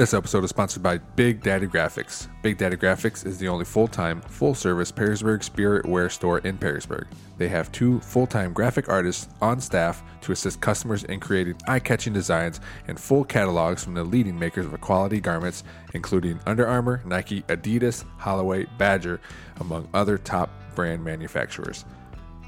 This 0.00 0.14
episode 0.14 0.44
is 0.44 0.48
sponsored 0.48 0.82
by 0.82 0.96
Big 0.96 1.42
Daddy 1.42 1.66
Graphics. 1.66 2.26
Big 2.40 2.56
Daddy 2.56 2.78
Graphics 2.78 3.26
is 3.26 3.36
the 3.36 3.48
only 3.48 3.66
full 3.66 3.86
time, 3.86 4.22
full 4.22 4.54
service 4.54 4.90
Perrysburg 4.90 5.44
spirit 5.44 5.84
wear 5.84 6.08
store 6.08 6.38
in 6.38 6.56
Perrysburg. 6.56 7.06
They 7.36 7.48
have 7.48 7.70
two 7.70 8.00
full 8.00 8.26
time 8.26 8.54
graphic 8.54 8.88
artists 8.88 9.28
on 9.42 9.60
staff 9.60 10.02
to 10.22 10.32
assist 10.32 10.62
customers 10.62 11.04
in 11.04 11.20
creating 11.20 11.56
eye 11.68 11.80
catching 11.80 12.14
designs 12.14 12.60
and 12.88 12.98
full 12.98 13.24
catalogs 13.24 13.84
from 13.84 13.92
the 13.92 14.02
leading 14.02 14.38
makers 14.38 14.64
of 14.64 14.80
quality 14.80 15.20
garments, 15.20 15.64
including 15.92 16.40
Under 16.46 16.66
Armour, 16.66 17.02
Nike, 17.04 17.42
Adidas, 17.42 18.06
Holloway, 18.16 18.64
Badger, 18.78 19.20
among 19.58 19.86
other 19.92 20.16
top 20.16 20.48
brand 20.74 21.04
manufacturers. 21.04 21.84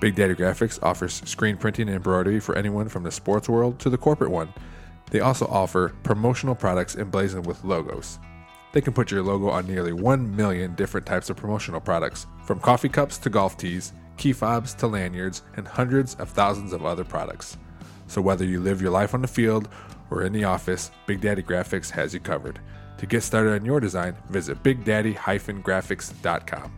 Big 0.00 0.14
Daddy 0.14 0.34
Graphics 0.34 0.82
offers 0.82 1.20
screen 1.26 1.58
printing 1.58 1.88
and 1.88 1.96
embroidery 1.96 2.40
for 2.40 2.56
anyone 2.56 2.88
from 2.88 3.02
the 3.02 3.12
sports 3.12 3.46
world 3.46 3.78
to 3.80 3.90
the 3.90 3.98
corporate 3.98 4.30
one. 4.30 4.48
They 5.12 5.20
also 5.20 5.46
offer 5.46 5.94
promotional 6.02 6.54
products 6.54 6.96
emblazoned 6.96 7.44
with 7.44 7.64
logos. 7.64 8.18
They 8.72 8.80
can 8.80 8.94
put 8.94 9.10
your 9.10 9.22
logo 9.22 9.50
on 9.50 9.66
nearly 9.66 9.92
1 9.92 10.34
million 10.34 10.74
different 10.74 11.06
types 11.06 11.28
of 11.28 11.36
promotional 11.36 11.82
products, 11.82 12.26
from 12.46 12.60
coffee 12.60 12.88
cups 12.88 13.18
to 13.18 13.28
golf 13.28 13.58
tees, 13.58 13.92
key 14.16 14.32
fobs 14.32 14.72
to 14.76 14.86
lanyards, 14.86 15.42
and 15.56 15.68
hundreds 15.68 16.14
of 16.14 16.30
thousands 16.30 16.72
of 16.72 16.86
other 16.86 17.04
products. 17.04 17.58
So 18.06 18.22
whether 18.22 18.46
you 18.46 18.60
live 18.60 18.80
your 18.80 18.90
life 18.90 19.12
on 19.12 19.20
the 19.20 19.28
field 19.28 19.68
or 20.10 20.22
in 20.22 20.32
the 20.32 20.44
office, 20.44 20.90
Big 21.04 21.20
Daddy 21.20 21.42
Graphics 21.42 21.90
has 21.90 22.14
you 22.14 22.20
covered. 22.20 22.58
To 22.96 23.04
get 23.04 23.22
started 23.22 23.52
on 23.52 23.66
your 23.66 23.80
design, 23.80 24.16
visit 24.30 24.62
bigdaddy-graphics.com. 24.62 26.72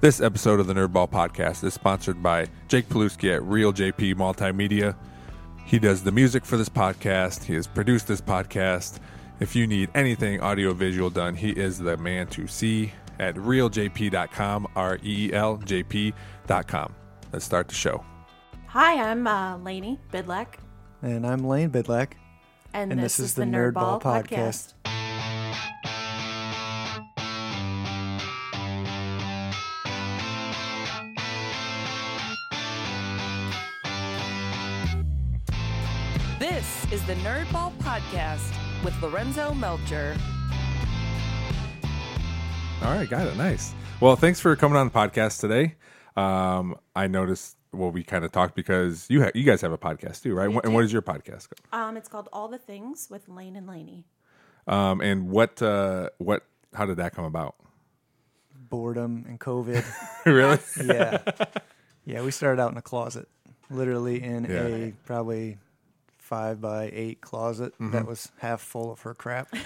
This 0.00 0.20
episode 0.20 0.60
of 0.60 0.68
the 0.68 0.74
Nerdball 0.74 1.10
Podcast 1.10 1.64
is 1.64 1.74
sponsored 1.74 2.22
by 2.22 2.46
Jake 2.68 2.88
Paluski 2.88 3.34
at 3.34 3.42
Reel 3.42 3.72
JP 3.72 4.14
Multimedia. 4.14 4.94
He 5.68 5.78
does 5.78 6.02
the 6.02 6.12
music 6.12 6.46
for 6.46 6.56
this 6.56 6.70
podcast. 6.70 7.44
He 7.44 7.52
has 7.52 7.66
produced 7.66 8.08
this 8.08 8.22
podcast. 8.22 9.00
If 9.38 9.54
you 9.54 9.66
need 9.66 9.90
anything 9.94 10.40
audio 10.40 10.72
visual 10.72 11.10
done, 11.10 11.34
he 11.34 11.50
is 11.50 11.76
the 11.76 11.98
man 11.98 12.26
to 12.28 12.46
see 12.46 12.90
at 13.18 13.34
reeljp.com, 13.34 14.68
R 14.74 14.96
E 15.04 15.26
E 15.26 15.32
L 15.34 15.58
J 15.58 15.82
P.com. 15.82 16.94
Let's 17.34 17.44
start 17.44 17.68
the 17.68 17.74
show. 17.74 18.02
Hi, 18.68 19.10
I'm 19.10 19.26
uh, 19.26 19.58
Lani 19.58 19.98
Bidlack, 20.10 20.54
And 21.02 21.26
I'm 21.26 21.46
Lane 21.46 21.68
Bidlack. 21.68 22.12
and, 22.72 22.90
And 22.90 23.02
this, 23.02 23.20
is, 23.20 23.34
the 23.34 23.44
Nerd 23.44 23.74
Nerdball, 23.74 24.00
podcast. 24.00 24.72
This 36.48 36.92
is 36.92 37.04
the 37.06 37.12
Nerdball 37.16 37.76
Podcast 37.78 38.54
with 38.82 38.98
Lorenzo 39.02 39.52
Melcher. 39.52 40.16
All 42.82 42.94
right, 42.94 43.08
got 43.08 43.26
it. 43.26 43.36
Nice. 43.36 43.74
Well, 44.00 44.16
thanks 44.16 44.40
for 44.40 44.56
coming 44.56 44.78
on 44.78 44.86
the 44.88 44.92
podcast 44.94 45.40
today. 45.40 45.74
Um, 46.16 46.74
I 46.96 47.06
noticed. 47.06 47.56
Well, 47.72 47.90
we 47.90 48.02
kind 48.02 48.24
of 48.24 48.32
talked 48.32 48.54
because 48.54 49.04
you 49.10 49.24
ha- 49.24 49.30
you 49.34 49.44
guys 49.44 49.60
have 49.60 49.72
a 49.72 49.78
podcast 49.78 50.22
too, 50.22 50.32
right? 50.34 50.48
We 50.48 50.58
and 50.64 50.72
what 50.72 50.80
do. 50.80 50.86
is 50.86 50.92
your 50.92 51.02
podcast? 51.02 51.48
Um, 51.72 51.98
it's 51.98 52.08
called 52.08 52.30
All 52.32 52.48
the 52.48 52.56
Things 52.56 53.08
with 53.10 53.28
Lane 53.28 53.54
and 53.56 53.66
Lani. 53.66 54.06
Um, 54.66 55.02
and 55.02 55.28
what 55.28 55.60
uh, 55.60 56.08
what 56.16 56.44
how 56.72 56.86
did 56.86 56.96
that 56.96 57.14
come 57.14 57.26
about? 57.26 57.56
Boredom 58.70 59.26
and 59.28 59.38
COVID. 59.38 59.84
really? 60.24 60.58
yeah. 60.86 61.18
Yeah, 62.06 62.22
we 62.22 62.30
started 62.30 62.62
out 62.62 62.72
in 62.72 62.78
a 62.78 62.82
closet, 62.82 63.28
literally 63.70 64.22
in 64.22 64.44
Yeah. 64.44 64.62
a 64.66 64.92
probably 65.04 65.58
five 66.28 66.60
by 66.60 66.90
eight 66.92 67.20
closet 67.20 67.72
Mm-hmm. 67.74 67.90
that 67.92 68.06
was 68.06 68.30
half 68.38 68.60
full 68.60 68.92
of 68.92 69.00
her 69.02 69.14
crap. 69.14 69.48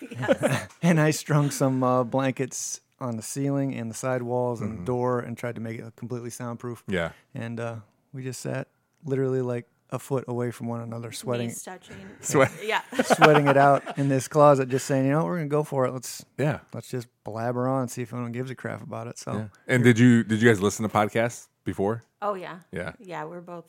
and 0.82 1.00
I 1.00 1.10
strung 1.10 1.50
some 1.50 1.82
uh, 1.82 2.04
blankets 2.04 2.80
on 3.00 3.16
the 3.16 3.22
ceiling 3.22 3.74
and 3.74 3.90
the 3.90 3.94
side 3.94 4.22
walls 4.22 4.60
Mm-hmm. 4.60 4.70
and 4.70 4.80
the 4.80 4.84
door 4.84 5.20
and 5.20 5.36
tried 5.36 5.54
to 5.56 5.60
make 5.60 5.78
it 5.78 5.96
completely 5.96 6.30
soundproof. 6.30 6.82
Yeah. 6.88 7.12
And 7.34 7.60
uh, 7.60 7.76
we 8.12 8.22
just 8.22 8.40
sat 8.40 8.68
literally 9.04 9.40
like 9.42 9.66
a 9.90 9.98
foot 9.98 10.24
away 10.28 10.50
from 10.50 10.66
one 10.68 10.80
another, 10.82 11.12
sweating, 11.12 11.48
Knees 11.48 11.62
touching. 11.62 11.96
Sweat. 12.20 12.52
Yeah. 12.62 12.82
sweating 13.04 13.46
it 13.48 13.56
out 13.56 13.96
in 13.98 14.08
this 14.10 14.28
closet, 14.28 14.68
just 14.68 14.84
saying, 14.86 15.06
you 15.06 15.12
know, 15.12 15.18
what, 15.18 15.26
we're 15.26 15.36
gonna 15.38 15.48
go 15.48 15.62
for 15.64 15.86
it. 15.86 15.92
Let's 15.92 16.24
Yeah. 16.36 16.58
let's 16.74 16.88
just 16.90 17.08
blabber 17.24 17.66
on 17.68 17.82
and 17.82 17.90
see 17.90 18.02
if 18.02 18.12
anyone 18.12 18.32
gives 18.32 18.50
a 18.50 18.54
crap 18.54 18.82
about 18.82 19.06
it. 19.06 19.16
So 19.18 19.32
Yeah. 19.32 19.46
And 19.66 19.82
did 19.82 19.98
you 19.98 20.24
did 20.24 20.42
you 20.42 20.48
guys 20.48 20.60
listen 20.60 20.86
to 20.86 20.94
podcasts 20.94 21.48
before? 21.64 22.04
Oh 22.20 22.34
yeah. 22.34 22.58
Yeah. 22.70 22.92
Yeah, 22.98 23.24
we're 23.24 23.40
both 23.40 23.64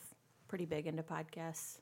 pretty 0.50 0.66
big 0.66 0.88
into 0.88 1.04
podcasts, 1.04 1.78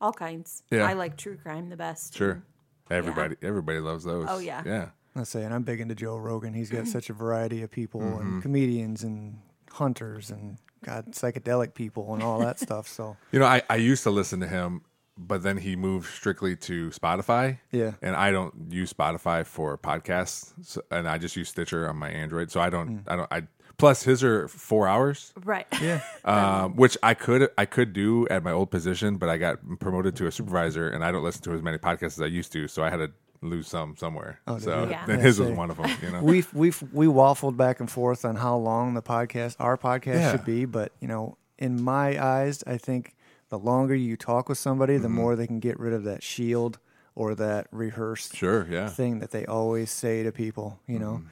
all 0.00 0.12
kinds. 0.12 0.62
Yeah. 0.70 0.86
I 0.86 0.92
like 0.94 1.16
true 1.16 1.36
crime 1.36 1.68
the 1.68 1.76
best. 1.76 2.14
Sure. 2.16 2.42
Everybody 2.90 3.36
everybody 3.42 3.78
loves 3.80 4.04
those. 4.04 4.26
Oh, 4.28 4.38
yeah. 4.38 4.62
Yeah. 4.66 4.88
let's 5.14 5.30
say, 5.30 5.44
and 5.44 5.54
I'm 5.54 5.62
big 5.62 5.80
into 5.80 5.94
Joe 5.94 6.16
Rogan. 6.16 6.52
He's 6.54 6.70
got 6.70 6.86
such 6.86 7.08
a 7.10 7.14
variety 7.14 7.62
of 7.62 7.70
people 7.70 8.00
Mm-hmm. 8.00 8.20
and 8.20 8.42
comedians 8.42 9.02
and 9.04 9.38
hunters 9.72 10.30
and 10.30 10.58
God 10.84 11.12
psychedelic 11.12 11.74
people 11.74 12.12
and 12.14 12.22
all 12.22 12.38
that 12.40 12.58
stuff. 12.66 12.86
So 12.88 13.16
You 13.32 13.38
know, 13.40 13.46
I, 13.46 13.62
I 13.70 13.76
used 13.76 14.02
to 14.02 14.10
listen 14.10 14.38
to 14.40 14.46
him, 14.46 14.82
but 15.16 15.42
then 15.42 15.56
he 15.56 15.76
moved 15.76 16.10
strictly 16.12 16.56
to 16.56 16.90
Spotify. 16.90 17.58
Yeah. 17.72 17.92
And 18.02 18.14
I 18.14 18.30
don't 18.30 18.70
use 18.70 18.92
Spotify 18.92 19.46
for 19.46 19.78
podcasts, 19.78 20.52
so, 20.62 20.82
and 20.90 21.08
I 21.08 21.16
just 21.18 21.36
use 21.36 21.48
Stitcher 21.48 21.88
on 21.88 21.96
my 21.96 22.10
Android. 22.10 22.50
So 22.50 22.60
I 22.60 22.68
don't 22.68 23.02
I 23.08 23.16
don't 23.16 23.32
I 23.32 23.42
plus 23.78 24.02
his 24.04 24.22
are 24.24 24.48
4 24.48 24.88
hours. 24.88 25.32
Right. 25.44 25.66
yeah, 25.82 26.00
Um, 26.24 26.76
which 26.76 26.96
I 27.02 27.14
could 27.14 27.48
I 27.58 27.64
could 27.66 27.92
do 27.92 28.26
at 28.28 28.42
my 28.42 28.52
old 28.52 28.70
position, 28.70 29.16
but 29.16 29.28
I 29.28 29.36
got 29.38 29.58
promoted 29.80 30.16
to 30.16 30.26
a 30.26 30.32
supervisor, 30.32 30.88
and 30.88 31.04
I 31.04 31.12
don't 31.12 31.24
listen 31.24 31.42
to 31.42 31.52
as 31.52 31.62
many 31.62 31.78
podcasts 31.78 32.16
as 32.18 32.22
I 32.22 32.26
used 32.26 32.52
to, 32.52 32.68
so 32.68 32.82
I 32.82 32.90
had 32.90 32.98
to 32.98 33.10
lose 33.42 33.68
some 33.68 33.96
somewhere. 33.96 34.40
Oh, 34.46 34.58
so? 34.58 34.86
Yeah. 34.88 35.04
then 35.06 35.18
Yeah, 35.18 35.22
his 35.24 35.38
was 35.38 35.50
one 35.50 35.70
of 35.70 35.76
them. 35.76 35.90
You 36.02 36.10
know, 36.12 36.22
we've 36.22 36.52
we've 36.54 36.82
we 36.92 37.06
waffled 37.06 37.56
back 37.56 37.80
and 37.80 37.90
forth 37.90 38.24
on 38.24 38.36
how 38.36 38.56
long 38.56 38.94
the 38.94 39.02
podcast, 39.02 39.56
our 39.58 39.76
podcast, 39.76 40.14
Yeah. 40.14 40.32
should 40.32 40.44
be. 40.44 40.64
But 40.64 40.92
you 41.00 41.08
know, 41.08 41.36
in 41.58 41.82
my 41.82 42.22
eyes, 42.22 42.64
I 42.66 42.78
think 42.78 43.14
the 43.50 43.58
longer 43.58 43.94
you 43.94 44.16
talk 44.16 44.48
with 44.48 44.58
somebody, 44.58 44.94
Mm-hmm. 44.94 45.02
the 45.02 45.08
more 45.10 45.36
they 45.36 45.46
can 45.46 45.60
get 45.60 45.78
rid 45.78 45.92
of 45.92 46.04
that 46.04 46.22
shield 46.22 46.78
or 47.14 47.34
that 47.36 47.66
rehearsed 47.70 48.34
sure, 48.34 48.66
yeah, 48.70 48.88
thing 48.88 49.18
that 49.20 49.30
they 49.30 49.44
always 49.46 49.90
say 49.90 50.22
to 50.22 50.32
people. 50.32 50.80
You 50.86 50.98
know, 50.98 51.12
Mm-hmm. 51.18 51.26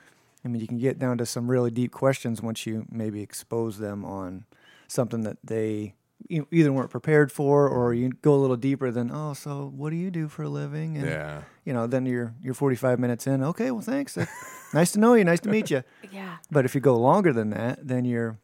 I 0.44 0.48
mean, 0.48 0.60
you 0.60 0.66
can 0.66 0.78
get 0.78 0.98
down 0.98 1.18
to 1.18 1.26
some 1.26 1.50
really 1.50 1.70
deep 1.70 1.92
questions 1.92 2.42
once 2.42 2.66
you 2.66 2.86
maybe 2.90 3.20
expose 3.22 3.78
them 3.78 4.04
on 4.04 4.44
something 4.88 5.22
that 5.22 5.38
they 5.44 5.94
e- 6.28 6.40
either 6.50 6.72
weren't 6.72 6.90
prepared 6.90 7.30
for, 7.30 7.68
or 7.68 7.94
you 7.94 8.10
go 8.22 8.34
a 8.34 8.40
little 8.40 8.56
deeper 8.56 8.90
than, 8.90 9.10
oh, 9.12 9.34
so 9.34 9.72
what 9.74 9.90
do 9.90 9.96
you 9.96 10.10
do 10.10 10.28
for 10.28 10.42
a 10.42 10.48
living? 10.48 10.96
And, 10.96 11.06
yeah, 11.06 11.42
You 11.64 11.72
know, 11.72 11.86
then 11.86 12.06
you're 12.06 12.34
you're 12.42 12.54
45 12.54 12.98
minutes 12.98 13.26
in. 13.26 13.42
Okay, 13.42 13.70
well, 13.70 13.82
thanks. 13.82 14.18
Uh, 14.18 14.26
nice 14.74 14.92
to 14.92 14.98
know 15.00 15.14
you. 15.14 15.24
Nice 15.24 15.40
to 15.40 15.48
meet 15.48 15.70
you. 15.70 15.82
Yeah. 16.12 16.36
But 16.50 16.64
if 16.66 16.74
you 16.74 16.80
go 16.80 16.96
longer 16.98 17.32
than 17.32 17.50
that, 17.50 17.86
then 17.86 18.04
you're, 18.04 18.36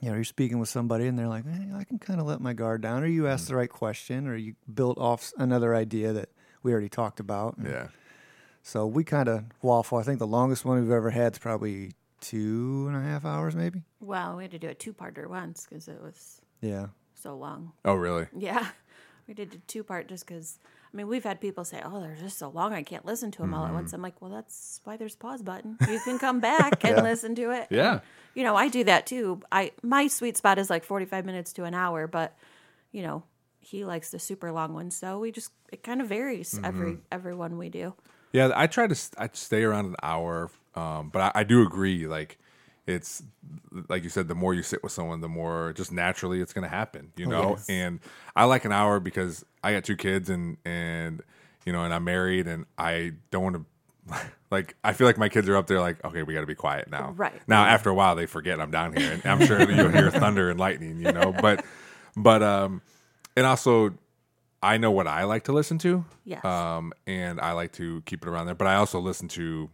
you 0.00 0.10
know, 0.10 0.14
you're 0.14 0.24
speaking 0.24 0.58
with 0.60 0.68
somebody 0.68 1.06
and 1.06 1.18
they're 1.18 1.26
like, 1.28 1.44
hey, 1.46 1.68
I 1.74 1.82
can 1.84 1.98
kind 1.98 2.20
of 2.20 2.26
let 2.26 2.40
my 2.40 2.52
guard 2.52 2.82
down, 2.82 3.02
or 3.02 3.06
you 3.06 3.26
asked 3.26 3.48
the 3.48 3.56
right 3.56 3.70
question, 3.70 4.28
or 4.28 4.36
you 4.36 4.54
built 4.72 4.98
off 4.98 5.32
another 5.38 5.74
idea 5.74 6.12
that 6.12 6.28
we 6.62 6.70
already 6.70 6.88
talked 6.90 7.18
about. 7.18 7.56
And 7.56 7.66
yeah. 7.68 7.86
So 8.66 8.86
we 8.86 9.04
kind 9.04 9.28
of 9.28 9.44
waffle. 9.62 9.98
I 9.98 10.02
think 10.02 10.18
the 10.18 10.26
longest 10.26 10.64
one 10.64 10.80
we've 10.80 10.90
ever 10.90 11.10
had 11.10 11.34
is 11.34 11.38
probably 11.38 11.92
two 12.20 12.86
and 12.88 12.96
a 12.96 13.00
half 13.02 13.24
hours, 13.26 13.54
maybe. 13.54 13.82
Well, 14.00 14.36
we 14.38 14.44
had 14.44 14.52
to 14.52 14.58
do 14.58 14.68
a 14.68 14.74
two-parter 14.74 15.28
once 15.28 15.66
because 15.68 15.86
it 15.86 16.00
was 16.02 16.40
Yeah. 16.62 16.86
so 17.14 17.36
long. 17.36 17.72
Oh, 17.84 17.94
really? 17.94 18.26
Yeah. 18.36 18.66
We 19.26 19.32
did 19.32 19.54
a 19.54 19.58
two-part 19.66 20.06
just 20.08 20.26
because. 20.26 20.58
I 20.92 20.94
mean, 20.98 21.08
we've 21.08 21.24
had 21.24 21.40
people 21.40 21.64
say, 21.64 21.80
"Oh, 21.82 21.98
they're 22.02 22.14
just 22.14 22.36
so 22.36 22.50
long, 22.50 22.74
I 22.74 22.82
can't 22.82 23.06
listen 23.06 23.30
to 23.30 23.38
them 23.40 23.54
all 23.54 23.64
at 23.64 23.72
once." 23.72 23.86
Mm-hmm. 23.86 23.94
I'm 23.96 24.02
like, 24.02 24.20
"Well, 24.20 24.30
that's 24.30 24.82
why 24.84 24.98
there's 24.98 25.16
pause 25.16 25.40
button. 25.40 25.78
You 25.88 25.98
can 26.04 26.18
come 26.18 26.40
back 26.40 26.84
and 26.84 26.96
Yeah. 26.98 27.02
listen 27.02 27.34
to 27.36 27.50
it." 27.52 27.68
Yeah. 27.70 28.00
you 28.34 28.42
know, 28.42 28.54
I 28.54 28.68
do 28.68 28.84
that 28.84 29.06
too. 29.06 29.40
I 29.50 29.72
my 29.82 30.08
sweet 30.08 30.36
spot 30.36 30.58
is 30.58 30.68
like 30.68 30.84
45 30.84 31.24
minutes 31.24 31.54
to 31.54 31.64
an 31.64 31.72
hour, 31.72 32.06
but 32.06 32.36
you 32.92 33.00
know, 33.00 33.22
he 33.60 33.86
likes 33.86 34.10
the 34.10 34.18
super 34.18 34.52
long 34.52 34.74
ones, 34.74 34.94
so 34.94 35.18
we 35.18 35.32
just 35.32 35.52
it 35.72 35.82
kind 35.82 36.02
of 36.02 36.06
varies 36.08 36.52
Mm-hmm. 36.52 36.64
every 36.66 36.98
every 37.10 37.34
one 37.34 37.56
we 37.56 37.70
do. 37.70 37.94
Yeah, 38.34 38.50
I 38.52 38.66
try 38.66 38.88
to 38.88 39.00
I 39.16 39.30
stay 39.32 39.62
around 39.62 39.86
an 39.86 39.96
hour, 40.02 40.50
um, 40.74 41.10
but 41.10 41.22
I, 41.22 41.40
I 41.40 41.44
do 41.44 41.62
agree. 41.62 42.08
Like, 42.08 42.36
it's 42.84 43.22
like 43.88 44.02
you 44.02 44.10
said, 44.10 44.26
the 44.26 44.34
more 44.34 44.52
you 44.52 44.64
sit 44.64 44.82
with 44.82 44.90
someone, 44.90 45.20
the 45.20 45.28
more 45.28 45.72
just 45.72 45.92
naturally 45.92 46.40
it's 46.40 46.52
going 46.52 46.64
to 46.64 46.68
happen. 46.68 47.12
You 47.16 47.26
know, 47.26 47.50
yes. 47.50 47.66
and 47.68 48.00
I 48.34 48.46
like 48.46 48.64
an 48.64 48.72
hour 48.72 48.98
because 48.98 49.44
I 49.62 49.72
got 49.72 49.84
two 49.84 49.94
kids 49.94 50.30
and 50.30 50.56
and 50.64 51.22
you 51.64 51.72
know, 51.72 51.84
and 51.84 51.94
I'm 51.94 52.02
married, 52.02 52.48
and 52.48 52.66
I 52.76 53.12
don't 53.30 53.42
want 53.42 53.56
to. 53.56 53.64
Like 54.50 54.76
I 54.84 54.92
feel 54.92 55.08
like 55.08 55.18
my 55.18 55.28
kids 55.28 55.48
are 55.48 55.56
up 55.56 55.66
there, 55.66 55.80
like 55.80 56.04
okay, 56.04 56.22
we 56.22 56.32
got 56.32 56.42
to 56.42 56.46
be 56.46 56.54
quiet 56.54 56.88
now. 56.88 57.12
Right. 57.16 57.42
now, 57.48 57.64
after 57.64 57.90
a 57.90 57.94
while, 57.94 58.14
they 58.14 58.26
forget 58.26 58.60
I'm 58.60 58.70
down 58.70 58.94
here, 58.94 59.10
and 59.10 59.26
I'm 59.26 59.44
sure 59.44 59.58
you'll 59.68 59.88
hear 59.88 60.10
thunder 60.12 60.48
and 60.48 60.60
lightning. 60.60 61.00
You 61.00 61.10
know, 61.10 61.34
but 61.40 61.64
but 62.16 62.40
um, 62.40 62.80
and 63.36 63.46
also 63.46 63.94
I 64.64 64.78
know 64.78 64.90
what 64.90 65.06
I 65.06 65.24
like 65.24 65.44
to 65.44 65.52
listen 65.52 65.78
to. 65.78 66.04
Yes. 66.24 66.44
Um, 66.44 66.92
and 67.06 67.40
I 67.40 67.52
like 67.52 67.72
to 67.72 68.02
keep 68.06 68.22
it 68.24 68.28
around 68.28 68.46
there. 68.46 68.54
But 68.54 68.66
I 68.66 68.76
also 68.76 68.98
listen 68.98 69.28
to, 69.28 69.68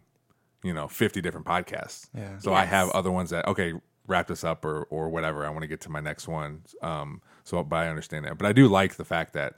you 0.63 0.73
know, 0.73 0.87
50 0.87 1.21
different 1.21 1.45
podcasts. 1.45 2.09
Yeah. 2.15 2.37
So 2.39 2.53
I 2.53 2.65
have 2.65 2.89
other 2.89 3.11
ones 3.11 3.29
that, 3.31 3.47
okay, 3.47 3.73
wrap 4.07 4.27
this 4.27 4.43
up 4.43 4.65
or, 4.65 4.83
or 4.83 5.09
whatever. 5.09 5.45
I 5.45 5.49
want 5.49 5.61
to 5.61 5.67
get 5.67 5.81
to 5.81 5.89
my 5.89 5.99
next 6.01 6.27
one. 6.27 6.63
Um, 6.81 7.21
so, 7.43 7.63
but 7.63 7.77
I 7.77 7.87
understand 7.89 8.25
that. 8.25 8.37
But 8.37 8.47
I 8.47 8.53
do 8.53 8.67
like 8.67 8.95
the 8.95 9.05
fact 9.05 9.33
that 9.33 9.55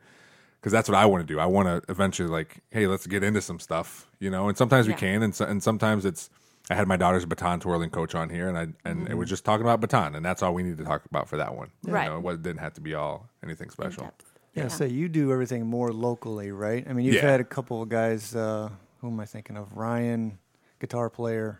because 0.59 0.71
that's 0.71 0.87
what 0.87 0.97
I 0.97 1.05
want 1.05 1.27
to 1.27 1.33
do. 1.33 1.39
I 1.39 1.45
want 1.45 1.67
to 1.67 1.91
eventually 1.91 2.29
like, 2.29 2.59
hey, 2.69 2.87
let's 2.87 3.05
get 3.05 3.21
into 3.23 3.41
some 3.41 3.59
stuff, 3.59 4.07
you 4.19 4.29
know. 4.29 4.47
And 4.47 4.57
sometimes 4.57 4.87
we 4.87 4.93
can, 4.93 5.21
and 5.23 5.35
so, 5.35 5.45
and 5.45 5.61
sometimes 5.61 6.05
it's. 6.05 6.29
I 6.69 6.75
had 6.75 6.87
my 6.87 6.95
daughter's 6.95 7.25
baton 7.25 7.59
twirling 7.59 7.89
coach 7.89 8.15
on 8.15 8.29
here, 8.29 8.47
and 8.47 8.57
I 8.57 8.67
and 8.89 9.09
it 9.09 9.15
was 9.15 9.27
just 9.27 9.43
talking 9.43 9.65
about 9.65 9.81
baton, 9.81 10.15
and 10.15 10.23
that's 10.25 10.41
all 10.41 10.53
we 10.53 10.63
need 10.63 10.77
to 10.77 10.85
talk 10.85 11.03
about 11.05 11.27
for 11.27 11.35
that 11.35 11.53
one. 11.57 11.71
You 11.85 11.91
Right. 11.91 12.05
know, 12.07 12.29
it 12.29 12.41
didn't 12.41 12.61
have 12.61 12.73
to 12.75 12.81
be 12.81 12.93
all 12.93 13.27
anything 13.43 13.69
special. 13.69 14.13
Depth. 14.55 14.71
Yeah, 14.71 14.77
so 14.77 14.85
you 14.85 15.09
do 15.09 15.31
everything 15.31 15.65
more 15.65 15.91
locally, 15.91 16.51
right? 16.51 16.85
I 16.89 16.93
mean, 16.93 17.05
you've 17.05 17.15
Yeah. 17.15 17.29
had 17.31 17.39
a 17.39 17.43
couple 17.45 17.81
of 17.81 17.89
guys. 17.89 18.35
Uh, 18.35 18.69
who 19.01 19.09
am 19.09 19.19
I 19.19 19.25
thinking 19.25 19.57
of? 19.57 19.75
Ryan, 19.75 20.37
guitar 20.79 21.09
player, 21.09 21.59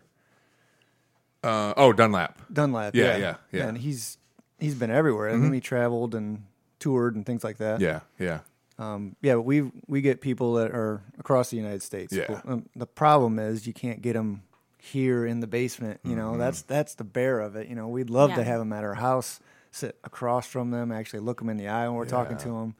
Uh, 1.42 1.74
oh, 1.76 1.92
Dunlap. 1.92 2.40
Dunlap. 2.52 2.94
Yeah, 2.94 3.16
yeah, 3.18 3.36
yeah. 3.52 3.66
And 3.68 3.76
he's 3.78 4.16
he's 4.58 4.74
been 4.74 4.90
everywhere. 4.90 5.28
I 5.30 5.36
mean, 5.36 5.52
he 5.52 5.60
traveled 5.60 6.14
and 6.14 6.44
toured 6.78 7.16
and 7.16 7.26
things 7.26 7.44
like 7.44 7.58
that. 7.58 7.80
Yeah, 7.80 8.00
yeah, 8.18 8.40
Um, 8.78 9.14
yeah, 9.20 9.34
but 9.34 9.42
we 9.42 9.70
we 9.86 10.00
get 10.00 10.20
people 10.22 10.54
that 10.54 10.70
are 10.70 11.02
across 11.18 11.50
the 11.50 11.56
United 11.58 11.82
States. 11.82 12.12
Yeah. 12.14 12.24
But, 12.28 12.48
um, 12.50 12.66
the 12.74 12.86
problem 12.86 13.38
is 13.38 13.66
you 13.66 13.74
can't 13.74 14.00
get 14.00 14.14
them 14.14 14.42
here 14.78 15.26
in 15.26 15.40
the 15.40 15.46
basement. 15.46 16.00
You 16.02 16.12
Mm-hmm. 16.12 16.18
know, 16.18 16.38
that's 16.38 16.62
that's 16.62 16.94
the 16.94 17.04
bear 17.04 17.40
of 17.40 17.56
it. 17.56 17.68
You 17.68 17.74
know, 17.74 17.88
we'd 17.88 18.08
love 18.10 18.32
to 18.34 18.42
have 18.44 18.58
them 18.58 18.72
at 18.72 18.82
our 18.84 18.94
house, 18.94 19.40
sit 19.70 19.98
across 20.02 20.46
from 20.46 20.70
them, 20.70 20.90
actually 20.92 21.20
look 21.20 21.40
them 21.40 21.50
in 21.50 21.58
the 21.58 21.68
eye 21.68 21.86
when 21.88 21.96
we're 21.96 22.06
talking 22.06 22.38
to 22.38 22.48
them. 22.48 22.74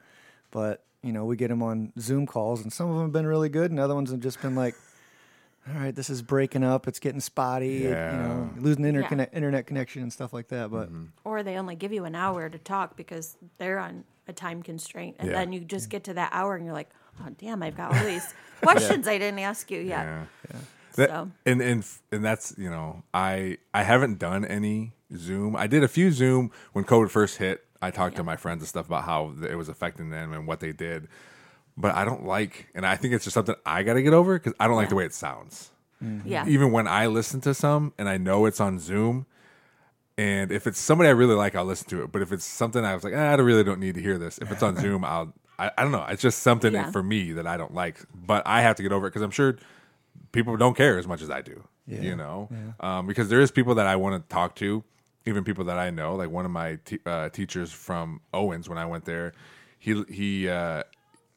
But 0.55 0.83
you 1.03 1.13
know, 1.13 1.27
we 1.27 1.37
get 1.37 1.49
them 1.49 1.63
on 1.63 1.93
Zoom 1.99 2.25
calls, 2.27 2.63
and 2.63 2.73
some 2.73 2.89
of 2.89 2.95
them 2.95 3.05
have 3.07 3.13
been 3.13 3.27
really 3.27 3.51
good, 3.51 3.71
and 3.71 3.79
other 3.79 3.95
ones 3.95 4.11
have 4.11 4.21
just 4.21 4.41
been 4.41 4.55
like. 4.55 4.75
All 5.67 5.81
right, 5.81 5.95
this 5.95 6.11
is 6.11 6.21
breaking 6.21 6.63
up. 6.63 6.87
It's 6.87 6.99
getting 6.99 7.21
spotty. 7.21 7.69
You 7.85 7.91
know, 7.91 8.51
Yeah. 8.55 8.61
losing 8.63 8.85
Yeah. 8.85 8.91
interconnect, 8.93 9.29
internet 9.33 9.67
connection 9.67 10.03
and 10.03 10.13
stuff 10.13 10.35
like 10.35 10.49
that. 10.49 10.71
But 10.71 10.89
Mm-hmm. 10.91 11.05
Or 11.25 11.43
they 11.43 11.57
only 11.57 11.75
give 11.75 11.91
you 11.91 12.05
an 12.05 12.15
hour 12.15 12.51
to 12.51 12.59
talk 12.59 12.99
because 12.99 13.39
they're 13.57 13.79
on 13.79 14.05
a 14.29 14.35
time 14.35 14.63
constraint, 14.63 15.17
and 15.19 15.31
Yeah. 15.31 15.37
then 15.39 15.55
you 15.55 15.61
just 15.61 15.89
get 15.89 16.05
to 16.05 16.13
that 16.15 16.29
hour 16.35 16.55
and 16.55 16.67
you're 16.67 16.75
like, 16.75 16.91
oh 17.19 17.31
damn, 17.39 17.63
I've 17.63 17.79
got 17.79 17.95
all 17.97 18.05
these 18.05 18.35
questions 18.61 19.09
I 19.09 19.17
didn't 19.17 19.39
ask 19.41 19.71
you 19.71 19.81
yet. 19.81 20.05
yeah. 20.05 20.25
That- 20.97 21.09
So 21.09 21.31
and 21.47 21.63
and 21.63 21.83
and 22.13 22.23
that's 22.23 22.55
you 22.59 22.69
know 22.69 23.03
I 23.15 23.57
I 23.73 23.85
haven't 23.85 24.19
done 24.19 24.45
any 24.45 24.93
Zoom. 25.17 25.57
I 25.57 25.67
did 25.67 25.83
a 25.83 25.89
few 25.89 26.11
Zoom 26.13 26.51
when 26.75 26.85
COVID 26.85 27.09
first 27.11 27.39
hit. 27.39 27.64
I 27.83 27.91
talked 27.91 28.17
to 28.17 28.25
my 28.25 28.37
friends 28.37 28.63
and 28.63 28.69
stuff 28.69 28.87
about 28.87 29.05
how 29.05 29.35
it 29.49 29.55
was 29.57 29.69
affecting 29.69 30.11
them 30.11 30.33
and 30.33 30.47
what 30.47 30.61
they 30.61 30.73
did. 30.73 31.09
But 31.77 31.95
I 31.95 32.05
don't 32.05 32.25
like, 32.25 32.69
and 32.75 32.87
I 32.87 32.97
think 32.97 33.15
it's 33.15 33.25
just 33.25 33.35
something 33.35 33.55
I 33.67 33.83
got 33.83 33.95
to 33.95 34.03
get 34.03 34.13
over 34.15 34.39
because 34.39 34.55
I 34.61 34.67
don't 34.69 34.77
like 34.77 34.89
the 34.91 34.95
way 34.95 35.05
it 35.05 35.13
sounds. 35.15 35.71
yeah, 36.25 36.47
Even 36.47 36.71
when 36.73 36.87
I 36.87 37.07
listen 37.07 37.41
to 37.43 37.55
some 37.55 37.93
and 37.99 38.09
I 38.09 38.17
know 38.17 38.47
it's 38.47 38.61
on 38.61 38.79
Zoom, 38.79 39.27
and 40.17 40.53
if 40.53 40.67
it's 40.67 40.79
somebody 40.79 41.09
I 41.09 41.13
really 41.13 41.35
like, 41.35 41.55
I'll 41.57 41.65
listen 41.65 41.89
to 41.91 42.03
it. 42.05 42.13
But 42.13 42.23
if 42.23 42.31
it's 42.33 42.45
something 42.45 42.85
I 42.85 42.95
was 42.95 43.03
like, 43.03 43.15
"Ah, 43.17 43.31
I 43.31 43.35
really 43.35 43.65
don't 43.65 43.81
need 43.81 43.97
to 43.97 44.01
hear 44.01 44.17
this. 44.19 44.39
If 44.39 44.53
it's 44.53 44.63
on 44.63 44.77
Zoom, 44.81 45.05
I'll. 45.05 45.33
I, 45.59 45.71
I 45.79 45.83
don't 45.83 45.93
know. 45.93 46.05
It's 46.09 46.23
just 46.23 46.41
something 46.41 46.73
Yeah. 46.73 46.91
for 46.91 47.03
me 47.03 47.33
that 47.33 47.47
I 47.47 47.57
don't 47.57 47.75
like. 47.75 47.99
But 48.15 48.43
I 48.47 48.61
have 48.63 48.77
to 48.77 48.83
get 48.83 48.93
over 48.93 49.07
it 49.07 49.11
because 49.11 49.23
I'm 49.23 49.31
sure 49.33 49.57
people 50.33 50.57
don't 50.57 50.77
care 50.77 50.99
as 50.99 51.07
much 51.09 51.23
as 51.23 51.31
I 51.31 51.43
do. 51.43 51.65
You 51.87 52.17
know, 52.17 52.49
um, 52.81 53.07
because 53.07 53.29
there 53.29 53.41
is 53.41 53.51
people 53.51 53.75
that 53.75 53.87
I 53.87 53.97
want 53.97 54.23
to 54.23 54.35
talk 54.35 54.55
to, 54.57 54.83
even 55.27 55.45
people 55.45 55.65
that 55.65 55.79
I 55.79 55.91
know. 55.91 56.15
Like 56.17 56.31
one 56.31 56.45
of 56.45 56.51
my 56.51 56.77
te- 56.85 57.01
uh, 57.07 57.29
teachers 57.31 57.73
from 57.73 58.21
Owens 58.33 58.69
when 58.69 58.79
I 58.79 58.87
went 58.87 59.05
there, 59.05 59.33
he 59.79 60.03
he 60.09 60.49
uh, 60.49 60.83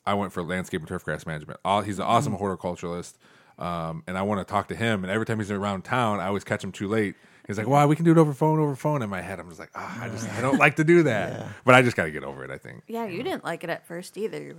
I 0.05 0.13
went 0.13 0.31
for 0.33 0.43
landscape 0.43 0.81
and 0.81 0.87
turf 0.87 1.03
grass 1.03 1.25
management. 1.25 1.59
All 1.65 1.81
he's 1.81 1.99
an 1.99 2.05
awesome 2.05 2.37
horticulturalist, 2.37 3.13
um, 3.59 4.03
and 4.07 4.17
I 4.17 4.21
want 4.23 4.45
to 4.45 4.51
talk 4.51 4.67
to 4.69 4.75
him. 4.75 5.03
And 5.03 5.11
every 5.11 5.25
time 5.25 5.39
he's 5.39 5.51
around 5.51 5.83
town, 5.83 6.19
I 6.19 6.27
always 6.27 6.43
catch 6.43 6.63
him 6.63 6.71
too 6.71 6.87
late. 6.87 7.15
He's 7.47 7.57
like, 7.57 7.67
"Well, 7.67 7.87
we 7.87 7.95
can 7.95 8.03
do 8.03 8.11
it 8.11 8.17
over 8.17 8.33
phone, 8.33 8.59
over 8.59 8.75
phone." 8.75 9.01
In 9.01 9.09
my 9.09 9.21
head, 9.21 9.39
I'm 9.39 9.47
just 9.47 9.59
like, 9.59 9.71
"Ah, 9.73 10.03
I 10.03 10.09
just 10.09 10.29
I 10.29 10.41
don't 10.41 10.57
like 10.59 10.75
to 10.77 10.83
do 10.83 11.03
that." 11.03 11.47
But 11.63 11.75
I 11.75 11.81
just 11.81 11.95
got 11.95 12.03
to 12.05 12.11
get 12.11 12.23
over 12.25 12.43
it. 12.43 12.51
I 12.51 12.57
think. 12.57 12.83
yeah. 12.87 13.05
You 13.05 13.23
didn't 13.23 13.45
like 13.45 13.63
it 13.63 13.69
at 13.69 13.85
first 13.87 14.17
either. 14.17 14.55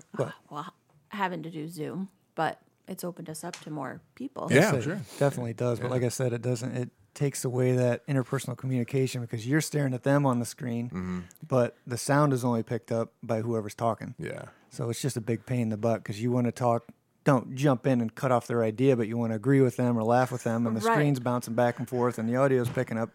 Well, 0.51 0.73
having 1.11 1.43
to 1.43 1.51
do 1.51 1.69
Zoom, 1.69 2.09
but 2.35 2.59
it's 2.87 3.05
opened 3.05 3.29
us 3.29 3.45
up 3.45 3.57
to 3.61 3.71
more 3.71 4.01
people. 4.15 4.49
Yeah, 4.51 4.71
So 4.71 4.77
it 4.79 4.83
sure. 4.85 5.01
Definitely 5.19 5.53
does. 5.53 5.81
But 5.81 5.91
like 5.91 6.03
I 6.03 6.09
said, 6.09 6.33
it 6.33 6.41
doesn't. 6.41 6.75
It 6.77 6.91
takes 7.15 7.45
away 7.45 7.73
that 7.73 8.07
interpersonal 8.07 8.57
communication 8.57 9.21
because 9.21 9.47
you're 9.47 9.61
staring 9.61 9.93
at 9.95 10.03
them 10.05 10.25
on 10.27 10.39
the 10.39 10.45
screen, 10.47 10.87
Mm-hmm. 10.89 11.19
but 11.47 11.77
the 11.87 11.99
sound 11.99 12.33
is 12.33 12.45
only 12.45 12.63
picked 12.63 12.93
up 12.93 13.13
by 13.23 13.41
whoever's 13.41 13.75
talking. 13.75 14.15
Yeah. 14.19 14.43
So 14.71 14.89
it's 14.91 15.01
just 15.03 15.17
a 15.17 15.21
big 15.21 15.45
pain 15.47 15.63
in 15.63 15.69
the 15.71 15.77
butt 15.77 16.03
because 16.03 16.23
you 16.23 16.31
want 16.31 16.47
to 16.47 16.53
talk. 16.53 16.85
Don't 17.25 17.55
jump 17.57 17.87
in 17.87 18.01
and 18.01 18.15
cut 18.15 18.31
off 18.33 18.47
their 18.47 18.63
idea, 18.63 18.97
but 18.97 19.09
you 19.09 19.17
want 19.19 19.33
to 19.33 19.37
agree 19.37 19.61
with 19.61 19.77
them 19.77 19.99
or 19.99 20.03
laugh 20.05 20.31
with 20.33 20.45
them, 20.45 20.67
and 20.67 20.77
the 20.77 20.81
Right. 20.81 20.95
screen's 20.95 21.21
bouncing 21.21 21.55
back 21.55 21.79
and 21.79 21.89
forth, 21.89 22.19
and 22.19 22.29
the 22.29 22.37
audio's 22.37 22.69
picking 22.69 22.97
up, 22.97 23.11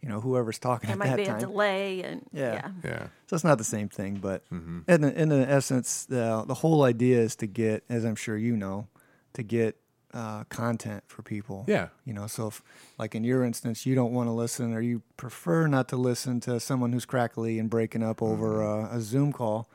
you 0.00 0.08
know, 0.08 0.20
whoever's 0.20 0.58
talking 0.58 0.88
There 0.88 0.94
at 0.94 0.98
might 0.98 1.16
be 1.16 1.24
a 1.24 1.38
delay, 1.38 2.02
and 2.02 2.24
Yeah. 2.32 2.52
yeah, 2.54 2.70
Yeah. 2.84 3.06
So 3.26 3.34
it's 3.34 3.44
not 3.44 3.58
the 3.58 3.64
same 3.64 3.88
thing, 3.88 4.18
but 4.22 4.48
Mm-hmm. 4.50 4.80
in, 4.90 5.00
the, 5.00 5.20
in 5.22 5.28
the 5.30 5.50
essence, 5.50 6.04
the 6.06 6.44
the 6.46 6.54
whole 6.54 6.84
idea 6.84 7.18
is 7.18 7.34
to 7.36 7.46
get, 7.46 7.82
as 7.88 8.04
I'm 8.04 8.14
sure 8.16 8.36
you 8.36 8.56
know, 8.56 8.86
to 9.34 9.42
get 9.42 9.76
uh, 10.14 10.44
content 10.44 11.04
for 11.06 11.22
people. 11.22 11.64
Yeah. 11.68 11.88
You 12.04 12.14
know, 12.14 12.26
so 12.26 12.48
if, 12.48 12.62
like 12.98 13.14
in 13.14 13.24
your 13.24 13.44
instance, 13.44 13.84
you 13.86 13.94
don't 13.94 14.12
want 14.12 14.28
to 14.28 14.32
listen 14.32 14.72
or 14.72 14.80
you 14.80 15.02
prefer 15.16 15.66
not 15.66 15.88
to 15.88 15.96
listen 15.96 16.40
to 16.40 16.58
someone 16.60 16.92
who's 16.92 17.04
crackly 17.04 17.58
and 17.58 17.68
breaking 17.68 18.02
up 18.02 18.22
over 18.22 18.62
uh, 18.62 18.88
a 18.94 19.00
Zoom 19.00 19.32
call, 19.32 19.68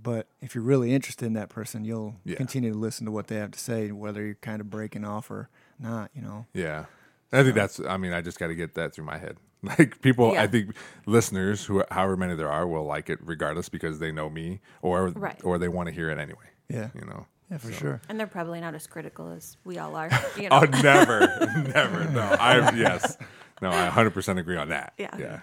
but 0.00 0.26
if 0.40 0.54
you're 0.54 0.64
really 0.64 0.92
interested 0.94 1.26
in 1.26 1.34
that 1.34 1.48
person, 1.50 1.84
you'll 1.84 2.16
Yeah. 2.24 2.36
continue 2.36 2.72
to 2.72 2.78
listen 2.78 3.04
to 3.06 3.12
what 3.12 3.26
they 3.28 3.36
have 3.36 3.50
to 3.52 3.58
say, 3.60 3.90
whether 3.92 4.24
you're 4.24 4.34
kind 4.36 4.60
of 4.60 4.70
breaking 4.70 5.04
off 5.04 5.30
or 5.30 5.48
not. 5.78 6.10
You 6.14 6.22
know. 6.22 6.46
Yeah. 6.54 6.86
I 7.32 7.42
think 7.44 7.54
that's. 7.54 7.78
I 7.80 7.96
mean, 7.96 8.12
I 8.12 8.22
just 8.22 8.38
got 8.40 8.48
to 8.48 8.54
get 8.56 8.74
that 8.74 8.92
through 8.92 9.04
my 9.04 9.18
head. 9.18 9.36
Like 9.62 10.00
people, 10.00 10.38
I 10.38 10.46
think 10.46 10.74
listeners, 11.04 11.66
who 11.66 11.84
however 11.90 12.16
many 12.16 12.34
there 12.34 12.50
are, 12.50 12.66
will 12.66 12.84
like 12.86 13.10
it 13.10 13.18
regardless 13.22 13.68
because 13.68 13.98
they 13.98 14.10
know 14.10 14.30
me, 14.30 14.60
or 14.80 15.08
Right. 15.10 15.38
or 15.44 15.58
they 15.58 15.68
want 15.68 15.88
to 15.88 15.94
hear 15.94 16.08
it 16.10 16.18
anyway. 16.18 16.48
Yeah. 16.70 16.88
You 16.94 17.02
know. 17.04 17.26
Yeah, 17.50 17.58
for 17.58 17.72
sure. 17.72 18.00
and 18.08 18.18
they're 18.18 18.26
probably 18.28 18.60
not 18.60 18.74
as 18.74 18.86
critical 18.86 19.32
as 19.32 19.56
we 19.64 19.78
all 19.78 19.96
are. 19.96 20.08
You 20.38 20.48
Oh, 20.50 20.60
never, 20.82 21.20
never. 21.74 22.04
No, 22.10 22.20
I 22.22 22.74
yes, 22.76 23.16
no, 23.60 23.70
I 23.70 23.84
100 23.84 24.10
percent 24.14 24.38
agree 24.38 24.56
on 24.56 24.68
that. 24.68 24.92
Yeah. 24.98 25.16
Yeah. 25.18 25.40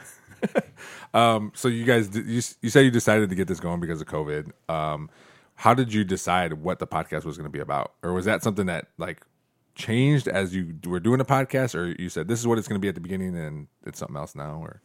um. 1.13 1.51
So 1.55 1.67
you 1.67 1.83
guys, 1.85 2.15
you 2.15 2.41
you 2.61 2.69
said 2.69 2.81
you 2.85 2.91
decided 2.91 3.29
to 3.29 3.35
get 3.35 3.47
this 3.47 3.59
going 3.59 3.79
because 3.79 3.99
of 4.01 4.07
COVID. 4.07 4.51
Um. 4.69 5.09
How 5.55 5.73
did 5.73 5.91
you 5.91 6.03
decide 6.03 6.53
what 6.53 6.77
the 6.79 6.85
podcast 6.87 7.25
was 7.25 7.35
going 7.35 7.45
to 7.45 7.51
be 7.51 7.59
about, 7.59 7.93
or 8.03 8.13
was 8.13 8.25
that 8.25 8.43
something 8.43 8.67
that 8.67 8.89
like 8.99 9.25
changed 9.73 10.27
as 10.27 10.55
you 10.55 10.75
were 10.85 10.99
doing 10.99 11.17
the 11.17 11.25
podcast, 11.25 11.73
or 11.75 11.99
you 12.01 12.09
said 12.09 12.27
this 12.27 12.39
is 12.39 12.45
what 12.47 12.57
it's 12.59 12.67
going 12.67 12.79
to 12.79 12.83
be 12.83 12.87
at 12.87 12.95
the 12.95 13.01
beginning 13.01 13.35
and 13.35 13.67
it's 13.85 13.97
something 13.99 14.15
else 14.17 14.35
now, 14.35 14.59
or 14.61 14.81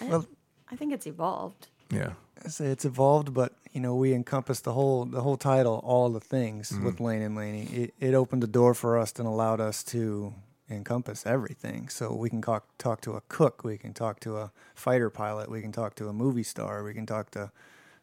Well, 0.00 0.26
I 0.72 0.76
think 0.76 0.92
it's 0.94 1.06
evolved. 1.06 1.68
yeah. 1.90 2.12
I 2.44 2.48
say 2.48 2.66
it's 2.66 2.84
evolved, 2.84 3.34
but 3.34 3.52
you 3.72 3.80
know 3.80 3.94
we 3.94 4.14
encompass 4.14 4.60
the 4.60 4.72
whole 4.72 5.04
the 5.04 5.20
whole 5.20 5.36
title, 5.36 5.80
all 5.84 6.08
the 6.10 6.20
things 6.20 6.70
Mm-hmm. 6.72 6.84
with 6.84 7.00
Lane 7.00 7.22
and 7.22 7.36
Lani. 7.36 7.64
It, 7.72 7.94
it 8.00 8.14
opened 8.14 8.42
the 8.42 8.46
door 8.46 8.72
for 8.74 8.98
us 8.98 9.12
and 9.18 9.26
allowed 9.28 9.60
us 9.60 9.82
to 9.84 10.32
encompass 10.70 11.26
everything. 11.26 11.88
So 11.88 12.12
we 12.14 12.30
can 12.30 12.40
talk 12.42 12.64
talk 12.78 13.00
to 13.02 13.12
a 13.12 13.20
cook, 13.28 13.62
we 13.64 13.76
can 13.78 13.92
talk 13.92 14.20
to 14.20 14.36
a 14.38 14.50
fighter 14.74 15.10
pilot, 15.10 15.50
we 15.50 15.60
can 15.60 15.72
talk 15.72 15.94
to 15.96 16.08
a 16.08 16.12
movie 16.12 16.42
star, 16.42 16.82
we 16.82 16.94
can 16.94 17.06
talk 17.06 17.30
to 17.32 17.50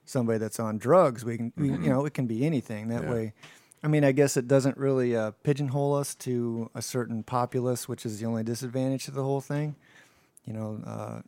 somebody 0.06 0.38
that's 0.40 0.60
on 0.60 0.78
drugs. 0.78 1.24
We 1.26 1.38
can 1.38 1.54
we, 1.58 1.70
you 1.70 1.90
know 1.90 2.06
it 2.06 2.14
can 2.14 2.28
be 2.28 2.46
anything 2.46 2.88
that 2.90 3.02
Mm-hmm. 3.02 3.08
Yeah. 3.10 3.14
way. 3.14 3.34
I 3.84 3.88
mean, 3.88 4.04
I 4.04 4.12
guess 4.12 4.38
it 4.38 4.48
doesn't 4.48 4.78
really 4.78 5.16
uh, 5.16 5.32
pigeonhole 5.44 5.96
us 5.96 6.14
to 6.16 6.70
a 6.76 6.84
certain 6.84 7.24
populace, 7.24 7.88
which 7.90 8.06
is 8.06 8.20
the 8.20 8.28
only 8.28 8.44
disadvantage 8.44 9.06
to 9.06 9.12
the 9.12 9.24
whole 9.24 9.42
thing. 9.42 9.76
You 10.46 10.54
know, 10.54 10.80
uh, 10.86 11.22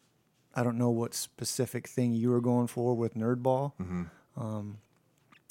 I 0.56 0.64
don't 0.64 0.78
know 0.78 0.90
what 0.90 1.14
specific 1.14 1.88
thing 1.88 2.14
you 2.14 2.30
were 2.30 2.42
going 2.42 2.68
for 2.68 2.94
with 2.96 3.16
Nerdball. 3.16 3.74
Mm-hmm. 3.82 4.04
Um, 4.38 4.78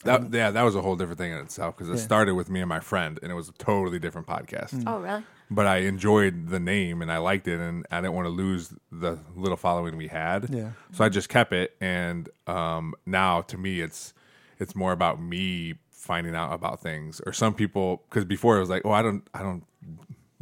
that, 0.05 0.33
yeah, 0.33 0.51
that 0.51 0.63
was 0.63 0.75
a 0.75 0.83
whole 0.83 0.97
different 0.97 1.19
thing 1.19 1.33
in 1.33 1.39
itself 1.39 1.77
because 1.77 1.89
it 1.89 1.97
Yeah. 1.97 2.05
started 2.05 2.35
with 2.35 2.51
me 2.51 2.61
and 2.61 2.69
my 2.69 2.81
friend, 2.81 3.19
and 3.23 3.31
it 3.31 3.35
was 3.35 3.49
a 3.49 3.53
totally 3.53 3.99
different 4.01 4.27
podcast. 4.27 4.75
Mm. 4.75 4.85
Oh, 4.87 4.99
really? 5.01 5.23
But 5.51 5.67
I 5.67 5.79
enjoyed 5.79 6.49
the 6.49 6.59
name 6.59 7.03
and 7.03 7.13
I 7.13 7.19
liked 7.19 7.47
it, 7.47 7.61
and 7.61 7.87
I 7.91 8.01
didn't 8.01 8.15
want 8.15 8.27
to 8.27 8.31
lose 8.31 8.75
the 8.91 9.19
little 9.37 9.57
following 9.57 9.97
we 9.97 10.09
had. 10.09 10.49
Yeah. 10.51 10.71
So 10.93 11.05
I 11.05 11.09
just 11.09 11.29
kept 11.29 11.53
it, 11.53 11.77
and 11.81 12.29
um, 12.47 12.95
now 13.07 13.43
to 13.43 13.57
me, 13.59 13.81
it's 13.81 14.13
it's 14.59 14.75
more 14.75 14.93
about 14.93 15.21
me 15.21 15.75
finding 15.91 16.35
out 16.35 16.53
about 16.53 16.81
things. 16.81 17.21
Or 17.27 17.33
some 17.33 17.55
people, 17.55 18.03
because 18.09 18.25
before 18.25 18.57
it 18.57 18.61
was 18.61 18.71
like, 18.71 18.83
oh, 18.85 18.91
I 18.93 19.03
don't, 19.03 19.29
I 19.35 19.43
don't 19.43 19.65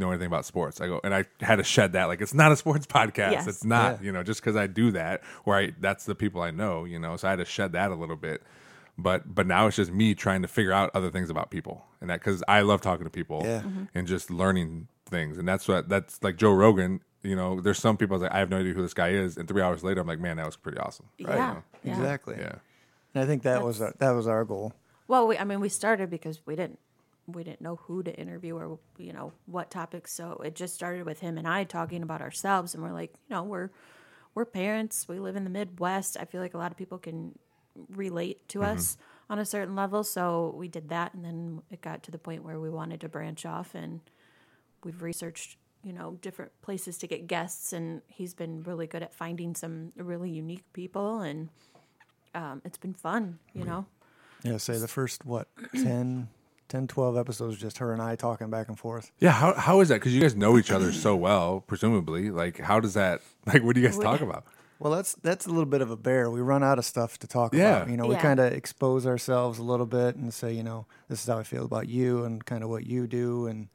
know 0.00 0.10
anything 0.10 0.26
about 0.26 0.44
sports. 0.44 0.80
I 0.80 0.86
go, 0.88 1.00
and 1.04 1.14
I 1.14 1.24
had 1.40 1.56
to 1.56 1.64
shed 1.64 1.92
that. 1.92 2.06
Like, 2.06 2.20
it's 2.20 2.34
not 2.34 2.50
a 2.50 2.56
sports 2.56 2.86
podcast. 2.98 3.32
Yes. 3.32 3.46
It's 3.46 3.64
not, 3.64 4.00
Yeah. 4.00 4.06
you 4.06 4.12
know, 4.12 4.22
just 4.24 4.40
because 4.40 4.56
I 4.56 4.66
do 4.66 4.90
that, 4.92 5.22
or 5.44 5.56
I 5.56 5.72
that's 5.78 6.04
the 6.06 6.14
people 6.16 6.42
I 6.42 6.50
know, 6.50 6.84
you 6.84 6.98
know. 6.98 7.16
So 7.16 7.28
I 7.28 7.30
had 7.30 7.38
to 7.38 7.44
shed 7.44 7.72
that 7.72 7.90
a 7.90 7.94
little 7.94 8.16
bit. 8.16 8.42
But 8.98 9.32
but 9.34 9.46
now 9.46 9.66
it's 9.66 9.76
just 9.76 9.92
me 9.92 10.14
trying 10.14 10.42
to 10.42 10.48
figure 10.48 10.72
out 10.72 10.90
other 10.94 11.10
things 11.10 11.30
about 11.30 11.50
people, 11.50 11.84
and 12.00 12.10
that 12.10 12.20
because 12.20 12.42
I 12.48 12.62
love 12.62 12.80
talking 12.80 13.04
to 13.04 13.10
people 13.10 13.42
Yeah. 13.44 13.60
Mm-hmm. 13.60 13.84
and 13.94 14.06
just 14.06 14.30
learning 14.30 14.88
things, 15.06 15.38
and 15.38 15.46
that's 15.48 15.66
what 15.68 15.88
that's 15.88 16.22
like 16.22 16.36
Joe 16.36 16.52
Rogan. 16.52 17.00
You 17.22 17.36
know, 17.36 17.60
there's 17.60 17.78
some 17.78 17.96
people 17.96 18.14
I 18.14 18.16
was 18.16 18.22
like, 18.22 18.32
I 18.32 18.38
have 18.38 18.48
no 18.50 18.58
idea 18.58 18.72
who 18.72 18.82
this 18.82 18.94
guy 18.94 19.10
is, 19.10 19.36
and 19.36 19.46
three 19.46 19.60
hours 19.62 19.84
later, 19.84 20.00
I'm 20.00 20.06
like, 20.06 20.20
man, 20.20 20.38
that 20.38 20.46
was 20.46 20.56
pretty 20.56 20.78
awesome. 20.78 21.06
Yeah. 21.18 21.60
yeah. 21.84 21.92
Exactly. 21.92 22.36
Yeah, 22.38 22.54
And 23.14 23.22
I 23.22 23.26
think 23.26 23.42
that 23.42 23.62
was 23.62 23.80
our, 23.82 23.92
that 23.98 24.10
was 24.12 24.26
our 24.26 24.44
goal. 24.46 24.72
Well, 25.06 25.26
we, 25.26 25.36
I 25.36 25.44
mean, 25.44 25.60
we 25.60 25.68
started 25.68 26.08
because 26.08 26.40
we 26.46 26.56
didn't 26.56 26.78
we 27.32 27.44
didn't 27.44 27.60
know 27.60 27.76
who 27.76 28.02
to 28.02 28.14
interview 28.14 28.56
or 28.56 28.78
you 28.98 29.12
know 29.12 29.32
what 29.46 29.70
topics. 29.70 30.12
So 30.12 30.40
it 30.44 30.54
just 30.54 30.74
started 30.74 31.06
with 31.06 31.20
him 31.20 31.38
and 31.38 31.46
I 31.46 31.64
talking 31.64 32.02
about 32.02 32.20
ourselves, 32.20 32.74
and 32.74 32.82
we're 32.82 32.92
like, 32.92 33.12
you 33.28 33.36
know, 33.36 33.42
we're 33.42 33.70
we're 34.34 34.44
parents. 34.44 35.08
We 35.08 35.18
live 35.18 35.36
in 35.36 35.44
the 35.44 35.50
Midwest. 35.50 36.16
I 36.18 36.24
feel 36.24 36.40
like 36.40 36.54
a 36.54 36.58
lot 36.58 36.70
of 36.70 36.76
people 36.76 36.98
can 36.98 37.38
relate 37.88 38.48
to 38.48 38.62
us. 38.62 38.96
on 39.30 39.38
a 39.38 39.44
certain 39.44 39.76
level. 39.76 40.02
So 40.02 40.52
we 40.56 40.66
did 40.68 40.88
that, 40.88 41.14
and 41.14 41.24
then 41.24 41.62
it 41.70 41.80
got 41.80 42.02
to 42.02 42.10
the 42.10 42.18
point 42.18 42.44
where 42.44 42.58
we 42.58 42.68
wanted 42.68 43.00
to 43.02 43.08
branch 43.08 43.46
off, 43.46 43.76
and 43.76 44.00
we've 44.82 45.00
researched, 45.00 45.56
you 45.84 45.92
know, 45.92 46.18
different 46.20 46.50
places 46.62 46.98
to 46.98 47.06
get 47.06 47.28
guests, 47.28 47.72
and 47.72 48.02
he's 48.08 48.34
been 48.34 48.64
really 48.64 48.88
good 48.88 49.04
at 49.04 49.14
finding 49.14 49.54
some 49.54 49.92
really 49.96 50.30
unique 50.30 50.64
people, 50.72 51.20
and 51.20 51.48
um, 52.34 52.60
it's 52.64 52.76
been 52.76 52.92
fun, 52.92 53.38
you 53.54 53.64
know. 53.64 53.86
Yeah, 54.42 54.56
say 54.56 54.78
the 54.78 54.88
first 54.88 55.24
what 55.24 55.46
10, 55.74 56.28
10, 56.70 56.86
12 56.86 57.16
episodes 57.18 57.58
just 57.58 57.78
her 57.78 57.92
and 57.92 58.00
I 58.00 58.16
talking 58.16 58.48
back 58.48 58.68
and 58.68 58.78
forth. 58.78 59.12
Yeah, 59.18 59.32
how 59.32 59.52
how 59.54 59.80
is 59.80 59.88
that? 59.88 59.96
Because 59.96 60.14
you 60.14 60.20
guys 60.22 60.34
know 60.34 60.56
each 60.56 60.70
other 60.70 60.92
so 60.92 61.14
well, 61.14 61.62
presumably. 61.66 62.30
Like, 62.30 62.58
how 62.58 62.80
does 62.80 62.94
that? 62.94 63.20
Like, 63.46 63.62
what 63.62 63.74
do 63.74 63.80
you 63.80 63.86
guys 63.88 63.96
We- 63.98 64.04
talk 64.04 64.20
about? 64.22 64.44
Well, 64.78 64.92
that's 64.94 65.14
that's 65.22 65.44
a 65.46 65.50
little 65.50 65.66
bit 65.66 65.82
of 65.82 65.90
a 65.90 65.96
bear. 65.96 66.30
We 66.30 66.40
run 66.40 66.62
out 66.62 66.78
of 66.78 66.84
stuff 66.86 67.18
to 67.18 67.26
talk 67.26 67.52
Yeah. 67.54 67.76
about. 67.78 67.90
You 67.90 67.96
know, 67.98 68.06
we 68.06 68.14
Yeah. 68.14 68.22
kind 68.22 68.40
of 68.40 68.52
expose 68.52 69.06
ourselves 69.06 69.58
a 69.58 69.62
little 69.62 69.84
bit 69.86 70.16
and 70.16 70.32
say, 70.32 70.52
you 70.54 70.62
know, 70.62 70.86
this 71.08 71.20
is 71.22 71.26
how 71.26 71.38
I 71.38 71.42
feel 71.42 71.64
about 71.66 71.88
you 71.88 72.24
and 72.24 72.42
kind 72.44 72.62
of 72.64 72.70
what 72.70 72.86
you 72.86 73.06
do 73.06 73.46
and 73.46 73.68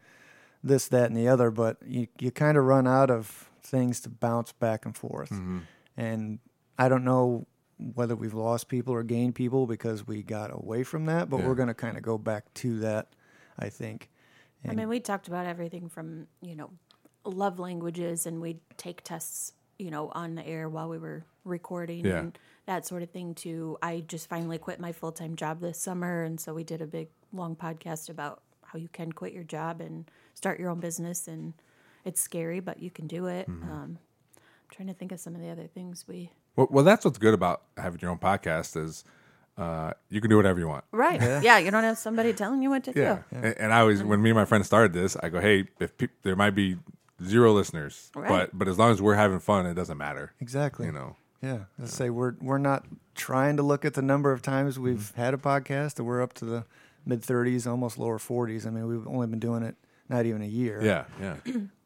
this, 0.64 0.88
that, 0.88 1.06
and 1.12 1.16
the 1.18 1.28
other. 1.28 1.52
But 1.52 1.78
you 1.86 2.08
you 2.20 2.32
kind 2.32 2.58
of 2.58 2.64
run 2.66 2.88
out 2.88 3.12
of 3.12 3.50
things 3.62 4.00
to 4.02 4.10
bounce 4.10 4.52
back 4.52 4.86
and 4.86 4.96
forth. 4.98 5.30
Mm-hmm. 5.30 5.60
And 5.98 6.40
I 6.78 6.90
don't 6.90 7.04
know 7.04 7.46
whether 7.78 8.16
we've 8.16 8.34
lost 8.34 8.68
people 8.70 8.94
or 8.94 9.04
gained 9.04 9.36
people 9.36 9.68
because 9.68 10.08
we 10.08 10.24
got 10.24 10.50
away 10.54 10.84
from 10.84 11.06
that, 11.08 11.30
but 11.30 11.40
Yeah. 11.42 11.48
we're 11.48 11.56
going 11.56 11.68
to 11.68 11.74
kind 11.74 11.98
of 11.98 12.04
go 12.04 12.18
back 12.18 12.54
to 12.56 12.80
that. 12.80 13.10
I 13.58 13.70
think. 13.70 14.10
I 14.68 14.74
mean, 14.74 14.90
we 14.90 15.00
talked 15.00 15.28
about 15.28 15.46
everything 15.46 15.88
from, 15.90 16.28
you 16.42 16.56
know, 16.56 16.72
love 17.24 17.60
languages 17.60 18.26
and 18.26 18.42
we'd 18.42 18.60
take 18.78 19.02
tests, 19.04 19.54
you 19.78 19.92
know, 19.92 20.10
on 20.14 20.36
the 20.36 20.46
air 20.46 20.68
while 20.68 20.90
we 20.90 20.98
were 20.98 21.24
recording 21.44 22.04
Yeah. 22.06 22.20
and 22.20 22.40
that 22.66 22.86
sort 22.86 23.04
of 23.04 23.12
thing 23.12 23.36
to 23.36 23.78
I 23.82 24.04
just 24.08 24.28
finally 24.28 24.58
quit 24.58 24.80
my 24.80 24.92
full 24.92 25.12
time 25.12 25.36
job 25.36 25.60
this 25.62 25.80
summer 25.80 26.24
and 26.24 26.40
so 26.40 26.54
we 26.54 26.64
did 26.64 26.82
a 26.82 26.88
big 26.88 27.10
long 27.32 27.56
podcast 27.56 28.10
about 28.10 28.42
how 28.64 28.80
you 28.80 28.88
can 28.90 29.12
quit 29.12 29.34
your 29.34 29.44
job 29.44 29.80
and 29.82 30.10
start 30.34 30.60
your 30.60 30.70
own 30.70 30.80
business 30.80 31.28
and 31.28 31.54
it's 32.04 32.20
scary, 32.22 32.60
but 32.60 32.80
you 32.82 32.90
can 32.92 33.06
do 33.08 33.28
it. 33.28 33.48
Mm-hmm. 33.48 33.72
Um, 33.72 34.00
I'm 34.36 34.70
trying 34.72 34.88
to 34.88 34.94
think 34.94 35.12
of 35.12 35.20
some 35.20 35.36
of 35.36 35.42
the 35.42 35.50
other 35.50 35.68
things 35.68 36.06
we 36.08 36.32
Well, 36.56 36.68
well, 36.70 36.84
that's 36.84 37.04
what's 37.06 37.18
good 37.18 37.34
about 37.34 37.64
having 37.78 38.00
your 38.02 38.12
own 38.12 38.18
podcast 38.18 38.82
is 38.82 39.04
uh, 39.58 39.92
you 40.10 40.20
can 40.22 40.30
do 40.30 40.38
whatever 40.38 40.60
you 40.60 40.68
want. 40.68 40.84
Right. 40.92 41.22
Yeah. 41.22 41.58
you 41.60 41.72
don't 41.72 41.84
have 41.84 41.98
somebody 41.98 42.34
telling 42.34 42.62
you 42.62 42.70
what 42.70 42.84
to 42.86 42.94
Yeah. 42.96 43.20
do. 43.32 43.38
And, 43.38 43.58
and 43.58 43.74
I 43.74 43.80
always, 43.82 44.04
when 44.04 44.22
me 44.22 44.30
and 44.32 44.38
my 44.38 44.46
friend 44.46 44.66
started 44.66 44.94
this, 44.94 45.16
I 45.22 45.30
go, 45.30 45.40
hey, 45.40 45.66
if 45.80 45.98
peop 45.98 46.12
there 46.24 46.36
might 46.36 46.52
be 46.56 46.78
zero 47.24 47.54
listeners, 47.54 48.12
Right. 48.16 48.28
but 48.28 48.58
but 48.58 48.68
as 48.68 48.78
long 48.78 48.92
as 48.92 49.02
we're 49.02 49.16
having 49.16 49.40
fun, 49.40 49.66
it 49.66 49.74
doesn't 49.74 49.98
matter. 49.98 50.34
Exactly. 50.42 50.86
You 50.88 50.92
know. 50.92 51.16
Yeah, 51.42 51.60
let's 51.78 51.94
say 51.94 52.10
we're 52.10 52.34
we're 52.42 52.58
not 52.58 52.86
trying 53.14 53.56
to 53.58 53.64
look 53.64 53.86
at 53.86 53.94
the 53.94 54.02
number 54.02 54.32
of 54.32 54.42
times 54.42 54.78
we've 54.80 54.98
Mm-hmm. 54.98 55.22
had 55.22 55.34
a 55.34 55.38
podcast. 55.38 55.98
and 56.00 56.08
We're 56.08 56.22
up 56.22 56.34
to 56.34 56.46
the 56.46 56.66
mid 57.06 57.24
thirties, 57.24 57.68
almost 57.68 57.98
lower 57.98 58.18
forties. 58.20 58.66
I 58.66 58.72
mean, 58.72 58.88
we've 58.88 59.08
only 59.08 59.28
been 59.28 59.40
doing 59.40 59.62
it 59.64 59.76
not 60.10 60.26
even 60.26 60.42
a 60.42 60.48
year. 60.48 60.82
Yeah. 60.84 61.06
Yeah. 61.22 61.36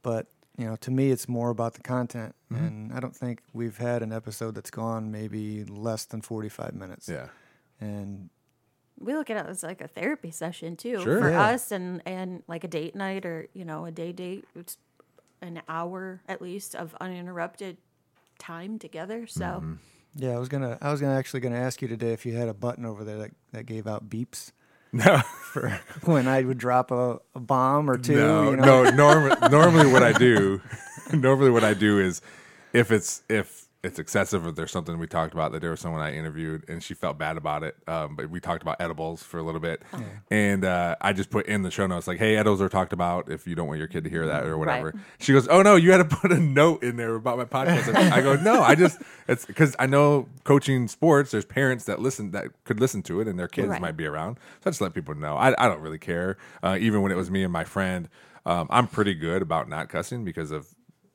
But 0.01 0.27
you 0.59 0.65
know, 0.65 0.75
to 0.77 0.91
me, 0.91 1.09
it's 1.11 1.27
more 1.29 1.49
about 1.49 1.73
the 1.75 1.81
content, 1.81 2.35
Mm-hmm. 2.51 2.65
and 2.65 2.93
I 2.93 2.99
don't 2.99 3.15
think 3.15 3.41
we've 3.53 3.77
had 3.77 4.01
an 4.03 4.11
episode 4.11 4.55
that's 4.55 4.71
gone 4.71 5.11
maybe 5.11 5.63
less 5.65 6.05
than 6.05 6.21
forty 6.21 6.49
five 6.49 6.73
minutes. 6.73 7.07
yeah. 7.07 7.27
And 7.79 8.29
we 8.99 9.13
look 9.13 9.29
at 9.29 9.37
it 9.37 9.49
as 9.49 9.63
like 9.63 9.79
a 9.81 9.87
therapy 9.87 10.31
session 10.31 10.75
too 10.75 10.99
Sure. 11.01 11.19
for 11.21 11.29
Yeah. 11.29 11.41
us 11.53 11.71
and 11.71 12.01
and 12.05 12.43
like 12.47 12.63
a 12.63 12.67
date 12.67 12.95
night 12.95 13.25
or 13.25 13.47
you 13.53 13.63
know 13.63 13.85
a 13.85 13.91
day 13.91 14.11
date 14.11 14.43
it's 14.55 14.77
an 15.41 15.61
hour 15.69 16.21
at 16.27 16.41
least 16.41 16.75
of 16.75 16.93
uninterrupted 16.99 17.77
time 18.39 18.77
together 18.79 19.25
so 19.27 19.45
Mm-hmm. 19.45 19.73
yeah, 20.15 20.31
I 20.35 20.39
was 20.39 20.49
gonna 20.49 20.77
I 20.81 20.91
was 20.91 20.99
gonna 20.99 21.15
actually 21.15 21.39
gonna 21.39 21.55
ask 21.55 21.81
you 21.81 21.87
today 21.87 22.11
if 22.11 22.25
you 22.25 22.35
had 22.35 22.49
a 22.49 22.53
button 22.53 22.85
over 22.85 23.03
there 23.05 23.17
that 23.19 23.31
that 23.53 23.65
gave 23.65 23.87
out 23.87 24.09
beeps 24.09 24.51
No. 24.91 25.17
for 25.53 25.79
when 26.05 26.27
I 26.27 26.41
would 26.43 26.57
drop 26.57 26.91
a, 26.91 27.19
a 27.35 27.39
bomb 27.39 27.89
or 27.89 27.97
two. 27.97 28.15
no, 28.15 28.51
you 28.51 28.57
know? 28.57 28.83
no. 28.83 28.89
Norm- 28.91 29.51
normally, 29.51 29.91
what 29.91 30.03
I 30.03 30.13
do, 30.13 30.61
normally 31.13 31.51
what 31.51 31.63
I 31.63 31.73
do 31.73 31.99
is, 31.99 32.21
if 32.73 32.91
it's 32.91 33.23
if 33.29 33.67
it's 33.81 33.97
excessive, 33.97 34.45
or 34.45 34.51
there's 34.51 34.71
something 34.71 34.99
we 34.99 35.07
talked 35.07 35.33
about 35.33 35.53
that 35.53 35.61
there 35.61 35.69
was 35.71 35.79
someone 35.79 36.01
I 36.01 36.13
interviewed 36.13 36.67
and 36.67 36.83
she 36.83 36.93
felt 36.93 37.17
bad 37.17 37.37
about 37.37 37.63
it, 37.63 37.77
um, 37.87 38.15
but 38.17 38.29
we 38.29 38.41
talked 38.41 38.61
about 38.61 38.75
edibles 38.81 39.23
for 39.23 39.37
a 39.37 39.43
little 39.43 39.61
bit, 39.61 39.81
and 40.29 40.65
uh, 40.65 40.97
I 40.99 41.13
just 41.13 41.29
put 41.29 41.45
in 41.45 41.61
the 41.61 41.71
show 41.71 41.87
notes 41.87 42.05
like, 42.07 42.17
"Hey, 42.19 42.35
edibles 42.35 42.61
are 42.61 42.67
talked 42.67 42.91
about. 42.91 43.31
If 43.31 43.47
you 43.47 43.55
don't 43.55 43.67
want 43.67 43.79
your 43.79 43.87
kid 43.87 44.03
to 44.03 44.09
hear 44.09 44.25
that 44.25 44.45
or 44.45 44.57
whatever." 44.57 44.87
Right. 44.93 45.03
She 45.19 45.31
goes, 45.31 45.47
"Oh 45.47 45.61
no, 45.61 45.75
you 45.77 45.91
had 45.91 45.97
to 46.09 46.15
put 46.17 46.31
a 46.33 46.39
note 46.39 46.83
in 46.83 46.97
there 46.97 47.15
about 47.15 47.37
my 47.37 47.45
podcast." 47.45 47.95
I 47.95 48.19
go, 48.21 48.35
"No, 48.35 48.61
I 48.63 48.75
just 48.75 49.01
it's 49.29 49.45
because 49.45 49.75
I 49.79 49.85
know 49.85 50.27
coaching 50.43 50.87
sports. 50.89 51.31
There's 51.31 51.45
parents 51.45 51.85
that 51.85 51.99
listen 51.99 52.31
that 52.31 52.47
could 52.65 52.81
listen 52.81 53.01
to 53.03 53.21
it, 53.21 53.27
and 53.29 53.39
their 53.39 53.47
kids 53.47 53.69
Right. 53.69 53.81
might 53.81 53.95
be 53.97 54.05
around. 54.05 54.39
So 54.61 54.67
I 54.67 54.69
just 54.71 54.81
let 54.81 54.93
people 54.93 55.15
know. 55.15 55.37
I, 55.37 55.49
I 55.57 55.67
don't 55.69 55.79
really 55.81 55.99
care. 55.99 56.37
Uh, 56.61 56.77
even 56.79 57.01
when 57.01 57.11
it 57.13 57.15
was 57.15 57.31
me 57.31 57.43
and 57.43 57.53
my 57.53 57.63
friend, 57.63 58.09
um, 58.45 58.67
I'm 58.69 58.87
pretty 58.87 59.13
good 59.15 59.41
about 59.41 59.69
not 59.69 59.87
cussing 59.89 60.25
because 60.25 60.51
of 60.51 60.67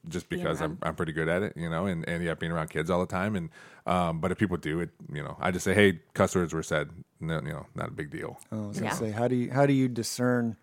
just 0.09 0.29
because 0.29 0.61
I'm. 0.61 0.79
I'm 0.83 0.95
pretty 0.95 1.13
good 1.13 1.29
at 1.29 1.43
it, 1.43 1.55
you 1.57 1.71
know, 1.71 1.87
and, 1.87 2.07
and 2.09 2.23
yeah, 2.23 2.35
being 2.35 2.53
around 2.53 2.71
kids 2.71 2.91
all 2.91 3.01
the 3.01 3.07
time. 3.07 3.37
And 3.37 3.51
um, 3.87 4.21
but 4.21 4.31
if 4.33 4.39
people 4.39 4.57
do 4.57 4.81
it, 4.81 4.91
you 5.13 5.23
know, 5.23 5.37
I 5.41 5.51
just 5.51 5.65
say, 5.65 5.75
hey, 5.75 6.01
cuss 6.15 6.35
words 6.35 6.53
were 6.53 6.63
said. 6.63 6.91
No, 7.21 7.37
you 7.37 7.53
know, 7.53 7.67
not 7.75 7.89
a 7.89 7.93
big 7.93 8.11
deal. 8.11 8.39
Oh, 8.53 8.65
I 8.65 8.69
was 8.69 8.79
gonna 8.79 8.91
Yeah. 8.91 8.97
say, 8.97 9.11
how 9.11 9.29
do 9.29 9.37
you 9.37 9.51
how 9.51 9.67
do 9.67 9.73
you 9.73 9.89
discern 9.89 10.57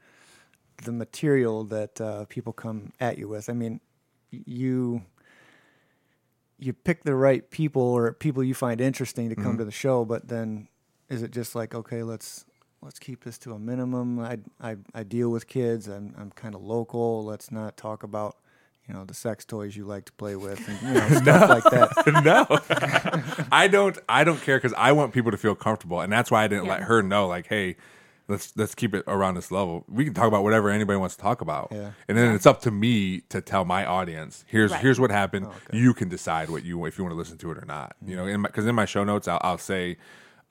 the 0.83 0.91
material 0.91 1.63
that 1.65 1.99
uh, 2.01 2.25
people 2.25 2.53
come 2.53 2.91
at 2.99 3.17
you 3.17 3.27
with? 3.27 3.49
I 3.49 3.53
mean, 3.53 3.79
you 4.31 5.03
you 6.59 6.73
pick 6.73 7.03
the 7.03 7.15
right 7.15 7.49
people 7.49 7.81
or 7.81 8.13
people 8.13 8.43
you 8.43 8.53
find 8.53 8.79
interesting 8.79 9.29
to 9.29 9.35
come 9.35 9.57
to 9.57 9.65
the 9.65 9.71
show, 9.71 10.05
but 10.05 10.27
then 10.27 10.67
is 11.09 11.23
it 11.23 11.31
just 11.31 11.55
like 11.55 11.73
okay, 11.73 12.03
let's 12.03 12.45
let's 12.81 12.99
keep 12.99 13.23
this 13.23 13.37
to 13.39 13.53
a 13.53 13.59
minimum? 13.59 14.19
I 14.19 14.37
I, 14.61 14.75
I 14.93 15.03
deal 15.03 15.29
with 15.29 15.47
kids. 15.47 15.87
I'm 15.87 16.13
I'm 16.17 16.31
kind 16.31 16.53
of 16.53 16.61
local. 16.61 17.25
Let's 17.25 17.51
not 17.51 17.77
talk 17.77 18.03
about. 18.03 18.37
You 18.91 18.97
know 18.97 19.05
the 19.05 19.13
sex 19.13 19.45
toys 19.45 19.73
you 19.73 19.85
like 19.85 20.03
to 20.03 20.11
play 20.11 20.35
with, 20.35 20.67
and 20.67 20.81
you 20.81 20.93
know, 20.93 21.07
stuff 21.21 21.49
like 21.49 21.63
that. 21.63 22.23
no, 23.39 23.45
I 23.51 23.69
don't. 23.69 23.97
I 24.09 24.25
don't 24.25 24.41
care 24.41 24.57
because 24.57 24.73
I 24.73 24.91
want 24.91 25.13
people 25.13 25.31
to 25.31 25.37
feel 25.37 25.55
comfortable, 25.55 26.01
and 26.01 26.11
that's 26.11 26.29
why 26.29 26.43
I 26.43 26.49
didn't 26.49 26.67
let 26.67 26.81
her 26.81 27.01
know. 27.01 27.25
Like, 27.25 27.47
hey, 27.47 27.77
let's 28.27 28.51
let's 28.57 28.75
keep 28.75 28.93
it 28.93 29.05
around 29.07 29.35
this 29.35 29.49
level. 29.49 29.85
We 29.87 30.03
can 30.03 30.13
talk 30.13 30.27
about 30.27 30.43
whatever 30.43 30.69
anybody 30.69 30.97
wants 30.99 31.15
to 31.15 31.21
talk 31.21 31.39
about, 31.39 31.69
Yeah. 31.71 31.91
and 32.09 32.17
then 32.17 32.35
it's 32.35 32.45
up 32.45 32.59
to 32.63 32.71
me 32.71 33.21
to 33.29 33.39
tell 33.39 33.63
my 33.63 33.85
audience. 33.85 34.43
Here's 34.45 34.71
Right. 34.71 34.81
here's 34.81 34.99
what 34.99 35.09
happened. 35.09 35.45
Oh, 35.45 35.53
okay. 35.69 35.77
You 35.77 35.93
can 35.93 36.09
decide 36.09 36.49
what 36.49 36.65
you 36.65 36.83
if 36.83 36.97
you 36.97 37.05
want 37.05 37.13
to 37.13 37.17
listen 37.17 37.37
to 37.37 37.51
it 37.51 37.57
or 37.57 37.65
not. 37.65 37.95
You 38.05 38.17
mm. 38.17 38.41
know, 38.41 38.43
because 38.43 38.65
in, 38.67 38.75
my 38.75 38.83
show 38.83 39.05
notes 39.05 39.29
I'll, 39.29 39.39
I'll 39.41 39.57
say. 39.57 39.95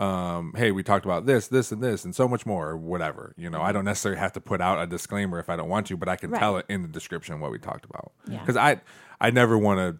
Um, 0.01 0.55
hey, 0.57 0.73
we 0.73 0.83
talked 0.83 1.05
about 1.05 1.27
this, 1.27 1.49
this, 1.49 1.71
and 1.73 1.83
this, 1.83 2.05
and 2.07 2.15
so 2.15 2.27
much 2.27 2.47
more, 2.47 2.71
or 2.71 2.77
whatever. 2.77 3.35
You 3.37 3.51
know, 3.51 3.61
I 3.61 3.71
don't 3.71 3.85
necessarily 3.85 4.19
have 4.19 4.33
to 4.33 4.41
put 4.41 4.61
out 4.63 4.83
a 4.83 4.87
disclaimer 4.87 5.39
if 5.39 5.51
I 5.51 5.57
don't 5.57 5.69
want 5.69 5.87
to, 5.89 5.97
but 5.97 6.09
I 6.09 6.17
can 6.17 6.31
Right. 6.31 6.39
tell 6.39 6.57
it 6.57 6.65
in 6.71 6.81
the 6.83 6.89
description 6.89 7.39
what 7.39 7.51
we 7.51 7.59
talked 7.59 7.85
about. 7.85 8.13
Yeah. 8.27 8.39
Because 8.41 8.57
I, 8.57 8.81
I 9.21 9.31
never 9.31 9.59
want 9.59 9.79
to, 9.79 9.99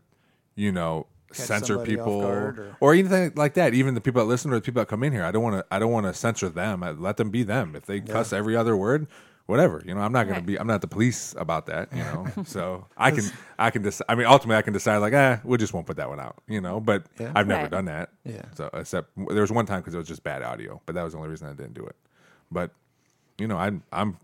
you 0.55 0.73
know, 0.73 1.07
censor 1.33 1.79
people 1.81 2.15
or- 2.23 2.77
or 2.81 2.93
anything 2.95 3.33
like 3.37 3.55
that. 3.55 3.75
Even 3.75 3.95
the 3.95 4.01
people 4.01 4.21
that 4.23 4.27
listen 4.27 4.51
or 4.51 4.55
the 4.55 4.61
people 4.63 4.81
that 4.81 4.87
come 4.89 5.03
in 5.05 5.13
here, 5.13 5.23
I 5.23 5.31
don't 5.31 5.43
want 5.45 5.57
to. 5.57 5.67
I 5.71 5.79
don't 5.79 5.93
want 5.93 6.07
to 6.07 6.15
censor 6.15 6.49
them. 6.49 6.83
I 6.83 6.91
let 6.93 7.19
them 7.19 7.31
be 7.31 7.43
them. 7.45 7.77
If 7.77 7.85
they 7.87 8.01
cuss 8.01 8.33
every 8.33 8.57
other 8.57 8.77
word, 8.77 9.07
whatever. 9.51 9.83
You 9.85 9.95
know, 9.95 10.01
I'm 10.01 10.13
not 10.13 10.25
going 10.25 10.35
Right. 10.37 10.41
to 10.41 10.47
be. 10.47 10.59
I'm 10.59 10.67
not 10.67 10.81
the 10.81 10.87
police 10.89 11.35
about 11.37 11.67
that. 11.67 11.93
You 11.93 12.03
know, 12.03 12.27
so 12.47 12.87
I 12.97 13.11
can. 13.11 13.25
I 13.59 13.71
can 13.71 13.83
decide. 13.83 14.07
I 14.09 14.15
mean, 14.15 14.27
ultimately, 14.27 14.57
I 14.57 14.63
can 14.63 14.73
decide 14.73 14.99
like, 14.99 15.13
eh, 15.13 15.39
we 15.45 15.59
just 15.59 15.75
won't 15.75 15.87
put 15.87 15.97
that 15.99 16.09
one 16.09 16.21
out. 16.21 16.37
You 16.49 16.61
know, 16.61 16.81
but 16.81 17.05
Yeah. 17.19 17.33
I've 17.35 17.47
never 17.47 17.63
Right. 17.63 17.71
done 17.71 17.85
that. 17.87 18.11
Yeah. 18.25 18.43
So 18.55 18.71
except 18.73 19.11
there 19.17 19.43
was 19.43 19.53
one 19.53 19.67
time 19.67 19.81
because 19.81 19.95
it 19.95 19.99
was 19.99 20.09
just 20.09 20.23
bad 20.23 20.43
audio, 20.43 20.81
but 20.87 20.95
that 20.95 21.03
was 21.03 21.13
the 21.13 21.19
only 21.19 21.29
reason 21.31 21.49
I 21.49 21.53
didn't 21.53 21.75
do 21.75 21.85
it. 21.85 21.97
But 22.51 22.71
you 23.39 23.47
know, 23.47 23.59
I'm. 23.59 23.83
I'm. 23.93 24.17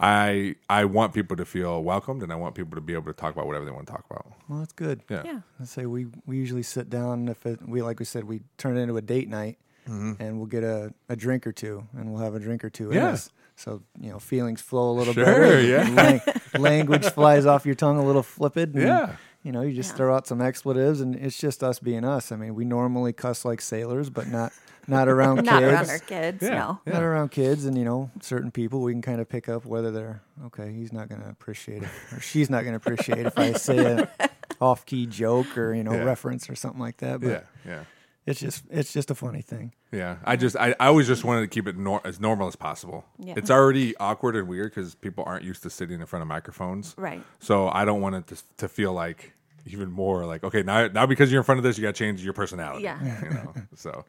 I 0.00 0.56
I 0.68 0.86
want 0.86 1.14
people 1.14 1.36
to 1.36 1.44
feel 1.44 1.82
welcomed, 1.84 2.22
and 2.24 2.32
I 2.32 2.34
want 2.34 2.56
people 2.56 2.74
to 2.74 2.80
be 2.80 2.94
able 2.94 3.06
to 3.06 3.12
talk 3.12 3.32
about 3.32 3.46
whatever 3.46 3.64
they 3.64 3.70
want 3.70 3.86
to 3.86 3.92
talk 3.92 4.04
about. 4.10 4.26
Well, 4.48 4.58
that's 4.58 4.72
good. 4.72 5.02
Yeah. 5.08 5.22
yeah 5.24 5.40
I 5.60 5.64
say 5.64 5.86
we 5.86 6.08
we 6.26 6.36
usually 6.36 6.64
sit 6.64 6.90
down 6.90 7.28
if 7.28 7.46
it, 7.46 7.60
we 7.66 7.80
like 7.80 8.00
we 8.00 8.04
said 8.04 8.24
we 8.24 8.40
turn 8.58 8.76
it 8.76 8.80
into 8.80 8.96
a 8.96 9.00
date 9.02 9.28
night 9.28 9.58
and 9.86 10.38
we'll 10.38 10.46
get 10.46 10.64
a, 10.64 10.94
a 11.10 11.14
drink 11.16 11.46
or 11.46 11.52
two 11.52 11.86
and 11.96 12.10
we'll 12.10 12.22
have 12.22 12.34
a 12.34 12.40
drink 12.40 12.64
or 12.64 12.70
two 12.70 12.90
in 12.90 12.96
Yeah. 12.96 13.16
Us. 13.56 13.62
So 13.62 13.82
you 14.00 14.10
know 14.10 14.18
feelings 14.18 14.60
flow 14.60 14.90
a 14.90 14.92
little 14.92 15.14
Sure, 15.14 15.24
better. 15.24 15.60
yeah. 15.62 15.88
Lang- 15.90 16.20
language 16.62 17.06
flies 17.06 17.46
off 17.46 17.66
your 17.66 17.74
tongue 17.74 17.98
a 17.98 18.04
little 18.04 18.22
flippant. 18.22 18.74
And, 18.74 18.82
Yeah. 18.84 19.16
You 19.42 19.52
know, 19.52 19.60
you 19.60 19.74
just 19.74 19.90
Yeah. 19.90 19.96
throw 19.96 20.16
out 20.16 20.26
some 20.26 20.40
expletives 20.40 21.02
and 21.02 21.14
it's 21.14 21.36
just 21.38 21.62
us 21.62 21.78
being 21.78 22.02
us. 22.02 22.32
I 22.32 22.36
mean, 22.36 22.54
we 22.54 22.64
normally 22.64 23.12
cuss 23.12 23.44
like 23.44 23.60
sailors, 23.60 24.08
but 24.08 24.26
not 24.28 24.52
not 24.88 25.06
around 25.08 25.36
not 25.44 25.60
kids. 25.60 25.72
around 25.72 25.90
our 25.90 25.98
kids 25.98 26.42
Yeah. 26.42 26.50
no 26.54 26.80
Not 26.86 27.02
around 27.02 27.30
kids, 27.30 27.64
and 27.66 27.76
you 27.76 27.84
know, 27.84 28.10
certain 28.22 28.50
people 28.50 28.80
we 28.80 28.92
can 28.92 29.02
kind 29.02 29.20
of 29.20 29.28
pick 29.28 29.48
up 29.48 29.64
whether 29.66 29.90
they're 29.90 30.22
okay. 30.46 30.72
He's 30.72 30.92
not 30.94 31.08
going 31.10 31.20
to 31.22 31.28
appreciate 31.28 31.82
it, 31.82 31.88
or 32.12 32.20
she's 32.20 32.48
not 32.50 32.62
going 32.64 32.72
to 32.72 32.76
appreciate 32.76 33.26
if 33.26 33.38
I 33.38 33.52
say 33.52 33.78
a 33.78 34.08
off-key 34.60 35.06
joke 35.06 35.56
or 35.58 35.74
you 35.74 35.84
know 35.84 35.92
Yeah. 35.92 36.04
reference 36.04 36.48
or 36.48 36.54
something 36.54 36.80
like 36.80 36.98
that. 36.98 37.20
But 37.20 37.28
Yeah. 37.28 37.40
Yeah. 37.66 37.84
It's 38.26 38.40
just 38.40 38.64
it's 38.70 38.92
just 38.92 39.10
a 39.10 39.14
funny 39.14 39.42
thing. 39.42 39.72
Yeah, 39.92 40.16
I 40.24 40.36
just 40.36 40.56
I, 40.56 40.74
I 40.80 40.86
always 40.86 41.06
just 41.06 41.24
wanted 41.24 41.42
to 41.42 41.46
keep 41.48 41.66
it 41.68 41.76
nor- 41.76 42.00
as 42.06 42.18
normal 42.20 42.48
as 42.48 42.56
possible. 42.56 43.04
Yeah. 43.18 43.34
It's 43.36 43.50
already 43.50 43.96
awkward 43.98 44.34
and 44.36 44.48
weird 44.48 44.74
because 44.74 44.94
people 44.94 45.24
aren't 45.26 45.44
used 45.44 45.62
to 45.64 45.70
sitting 45.70 46.00
in 46.00 46.06
front 46.06 46.22
of 46.22 46.28
microphones. 46.28 46.94
Right. 46.96 47.22
So 47.40 47.68
I 47.68 47.84
don't 47.84 48.00
want 48.00 48.14
it 48.16 48.26
to, 48.28 48.42
to 48.58 48.68
feel 48.68 48.92
like 48.92 49.32
even 49.66 49.90
more 49.90 50.26
like 50.26 50.44
okay 50.44 50.62
now 50.62 50.88
now 50.88 51.06
because 51.06 51.30
you're 51.32 51.40
in 51.40 51.44
front 51.44 51.58
of 51.58 51.62
this 51.64 51.78
you 51.78 51.82
got 51.82 51.94
to 51.94 51.98
change 51.98 52.22
your 52.22 52.34
personality. 52.34 52.84
Yeah. 52.84 53.22
You 53.22 53.30
know. 53.30 53.54
so, 53.74 54.04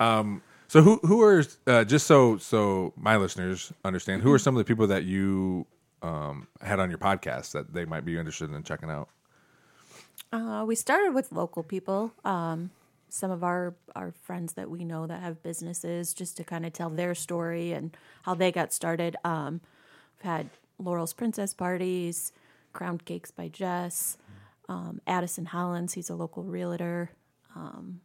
um, 0.00 0.42
So 0.68 0.80
who 0.80 0.98
who 1.02 1.20
are 1.22 1.44
uh, 1.66 1.84
just 1.84 2.06
so 2.06 2.38
so 2.38 2.94
my 2.96 3.16
listeners 3.16 3.72
understand 3.84 4.22
who 4.22 4.32
are 4.32 4.38
some 4.38 4.54
of 4.54 4.58
the 4.58 4.64
people 4.64 4.86
that 4.86 5.04
you 5.04 5.66
um, 6.02 6.48
had 6.62 6.80
on 6.80 6.88
your 6.88 6.98
podcast 6.98 7.52
that 7.52 7.74
they 7.74 7.84
might 7.84 8.04
be 8.04 8.16
interested 8.16 8.50
in 8.50 8.62
checking 8.62 8.90
out? 8.90 9.08
Uh, 10.32 10.64
we 10.66 10.74
started 10.74 11.12
with 11.12 11.30
local 11.32 11.62
people. 11.62 12.12
Um, 12.24 12.70
some 13.14 13.30
of 13.30 13.44
our 13.44 13.74
our 13.94 14.10
friends 14.10 14.54
that 14.54 14.70
we 14.70 14.84
know 14.84 15.06
that 15.06 15.20
have 15.20 15.42
businesses, 15.42 16.14
just 16.14 16.34
to 16.38 16.44
kind 16.44 16.64
of 16.64 16.72
tell 16.72 16.88
their 16.88 17.14
story 17.14 17.72
and 17.72 17.94
how 18.22 18.34
they 18.34 18.50
got 18.50 18.72
started. 18.72 19.16
Um, 19.22 19.60
we've 20.16 20.24
had 20.24 20.48
Laurel's 20.78 21.12
Princess 21.12 21.52
Parties, 21.52 22.32
Crowned 22.72 23.04
Cakes 23.04 23.30
by 23.30 23.48
Jess, 23.48 24.16
um, 24.66 25.02
Addison 25.06 25.44
Hollins. 25.44 25.92
He's 25.92 26.08
a 26.08 26.14
local 26.14 26.42
realtor. 26.44 27.10
Um, 27.54 28.00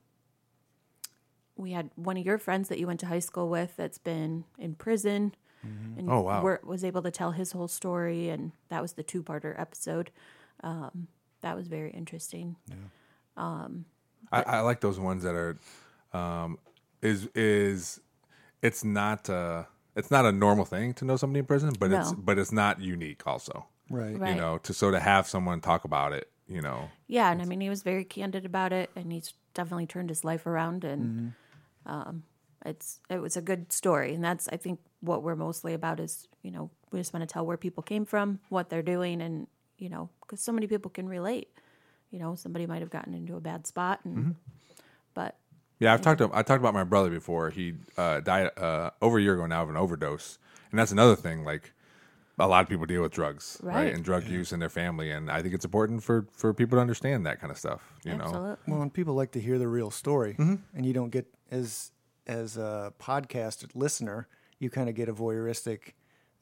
we 1.55 1.71
had 1.71 1.89
one 1.95 2.17
of 2.17 2.25
your 2.25 2.37
friends 2.37 2.67
that 2.67 2.77
you 2.77 2.85
went 2.85 2.99
to 2.99 3.05
high 3.05 3.19
school 3.19 3.47
with 3.49 3.77
that's 3.77 3.97
been 3.97 4.43
in 4.59 4.75
prison. 4.75 5.33
And 5.63 6.09
Oh, 6.09 6.21
wow. 6.21 6.41
were- 6.43 6.61
was 6.63 6.83
able 6.83 7.01
to 7.01 7.11
tell 7.11 7.31
his 7.31 7.51
whole 7.53 7.67
story, 7.67 8.29
and 8.29 8.51
that 8.69 8.81
was 8.81 8.93
the 8.93 9.03
two-parter 9.03 9.57
episode. 9.59 10.11
Um, 10.63 11.07
that 11.41 11.55
was 11.55 11.67
very 11.67 11.91
interesting. 11.91 12.57
I, 14.31 14.41
I 14.41 14.59
like 14.61 14.81
those 14.81 14.99
ones 14.99 15.23
that 15.23 15.35
are 15.35 15.57
um, 16.13 16.57
is 17.01 17.27
is 17.35 17.99
it's 18.61 18.83
not 18.83 19.29
uh, 19.29 19.63
it's 19.95 20.11
not 20.11 20.25
a 20.25 20.31
normal 20.31 20.65
thing 20.65 20.93
to 20.95 21.05
know 21.05 21.17
somebody 21.17 21.39
in 21.39 21.45
prison, 21.45 21.73
but 21.79 21.91
it's 21.91 22.13
but 22.13 22.37
it's 22.37 22.51
not 22.51 22.81
unique 22.81 23.25
also. 23.25 23.65
Right. 23.89 24.19
Right. 24.19 24.31
You 24.31 24.35
know, 24.35 24.57
to 24.59 24.73
so 24.73 24.91
to 24.91 24.99
have 24.99 25.27
someone 25.27 25.61
talk 25.61 25.85
about 25.85 26.11
it, 26.11 26.29
you 26.47 26.61
know, 26.61 26.89
Yeah, 27.07 27.31
and 27.31 27.41
I 27.41 27.45
mean, 27.45 27.61
he 27.61 27.69
was 27.69 27.83
very 27.83 28.03
candid 28.03 28.45
about 28.45 28.73
it, 28.73 28.89
and 28.95 29.11
he's 29.11 29.33
definitely 29.53 29.87
turned 29.87 30.09
his 30.09 30.23
life 30.23 30.45
around, 30.45 30.83
and 30.83 31.33
um, 31.85 32.23
it's 32.65 32.99
it 33.09 33.21
was 33.21 33.37
a 33.37 33.41
good 33.41 33.71
story, 33.71 34.13
and 34.13 34.23
that's 34.23 34.47
I 34.49 34.57
think 34.57 34.79
what 34.99 35.23
we're 35.23 35.35
mostly 35.35 35.73
about 35.73 35.99
is 35.99 36.27
you 36.41 36.51
know 36.51 36.69
we 36.91 36.99
just 36.99 37.13
want 37.13 37.27
to 37.27 37.31
tell 37.31 37.45
where 37.45 37.57
people 37.57 37.83
came 37.83 38.05
from, 38.05 38.39
what 38.49 38.69
they're 38.69 38.81
doing, 38.81 39.21
and 39.21 39.47
you 39.77 39.89
know 39.89 40.09
because 40.21 40.41
so 40.41 40.51
many 40.51 40.67
people 40.67 40.91
can 40.91 41.07
relate. 41.07 41.49
You 42.11 42.19
know, 42.19 42.35
somebody 42.35 42.65
might 42.65 42.81
have 42.81 42.89
gotten 42.89 43.13
into 43.13 43.35
a 43.35 43.41
bad 43.41 43.67
spot, 43.67 43.99
and 44.05 44.35
but 45.13 45.37
Yeah, 45.79 45.93
I've 45.93 46.01
talked 46.01 46.19
to 46.19 46.29
I 46.33 46.41
talked 46.43 46.59
about 46.61 46.73
my 46.73 46.83
brother 46.83 47.09
before. 47.09 47.49
He 47.49 47.73
uh, 47.97 48.21
died 48.21 48.51
uh, 48.57 48.91
over 49.01 49.17
a 49.17 49.21
year 49.21 49.33
ago 49.35 49.45
now 49.45 49.63
of 49.63 49.69
an 49.69 49.77
overdose, 49.77 50.39
and 50.71 50.79
that's 50.79 50.91
another 50.91 51.15
thing. 51.15 51.43
Like 51.43 51.73
a 52.39 52.47
lot 52.47 52.61
of 52.63 52.69
people 52.69 52.85
deal 52.85 53.01
with 53.01 53.11
drugs, 53.11 53.57
right, 53.63 53.75
Right. 53.85 53.93
and 53.93 54.03
drug 54.03 54.27
use 54.27 54.53
in 54.53 54.59
their 54.59 54.69
family, 54.69 55.11
and 55.11 55.29
I 55.29 55.41
think 55.41 55.53
it's 55.53 55.65
important 55.65 56.03
for 56.03 56.27
for 56.33 56.53
people 56.53 56.77
to 56.77 56.81
understand 56.81 57.25
that 57.25 57.39
kind 57.41 57.51
of 57.51 57.57
stuff. 57.57 57.81
You 58.05 58.15
know, 58.15 58.57
Well, 58.67 58.81
and 58.81 58.93
people 58.93 59.13
like 59.15 59.31
to 59.33 59.41
hear 59.41 59.57
the 59.59 59.67
real 59.67 59.91
story, 59.91 60.35
and 60.37 60.85
you 60.85 60.93
don't 60.93 61.09
get 61.09 61.25
as 61.51 61.91
as 62.25 62.57
a 62.57 62.93
podcast 62.99 63.65
listener, 63.75 64.27
you 64.59 64.69
kind 64.69 64.87
of 64.89 64.95
get 64.95 65.09
a 65.09 65.13
voyeuristic 65.13 65.93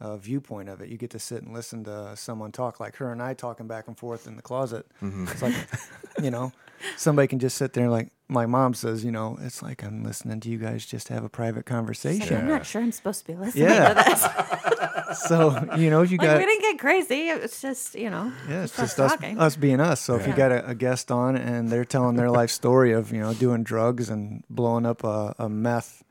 uh, 0.02 0.18
viewpoint 0.18 0.70
of 0.70 0.82
it. 0.82 0.90
You 0.90 0.98
get 0.98 1.12
to 1.12 1.20
sit 1.20 1.42
and 1.44 1.54
listen 1.54 1.84
to 1.86 2.16
someone 2.16 2.52
talk, 2.52 2.80
like 2.80 2.96
her 2.98 3.12
and 3.12 3.22
I 3.22 3.34
talking 3.34 3.68
back 3.68 3.88
and 3.88 3.98
forth 3.98 4.28
in 4.28 4.36
the 4.36 4.42
closet. 4.42 4.86
It's 5.02 5.42
like, 5.42 5.54
you 6.22 6.32
know, 6.32 6.52
somebody 6.98 7.28
can 7.28 7.40
just 7.40 7.58
sit 7.58 7.74
there 7.74 7.90
like 7.90 8.10
my 8.28 8.46
mom 8.48 8.74
says, 8.74 9.06
you 9.06 9.12
know, 9.12 9.38
it's 9.42 9.62
like 9.62 9.84
I'm 9.84 10.04
listening 10.04 10.40
to 10.42 10.50
you 10.50 10.58
guys 10.58 10.86
just 10.86 11.10
have 11.10 11.24
a 11.24 11.30
private 11.30 11.58
Like, 11.58 11.66
conversation. 11.66 12.38
I'm 12.38 12.48
not 12.48 12.66
sure 12.66 12.82
I'm 12.82 12.92
supposed 12.92 13.22
to 13.26 13.32
be 13.32 13.38
listening 13.38 13.66
Yeah. 13.70 13.94
to 13.94 14.04
this. 14.10 14.28
So 15.28 15.52
you 15.78 15.90
know, 15.90 16.02
you 16.02 16.18
Like 16.18 16.28
got 16.28 16.38
we 16.40 16.46
didn't 16.46 16.62
get 16.62 16.80
crazy. 16.80 17.30
It's 17.30 17.62
just 17.62 17.96
you 17.96 18.10
know, 18.10 18.34
Yeah, 18.50 18.64
it's 18.64 18.78
us 18.78 18.98
just 18.98 19.00
us, 19.00 19.14
us 19.38 19.56
being 19.56 19.80
us. 19.80 20.02
So 20.02 20.16
if 20.16 20.28
you 20.28 20.34
got 20.34 20.52
a, 20.52 20.68
a 20.72 20.76
guest 20.76 21.10
on 21.12 21.38
and 21.38 21.70
they're 21.70 21.86
telling 21.86 22.16
their 22.18 22.30
life 22.30 22.50
story 22.50 22.92
of 22.92 23.14
you 23.14 23.22
know 23.22 23.34
doing 23.34 23.64
drugs 23.64 24.10
and 24.10 24.44
blowing 24.50 24.86
up 24.86 25.04
a, 25.06 25.34
a 25.40 25.48
meth 25.48 26.04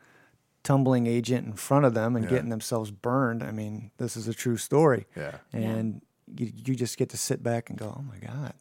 tumbling 0.65 1.07
agent 1.07 1.47
in 1.47 1.53
front 1.53 1.85
of 1.85 1.95
them 1.95 2.17
and 2.17 2.25
Yeah. 2.25 2.31
getting 2.33 2.49
themselves 2.49 2.91
burned, 2.91 3.43
I 3.45 3.53
mean, 3.53 3.91
this 3.99 4.17
is 4.17 4.27
a 4.27 4.35
true 4.35 4.57
story. 4.57 5.07
Yeah. 5.17 5.37
And 5.53 6.01
you 6.27 6.51
you 6.55 6.75
just 6.75 6.97
get 6.97 7.11
to 7.11 7.17
sit 7.17 7.43
back 7.43 7.71
and 7.71 7.79
go, 7.79 7.95
oh 7.97 8.03
my 8.03 8.17
god, 8.19 8.55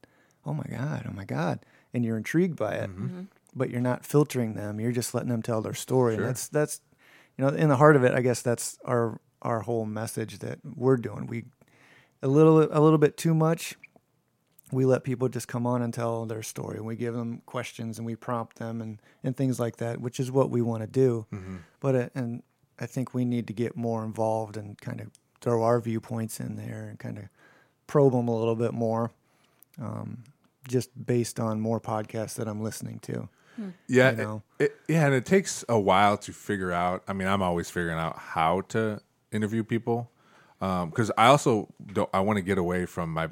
oh 0.45 0.53
my 0.53 0.65
god, 0.69 1.05
oh 1.09 1.13
my 1.13 1.25
god, 1.25 1.65
and 1.93 2.03
you're 2.05 2.17
intrigued 2.17 2.57
by 2.57 2.73
it, 2.75 2.89
Mm-hmm. 2.89 3.21
but 3.55 3.69
you're 3.71 3.81
not 3.81 4.05
filtering 4.05 4.53
them. 4.53 4.79
You're 4.79 4.91
just 4.91 5.13
letting 5.15 5.29
them 5.29 5.41
tell 5.41 5.61
their 5.61 5.73
story. 5.73 6.15
Sure. 6.15 6.23
And 6.23 6.29
that's 6.29 6.47
that's 6.49 6.81
you 7.37 7.43
know 7.45 7.49
in 7.51 7.69
the 7.69 7.77
heart 7.77 7.95
of 7.95 8.03
it, 8.03 8.13
I 8.13 8.21
guess 8.21 8.41
that's 8.41 8.77
our 8.85 9.19
our 9.41 9.61
whole 9.61 9.85
message 9.85 10.39
that 10.39 10.59
we're 10.63 10.97
doing. 10.97 11.25
We 11.27 11.45
a 12.21 12.27
little 12.27 12.61
a 12.63 12.79
little 12.81 12.97
bit 12.99 13.15
too 13.17 13.33
much 13.33 13.75
we 14.73 14.85
let 14.85 15.03
people 15.03 15.29
just 15.29 15.47
come 15.47 15.65
on 15.67 15.81
and 15.81 15.93
tell 15.93 16.25
their 16.25 16.43
story 16.43 16.77
and 16.77 16.85
we 16.85 16.95
give 16.95 17.13
them 17.13 17.41
questions 17.45 17.97
and 17.97 18.05
we 18.05 18.15
prompt 18.15 18.57
them 18.57 18.81
and, 18.81 18.99
and 19.23 19.35
things 19.37 19.59
like 19.59 19.77
that 19.77 19.99
which 20.01 20.19
is 20.19 20.31
what 20.31 20.49
we 20.49 20.61
want 20.61 20.81
to 20.81 20.87
do 20.87 21.25
but 21.79 21.95
uh, 21.95 22.09
and 22.15 22.43
i 22.79 22.85
think 22.85 23.13
we 23.13 23.23
need 23.25 23.45
to 23.47 23.53
get 23.53 23.75
more 23.75 24.03
involved 24.03 24.57
and 24.57 24.79
kind 24.81 24.99
of 25.01 25.07
throw 25.41 25.63
our 25.63 25.79
viewpoints 25.79 26.39
in 26.39 26.55
there 26.55 26.87
and 26.89 26.97
kind 26.99 27.17
of 27.17 27.25
probe 27.87 28.13
them 28.13 28.27
a 28.27 28.35
little 28.37 28.55
bit 28.55 28.73
more 28.73 29.11
um, 29.81 30.23
just 30.67 30.89
based 31.05 31.39
on 31.39 31.59
more 31.59 31.79
podcasts 31.79 32.35
that 32.35 32.47
i'm 32.47 32.61
listening 32.61 32.99
to 32.99 33.27
Yeah, 33.87 34.11
you 34.11 34.17
know? 34.17 34.43
it, 34.59 34.63
it- 34.65 34.75
yeah, 34.87 35.05
and 35.05 35.13
it 35.13 35.25
takes 35.25 35.63
a 35.69 35.79
while 35.79 36.17
to 36.17 36.31
figure 36.33 36.71
out. 36.71 37.03
I 37.07 37.13
mean, 37.13 37.27
I'm 37.27 37.41
always 37.43 37.69
figuring 37.69 37.97
out 37.99 38.17
how 38.17 38.61
to 38.69 38.99
interview 39.31 39.63
people 39.63 40.09
because 40.59 41.11
I 41.17 41.27
also 41.27 41.67
don't. 41.93 42.09
I 42.13 42.19
want 42.21 42.37
to 42.37 42.41
get 42.41 42.57
away 42.57 42.85
from 42.87 43.11
my 43.13 43.29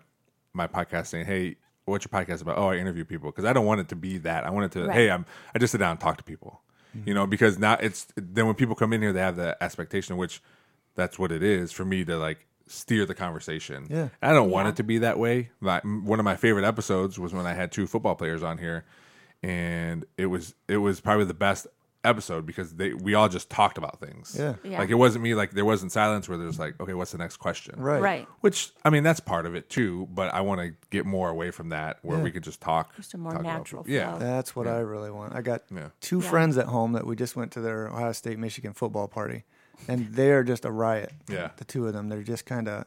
my 0.53 0.67
podcast 0.67 1.07
saying, 1.07 1.25
"Hey, 1.25 1.55
what's 1.85 2.05
your 2.09 2.21
podcast 2.21 2.41
about?" 2.41 2.57
Oh, 2.57 2.69
I 2.69 2.77
interview 2.77 3.05
people 3.05 3.31
because 3.31 3.45
I 3.45 3.53
don't 3.53 3.65
want 3.65 3.81
it 3.81 3.89
to 3.89 3.95
be 3.95 4.17
that. 4.19 4.45
I 4.45 4.49
want 4.49 4.65
it 4.65 4.79
to, 4.79 4.87
Right. 4.87 4.95
"Hey, 4.95 5.11
I'm 5.11 5.25
I 5.55 5.59
just 5.59 5.71
sit 5.71 5.79
down 5.79 5.91
and 5.91 5.99
talk 5.99 6.17
to 6.17 6.23
people." 6.23 6.61
Mm-hmm. 6.95 7.07
You 7.07 7.13
know, 7.15 7.27
because 7.27 7.57
now 7.57 7.77
it's 7.79 8.07
then 8.15 8.45
when 8.47 8.55
people 8.55 8.75
come 8.75 8.93
in 8.93 9.01
here, 9.01 9.13
they 9.13 9.21
have 9.21 9.37
the 9.37 9.61
expectation, 9.63 10.17
which 10.17 10.41
that's 10.95 11.17
what 11.17 11.31
it 11.31 11.41
is 11.41 11.71
for 11.71 11.85
me 11.85 12.03
to 12.05 12.17
like 12.17 12.45
steer 12.67 13.05
the 13.05 13.15
conversation. 13.15 13.87
Yeah. 13.89 14.09
I 14.21 14.33
don't 14.33 14.49
want 14.49 14.67
it 14.69 14.75
to 14.77 14.83
be 14.83 14.97
that 14.99 15.19
way. 15.19 15.51
My, 15.59 15.79
one 15.79 16.19
of 16.19 16.25
my 16.25 16.35
favorite 16.35 16.65
episodes 16.65 17.17
was 17.19 17.33
when 17.33 17.45
I 17.45 17.53
had 17.53 17.71
two 17.71 17.87
football 17.87 18.15
players 18.15 18.43
on 18.43 18.57
here, 18.57 18.85
and 19.43 20.05
it 20.17 20.27
was 20.27 20.55
it 20.67 20.77
was 20.77 20.99
probably 21.01 21.25
the 21.25 21.33
best 21.33 21.67
episode 22.03 22.45
because 22.45 22.73
they 22.73 22.93
we 22.93 23.13
all 23.13 23.29
just 23.29 23.49
talked 23.49 23.77
about 23.77 23.99
things. 23.99 24.35
Yeah. 24.37 24.55
Yeah. 24.63 24.79
Like 24.79 24.89
it 24.89 24.95
wasn't 24.95 25.23
me 25.23 25.35
like 25.35 25.51
there 25.51 25.65
wasn't 25.65 25.91
silence 25.91 26.27
where 26.27 26.37
there's 26.37 26.57
like 26.57 26.79
okay 26.81 26.93
what's 26.95 27.11
the 27.11 27.17
next 27.19 27.37
question 27.37 27.79
right 27.79 28.01
right. 28.01 28.27
which 28.39 28.71
I 28.83 28.89
mean 28.89 29.03
that's 29.03 29.19
part 29.19 29.45
of 29.45 29.53
it 29.53 29.69
too 29.69 30.07
but 30.11 30.33
I 30.33 30.41
want 30.41 30.61
to 30.61 30.73
get 30.89 31.05
more 31.05 31.29
away 31.29 31.51
from 31.51 31.69
that 31.69 31.99
where 32.01 32.17
Yeah. 32.17 32.23
we 32.23 32.31
could 32.31 32.43
just 32.43 32.59
talk 32.59 32.95
Just 32.95 33.13
a 33.13 33.17
more 33.19 33.33
talk 33.33 33.41
about 33.41 33.57
natural 33.57 33.85
yeah. 33.87 34.17
That's 34.17 34.55
what 34.55 34.67
I 34.67 34.79
really 34.79 35.11
want. 35.11 35.35
I 35.35 35.41
got 35.41 35.61
Yeah. 35.73 35.89
two 35.99 36.19
Yeah. 36.21 36.29
friends 36.29 36.57
at 36.57 36.65
home 36.67 36.93
that 36.93 37.05
we 37.05 37.15
just 37.15 37.35
went 37.35 37.51
to 37.51 37.61
their 37.61 37.87
Ohio 37.87 38.13
State 38.13 38.39
Michigan 38.39 38.73
football 38.73 39.07
party, 39.07 39.43
and 39.87 40.13
they're 40.13 40.43
just 40.43 40.65
a 40.65 40.71
riot. 40.71 41.11
Yeah. 41.29 41.51
the 41.57 41.65
two 41.65 41.85
of 41.87 41.93
them. 41.93 42.09
They're 42.09 42.23
just 42.23 42.45
kind 42.47 42.67
of 42.67 42.85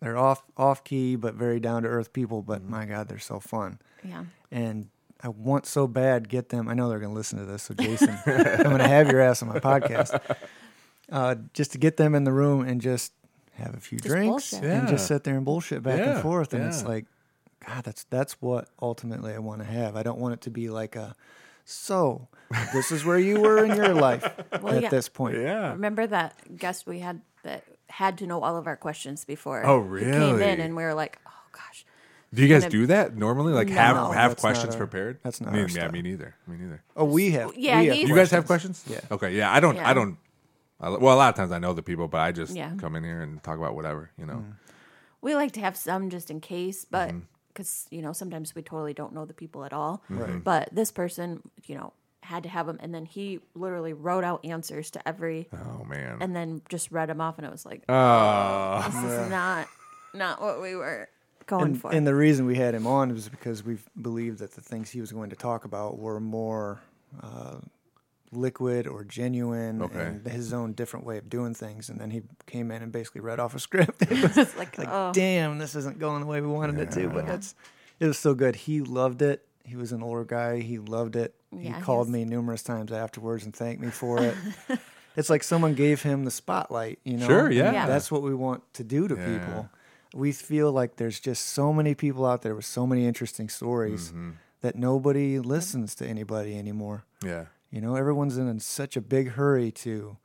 they're 0.00 0.18
off 0.18 0.42
off 0.56 0.82
key 0.82 1.14
but 1.16 1.34
very 1.34 1.60
down 1.60 1.84
to 1.84 1.88
earth 1.88 2.12
people. 2.12 2.42
But 2.42 2.62
Mm-hmm. 2.62 2.70
my 2.70 2.84
God, 2.86 3.08
they're 3.08 3.18
so 3.20 3.38
fun. 3.38 3.78
Yeah. 4.02 4.24
And 4.50 4.88
I 5.22 5.28
want 5.28 5.66
so 5.66 5.86
bad 5.86 6.28
get 6.28 6.50
them. 6.50 6.68
I 6.68 6.74
know 6.74 6.88
they're 6.88 6.98
going 7.00 7.12
to 7.12 7.16
listen 7.16 7.38
to 7.38 7.44
this. 7.44 7.64
So 7.64 7.74
Jason, 7.74 8.10
I'm 8.26 8.62
going 8.64 8.78
to 8.78 8.88
have 8.88 9.10
your 9.10 9.20
ass 9.20 9.42
on 9.42 9.48
my 9.48 9.58
podcast, 9.58 10.20
uh, 11.10 11.36
just 11.54 11.72
to 11.72 11.78
get 11.78 11.96
them 11.96 12.14
in 12.14 12.24
the 12.24 12.32
room 12.32 12.66
and 12.66 12.80
just 12.80 13.12
have 13.54 13.74
a 13.74 13.80
few 13.80 13.98
Just 13.98 14.08
drinks 14.08 14.50
bullshit. 14.52 14.70
and 14.70 14.88
just 14.88 15.06
sit 15.06 15.24
there 15.24 15.36
and 15.36 15.44
bullshit 15.44 15.82
back 15.82 15.98
Yeah, 15.98 16.12
and 16.14 16.22
forth. 16.22 16.52
And 16.52 16.64
it's 16.64 16.84
like, 16.84 17.06
God, 17.66 17.84
that's 17.84 18.04
that's 18.04 18.34
what 18.42 18.68
ultimately 18.82 19.32
I 19.32 19.38
want 19.38 19.60
to 19.60 19.66
have. 19.66 19.96
I 19.96 20.02
don't 20.02 20.18
want 20.18 20.34
it 20.34 20.40
to 20.42 20.50
be 20.50 20.68
like 20.68 20.94
a. 20.96 21.14
So, 21.68 22.28
this 22.72 22.92
is 22.92 23.04
where 23.04 23.18
you 23.18 23.40
were 23.40 23.64
in 23.64 23.74
your 23.76 23.92
life 23.94 24.22
Well, 24.62 24.74
at 24.76 24.82
yeah. 24.82 24.88
this 24.88 25.08
point. 25.08 25.36
yeah 25.36 25.72
Remember 25.72 26.06
that 26.06 26.36
guest 26.56 26.86
we 26.86 27.00
had 27.00 27.22
that 27.42 27.64
had 27.88 28.18
to 28.18 28.26
know 28.28 28.40
all 28.40 28.56
of 28.56 28.68
our 28.68 28.76
questions 28.76 29.24
before? 29.24 29.66
Oh, 29.66 29.82
He 29.96 30.04
came 30.04 30.40
in 30.40 30.60
and 30.60 30.76
we 30.76 30.84
were 30.84 30.94
like, 30.94 31.18
oh 31.26 31.30
gosh. 31.30 31.35
Do 32.36 32.42
you 32.42 32.48
guys 32.48 32.62
gonna- 32.62 32.70
do 32.70 32.86
that 32.86 33.16
normally 33.16 33.52
like 33.52 33.68
No. 33.68 33.74
have 33.74 33.96
No, 33.96 34.10
have 34.12 34.30
that's 34.32 34.42
not 34.42 34.48
questions 34.48 34.74
our- 34.74 34.78
prepared 34.78 35.18
that's 35.22 35.40
not 35.40 35.52
me, 35.52 35.60
our 35.60 35.66
yeah 35.68 35.72
style. 35.74 35.90
me 35.92 36.02
neither 36.02 36.34
me 36.46 36.56
neither 36.58 36.82
Oh, 36.96 37.04
we 37.04 37.30
have. 37.32 37.54
Yeah, 37.56 37.80
we 37.80 37.86
have 37.86 37.96
he- 37.96 38.06
you 38.06 38.14
guys 38.14 38.30
have 38.30 38.46
questions 38.46 38.84
Yeah. 38.86 39.00
okay 39.10 39.34
yeah 39.36 39.52
I 39.52 39.60
don't 39.60 39.76
Yeah. 39.76 39.88
I 39.90 39.94
don't 39.94 40.18
I, 40.80 40.90
well 40.90 41.14
a 41.14 41.18
lot 41.18 41.30
of 41.30 41.34
times 41.34 41.52
I 41.52 41.58
know 41.58 41.72
the 41.72 41.82
people 41.82 42.06
but 42.08 42.20
I 42.20 42.32
just 42.32 42.54
Yeah. 42.54 42.72
come 42.78 42.94
in 42.96 43.02
here 43.04 43.20
and 43.22 43.42
talk 43.42 43.58
about 43.58 43.74
whatever 43.74 44.10
you 44.18 44.26
know 44.26 44.44
We 45.22 45.34
like 45.34 45.52
to 45.52 45.60
have 45.60 45.76
some 45.76 46.10
just 46.10 46.30
in 46.30 46.40
case, 46.40 46.84
but 46.84 47.08
Mm-hmm. 47.08 47.20
because, 47.48 47.86
you 47.90 48.00
know, 48.02 48.12
sometimes 48.12 48.54
we 48.54 48.62
totally 48.62 48.92
don't 48.94 49.12
know 49.12 49.24
the 49.24 49.34
people 49.34 49.64
at 49.64 49.72
all. 49.72 50.04
Right. 50.10 50.44
But 50.44 50.68
this 50.72 50.92
person, 50.92 51.40
you 51.64 51.74
know, 51.74 51.94
had 52.22 52.42
to 52.44 52.48
have 52.50 52.66
them. 52.66 52.76
And 52.80 52.94
then 52.94 53.06
he 53.06 53.40
literally 53.54 53.92
wrote 53.94 54.22
out 54.24 54.44
answers 54.44 54.90
to 54.92 55.00
every, 55.08 55.48
oh 55.52 55.82
man 55.84 56.18
and 56.20 56.36
then 56.36 56.60
just 56.68 56.92
read 56.92 57.08
them 57.08 57.20
off. 57.20 57.38
And 57.38 57.46
it 57.46 57.50
was 57.50 57.64
like, 57.66 57.82
oh 57.88 58.82
this 58.86 59.02
is 59.10 59.30
not, 59.30 59.66
not 60.14 60.40
what 60.40 60.60
we 60.60 60.76
were 60.76 61.08
going 61.46 61.62
And, 61.64 61.80
for. 61.80 61.92
and 61.94 62.06
the 62.06 62.14
reason 62.14 62.46
we 62.46 62.56
had 62.56 62.74
him 62.74 62.86
on 62.86 63.12
was 63.12 63.28
because 63.28 63.64
we 63.64 63.78
believed 64.00 64.38
that 64.40 64.52
the 64.52 64.60
things 64.60 64.90
he 64.90 65.00
was 65.00 65.12
going 65.12 65.30
to 65.30 65.36
talk 65.36 65.64
about 65.64 65.98
were 65.98 66.20
more 66.20 66.80
uh, 67.22 67.56
liquid 68.32 68.86
or 68.86 69.04
genuine 69.04 69.80
Okay. 69.82 70.00
and 70.00 70.26
his 70.26 70.52
own 70.52 70.72
different 70.72 71.06
way 71.06 71.18
of 71.18 71.28
doing 71.30 71.54
things. 71.54 71.88
And 71.88 72.00
then 72.00 72.10
he 72.10 72.22
came 72.46 72.70
in 72.70 72.82
and 72.82 72.90
basically 72.92 73.20
read 73.20 73.38
off 73.40 73.54
a 73.54 73.58
script. 73.68 74.02
it 74.02 74.10
was 74.10 74.36
it's 74.36 74.56
like, 74.56 74.76
like, 74.78 74.88
oh, 74.90 75.12
damn, 75.12 75.58
this 75.58 75.74
isn't 75.74 75.98
going 75.98 76.20
the 76.20 76.26
way 76.26 76.40
we 76.40 76.48
wanted 76.48 76.78
it 76.78 76.90
to. 76.92 77.08
But 77.08 77.26
that's 77.26 77.54
it 78.00 78.06
was 78.06 78.18
so 78.18 78.34
good. 78.34 78.56
He 78.56 78.80
loved 78.80 79.22
it. 79.22 79.46
he 79.64 79.76
was 79.76 79.92
an 79.92 80.02
older 80.02 80.24
guy. 80.24 80.60
He 80.60 80.78
loved 80.78 81.16
it. 81.16 81.34
Yeah, 81.52 81.58
he 81.60 81.68
he 81.68 81.80
called 81.80 82.08
was- 82.08 82.12
me 82.12 82.24
numerous 82.24 82.62
times 82.62 82.92
afterwards 82.92 83.44
and 83.44 83.54
thanked 83.54 83.80
me 83.80 83.90
for 83.90 84.22
it. 84.22 84.34
it's 85.16 85.30
like 85.30 85.42
someone 85.44 85.74
gave 85.74 86.02
him 86.02 86.24
the 86.24 86.30
spotlight, 86.30 86.98
you 87.04 87.16
know. 87.16 87.26
Sure, 87.26 87.50
yeah. 87.50 87.72
Yeah. 87.72 87.86
That's 87.86 88.10
what 88.10 88.22
we 88.22 88.34
want 88.34 88.62
to 88.74 88.84
do 88.84 89.08
to 89.08 89.14
Yeah. 89.14 89.38
people. 89.38 89.68
We 90.14 90.32
feel 90.32 90.72
like 90.72 90.96
there's 90.96 91.20
just 91.20 91.48
so 91.48 91.72
many 91.72 91.94
people 91.94 92.24
out 92.26 92.42
there 92.42 92.54
with 92.54 92.64
so 92.64 92.86
many 92.86 93.06
interesting 93.06 93.48
stories 93.48 94.08
Mm-hmm. 94.08 94.30
that 94.62 94.76
nobody 94.76 95.38
listens 95.38 95.94
to 95.96 96.06
anybody 96.06 96.56
anymore. 96.58 97.04
Yeah. 97.24 97.46
You 97.70 97.80
know, 97.80 97.96
everyone's 97.96 98.38
in 98.38 98.60
such 98.60 98.96
a 98.96 99.00
big 99.00 99.30
hurry 99.32 99.70
to 99.72 100.16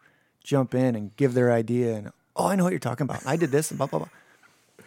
jump 0.43 0.73
in 0.75 0.95
and 0.95 1.15
give 1.15 1.33
their 1.33 1.51
idea 1.51 1.95
and 1.95 2.11
oh, 2.35 2.47
I 2.47 2.55
know 2.55 2.63
what 2.63 2.71
you're 2.71 2.79
talking 2.79 3.03
about. 3.05 3.25
I 3.25 3.35
did 3.35 3.51
this 3.51 3.71
and 3.71 3.77
blah 3.77 3.87
blah 3.87 3.99
blah. 3.99 4.09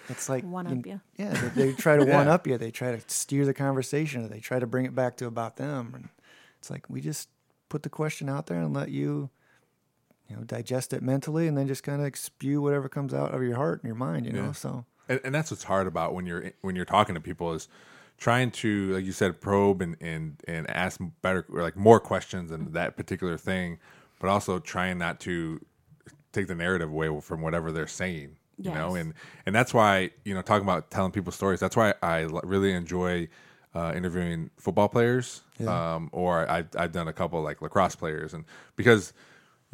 It's 0.09 0.28
like 0.28 0.44
One 0.44 0.68
you- 0.70 0.78
up 0.80 0.87
ya. 0.87 0.96
Yeah, 1.16 1.33
they, 1.54 1.66
they 1.66 1.72
try 1.72 1.96
to 1.96 2.04
Yeah. 2.07 2.16
one 2.16 2.28
up 2.28 2.46
you. 2.46 2.57
They 2.59 2.70
try 2.70 2.94
to 2.96 3.00
steer 3.07 3.44
the 3.46 3.54
conversation. 3.54 4.24
Or 4.24 4.28
they 4.28 4.40
try 4.40 4.59
to 4.59 4.66
bring 4.66 4.87
it 4.87 4.94
back 4.94 5.16
to 5.18 5.26
about 5.26 5.57
them. 5.57 5.92
And 5.94 6.09
it's 6.59 6.70
like 6.70 6.88
we 6.88 7.00
just 7.00 7.28
put 7.68 7.83
the 7.83 7.88
question 7.90 8.28
out 8.28 8.46
there 8.46 8.61
and 8.61 8.72
let 8.74 8.90
you, 8.90 9.30
you 10.28 10.37
know, 10.37 10.42
digest 10.42 10.92
it 10.92 11.02
mentally, 11.02 11.46
and 11.46 11.56
then 11.56 11.66
just 11.66 11.82
kind 11.82 12.04
of 12.04 12.16
spew 12.16 12.62
whatever 12.62 12.88
comes 12.88 13.12
out 13.12 13.34
of 13.34 13.42
your 13.42 13.56
heart 13.56 13.82
and 13.82 13.88
your 13.88 13.96
mind. 13.96 14.26
You 14.26 14.32
know, 14.32 14.44
Yeah. 14.46 14.52
so 14.52 14.84
and, 15.08 15.20
and 15.24 15.34
that's 15.34 15.50
what's 15.50 15.64
hard 15.64 15.87
about 15.87 16.14
when 16.14 16.26
you're 16.26 16.52
when 16.62 16.76
you're 16.76 16.84
talking 16.84 17.14
to 17.14 17.20
people 17.20 17.52
is 17.52 17.68
trying 18.16 18.50
to 18.50 18.94
like 18.94 19.04
you 19.04 19.12
said 19.12 19.40
probe 19.40 19.82
and 19.82 19.96
and 20.00 20.40
and 20.46 20.68
ask 20.70 21.00
better 21.20 21.44
or 21.52 21.62
like 21.62 21.76
more 21.76 22.00
questions 22.00 22.50
than 22.50 22.72
that 22.72 22.96
particular 22.96 23.37
thing 23.37 23.78
but 24.20 24.28
also 24.30 24.58
trying 24.58 24.98
not 24.98 25.18
to 25.20 25.60
take 26.32 26.46
the 26.46 26.54
narrative 26.54 26.88
away 26.88 27.20
from 27.20 27.42
whatever 27.42 27.72
they're 27.72 27.87
saying 27.87 28.37
you 28.56 28.70
know 28.72 28.94
and 28.94 29.14
and 29.46 29.54
that's 29.54 29.74
why 29.74 30.10
you 30.24 30.32
know 30.32 30.40
talking 30.42 30.62
about 30.64 30.90
telling 30.90 31.10
people 31.10 31.32
stories 31.32 31.58
that's 31.58 31.76
why 31.76 31.92
I 32.02 32.20
really 32.44 32.72
enjoy 32.72 33.28
uh, 33.74 33.92
interviewing 33.96 34.50
football 34.56 34.88
players 34.88 35.42
um, 35.66 36.08
or 36.12 36.48
I've, 36.48 36.68
I've 36.78 36.92
done 36.92 37.08
a 37.08 37.12
couple 37.12 37.42
like 37.42 37.60
lacrosse 37.60 37.96
players 37.96 38.32
and 38.32 38.44
because 38.76 39.12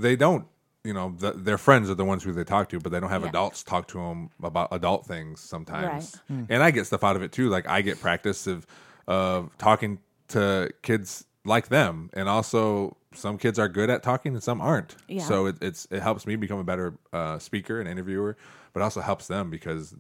they 0.00 0.16
don't 0.16 0.46
you 0.84 0.94
know 0.94 1.14
the, 1.18 1.32
their 1.32 1.58
friends 1.58 1.90
are 1.90 1.94
the 1.94 2.04
ones 2.04 2.22
who 2.24 2.32
they 2.32 2.44
talk 2.44 2.68
to 2.70 2.78
but 2.80 2.90
they 2.92 2.98
don't 3.00 3.10
have 3.10 3.22
Yeah. 3.22 3.28
adults 3.28 3.62
talk 3.62 3.86
to 3.88 3.98
them 3.98 4.30
about 4.42 4.68
adult 4.72 5.06
things 5.06 5.40
sometimes. 5.40 6.18
Right. 6.28 6.46
and 6.48 6.62
i 6.62 6.70
get 6.70 6.86
stuff 6.86 7.04
out 7.04 7.16
of 7.16 7.22
it 7.22 7.32
too. 7.32 7.48
Like 7.50 7.68
i 7.68 7.82
get 7.82 8.00
practice 8.00 8.46
of 8.46 8.66
of 9.06 9.56
talking 9.58 9.98
to 10.28 10.70
kids 10.82 11.24
like 11.44 11.68
them. 11.68 12.10
And 12.12 12.28
also 12.28 12.96
some 13.14 13.36
kids 13.38 13.58
are 13.58 13.68
good 13.68 13.90
at 13.90 14.02
talking 14.02 14.34
and 14.34 14.42
some 14.42 14.60
aren't. 14.60 14.94
Yeah. 15.08 15.24
so 15.24 15.46
it, 15.46 15.56
it's 15.60 15.86
it 15.90 16.00
helps 16.00 16.26
me 16.26 16.36
become 16.36 16.58
a 16.58 16.64
better 16.64 16.94
uh, 17.12 17.38
speaker 17.38 17.80
and 17.80 17.88
interviewer 17.88 18.36
but 18.72 18.82
also 18.82 19.00
helps 19.00 19.26
them 19.26 19.50
because 19.50 19.94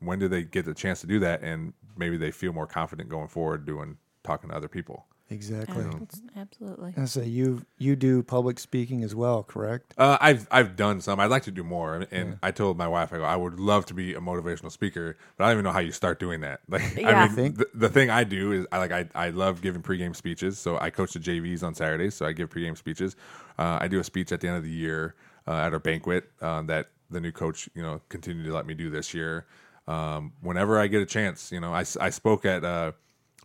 when 0.00 0.18
do 0.18 0.26
they 0.28 0.42
get 0.42 0.64
the 0.64 0.74
chance 0.74 1.00
to 1.02 1.06
do 1.06 1.18
that? 1.20 1.42
And 1.42 1.72
maybe 1.96 2.16
they 2.16 2.30
feel 2.30 2.52
more 2.52 2.66
confident 2.66 3.08
going 3.08 3.28
forward 3.28 3.64
doing 3.66 3.96
talking 4.24 4.50
to 4.50 4.56
other 4.56 4.68
people 4.68 5.06
exactly. 5.30 5.84
Abs- 5.84 6.22
Absolutely. 6.36 6.92
And 6.96 7.08
so 7.08 7.20
you 7.20 7.64
you 7.78 7.96
do 7.96 8.22
public 8.22 8.58
speaking 8.58 9.02
as 9.02 9.14
well, 9.14 9.42
correct? 9.42 9.94
Uh, 9.98 10.16
I've 10.20 10.46
I've 10.50 10.76
done 10.76 11.00
some. 11.00 11.18
I'd 11.20 11.30
like 11.30 11.42
to 11.44 11.50
do 11.50 11.64
more, 11.64 11.94
and, 11.94 12.06
and 12.12 12.38
I 12.42 12.50
told 12.50 12.76
my 12.78 12.86
wife, 12.88 13.12
I 13.12 13.16
go, 13.18 13.24
I 13.24 13.36
would 13.36 13.58
love 13.58 13.86
to 13.86 13.94
be 13.94 14.14
a 14.14 14.20
motivational 14.20 14.70
speaker, 14.70 15.16
but 15.36 15.44
I 15.44 15.48
don't 15.48 15.54
even 15.56 15.64
know 15.64 15.72
how 15.72 15.80
you 15.80 15.92
start 15.92 16.20
doing 16.20 16.40
that. 16.42 16.60
Like, 16.68 16.96
Yeah. 16.96 17.24
I 17.24 17.28
mean, 17.34 17.54
the, 17.54 17.66
the 17.74 17.88
thing 17.88 18.10
I 18.10 18.24
do 18.24 18.52
is 18.52 18.66
I 18.72 18.78
like 18.78 18.92
I, 18.92 19.08
I 19.14 19.30
love 19.30 19.62
giving 19.62 19.82
pregame 19.82 20.14
speeches. 20.14 20.58
So 20.58 20.78
I 20.78 20.90
coach 20.90 21.12
the 21.14 21.20
JVs 21.20 21.62
on 21.62 21.74
Saturdays, 21.74 22.14
so 22.14 22.26
I 22.26 22.32
give 22.32 22.50
pregame 22.50 22.76
speeches. 22.76 23.16
Uh, 23.58 23.78
I 23.80 23.88
do 23.88 23.98
a 24.00 24.04
speech 24.04 24.32
at 24.32 24.40
the 24.40 24.48
end 24.48 24.56
of 24.58 24.62
the 24.64 24.70
year 24.70 25.14
uh, 25.46 25.52
at 25.66 25.74
a 25.74 25.80
banquet 25.80 26.30
uh, 26.40 26.62
that 26.62 26.90
the 27.10 27.20
new 27.20 27.32
coach, 27.32 27.68
you 27.74 27.82
know, 27.82 28.00
continued 28.08 28.44
to 28.46 28.52
let 28.54 28.66
me 28.66 28.74
do 28.74 28.90
this 28.90 29.14
year. 29.14 29.46
Um, 29.88 30.32
whenever 30.40 30.78
I 30.80 30.88
get 30.88 31.00
a 31.00 31.06
chance, 31.06 31.52
you 31.52 31.60
know, 31.60 31.72
I, 31.72 31.82
s- 31.82 31.96
I 31.96 32.10
spoke 32.10 32.44
at. 32.44 32.64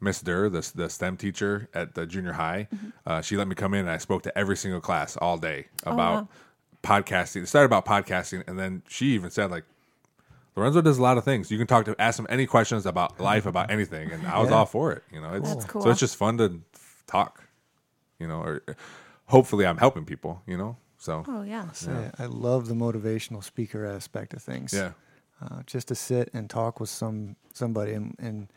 Miss 0.01 0.19
Durr, 0.21 0.49
the, 0.49 0.69
the 0.75 0.89
STEM 0.89 1.17
teacher 1.17 1.69
at 1.73 1.93
the 1.93 2.05
junior 2.07 2.33
high, 2.33 2.67
uh, 3.05 3.21
she 3.21 3.37
let 3.37 3.47
me 3.47 3.55
come 3.55 3.73
in 3.75 3.81
and 3.81 3.89
I 3.89 3.97
spoke 3.97 4.23
to 4.23 4.37
every 4.37 4.57
single 4.57 4.81
class 4.81 5.15
all 5.17 5.37
day 5.37 5.67
about 5.85 6.23
wow. 6.23 6.27
podcasting. 6.83 7.43
It 7.43 7.47
started 7.47 7.67
about 7.67 7.85
podcasting, 7.85 8.43
and 8.47 8.57
then 8.57 8.81
she 8.87 9.07
even 9.13 9.29
said 9.29 9.51
like, 9.51 9.63
Lorenzo 10.55 10.81
does 10.81 10.97
a 10.97 11.01
lot 11.01 11.17
of 11.17 11.23
things. 11.23 11.49
You 11.49 11.57
can 11.57 11.67
talk 11.67 11.85
to 11.85 11.95
ask 11.99 12.19
him 12.19 12.27
any 12.29 12.45
questions 12.45 12.85
about 12.85 13.19
life, 13.19 13.45
about 13.45 13.69
anything, 13.75 14.11
and 14.11 14.25
I 14.27 14.39
was 14.39 14.49
Yeah. 14.49 14.55
all 14.57 14.65
for 14.65 14.91
it. 14.91 15.03
You 15.11 15.21
know, 15.21 15.33
it's, 15.33 15.53
That's 15.53 15.65
cool. 15.65 15.83
So 15.83 15.89
it's 15.91 15.99
just 15.99 16.15
fun 16.17 16.37
to 16.39 16.59
talk. 17.07 17.43
You 18.19 18.27
know, 18.27 18.41
or 18.41 18.61
hopefully 19.27 19.65
I'm 19.65 19.77
helping 19.77 20.05
people. 20.05 20.41
You 20.45 20.57
know, 20.57 20.77
so 20.97 21.23
Oh 21.27 21.43
yeah. 21.43 21.71
So 21.71 22.11
I 22.19 22.25
love 22.25 22.67
the 22.67 22.73
motivational 22.75 23.43
speaker 23.43 23.85
aspect 23.85 24.33
of 24.33 24.41
things. 24.43 24.73
yeah, 24.73 24.91
uh, 25.41 25.61
just 25.65 25.87
to 25.87 25.95
sit 25.95 26.29
and 26.33 26.49
talk 26.49 26.79
with 26.79 26.89
some 26.89 27.35
somebody 27.53 27.93
and, 27.93 28.15
and 28.19 28.47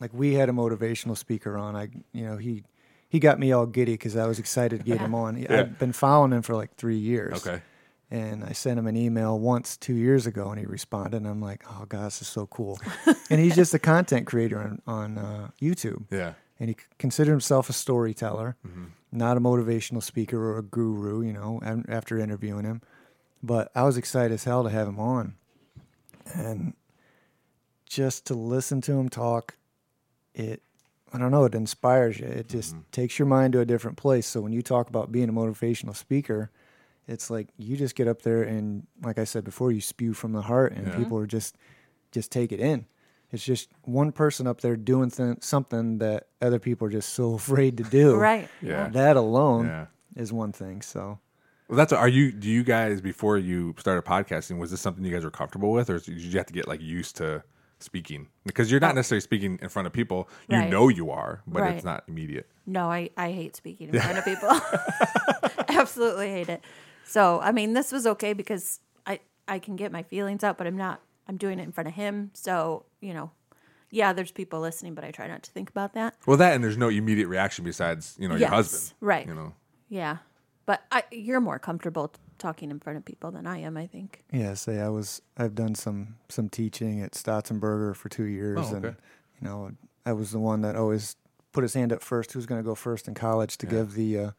like 0.00 0.12
we 0.14 0.34
had 0.34 0.48
a 0.48 0.52
motivational 0.52 1.16
speaker 1.16 1.56
on. 1.56 1.76
I 1.76 1.88
you 2.12 2.24
know 2.24 2.36
he 2.36 2.64
he 3.08 3.18
got 3.18 3.38
me 3.38 3.52
all 3.52 3.64
giddy 3.66 3.94
because 3.94 4.16
i 4.16 4.26
was 4.26 4.38
excited 4.38 4.80
to 4.80 4.84
get 4.84 4.98
him 4.98 5.14
on. 5.14 5.36
Yeah. 5.38 5.60
i've 5.60 5.78
been 5.78 5.92
following 5.92 6.32
him 6.32 6.42
for 6.42 6.54
like 6.54 6.74
three 6.76 6.98
years. 6.98 7.34
Okay, 7.46 7.62
and 8.10 8.44
i 8.44 8.52
sent 8.52 8.78
him 8.78 8.86
an 8.86 8.96
email 8.96 9.38
once 9.38 9.76
two 9.76 9.94
years 9.94 10.26
ago 10.26 10.50
and 10.50 10.58
he 10.60 10.66
responded 10.66 11.16
and 11.18 11.26
i'm 11.26 11.40
like 11.40 11.64
oh 11.70 11.84
god 11.88 12.06
this 12.06 12.20
is 12.22 12.28
so 12.28 12.46
cool. 12.46 12.78
And 13.30 13.38
he's 13.40 13.54
just 13.56 13.74
a 13.74 13.78
content 13.78 14.26
creator 14.26 14.58
on, 14.58 14.80
on 14.86 15.18
uh, 15.18 15.48
youtube. 15.60 16.04
Yeah, 16.10 16.32
and 16.58 16.70
he 16.70 16.76
considered 16.98 17.32
himself 17.32 17.68
a 17.68 17.74
storyteller, 17.74 18.56
not 19.12 19.36
a 19.36 19.40
motivational 19.40 20.02
speaker 20.02 20.38
or 20.38 20.56
a 20.58 20.62
guru, 20.62 21.20
you 21.22 21.32
know, 21.34 21.60
an- 21.62 21.84
after 21.88 22.18
interviewing 22.18 22.64
him. 22.64 22.80
But 23.42 23.70
I 23.74 23.82
was 23.84 23.96
excited 23.98 24.32
as 24.34 24.44
hell 24.44 24.64
to 24.64 24.70
have 24.70 24.88
him 24.88 24.98
on. 24.98 25.34
And 26.34 26.72
just 27.86 28.24
to 28.26 28.34
listen 28.34 28.80
to 28.82 28.92
him 28.92 29.08
talk, 29.08 29.56
it, 30.38 30.62
I 31.12 31.18
don't 31.18 31.30
know, 31.30 31.44
it 31.44 31.54
inspires 31.54 32.18
you. 32.18 32.26
It 32.26 32.48
just 32.48 32.72
mm-hmm. 32.72 32.82
takes 32.92 33.18
your 33.18 33.26
mind 33.26 33.52
to 33.54 33.60
a 33.60 33.64
different 33.64 33.96
place. 33.96 34.26
So 34.26 34.40
when 34.40 34.52
you 34.52 34.62
talk 34.62 34.88
about 34.88 35.10
being 35.10 35.28
a 35.28 35.32
motivational 35.32 35.96
speaker, 35.96 36.50
it's 37.06 37.30
like 37.30 37.48
you 37.56 37.76
just 37.76 37.94
get 37.94 38.06
up 38.06 38.22
there 38.22 38.42
and, 38.42 38.86
like 39.02 39.18
I 39.18 39.24
said 39.24 39.44
before, 39.44 39.72
you 39.72 39.80
spew 39.80 40.12
from 40.12 40.32
the 40.32 40.42
heart, 40.42 40.72
and 40.74 40.86
Yeah. 40.86 40.96
people 40.96 41.18
are 41.18 41.26
just, 41.26 41.56
just 42.12 42.30
take 42.30 42.52
it 42.52 42.60
in. 42.60 42.86
It's 43.30 43.44
just 43.44 43.70
one 43.82 44.12
person 44.12 44.46
up 44.46 44.60
there 44.60 44.76
doing 44.76 45.10
th- 45.10 45.38
something 45.42 45.98
that 45.98 46.28
other 46.40 46.58
people 46.58 46.86
are 46.86 46.90
just 46.90 47.14
so 47.14 47.34
afraid 47.42 47.76
to 47.78 47.82
do. 47.84 48.14
Right. 48.14 48.48
Yeah. 48.62 48.88
That 48.88 49.16
alone 49.16 49.66
yeah. 49.66 49.86
is 50.16 50.32
one 50.32 50.52
thing. 50.52 50.82
So 50.82 51.18
Well, 51.68 51.76
that's 51.76 51.92
are 51.92 52.08
you? 52.08 52.32
Do 52.32 52.48
you 52.48 52.62
guys 52.62 53.00
before 53.02 53.36
you 53.36 53.74
started 53.78 54.04
podcasting? 54.04 54.58
Was 54.58 54.70
this 54.70 54.80
something 54.80 55.04
you 55.04 55.12
guys 55.12 55.24
were 55.24 55.30
comfortable 55.30 55.72
with, 55.72 55.90
or 55.90 55.98
did 55.98 56.18
you 56.18 56.38
have 56.38 56.46
to 56.46 56.54
get 56.54 56.66
like 56.68 56.80
used 56.80 57.16
to 57.16 57.42
speaking? 57.80 58.28
Because 58.44 58.70
you're 58.70 58.80
not 58.80 58.92
oh. 58.92 58.94
necessarily 58.96 59.20
speaking 59.20 59.58
in 59.62 59.68
front 59.68 59.86
of 59.86 59.92
people. 59.92 60.28
You 60.48 60.58
Right. 60.58 60.70
know 60.70 60.88
you 60.88 61.10
are, 61.10 61.42
but 61.46 61.62
Right. 61.62 61.74
it's 61.74 61.84
not 61.84 62.04
immediate. 62.08 62.48
No, 62.66 62.90
I, 62.90 63.10
I 63.16 63.30
hate 63.32 63.56
speaking 63.56 63.88
in 63.88 64.00
front 64.00 64.18
of 64.18 64.24
people. 64.24 64.50
Absolutely 65.68 66.30
hate 66.30 66.48
it. 66.48 66.62
So, 67.04 67.40
I 67.40 67.52
mean, 67.52 67.72
this 67.72 67.92
was 67.92 68.06
okay 68.06 68.32
because 68.32 68.80
I, 69.06 69.20
I 69.46 69.58
can 69.58 69.76
get 69.76 69.92
my 69.92 70.02
feelings 70.02 70.44
out, 70.44 70.58
but 70.58 70.66
I'm 70.66 70.76
not, 70.76 71.00
I'm 71.26 71.36
doing 71.36 71.58
it 71.58 71.62
in 71.62 71.72
front 71.72 71.88
of 71.88 71.94
him. 71.94 72.30
So, 72.34 72.84
you 73.00 73.14
know, 73.14 73.30
yeah, 73.90 74.12
there's 74.12 74.30
people 74.30 74.60
listening, 74.60 74.94
but 74.94 75.04
I 75.04 75.10
try 75.10 75.26
not 75.26 75.42
to 75.44 75.50
think 75.50 75.70
about 75.70 75.94
that. 75.94 76.14
Well, 76.26 76.36
that 76.36 76.54
and 76.54 76.62
there's 76.62 76.76
no 76.76 76.88
immediate 76.88 77.28
reaction 77.28 77.64
besides 77.64 78.16
you 78.18 78.28
know 78.28 78.34
your 78.36 78.48
husband, 78.48 78.92
right. 79.00 79.26
You 79.26 79.34
know, 79.34 79.54
Yeah. 79.88 80.18
But 80.66 80.82
I, 80.92 81.04
you're 81.10 81.40
more 81.40 81.58
comfortable 81.58 82.12
talking 82.38 82.70
in 82.70 82.80
front 82.80 82.98
of 82.98 83.04
people 83.04 83.30
than 83.30 83.46
I 83.46 83.58
am, 83.58 83.76
I 83.76 83.86
think. 83.86 84.24
yeah, 84.32 84.54
say 84.54 84.80
I 84.80 84.88
was 84.88 85.20
I've 85.36 85.54
done 85.54 85.74
some 85.74 86.16
some 86.28 86.48
teaching 86.48 87.02
at 87.02 87.12
Stautzenberger 87.12 87.94
for 87.96 88.08
two 88.08 88.24
years, 88.24 88.58
Oh, 88.60 88.74
and 88.76 88.84
you 88.84 88.94
know 89.42 89.70
I 90.06 90.12
was 90.12 90.30
the 90.30 90.38
one 90.38 90.62
that 90.62 90.76
always 90.76 91.16
put 91.52 91.62
his 91.62 91.74
hand 91.74 91.92
up 91.92 92.02
first. 92.02 92.32
Who's 92.32 92.46
going 92.46 92.60
to 92.60 92.64
go 92.64 92.74
first 92.74 93.08
in 93.08 93.14
college 93.14 93.58
to 93.58 93.66
give 93.66 93.94
the 93.94 94.18
uh, 94.18 94.30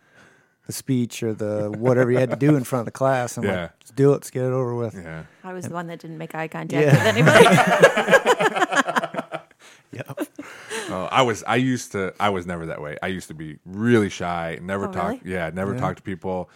the 0.68 0.74
speech 0.74 1.22
or 1.24 1.34
the 1.34 1.72
whatever 1.78 2.12
you 2.12 2.18
had 2.18 2.30
to 2.32 2.36
do 2.36 2.56
in 2.56 2.64
front 2.64 2.82
of 2.82 2.86
the 2.86 2.92
class? 2.92 3.38
I'm 3.38 3.44
Yeah. 3.44 3.62
like, 3.64 3.72
let's 3.80 3.92
do 3.92 4.10
it. 4.10 4.14
Let's 4.14 4.32
get 4.32 4.44
it 4.44 4.52
over 4.54 4.76
with. 4.76 4.96
yeah. 4.96 5.24
I 5.44 5.54
was 5.54 5.66
the 5.66 5.74
one 5.74 5.88
that 5.88 6.00
didn't 6.00 6.18
make 6.18 6.34
eye 6.36 6.48
contact 6.48 6.86
Yeah. 6.86 6.92
with 6.92 7.18
anybody. 7.18 7.46
Yep. 9.92 10.20
Oh, 10.92 11.08
I 11.12 11.24
was. 11.24 11.44
I 11.48 11.56
used 11.56 11.94
to. 11.94 12.14
I 12.20 12.30
was 12.30 12.46
never 12.46 12.68
that 12.68 12.80
way. 12.80 12.96
I 13.02 13.08
used 13.08 13.28
to 13.30 13.34
be 13.34 13.58
really 13.66 14.10
shy. 14.10 14.60
Never 14.62 14.88
Oh, 14.88 14.92
talk. 14.92 15.10
really? 15.24 15.34
Yeah, 15.34 15.50
never 15.52 15.74
Yeah. 15.74 15.80
talk 15.80 15.96
to 15.96 16.04
people. 16.04 16.48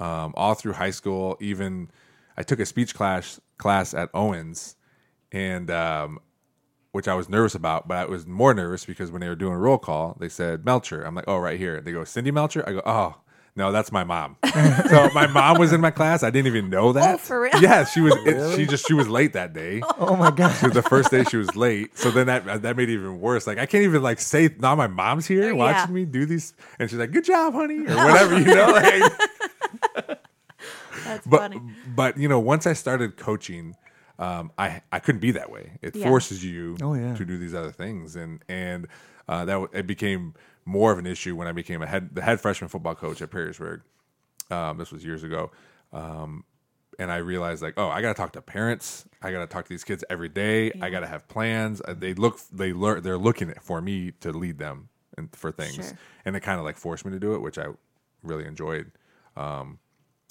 Um, 0.00 0.32
all 0.36 0.54
through 0.54 0.72
high 0.72 0.90
school, 0.90 1.36
even 1.40 1.90
I 2.36 2.42
took 2.42 2.58
a 2.58 2.66
speech 2.66 2.94
class 2.94 3.38
class 3.58 3.92
at 3.94 4.08
Owens, 4.14 4.76
and 5.30 5.70
um, 5.70 6.18
which 6.92 7.06
I 7.06 7.14
was 7.14 7.28
nervous 7.28 7.54
about. 7.54 7.86
But 7.86 7.98
I 7.98 8.04
was 8.06 8.26
more 8.26 8.54
nervous 8.54 8.84
because 8.86 9.10
when 9.10 9.20
they 9.20 9.28
were 9.28 9.36
doing 9.36 9.54
roll 9.54 9.78
call, 9.78 10.16
they 10.18 10.28
said 10.30 10.64
Melcher. 10.64 11.02
I'm 11.02 11.14
like, 11.14 11.26
oh, 11.28 11.36
right 11.38 11.58
here. 11.58 11.80
They 11.80 11.92
go 11.92 12.04
Cindy 12.04 12.30
Melcher. 12.30 12.64
I 12.66 12.72
go, 12.72 12.82
oh. 12.86 13.16
No, 13.56 13.72
that's 13.72 13.90
my 13.90 14.04
mom. 14.04 14.36
so 14.88 15.10
my 15.12 15.26
mom 15.26 15.58
was 15.58 15.72
in 15.72 15.80
my 15.80 15.90
class. 15.90 16.22
I 16.22 16.30
didn't 16.30 16.46
even 16.46 16.70
know 16.70 16.92
that. 16.92 17.16
Oh, 17.16 17.18
for 17.18 17.40
real? 17.40 17.60
Yeah, 17.60 17.84
she 17.84 18.00
was. 18.00 18.14
it- 18.24 18.56
she 18.56 18.64
just 18.64 18.86
she 18.86 18.94
was 18.94 19.08
late 19.08 19.32
that 19.32 19.52
day. 19.52 19.82
Oh 19.98 20.14
my 20.14 20.30
god. 20.30 20.54
It 20.62 20.66
was 20.66 20.72
the 20.74 20.82
first 20.82 21.10
day 21.10 21.24
she 21.24 21.36
was 21.36 21.54
late. 21.56 21.98
So 21.98 22.12
then 22.12 22.28
that 22.28 22.62
that 22.62 22.76
made 22.76 22.88
it 22.88 22.94
even 22.94 23.20
worse. 23.20 23.48
Like 23.48 23.58
I 23.58 23.66
can't 23.66 23.82
even 23.82 24.02
like 24.04 24.20
say 24.20 24.50
now 24.60 24.76
my 24.76 24.86
mom's 24.86 25.26
here 25.26 25.46
Yeah. 25.46 25.52
watching 25.52 25.92
me 25.94 26.04
do 26.04 26.26
these, 26.26 26.54
and 26.78 26.88
she's 26.88 26.98
like, 26.98 27.10
"Good 27.10 27.24
job, 27.24 27.52
honey," 27.52 27.80
or 27.80 27.96
whatever, 27.96 28.38
you 28.38 28.54
know. 28.54 28.70
Like, 28.70 29.12
That's 31.14 31.26
but 31.26 31.40
funny. 31.52 31.60
but 31.94 32.16
you 32.18 32.28
know, 32.28 32.40
once 32.40 32.66
I 32.66 32.72
started 32.72 33.16
coaching, 33.16 33.76
um, 34.18 34.52
I 34.58 34.82
I 34.92 34.98
couldn't 35.00 35.20
be 35.20 35.30
that 35.32 35.50
way. 35.50 35.78
It 35.82 35.96
Yeah. 35.96 36.06
forces 36.08 36.44
you 36.44 36.76
Oh, 36.82 36.94
yeah. 36.94 37.14
to 37.16 37.24
do 37.24 37.38
these 37.38 37.54
other 37.54 37.72
things, 37.72 38.16
and 38.16 38.42
and 38.48 38.86
uh, 39.28 39.44
that 39.44 39.52
w- 39.54 39.70
it 39.72 39.86
became 39.86 40.34
more 40.64 40.92
of 40.92 40.98
an 40.98 41.06
issue 41.06 41.34
when 41.36 41.46
I 41.48 41.52
became 41.52 41.82
a 41.82 41.86
head 41.86 42.14
the 42.14 42.22
head 42.22 42.40
freshman 42.40 42.68
football 42.68 42.94
coach 42.94 43.20
at 43.22 43.30
Perrysburg. 43.30 43.82
Um, 44.50 44.78
this 44.78 44.90
was 44.92 45.04
years 45.04 45.22
ago. 45.22 45.50
Um, 45.92 46.44
and 46.98 47.10
I 47.10 47.16
realized 47.18 47.62
like, 47.62 47.74
oh, 47.78 47.88
I 47.88 48.02
got 48.02 48.08
to 48.08 48.14
talk 48.14 48.32
to 48.32 48.42
parents. 48.42 49.06
I 49.22 49.30
got 49.32 49.40
to 49.40 49.46
talk 49.46 49.64
to 49.64 49.68
these 49.70 49.84
kids 49.84 50.04
every 50.10 50.28
day. 50.28 50.70
I 50.82 50.90
got 50.90 51.00
to 51.00 51.06
have 51.06 51.26
plans. 51.28 51.80
Uh, 51.86 51.94
They 51.94 52.12
look, 52.14 52.38
they 52.52 52.72
learn, 52.74 53.02
they're 53.02 53.16
looking 53.16 53.54
for 53.62 53.80
me 53.80 54.10
to 54.20 54.32
lead 54.32 54.58
them 54.58 54.88
and 55.16 55.34
for 55.34 55.50
things, 55.50 55.74
Sure. 55.76 55.98
and 56.24 56.36
it 56.36 56.40
kind 56.40 56.58
of 56.58 56.64
like 56.64 56.76
forced 56.76 57.04
me 57.06 57.12
to 57.12 57.18
do 57.18 57.34
it, 57.34 57.40
which 57.40 57.58
I 57.58 57.66
really 58.22 58.44
enjoyed. 58.44 58.92
Um, 59.36 59.78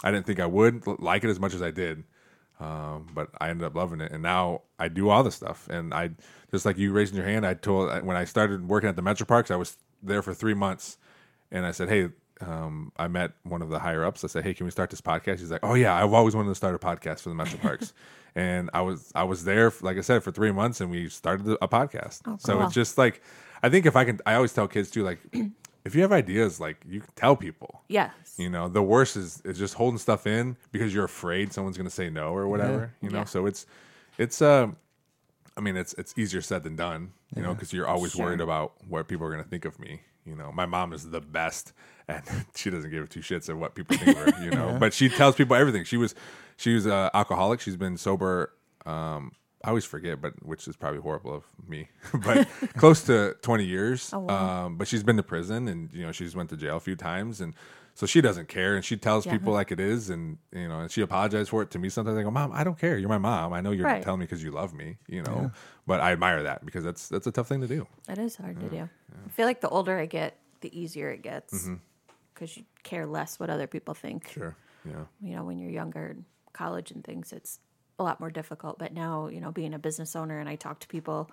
I 0.04 0.12
didn't 0.12 0.26
think 0.26 0.40
I 0.40 0.46
would 0.46 0.86
like 1.00 1.24
it 1.24 1.30
as 1.30 1.40
much 1.40 1.54
as 1.54 1.62
I 1.62 1.72
did, 1.72 2.04
um, 2.60 3.08
but 3.14 3.30
I 3.40 3.50
ended 3.50 3.66
up 3.66 3.76
loving 3.76 4.02
it, 4.02 4.12
and 4.12 4.24
now 4.24 4.62
I 4.78 4.88
do 4.88 5.10
all 5.10 5.24
the 5.24 5.32
stuff. 5.32 5.68
And 5.70 5.94
I 5.94 6.12
just 6.52 6.66
like 6.66 6.78
you 6.78 6.92
raising 6.92 7.18
your 7.18 7.26
hand. 7.26 7.46
I 7.46 7.54
told 7.54 8.04
when 8.04 8.18
I 8.18 8.26
started 8.26 8.68
working 8.68 8.90
at 8.90 8.96
the 8.96 9.02
Metro 9.02 9.26
Parks, 9.26 9.52
I 9.52 9.56
was 9.56 9.78
there 10.02 10.22
for 10.22 10.34
three 10.34 10.54
months, 10.54 10.98
and 11.52 11.66
I 11.66 11.72
said, 11.72 11.90
"Hey." 11.90 12.10
Um, 12.42 12.94
I 12.96 13.10
met 13.10 13.34
one 13.44 13.62
of 13.62 13.68
the 13.68 13.80
higher 13.80 14.06
ups. 14.06 14.24
I 14.24 14.28
said, 14.28 14.46
"Hey, 14.46 14.54
can 14.54 14.66
we 14.66 14.72
start 14.72 14.90
this 14.90 15.02
podcast?" 15.02 15.40
He's 15.40 15.52
like, 15.52 15.60
"Oh 15.62 15.74
yeah, 15.74 15.94
I've 15.94 16.14
always 16.14 16.38
wanted 16.38 16.48
to 16.48 16.56
start 16.56 16.74
a 16.74 16.80
podcast 16.80 17.20
for 17.20 17.28
the 17.28 17.36
Metro 17.36 17.60
Parks." 17.60 17.92
and 18.36 18.70
I 18.74 18.82
was 18.82 19.12
I 19.16 19.24
was 19.24 19.44
there, 19.44 19.74
like 19.82 19.98
I 19.98 20.02
said, 20.02 20.24
for 20.24 20.32
three 20.32 20.52
months, 20.52 20.80
and 20.82 20.90
we 20.90 21.10
started 21.10 21.58
a 21.62 21.68
podcast. 21.68 22.22
So 22.40 22.54
cool. 22.54 22.66
it's 22.66 22.74
just 22.74 22.98
like 22.98 23.22
I 23.62 23.70
think 23.70 23.86
if 23.86 23.96
I 23.96 24.06
can, 24.06 24.20
I 24.26 24.36
always 24.36 24.54
tell 24.54 24.68
kids 24.68 24.90
too, 24.90 25.04
like 25.04 25.20
if 25.86 25.96
you 25.96 26.02
have 26.02 26.12
ideas, 26.12 26.60
like 26.60 26.78
you 26.88 27.02
can 27.02 27.10
tell 27.16 27.36
people. 27.36 27.82
Yes. 27.88 28.12
You 28.38 28.50
know, 28.50 28.68
the 28.68 28.84
worst 28.84 29.16
is 29.18 29.42
is 29.46 29.58
just 29.58 29.74
holding 29.76 29.98
stuff 29.98 30.28
in 30.28 30.58
because 30.72 30.94
you're 30.94 31.06
afraid 31.06 31.54
someone's 31.54 31.78
going 31.78 31.88
to 31.90 31.94
say 31.96 32.10
no 32.10 32.34
or 32.34 32.48
whatever. 32.48 32.94
You 33.02 33.10
know, 33.10 33.20
Yeah. 33.20 33.24
so 33.26 33.46
it's 33.46 33.66
it's 34.18 34.42
uh, 34.42 34.68
I 35.58 35.62
mean, 35.62 35.76
it's 35.78 35.94
it's 35.94 36.14
easier 36.18 36.42
said 36.42 36.64
than 36.64 36.76
done. 36.76 37.12
You 37.36 37.44
know, 37.44 37.54
because 37.54 37.72
you're 37.74 37.88
always 37.88 38.14
Sure. 38.14 38.26
worried 38.26 38.42
about 38.42 38.74
what 38.88 39.08
people 39.08 39.26
are 39.28 39.32
going 39.32 39.44
to 39.44 39.50
think 39.50 39.66
of 39.66 39.78
me. 39.80 40.02
You 40.26 40.36
know, 40.36 40.52
my 40.52 40.66
mom 40.66 40.94
is 40.94 41.10
the 41.10 41.22
best, 41.22 41.74
and 42.08 42.24
she 42.56 42.70
doesn't 42.70 42.90
give 42.92 43.08
two 43.10 43.20
shits 43.22 43.50
of 43.50 43.58
what 43.60 43.76
people 43.76 43.96
think 43.98 44.18
of 44.18 44.34
her. 44.36 44.44
You 44.44 44.52
know, 44.52 44.78
but 44.80 44.94
she 44.94 45.10
tells 45.10 45.36
people 45.36 45.56
everything. 45.56 45.84
She 45.84 45.98
was 45.98 46.16
she 46.58 46.74
was 46.74 46.88
uh, 46.88 47.10
alcoholic. 47.14 47.60
She's 47.62 47.78
been 47.78 47.98
sober. 47.98 48.54
Um, 48.86 49.34
I 49.64 49.70
always 49.70 49.84
forget, 49.86 50.22
but 50.22 50.34
which 50.46 50.68
is 50.68 50.76
probably 50.78 51.02
horrible 51.02 51.34
of 51.34 51.44
me. 51.68 51.90
but 52.26 52.48
close 52.78 53.04
to 53.04 53.36
twenty 53.42 53.66
years. 53.66 54.12
Oh, 54.14 54.20
wow. 54.20 54.66
Um, 54.66 54.78
but 54.78 54.88
she's 54.88 55.04
been 55.04 55.18
to 55.18 55.24
prison, 55.24 55.68
and 55.68 55.92
you 55.94 56.06
know 56.06 56.12
she's 56.12 56.36
went 56.36 56.50
to 56.52 56.58
jail 56.58 56.78
a 56.78 56.80
few 56.80 56.96
times, 56.96 57.42
and 57.42 57.54
so 57.94 58.06
she 58.06 58.22
doesn't 58.22 58.48
care, 58.48 58.76
and 58.78 58.86
she 58.86 58.96
tells 58.96 59.26
Yeah. 59.26 59.34
people 59.34 59.52
like 59.52 59.72
it 59.74 59.80
is, 59.82 60.10
and 60.10 60.38
you 60.54 60.70
know, 60.70 60.80
and 60.80 60.90
she 60.92 61.02
apologizes 61.02 61.50
for 61.50 61.62
it 61.62 61.72
to 61.72 61.80
me. 61.80 61.90
Sometimes 61.90 62.18
I 62.18 62.24
go, 62.24 62.32
"Mom, 62.32 62.52
I 62.54 62.64
don't 62.64 62.78
care. 62.80 62.98
You're 62.98 63.10
my 63.10 63.18
mom. 63.18 63.52
I 63.52 63.60
know 63.60 63.72
you're 63.72 63.86
Right. 63.86 64.02
telling 64.02 64.22
me 64.22 64.26
because 64.26 64.42
you 64.42 64.52
love 64.52 64.74
me, 64.74 64.98
you 65.08 65.24
know." 65.24 65.52
But 65.86 66.00
I 66.00 66.14
admire 66.14 66.44
that 66.44 66.64
because 66.66 66.86
that's 66.86 67.10
that's 67.10 67.28
a 67.28 67.32
tough 67.32 67.48
thing 67.50 67.60
to 67.60 67.68
do. 67.68 67.86
It 68.08 68.18
is 68.18 68.38
hard 68.38 68.60
to 68.62 68.70
do. 68.70 68.88
I 69.26 69.30
feel 69.30 69.46
like 69.46 69.60
the 69.60 69.70
older 69.70 69.98
I 70.00 70.06
get, 70.06 70.38
the 70.62 70.72
easier 70.80 71.10
it 71.12 71.22
gets 71.22 71.54
Mm-hmm. 71.54 71.76
because 72.34 72.56
you 72.56 72.64
care 72.84 73.06
less 73.06 73.40
what 73.42 73.50
other 73.50 73.68
people 73.68 73.94
think. 73.94 74.30
Sure. 74.30 74.56
Yeah. 74.86 75.04
You 75.20 75.36
know, 75.36 75.44
when 75.44 75.60
you're 75.60 75.72
younger, 75.72 76.16
college 76.54 76.92
and 76.92 77.04
things, 77.04 77.34
it's 77.34 77.60
a 78.00 78.04
lot 78.04 78.20
more 78.20 78.32
difficult. 78.32 78.80
But 78.80 78.94
now, 78.94 79.28
you 79.28 79.40
know, 79.42 79.52
being 79.52 79.74
a 79.74 79.80
business 79.80 80.16
owner 80.16 80.40
and 80.40 80.50
I 80.50 80.56
talk 80.56 80.80
to 80.80 80.88
people, 80.88 81.30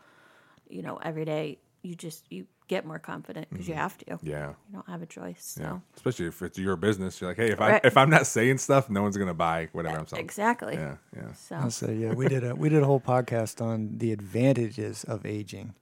you 0.68 0.82
know, 0.82 0.98
every 1.02 1.24
day, 1.24 1.58
you 1.82 1.94
just 1.94 2.24
you 2.30 2.46
get 2.68 2.84
more 2.84 2.98
confident 2.98 3.48
because 3.48 3.68
you 3.68 3.74
have 3.74 3.96
to. 3.98 4.04
Mm-hmm. 4.06 4.26
Yeah. 4.26 4.48
You 4.48 4.74
don't 4.74 4.88
have 4.88 5.02
a 5.02 5.06
choice. 5.06 5.54
So 5.56 5.62
Yeah. 5.62 5.78
Especially 5.96 6.26
if 6.26 6.42
it's 6.42 6.58
your 6.58 6.76
business, 6.76 7.20
you're 7.20 7.30
like, 7.30 7.36
hey, 7.36 7.50
if 7.52 7.60
I 7.60 7.80
if 7.84 7.96
I'm 7.96 8.10
not 8.10 8.26
saying 8.26 8.58
stuff, 8.58 8.90
no 8.90 9.02
one's 9.02 9.16
gonna 9.16 9.34
buy 9.34 9.68
whatever 9.72 9.98
I'm 9.98 10.06
selling. 10.06 10.24
exactly. 10.24 10.74
Yeah. 10.74 10.96
Yeah. 11.14 11.32
So 11.34 11.56
I'll 11.56 11.70
say, 11.70 11.94
yeah, 11.94 12.12
we 12.14 12.28
did 12.28 12.42
a 12.44 12.54
we 12.54 12.68
did 12.68 12.82
a 12.82 12.86
whole 12.86 13.00
podcast 13.00 13.60
on 13.64 13.98
the 13.98 14.12
advantages 14.12 15.04
of 15.04 15.24
aging. 15.24 15.74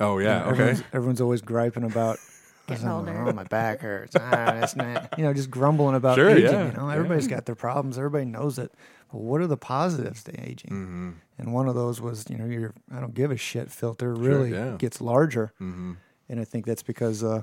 Oh 0.00 0.18
yeah. 0.18 0.40
Okay. 0.40 0.50
Everyone's, 0.50 0.82
everyone's 0.92 1.20
always 1.20 1.42
griping 1.42 1.84
about 1.84 2.18
Getting 2.66 2.88
older. 2.88 3.26
Oh, 3.28 3.32
my 3.32 3.44
back 3.44 3.80
hurts. 3.80 4.14
Ah, 4.16 4.20
that's 4.60 4.76
not. 4.76 5.14
You 5.18 5.24
know, 5.24 5.34
just 5.34 5.50
grumbling 5.50 5.94
about 5.94 6.14
Sure, 6.16 6.30
aging. 6.30 6.44
yeah, 6.44 6.66
You 6.70 6.76
know, 6.76 6.88
yeah. 6.88 6.94
everybody's 6.94 7.26
got 7.26 7.46
their 7.46 7.54
problems. 7.54 7.98
Everybody 7.98 8.24
knows 8.24 8.58
it. 8.58 8.72
But 9.10 9.20
what 9.20 9.40
are 9.40 9.46
the 9.46 9.56
positives 9.56 10.22
to 10.24 10.32
aging? 10.40 10.70
Mm-hmm. 10.70 11.10
And 11.38 11.52
one 11.52 11.68
of 11.68 11.74
those 11.74 12.00
was, 12.00 12.24
you 12.30 12.38
know, 12.38 12.46
your 12.46 12.72
I 12.94 13.00
don't 13.00 13.14
give 13.14 13.30
a 13.30 13.36
shit 13.36 13.70
filter 13.70 14.14
really 14.14 14.52
yeah. 14.52 14.76
gets 14.78 15.00
larger. 15.00 15.52
Mm-hmm. 15.60 15.92
And 16.28 16.40
I 16.40 16.44
think 16.44 16.64
that's 16.66 16.82
because, 16.82 17.22
uh, 17.22 17.42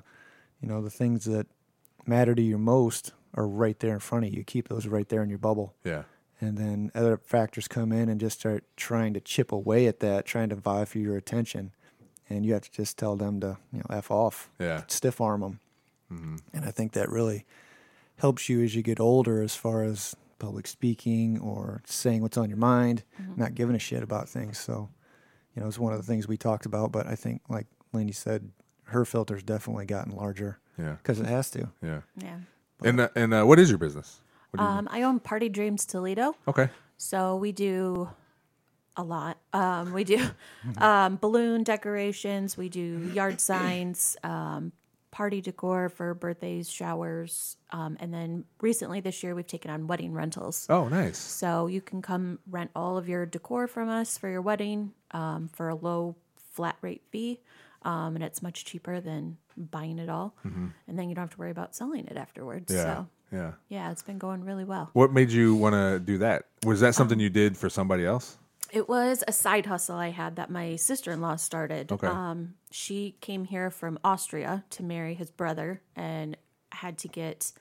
you 0.62 0.68
know, 0.68 0.82
the 0.82 0.90
things 0.90 1.26
that 1.26 1.48
matter 2.08 2.34
to 2.34 2.42
you 2.42 2.58
most 2.58 3.14
are 3.36 3.48
right 3.48 3.78
there 3.80 3.94
in 3.94 4.00
front 4.00 4.26
of 4.26 4.34
you. 4.34 4.44
Keep 4.44 4.70
those 4.70 4.88
right 4.88 5.08
there 5.10 5.22
in 5.22 5.30
your 5.30 5.38
bubble. 5.38 5.76
Yeah. 5.84 6.04
And 6.42 6.58
then 6.58 6.92
other 6.96 7.18
factors 7.18 7.68
come 7.68 7.92
in 7.92 8.08
and 8.10 8.20
just 8.20 8.40
start 8.40 8.64
trying 8.78 9.14
to 9.14 9.20
chip 9.20 9.52
away 9.52 9.86
at 9.88 10.00
that, 10.00 10.26
trying 10.26 10.50
to 10.50 10.56
vie 10.56 10.86
for 10.86 10.98
your 10.98 11.18
attention. 11.18 11.74
And 12.30 12.46
you 12.46 12.54
have 12.54 12.62
to 12.64 12.72
just 12.72 12.98
tell 12.98 13.16
them 13.16 13.40
to, 13.42 13.58
you 13.72 13.80
know, 13.80 13.86
F 13.90 14.12
off, 14.12 14.50
Yeah. 14.60 14.84
stiff 14.88 15.20
arm 15.20 15.42
them. 15.42 15.60
And 16.54 16.66
I 16.66 16.72
think 16.72 16.94
that 16.94 17.10
really 17.10 17.46
helps 18.18 18.50
you 18.50 18.64
as 18.64 18.76
you 18.76 18.82
get 18.82 19.00
older 19.00 19.42
as 19.44 19.56
far 19.56 19.84
as 19.84 20.16
public 20.40 20.66
speaking 20.68 21.40
or 21.40 21.82
saying 21.86 22.22
what's 22.22 22.38
on 22.38 22.50
your 22.50 22.58
mind, 22.58 23.04
not 23.36 23.54
giving 23.56 23.76
a 23.76 23.80
shit 23.80 24.02
about 24.04 24.28
things. 24.28 24.58
So, 24.58 24.90
you 25.56 25.62
know, 25.62 25.68
it's 25.68 25.78
one 25.80 25.94
of 25.94 26.00
the 26.00 26.06
things 26.06 26.28
we 26.28 26.36
talked 26.38 26.66
about. 26.66 26.92
But 26.92 27.06
I 27.08 27.16
think, 27.16 27.42
like 27.50 27.68
Lani 27.94 28.12
said, 28.12 28.50
her 28.86 29.06
filter's 29.06 29.44
definitely 29.44 29.86
gotten 29.86 30.16
larger 30.16 30.58
Yeah. 30.80 30.94
because 30.94 31.20
it 31.20 31.28
has 31.28 31.50
to. 31.52 31.70
Yeah. 31.84 32.02
yeah. 32.18 32.38
And 32.84 33.00
uh, 33.02 33.10
and 33.16 33.34
uh, 33.34 33.44
what 33.44 33.60
is 33.60 33.70
your 33.70 33.78
business? 33.78 34.22
What 34.52 34.60
do 34.60 34.64
you 34.64 34.70
Um, 34.70 34.88
I 34.92 35.04
own 35.04 35.20
Party 35.20 35.48
Dreams 35.50 35.86
Toledo. 35.86 36.36
Okay. 36.48 36.70
So 36.98 37.36
we 37.36 37.52
do 37.52 38.10
a 39.00 39.04
lot. 39.04 39.38
Um, 39.54 39.94
we 39.94 40.04
do 40.04 40.24
um, 40.78 41.16
balloon 41.16 41.64
decorations. 41.64 42.58
We 42.58 42.68
do 42.70 43.10
yard 43.14 43.40
signs, 43.40 44.18
um, 44.24 44.74
party 45.12 45.42
decor 45.42 45.90
for 45.90 46.14
birthdays, 46.14 46.70
showers, 46.70 47.56
um, 47.72 47.98
and 48.00 48.14
then 48.14 48.44
recently 48.62 49.00
this 49.00 49.24
year 49.24 49.34
we've 49.34 49.48
taken 49.48 49.72
on 49.72 49.88
wedding 49.88 50.14
rentals. 50.14 50.68
Oh, 50.70 50.88
nice. 50.90 51.18
So 51.18 51.68
you 51.68 51.82
can 51.82 52.02
come 52.02 52.40
rent 52.50 52.72
all 52.76 52.98
of 52.98 53.08
your 53.08 53.26
decor 53.26 53.68
from 53.68 53.88
us 53.90 54.18
for 54.18 54.30
your 54.30 54.42
wedding 54.42 54.92
um, 55.12 55.50
for 55.54 55.70
a 55.70 55.76
low 55.76 56.16
flat 56.52 56.76
rate 56.82 57.02
fee. 57.10 57.40
Um, 57.84 58.16
and 58.16 58.24
it's 58.24 58.42
much 58.42 58.66
cheaper 58.66 59.00
than 59.00 59.38
buying 59.56 60.00
it 60.00 60.10
all. 60.10 60.36
And 60.44 60.74
then 61.00 61.08
you 61.08 61.16
don't 61.16 61.24
have 61.24 61.30
to 61.32 61.38
worry 61.38 61.52
about 61.52 61.74
selling 61.74 62.06
it 62.08 62.18
afterwards. 62.18 62.74
Yeah. 62.74 62.84
So, 62.84 63.08
Yeah. 63.32 63.52
yeah, 63.70 63.92
it's 63.92 64.02
been 64.04 64.18
going 64.18 64.44
really 64.44 64.66
well. 64.66 64.90
What 64.92 65.14
made 65.14 65.32
you 65.32 65.56
want 65.56 65.76
to 65.76 65.98
do 66.00 66.18
that? 66.18 66.44
Was 66.66 66.82
that 66.82 66.94
something 66.94 67.22
you 67.22 67.30
did 67.30 67.56
for 67.56 67.70
somebody 67.70 68.06
else? 68.06 68.38
It 68.72 68.88
was 68.88 69.24
a 69.28 69.32
side 69.32 69.66
hustle 69.66 69.96
I 69.96 70.10
had 70.10 70.36
that 70.36 70.50
my 70.50 70.76
sister 70.76 71.12
in 71.12 71.22
law 71.22 71.36
started. 71.36 71.92
Okay. 71.92 72.08
Um, 72.08 72.56
she 72.72 73.16
came 73.22 73.46
here 73.46 73.72
from 73.72 74.00
Austria 74.04 74.64
to 74.72 74.84
marry 74.84 75.14
his 75.14 75.32
brother 75.32 75.82
and 75.96 76.38
had 76.72 76.98
to 77.00 77.08
get 77.08 77.52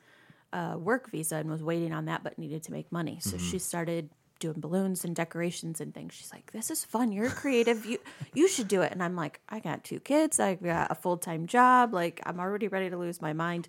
a 0.52 0.78
work 0.78 1.10
visa 1.10 1.36
and 1.36 1.50
was 1.50 1.62
waiting 1.62 1.92
on 1.92 2.06
that, 2.06 2.24
but 2.24 2.38
needed 2.38 2.62
to 2.64 2.72
make 2.72 2.90
money. 2.92 3.18
So 3.20 3.36
she 3.38 3.58
started 3.58 4.10
doing 4.38 4.60
balloons 4.60 5.04
and 5.04 5.16
decorations 5.16 5.80
and 5.80 5.92
things. 5.92 6.14
She's 6.14 6.32
like, 6.32 6.52
"This 6.52 6.70
is 6.70 6.84
fun. 6.84 7.12
You're 7.12 7.30
creative. 7.30 7.84
You 7.84 7.98
you 8.34 8.48
should 8.48 8.68
do 8.68 8.82
it." 8.82 8.92
And 8.92 9.02
I'm 9.02 9.16
like, 9.16 9.40
"I 9.48 9.60
got 9.60 9.84
two 9.84 10.00
kids. 10.00 10.38
I 10.40 10.54
got 10.54 10.90
a 10.90 10.94
full 10.94 11.16
time 11.16 11.46
job. 11.46 11.92
Like 11.92 12.20
I'm 12.24 12.40
already 12.40 12.68
ready 12.68 12.90
to 12.90 12.96
lose 12.96 13.20
my 13.20 13.32
mind." 13.32 13.68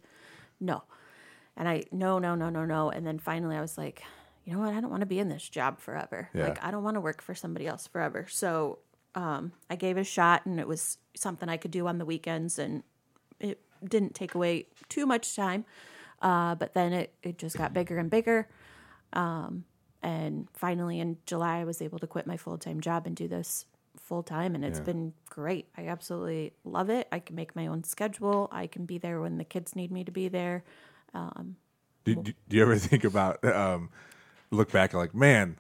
No. 0.60 0.84
And 1.58 1.68
I 1.68 1.84
no 1.92 2.20
no 2.20 2.36
no 2.36 2.50
no 2.50 2.66
no. 2.66 2.90
And 2.90 3.06
then 3.06 3.20
finally 3.20 3.56
I 3.56 3.62
was 3.62 3.78
like, 3.78 4.04
you 4.50 4.56
know 4.56 4.62
what? 4.62 4.74
I 4.74 4.82
don't 4.82 4.90
want 4.90 5.02
to 5.02 5.06
be 5.06 5.20
in 5.20 5.30
this 5.30 5.48
job 5.48 5.80
forever. 5.80 6.28
Yeah. 6.34 6.46
Like 6.46 6.64
I 6.64 6.72
don't 6.72 6.84
want 6.84 6.96
to 6.96 7.02
work 7.02 7.22
for 7.22 7.36
somebody 7.36 7.68
else 7.68 7.86
forever. 7.86 8.26
So 8.28 8.80
um, 9.14 9.52
I 9.70 9.76
gave 9.76 9.96
it 9.98 10.02
a 10.02 10.04
shot, 10.04 10.48
and 10.48 10.60
it 10.60 10.68
was 10.68 10.98
something 11.16 11.48
I 11.48 11.58
could 11.58 11.70
do 11.70 11.86
on 11.86 12.00
the 12.00 12.06
weekends, 12.06 12.58
and 12.58 12.82
it 13.40 13.62
didn't 13.88 14.16
take 14.16 14.34
away 14.34 14.66
too 14.90 15.06
much 15.06 15.36
time. 15.36 15.66
Uh, 16.20 16.56
but 16.56 16.74
then 16.74 16.94
it 16.94 17.14
it 17.22 17.38
just 17.38 17.58
got 17.58 17.76
bigger 17.76 18.00
and 18.00 18.10
bigger. 18.10 18.50
Um, 19.14 19.66
and 20.02 20.48
finally, 20.54 21.00
in 21.00 21.18
July, 21.28 21.60
I 21.60 21.64
was 21.64 21.80
able 21.80 22.00
to 22.00 22.08
quit 22.08 22.26
my 22.26 22.38
full 22.38 22.58
time 22.58 22.82
job 22.82 23.06
and 23.06 23.16
do 23.16 23.28
this 23.28 23.68
full 23.98 24.24
time, 24.24 24.56
and 24.56 24.66
it's 24.66 24.80
Yeah. 24.80 24.86
been 24.86 25.14
great. 25.30 25.68
I 25.78 25.86
absolutely 25.90 26.54
love 26.64 26.90
it. 26.90 27.08
I 27.12 27.20
can 27.20 27.36
make 27.36 27.56
my 27.56 27.68
own 27.68 27.84
schedule. 27.84 28.50
I 28.52 28.66
can 28.66 28.88
be 28.88 28.98
there 28.98 29.22
when 29.22 29.38
the 29.38 29.46
kids 29.46 29.76
need 29.76 29.92
me 29.92 30.04
to 30.06 30.12
be 30.12 30.28
there. 30.28 30.64
Do, 31.14 32.16
do, 32.16 32.34
do 32.48 32.58
you 32.58 32.64
ever 32.64 32.78
think 32.80 33.04
about 33.04 33.44
um, 33.46 33.90
look 34.52 34.72
back 34.72 34.94
and 34.94 35.00
like, 35.00 35.14
man, 35.16 35.58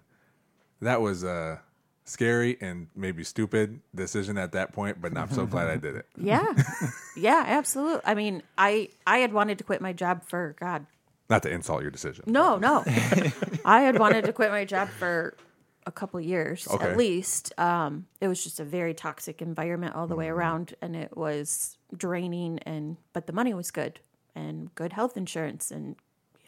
that 0.82 1.02
was 1.02 1.23
a 1.23 1.62
scary 2.06 2.58
and 2.62 2.88
maybe 2.95 3.23
stupid 3.23 3.82
decision 3.93 4.38
at 4.38 4.52
that 4.54 4.73
point, 4.73 4.99
but 5.02 5.15
I'm 5.17 5.30
so 5.30 5.45
glad 5.45 5.67
I 5.67 5.78
did 5.78 5.95
it. 5.95 6.06
Yeah, 6.17 6.45
yeah, 7.17 7.43
absolutely. 7.45 8.02
I 8.06 8.15
mean, 8.15 8.43
I 8.58 8.89
I 9.06 9.19
had 9.19 9.32
wanted 9.34 9.58
to 9.60 9.63
quit 9.63 9.82
my 9.82 9.93
job 9.93 10.23
for 10.25 10.56
God. 10.60 10.86
Not 11.30 11.43
to 11.43 11.49
insult 11.52 11.82
your 11.84 11.91
decision. 11.91 12.23
No, 12.28 12.58
no, 12.58 12.84
I 13.65 13.82
had 13.82 13.99
wanted 13.99 14.25
to 14.25 14.34
quit 14.34 14.49
my 14.52 14.65
job 14.65 14.89
for 14.89 15.36
a 15.86 15.91
couple 15.91 16.19
years 16.19 16.67
Okay. 16.67 16.89
at 16.91 16.97
least. 16.97 17.54
Um, 17.60 18.08
it 18.19 18.28
was 18.28 18.43
just 18.43 18.60
a 18.60 18.63
very 18.63 18.93
toxic 18.95 19.41
environment 19.41 19.95
all 19.95 20.08
the 20.08 20.15
way 20.15 20.25
Mm-hmm. 20.25 20.38
around, 20.39 20.75
and 20.82 20.95
it 20.95 21.15
was 21.15 21.78
draining. 21.95 22.60
And 22.65 22.97
but 23.13 23.28
the 23.28 23.34
money 23.34 23.54
was 23.54 23.69
good 23.71 23.99
and 24.36 24.73
good 24.75 24.93
health 24.93 25.15
insurance, 25.15 25.69
and 25.71 25.95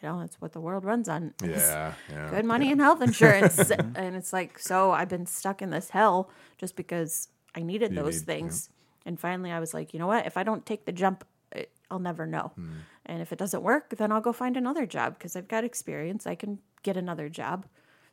you 0.02 0.08
know, 0.08 0.20
that's 0.20 0.40
what 0.40 0.52
the 0.52 0.60
world 0.60 0.84
runs 0.84 1.08
on. 1.08 1.32
Yeah, 1.42 1.94
yeah. 2.10 2.30
Good 2.30 2.44
money 2.44 2.72
and 2.72 2.80
health 2.80 3.00
insurance. 3.02 3.70
and 3.70 4.16
it's 4.16 4.32
like, 4.32 4.58
so 4.58 4.90
I've 4.90 5.08
been 5.08 5.26
stuck 5.26 5.62
in 5.62 5.70
this 5.70 5.90
hell 5.90 6.30
just 6.58 6.74
because 6.76 7.28
I 7.54 7.60
needed 7.62 7.90
You 7.92 8.02
those 8.02 8.20
need- 8.20 8.26
things. 8.26 8.68
And 9.06 9.18
finally 9.18 9.50
I 9.50 9.58
was 9.58 9.74
like, 9.74 9.92
you 9.92 9.98
know 9.98 10.06
what? 10.06 10.26
If 10.26 10.36
I 10.36 10.42
don't 10.42 10.64
take 10.64 10.84
the 10.84 10.92
jump, 10.92 11.24
I- 11.54 11.66
I'll 11.90 11.98
never 11.98 12.26
know. 12.26 12.52
Hmm. 12.54 12.72
And 13.06 13.20
if 13.20 13.32
it 13.32 13.38
doesn't 13.38 13.62
work, 13.62 13.96
then 13.96 14.12
I'll 14.12 14.20
go 14.20 14.32
find 14.32 14.56
another 14.56 14.86
job 14.86 15.14
because 15.18 15.34
I've 15.34 15.48
got 15.48 15.64
experience. 15.64 16.26
I 16.26 16.36
can 16.36 16.58
get 16.84 16.96
another 16.96 17.28
job. 17.28 17.66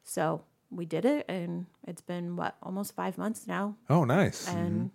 So 0.04 0.44
we 0.72 0.86
did 0.86 1.06
it. 1.06 1.26
And 1.30 1.68
it's 1.88 2.02
been, 2.02 2.36
what, 2.36 2.56
almost 2.64 2.96
five 2.96 3.18
months 3.18 3.46
now. 3.46 3.76
Oh, 3.88 4.04
nice. 4.04 4.48
And 4.48 4.90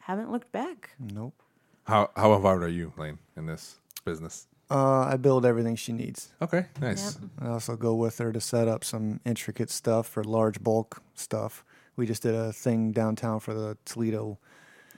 haven't 0.00 0.32
looked 0.32 0.50
back. 0.50 0.90
Nope. 0.98 1.40
How 1.84 2.10
how 2.16 2.34
involved 2.34 2.62
are 2.64 2.68
you, 2.68 2.92
Lane, 2.98 3.18
in 3.36 3.46
this 3.46 3.76
business? 4.04 4.47
Uh, 4.70 5.00
I 5.12 5.16
build 5.16 5.46
everything 5.46 5.76
she 5.76 5.92
needs. 5.92 6.28
Okay, 6.42 6.66
nice. 6.80 7.18
Yep. 7.20 7.30
I 7.40 7.48
also 7.52 7.74
go 7.76 7.94
with 7.94 8.18
her 8.18 8.32
to 8.32 8.40
set 8.40 8.68
up 8.68 8.84
some 8.84 9.20
intricate 9.24 9.70
stuff 9.70 10.06
for 10.06 10.22
large 10.22 10.62
bulk 10.62 11.02
stuff. 11.14 11.64
We 11.96 12.06
just 12.06 12.22
did 12.22 12.34
a 12.34 12.52
thing 12.52 12.92
downtown 12.92 13.40
for 13.40 13.54
the 13.54 13.76
Toledo 13.84 14.38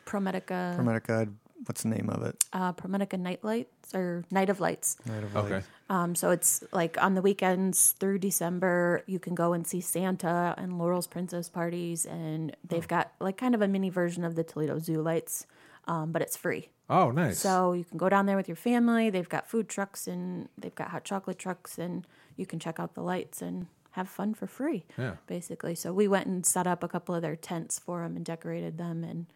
ProMedica, 0.05 0.77
Promedica. 0.77 1.33
What's 1.67 1.83
the 1.83 1.89
name 1.89 2.09
of 2.11 2.23
it? 2.23 2.43
uh, 2.53 2.73
ProMedica 2.73 3.19
Night 3.19 3.45
Lights 3.45 3.95
or 3.95 4.25
Night 4.31 4.49
of 4.51 4.61
Lights. 4.61 4.97
Night 5.07 5.23
of 5.23 5.35
Lights. 5.35 5.47
Okay. 5.47 5.55
Light. 5.57 5.65
Um, 5.91 6.15
so 6.15 6.31
it's 6.31 6.65
like 6.73 6.97
on 7.03 7.15
the 7.15 7.23
weekends 7.23 7.93
through 8.01 8.19
December, 8.19 9.03
you 9.07 9.19
can 9.19 9.35
go 9.35 9.53
and 9.53 9.67
see 9.67 9.81
Santa 9.81 10.55
and 10.57 10.79
Laurel's 10.79 11.07
Princess 11.07 11.49
parties, 11.49 12.07
and 12.07 12.57
they've 12.67 12.89
got 12.89 13.13
like 13.21 13.37
kind 13.37 13.55
of 13.55 13.63
a 13.63 13.69
mini 13.69 13.91
version 13.91 14.25
of 14.25 14.35
the 14.37 14.43
Toledo 14.45 14.79
Zoo 14.79 15.03
lights, 15.03 15.47
um, 15.87 16.13
but 16.13 16.23
it's 16.23 16.37
free. 16.37 16.69
Oh, 16.91 17.13
nice. 17.13 17.39
So 17.39 17.73
you 17.73 17.85
can 17.85 17.99
go 17.99 18.09
down 18.09 18.27
there 18.27 18.37
with 18.37 18.49
your 18.49 18.57
family. 18.57 19.11
They've 19.11 19.29
got 19.29 19.49
food 19.49 19.69
trucks 19.69 20.09
and 20.09 20.49
they've 20.59 20.75
got 20.75 20.89
hot 20.89 21.05
chocolate 21.05 21.39
trucks, 21.39 21.79
and 21.79 22.05
you 22.37 22.47
can 22.47 22.59
check 22.59 22.81
out 22.81 22.95
the 22.95 23.03
lights 23.03 23.41
and 23.41 23.69
have 23.93 24.09
fun 24.09 24.35
for 24.35 24.49
free. 24.49 24.85
Yeah. 24.99 25.15
basically. 25.29 25.77
So 25.77 25.93
we 25.93 26.09
went 26.09 26.27
and 26.27 26.45
set 26.45 26.67
up 26.67 26.83
a 26.83 26.89
couple 26.89 27.15
of 27.15 27.23
their 27.23 27.37
tents 27.37 27.79
for 27.79 28.03
them 28.03 28.17
and 28.17 28.25
decorated 28.25 28.77
them, 28.77 29.05
and 29.05 29.27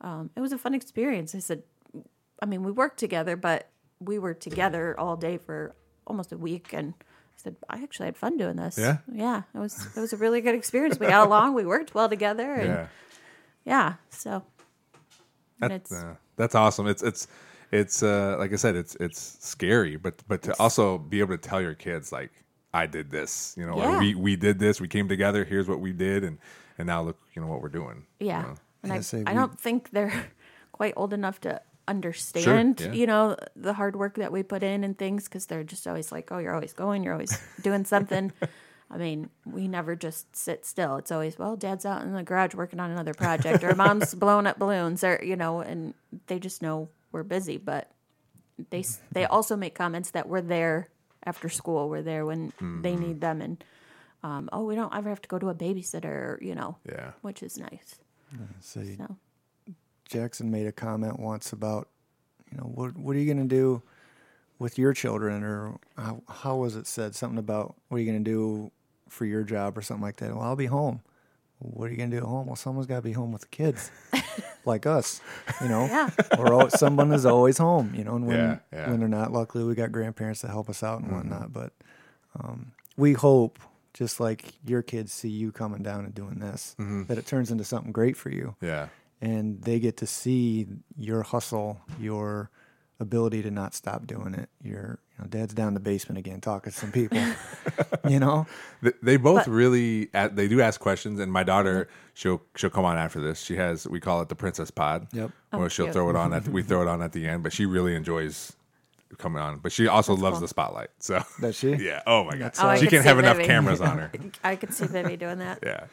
um, 0.00 0.30
it 0.36 0.40
was 0.40 0.52
a 0.52 0.58
fun 0.58 0.74
experience. 0.74 1.34
I 1.34 1.38
said, 1.38 1.62
I 2.42 2.46
mean, 2.46 2.64
we 2.64 2.72
worked 2.72 2.98
together, 2.98 3.36
but 3.36 3.68
we 4.00 4.18
were 4.18 4.34
together 4.34 4.98
all 4.98 5.16
day 5.16 5.38
for 5.38 5.76
almost 6.08 6.32
a 6.32 6.36
week, 6.36 6.72
and 6.72 6.94
I 6.98 7.36
said, 7.36 7.56
I 7.70 7.82
actually 7.82 8.06
had 8.06 8.16
fun 8.16 8.36
doing 8.36 8.56
this. 8.56 8.76
Yeah? 8.76 8.98
yeah, 9.12 9.42
it 9.54 9.58
was 9.58 9.86
it 9.96 10.00
was 10.00 10.12
a 10.12 10.16
really 10.16 10.40
good 10.40 10.56
experience. 10.56 10.98
We 10.98 11.06
got 11.06 11.26
along, 11.26 11.54
we 11.54 11.64
worked 11.64 11.94
well 11.94 12.08
together, 12.08 12.52
and 12.52 12.68
yeah. 12.68 12.86
yeah, 13.64 13.94
so. 14.10 14.42
And 15.60 15.70
That's 15.72 15.90
it's 15.90 16.02
uh, 16.02 16.14
that's 16.36 16.54
awesome. 16.54 16.86
It's 16.86 17.02
it's 17.02 17.26
it's 17.72 18.02
uh, 18.02 18.36
like 18.38 18.52
I 18.52 18.56
said, 18.56 18.76
it's 18.76 18.94
it's 19.00 19.38
scary, 19.40 19.96
but 19.96 20.14
but 20.28 20.42
to 20.42 20.54
also 20.60 20.98
be 20.98 21.20
able 21.20 21.36
to 21.36 21.48
tell 21.48 21.60
your 21.60 21.74
kids 21.74 22.12
like 22.12 22.30
I 22.74 22.86
did 22.86 23.10
this, 23.10 23.54
you 23.56 23.66
know, 23.66 23.72
or 23.74 23.84
Yeah. 23.92 23.98
we 24.00 24.14
we 24.14 24.36
did 24.36 24.58
this, 24.58 24.80
we 24.80 24.88
came 24.88 25.08
together. 25.08 25.44
Here's 25.44 25.66
what 25.68 25.80
we 25.80 25.92
did, 25.92 26.24
and 26.24 26.38
and 26.78 26.86
now 26.86 27.02
look, 27.02 27.18
you 27.34 27.40
know 27.42 27.48
what 27.48 27.62
we're 27.62 27.70
doing. 27.70 28.04
you 28.20 28.26
Yeah. 28.28 28.42
know? 28.42 28.54
And 28.82 28.92
Yeah, 28.92 28.98
I, 28.98 29.00
say 29.00 29.22
I 29.26 29.32
we- 29.32 29.38
don't 29.38 29.58
think 29.58 29.90
they're 29.90 30.12
quite 30.72 30.92
old 30.96 31.12
enough 31.12 31.40
to 31.40 31.60
understand, 31.88 32.80
yeah. 32.80 32.92
you 32.92 33.06
know, 33.06 33.36
the 33.54 33.72
hard 33.72 33.96
work 33.96 34.16
that 34.16 34.30
we 34.32 34.42
put 34.42 34.62
in 34.62 34.84
and 34.84 34.98
things 34.98 35.24
because 35.24 35.46
they're 35.46 35.64
just 35.64 35.86
always 35.86 36.12
like, 36.12 36.30
oh, 36.32 36.38
you're 36.38 36.54
always 36.54 36.72
going, 36.74 37.02
you're 37.02 37.12
always 37.14 37.38
doing 37.62 37.84
something. 37.84 38.32
I 38.90 38.98
mean, 38.98 39.30
we 39.44 39.66
never 39.68 39.96
just 39.96 40.34
sit 40.36 40.64
still. 40.64 40.96
It's 40.96 41.10
always, 41.10 41.38
well, 41.38 41.56
dad's 41.56 41.84
out 41.84 42.02
in 42.02 42.12
the 42.12 42.22
garage 42.22 42.54
working 42.54 42.78
on 42.78 42.90
another 42.90 43.14
project 43.14 43.64
or 43.64 43.74
mom's 43.74 44.14
blowing 44.24 44.46
up 44.46 44.58
balloons 44.58 45.02
or, 45.02 45.20
you 45.24 45.34
know, 45.36 45.60
and 45.60 45.92
they 46.28 46.38
just 46.38 46.62
know 46.62 46.88
we're 47.10 47.24
busy. 47.24 47.56
But 47.56 47.90
they, 48.70 48.84
they 49.12 49.24
also 49.24 49.56
make 49.56 49.74
comments 49.74 50.12
that 50.12 50.28
we're 50.28 50.40
there 50.40 50.86
after 51.24 51.48
school. 51.48 51.88
We're 51.88 52.02
there 52.02 52.24
when 52.24 52.52
they 52.60 52.92
Mm-hmm. 52.92 53.00
need 53.00 53.20
them. 53.20 53.40
And, 53.42 53.64
um, 54.22 54.48
oh, 54.52 54.64
we 54.64 54.76
don't 54.76 54.94
ever 54.94 55.08
have 55.08 55.20
to 55.22 55.28
go 55.28 55.38
to 55.40 55.48
a 55.48 55.54
babysitter, 55.54 56.40
you 56.40 56.54
know, 56.54 56.76
Yeah. 56.88 57.12
which 57.22 57.42
is 57.42 57.58
nice. 57.58 57.96
See, 58.60 58.96
So. 58.96 59.16
Jackson 60.08 60.50
made 60.50 60.66
a 60.68 60.72
comment 60.72 61.18
once 61.18 61.52
about, 61.52 61.88
you 62.52 62.58
know, 62.58 62.64
what 62.64 62.96
what 62.96 63.16
are 63.16 63.18
you 63.18 63.26
going 63.32 63.48
to 63.48 63.54
do 63.54 63.82
with 64.58 64.78
your 64.78 64.92
children, 64.94 65.42
or 65.42 65.78
how, 65.96 66.22
how 66.28 66.56
was 66.56 66.76
it 66.76 66.86
said? 66.86 67.14
Something 67.14 67.38
about 67.38 67.74
what 67.88 67.96
are 67.98 68.00
you 68.00 68.10
going 68.10 68.22
to 68.24 68.30
do 68.30 68.70
for 69.08 69.24
your 69.24 69.42
job 69.44 69.76
or 69.78 69.82
something 69.82 70.02
like 70.02 70.16
that. 70.16 70.34
Well, 70.34 70.42
I'll 70.44 70.56
be 70.56 70.66
home. 70.66 71.00
What 71.58 71.86
are 71.88 71.90
you 71.90 71.96
going 71.96 72.10
to 72.10 72.16
do 72.18 72.22
at 72.22 72.28
home? 72.28 72.46
Well, 72.46 72.56
someone's 72.56 72.86
got 72.86 72.96
to 72.96 73.02
be 73.02 73.12
home 73.12 73.32
with 73.32 73.40
the 73.42 73.48
kids, 73.48 73.90
like 74.66 74.84
us, 74.84 75.22
you 75.62 75.68
know. 75.68 75.86
Yeah. 75.86 76.10
Or 76.38 76.52
al- 76.52 76.70
someone 76.70 77.12
is 77.12 77.24
always 77.24 77.56
home, 77.56 77.94
you 77.94 78.04
know. 78.04 78.16
And 78.16 78.26
when 78.26 78.36
Yeah, 78.36 78.58
yeah. 78.72 78.90
when 78.90 79.00
they're 79.00 79.08
not, 79.08 79.32
luckily 79.32 79.64
we 79.64 79.74
got 79.74 79.90
grandparents 79.90 80.42
to 80.42 80.48
help 80.48 80.68
us 80.68 80.82
out 80.82 81.00
and 81.00 81.10
whatnot. 81.12 81.54
But 81.54 81.72
um, 82.38 82.72
we 82.98 83.14
hope, 83.14 83.58
just 83.94 84.20
like 84.20 84.52
your 84.66 84.82
kids 84.82 85.14
see 85.14 85.30
you 85.30 85.50
coming 85.50 85.82
down 85.82 86.04
and 86.04 86.14
doing 86.14 86.40
this, 86.40 86.74
that 86.78 87.16
it 87.16 87.24
turns 87.26 87.50
into 87.50 87.64
something 87.64 87.90
great 87.92 88.18
for 88.18 88.28
you 88.28 88.54
Yeah. 88.60 88.88
and 89.22 89.62
they 89.62 89.80
get 89.80 89.96
to 89.98 90.06
see 90.06 90.66
your 90.98 91.22
hustle, 91.22 91.80
your 91.98 92.50
ability 92.98 93.42
to 93.42 93.50
not 93.50 93.74
stop 93.74 94.06
doing 94.06 94.34
it. 94.34 94.48
Your, 94.62 94.98
you 95.18 95.22
know, 95.24 95.28
dad's 95.28 95.52
down 95.54 95.68
in 95.68 95.74
the 95.74 95.80
basement 95.80 96.18
again 96.18 96.40
talking 96.40 96.72
to 96.72 96.78
some 96.78 96.92
people. 96.92 97.18
you 98.08 98.18
know, 98.18 98.46
Th- 98.82 98.94
They 99.02 99.16
both 99.16 99.44
But- 99.46 99.52
really, 99.52 100.06
they 100.06 100.48
do 100.48 100.60
ask 100.60 100.80
questions, 100.80 101.20
and 101.20 101.30
my 101.32 101.42
daughter 101.42 101.88
she'll 102.14 102.42
she'll 102.56 102.70
come 102.70 102.84
on 102.84 102.96
after 102.96 103.20
this. 103.20 103.40
She 103.42 103.56
has 103.56 103.86
we 103.86 104.00
call 104.00 104.20
it 104.22 104.28
the 104.28 104.34
Princess 104.36 104.70
Pod. 104.70 105.08
Yep. 105.12 105.30
Where 105.50 105.62
Oh, 105.64 105.68
she'll 105.68 105.86
cute. 105.86 105.94
throw 105.94 106.10
it 106.10 106.16
on 106.16 106.32
at 106.32 106.48
we 106.56 106.62
throw 106.62 106.82
it 106.82 106.88
on 106.88 107.02
at 107.02 107.12
the 107.12 107.26
end, 107.26 107.42
but 107.42 107.52
she 107.52 107.66
really 107.66 107.94
enjoys 107.94 108.52
coming 109.18 109.40
on. 109.42 109.58
But 109.58 109.72
she 109.72 109.86
also 109.88 110.14
loves 110.16 110.34
cool. 110.34 110.40
the 110.42 110.48
spotlight. 110.48 110.88
So 110.98 111.22
Does 111.40 111.54
she? 111.56 111.74
yeah. 111.78 112.02
Oh 112.06 112.24
my 112.24 112.36
god. 112.36 112.52
Oh, 112.58 112.74
she 112.76 112.86
can't 112.86 113.02
see 113.02 113.08
have 113.08 113.18
enough 113.18 113.36
Vivi. 113.36 113.46
cameras 113.46 113.80
on 113.80 113.98
her. 113.98 114.10
I 114.42 114.56
could 114.56 114.72
see 114.72 114.86
Vivi 114.86 115.16
doing 115.16 115.38
that. 115.38 115.58
Yeah. 115.62 115.84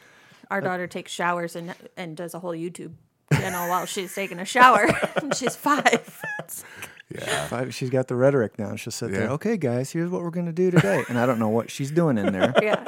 Our 0.50 0.60
daughter 0.60 0.86
takes 0.86 1.12
showers 1.12 1.54
and 1.56 1.74
and 1.96 2.16
does 2.16 2.34
a 2.34 2.38
whole 2.38 2.52
YouTube 2.52 2.92
channel 3.32 3.68
while 3.68 3.86
she's 3.86 4.14
taking 4.14 4.38
a 4.38 4.44
shower. 4.44 4.86
and 5.16 5.34
she's 5.34 5.56
five. 5.56 6.20
Yeah. 7.10 7.46
Five, 7.48 7.74
she's 7.74 7.90
got 7.90 8.08
the 8.08 8.16
rhetoric 8.16 8.58
now. 8.58 8.76
She'll 8.76 8.90
sit 8.90 9.10
there. 9.12 9.28
Okay, 9.30 9.56
guys, 9.56 9.90
here's 9.92 10.10
what 10.10 10.22
we're 10.22 10.30
going 10.30 10.46
to 10.46 10.52
do 10.52 10.70
today. 10.70 11.04
And 11.08 11.18
I 11.18 11.26
don't 11.26 11.38
know 11.38 11.48
what 11.50 11.70
she's 11.70 11.90
doing 11.90 12.18
in 12.18 12.32
there, 12.32 12.54
Yeah. 12.62 12.82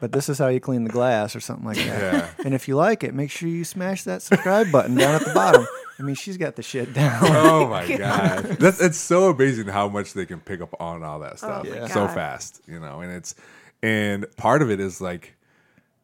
but 0.00 0.12
this 0.12 0.28
is 0.28 0.38
how 0.38 0.48
you 0.48 0.60
clean 0.60 0.84
the 0.84 0.90
glass 0.90 1.34
or 1.36 1.40
something 1.40 1.66
like 1.66 1.76
that. 1.76 1.86
Yeah. 2.14 2.28
And 2.44 2.54
if 2.54 2.66
you 2.68 2.76
like 2.76 3.04
it, 3.04 3.14
make 3.14 3.30
sure 3.30 3.48
you 3.48 3.64
smash 3.64 4.02
that 4.04 4.20
subscribe 4.22 4.70
button 4.72 4.94
down 4.96 5.14
at 5.14 5.24
the 5.24 5.32
bottom. 5.32 5.66
I 5.98 6.02
mean, 6.02 6.16
she's 6.16 6.36
got 6.36 6.56
the 6.56 6.62
shit 6.62 6.92
down. 6.92 7.20
Oh 7.22 7.68
my 7.68 7.86
god, 7.96 8.44
that's 8.58 8.80
it's 8.80 8.98
so 8.98 9.30
amazing 9.30 9.68
how 9.68 9.88
much 9.88 10.14
they 10.14 10.26
can 10.26 10.40
pick 10.40 10.60
up 10.60 10.74
on 10.80 11.02
all 11.04 11.20
that 11.20 11.38
stuff 11.38 11.68
my 11.68 11.86
so 11.86 12.06
God. 12.06 12.14
fast, 12.14 12.60
you 12.66 12.80
know. 12.80 13.00
And 13.00 13.12
it's 13.12 13.34
and 13.82 14.26
part 14.36 14.62
of 14.62 14.70
it 14.70 14.80
is 14.80 15.00
like, 15.00 15.36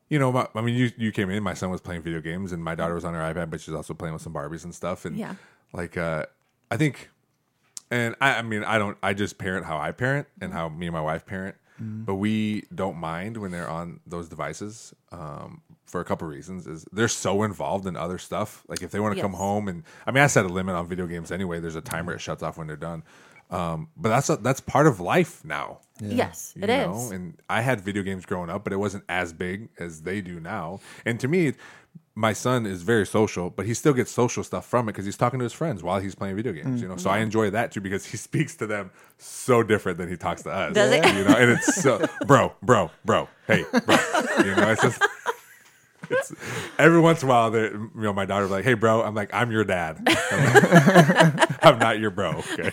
you 0.08 0.18
know, 0.20 0.30
my, 0.30 0.46
I 0.54 0.60
mean, 0.60 0.76
you 0.76 0.90
you 0.96 1.10
came 1.10 1.30
in, 1.30 1.42
my 1.42 1.54
son 1.54 1.70
was 1.70 1.80
playing 1.80 2.02
video 2.02 2.20
games, 2.20 2.52
and 2.52 2.62
my 2.62 2.76
daughter 2.76 2.94
was 2.94 3.04
on 3.04 3.14
her 3.14 3.20
iPad, 3.20 3.50
but 3.50 3.60
she's 3.60 3.74
also 3.74 3.92
playing 3.94 4.12
with 4.12 4.22
some 4.22 4.32
Barbies 4.32 4.62
and 4.62 4.74
stuff. 4.74 5.04
And 5.04 5.16
Yeah. 5.16 5.34
like, 5.72 5.96
uh, 5.96 6.26
I 6.70 6.76
think, 6.76 7.10
and 7.90 8.14
I, 8.20 8.34
I 8.36 8.42
mean, 8.42 8.64
I 8.64 8.78
don't, 8.78 8.96
I 9.02 9.14
just 9.14 9.38
parent 9.38 9.66
how 9.66 9.78
I 9.78 9.92
parent 9.92 10.26
and 10.40 10.52
how 10.52 10.68
me 10.68 10.86
and 10.86 10.94
my 10.94 11.00
wife 11.00 11.26
parent. 11.26 11.56
But 11.80 12.16
we 12.16 12.64
don't 12.74 12.96
mind 12.96 13.36
when 13.36 13.52
they're 13.52 13.68
on 13.68 14.00
those 14.04 14.28
devices 14.28 14.92
um, 15.12 15.62
for 15.86 16.00
a 16.00 16.04
couple 16.04 16.26
reasons. 16.26 16.66
Is 16.66 16.84
they're 16.90 17.06
so 17.06 17.44
involved 17.44 17.86
in 17.86 17.96
other 17.96 18.18
stuff. 18.18 18.64
Like 18.66 18.82
if 18.82 18.90
they 18.90 18.98
want 18.98 19.14
to 19.14 19.20
come 19.20 19.32
home 19.32 19.68
and 19.68 19.84
I 20.04 20.10
mean, 20.10 20.24
I 20.24 20.26
set 20.26 20.44
a 20.44 20.48
limit 20.48 20.74
on 20.74 20.88
video 20.88 21.06
games 21.06 21.30
anyway. 21.30 21.60
There's 21.60 21.76
a 21.76 21.80
timer 21.80 22.14
it 22.14 22.20
shuts 22.20 22.42
off 22.42 22.58
when 22.58 22.66
they're 22.66 22.76
done. 22.76 23.04
Um, 23.50 23.88
but 23.96 24.08
that's 24.08 24.28
a, 24.28 24.36
that's 24.36 24.60
part 24.60 24.86
of 24.86 24.98
life 24.98 25.44
now. 25.44 25.78
Yes, 26.00 26.52
you 26.56 26.64
it 26.64 26.70
is. 26.70 26.86
know? 26.86 27.10
And 27.12 27.40
I 27.48 27.60
had 27.62 27.80
video 27.80 28.02
games 28.02 28.26
growing 28.26 28.50
up, 28.50 28.64
but 28.64 28.72
it 28.72 28.76
wasn't 28.76 29.04
as 29.08 29.32
big 29.32 29.68
as 29.78 30.02
they 30.02 30.20
do 30.20 30.38
now. 30.40 30.80
And 31.06 31.18
to 31.20 31.28
me, 31.28 31.54
my 32.18 32.32
son 32.32 32.66
is 32.66 32.82
very 32.82 33.06
social, 33.06 33.48
but 33.48 33.64
he 33.64 33.72
still 33.74 33.92
gets 33.92 34.10
social 34.10 34.42
stuff 34.42 34.66
from 34.66 34.88
it 34.88 34.92
because 34.92 35.04
he's 35.04 35.16
talking 35.16 35.38
to 35.38 35.44
his 35.44 35.52
friends 35.52 35.84
while 35.84 36.00
he's 36.00 36.16
playing 36.16 36.34
video 36.34 36.52
games. 36.52 36.82
You 36.82 36.88
know, 36.88 36.96
so 36.96 37.10
I 37.10 37.14
mm-hmm. 37.14 37.22
enjoy 37.22 37.50
that 37.50 37.70
too 37.70 37.80
because 37.80 38.04
he 38.04 38.16
speaks 38.28 38.56
to 38.56 38.66
them 38.66 38.90
so 39.18 39.62
different 39.62 39.98
than 39.98 40.08
he 40.08 40.16
talks 40.16 40.42
to 40.42 40.50
us. 40.50 40.74
Does 40.74 40.90
he? 40.92 40.96
You 40.96 41.24
know, 41.24 41.36
and 41.36 41.52
it's 41.52 41.80
so 41.80 42.04
bro, 42.26 42.52
bro, 42.60 42.90
bro, 43.04 43.28
hey, 43.46 43.64
bro. 43.70 43.96
You 44.44 44.56
know, 44.56 44.72
it's 44.72 44.82
just. 44.82 45.00
It's, 46.10 46.34
every 46.78 47.00
once 47.00 47.22
in 47.22 47.28
a 47.28 47.30
while, 47.30 47.54
you 47.54 47.90
know, 47.94 48.12
my 48.14 48.24
daughter 48.24 48.44
will 48.44 48.48
be 48.48 48.54
like, 48.54 48.64
"Hey, 48.64 48.74
bro," 48.74 49.02
I'm 49.02 49.14
like, 49.14 49.28
"I'm 49.34 49.50
your 49.50 49.64
dad. 49.64 49.98
I'm, 50.06 50.54
like, 50.54 51.64
I'm 51.64 51.78
not 51.78 51.98
your 51.98 52.10
bro." 52.10 52.42
Okay, 52.52 52.72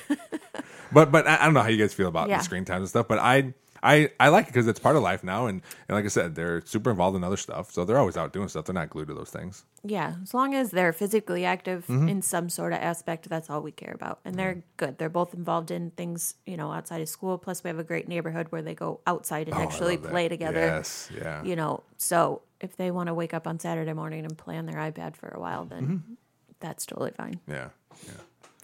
but 0.94 1.12
but 1.12 1.28
I, 1.28 1.42
I 1.42 1.46
don't 1.46 1.54
know 1.54 1.62
how 1.62 1.68
you 1.68 1.78
guys 1.78 1.94
feel 1.94 2.08
about 2.08 2.30
Yeah. 2.30 2.38
the 2.38 2.44
screen 2.46 2.64
times 2.64 2.82
and 2.82 2.90
stuff. 2.90 3.10
But 3.10 3.20
I 3.20 3.54
I 3.86 4.10
I 4.20 4.30
like 4.30 4.46
it 4.46 4.48
because 4.48 4.68
it's 4.68 4.80
part 4.80 4.96
of 4.96 5.04
life 5.04 5.24
now, 5.24 5.46
and 5.46 5.62
and 5.88 5.96
like 5.96 6.04
I 6.06 6.08
said, 6.10 6.34
they're 6.36 6.62
super 6.66 6.90
involved 6.90 7.16
in 7.16 7.24
other 7.24 7.38
stuff, 7.38 7.72
so 7.72 7.86
they're 7.86 8.00
always 8.00 8.18
out 8.18 8.34
doing 8.34 8.48
stuff. 8.48 8.66
They're 8.66 8.74
not 8.74 8.90
glued 8.90 9.08
to 9.10 9.14
those 9.14 9.30
things. 9.30 9.64
Yeah, 9.84 10.16
as 10.24 10.34
long 10.34 10.56
as 10.56 10.72
they're 10.72 10.92
physically 10.92 11.46
active 11.46 11.86
Mm-hmm. 11.88 12.10
in 12.10 12.22
some 12.24 12.50
sort 12.50 12.74
of 12.74 12.80
aspect, 12.80 13.30
that's 13.30 13.50
all 13.50 13.62
we 13.62 13.72
care 13.72 13.94
about. 13.94 14.20
And 14.26 14.36
they're 14.36 14.64
good. 14.78 14.98
They're 14.98 15.08
both 15.10 15.34
involved 15.36 15.70
in 15.70 15.92
things, 15.92 16.34
you 16.48 16.58
know, 16.58 16.72
outside 16.72 17.02
of 17.02 17.08
school. 17.10 17.38
Plus, 17.38 17.64
we 17.64 17.68
have 17.68 17.78
a 17.80 17.84
great 17.84 18.08
neighborhood 18.08 18.48
where 18.50 18.64
they 18.64 18.74
go 18.74 19.02
outside 19.06 19.48
and 19.48 19.56
Oh, 19.56 19.62
actually 19.62 19.98
play 19.98 20.28
together. 20.28 20.60
Yes, 20.62 21.10
yeah. 21.16 21.44
You 21.44 21.56
know, 21.56 21.84
so 21.98 22.42
if 22.60 22.76
they 22.78 22.90
want 22.90 23.08
to 23.08 23.14
wake 23.14 23.34
up 23.36 23.46
on 23.46 23.60
Saturday 23.60 23.94
morning 23.94 24.26
and 24.26 24.36
play 24.36 24.58
on 24.58 24.66
their 24.66 24.78
iPad 24.80 25.16
for 25.16 25.30
a 25.30 25.40
while, 25.40 25.66
then 25.66 25.84
Mm-hmm. 25.84 26.14
that's 26.60 26.86
totally 26.88 27.12
fine. 27.12 27.40
Yeah, 27.48 27.70
yeah. 28.08 28.14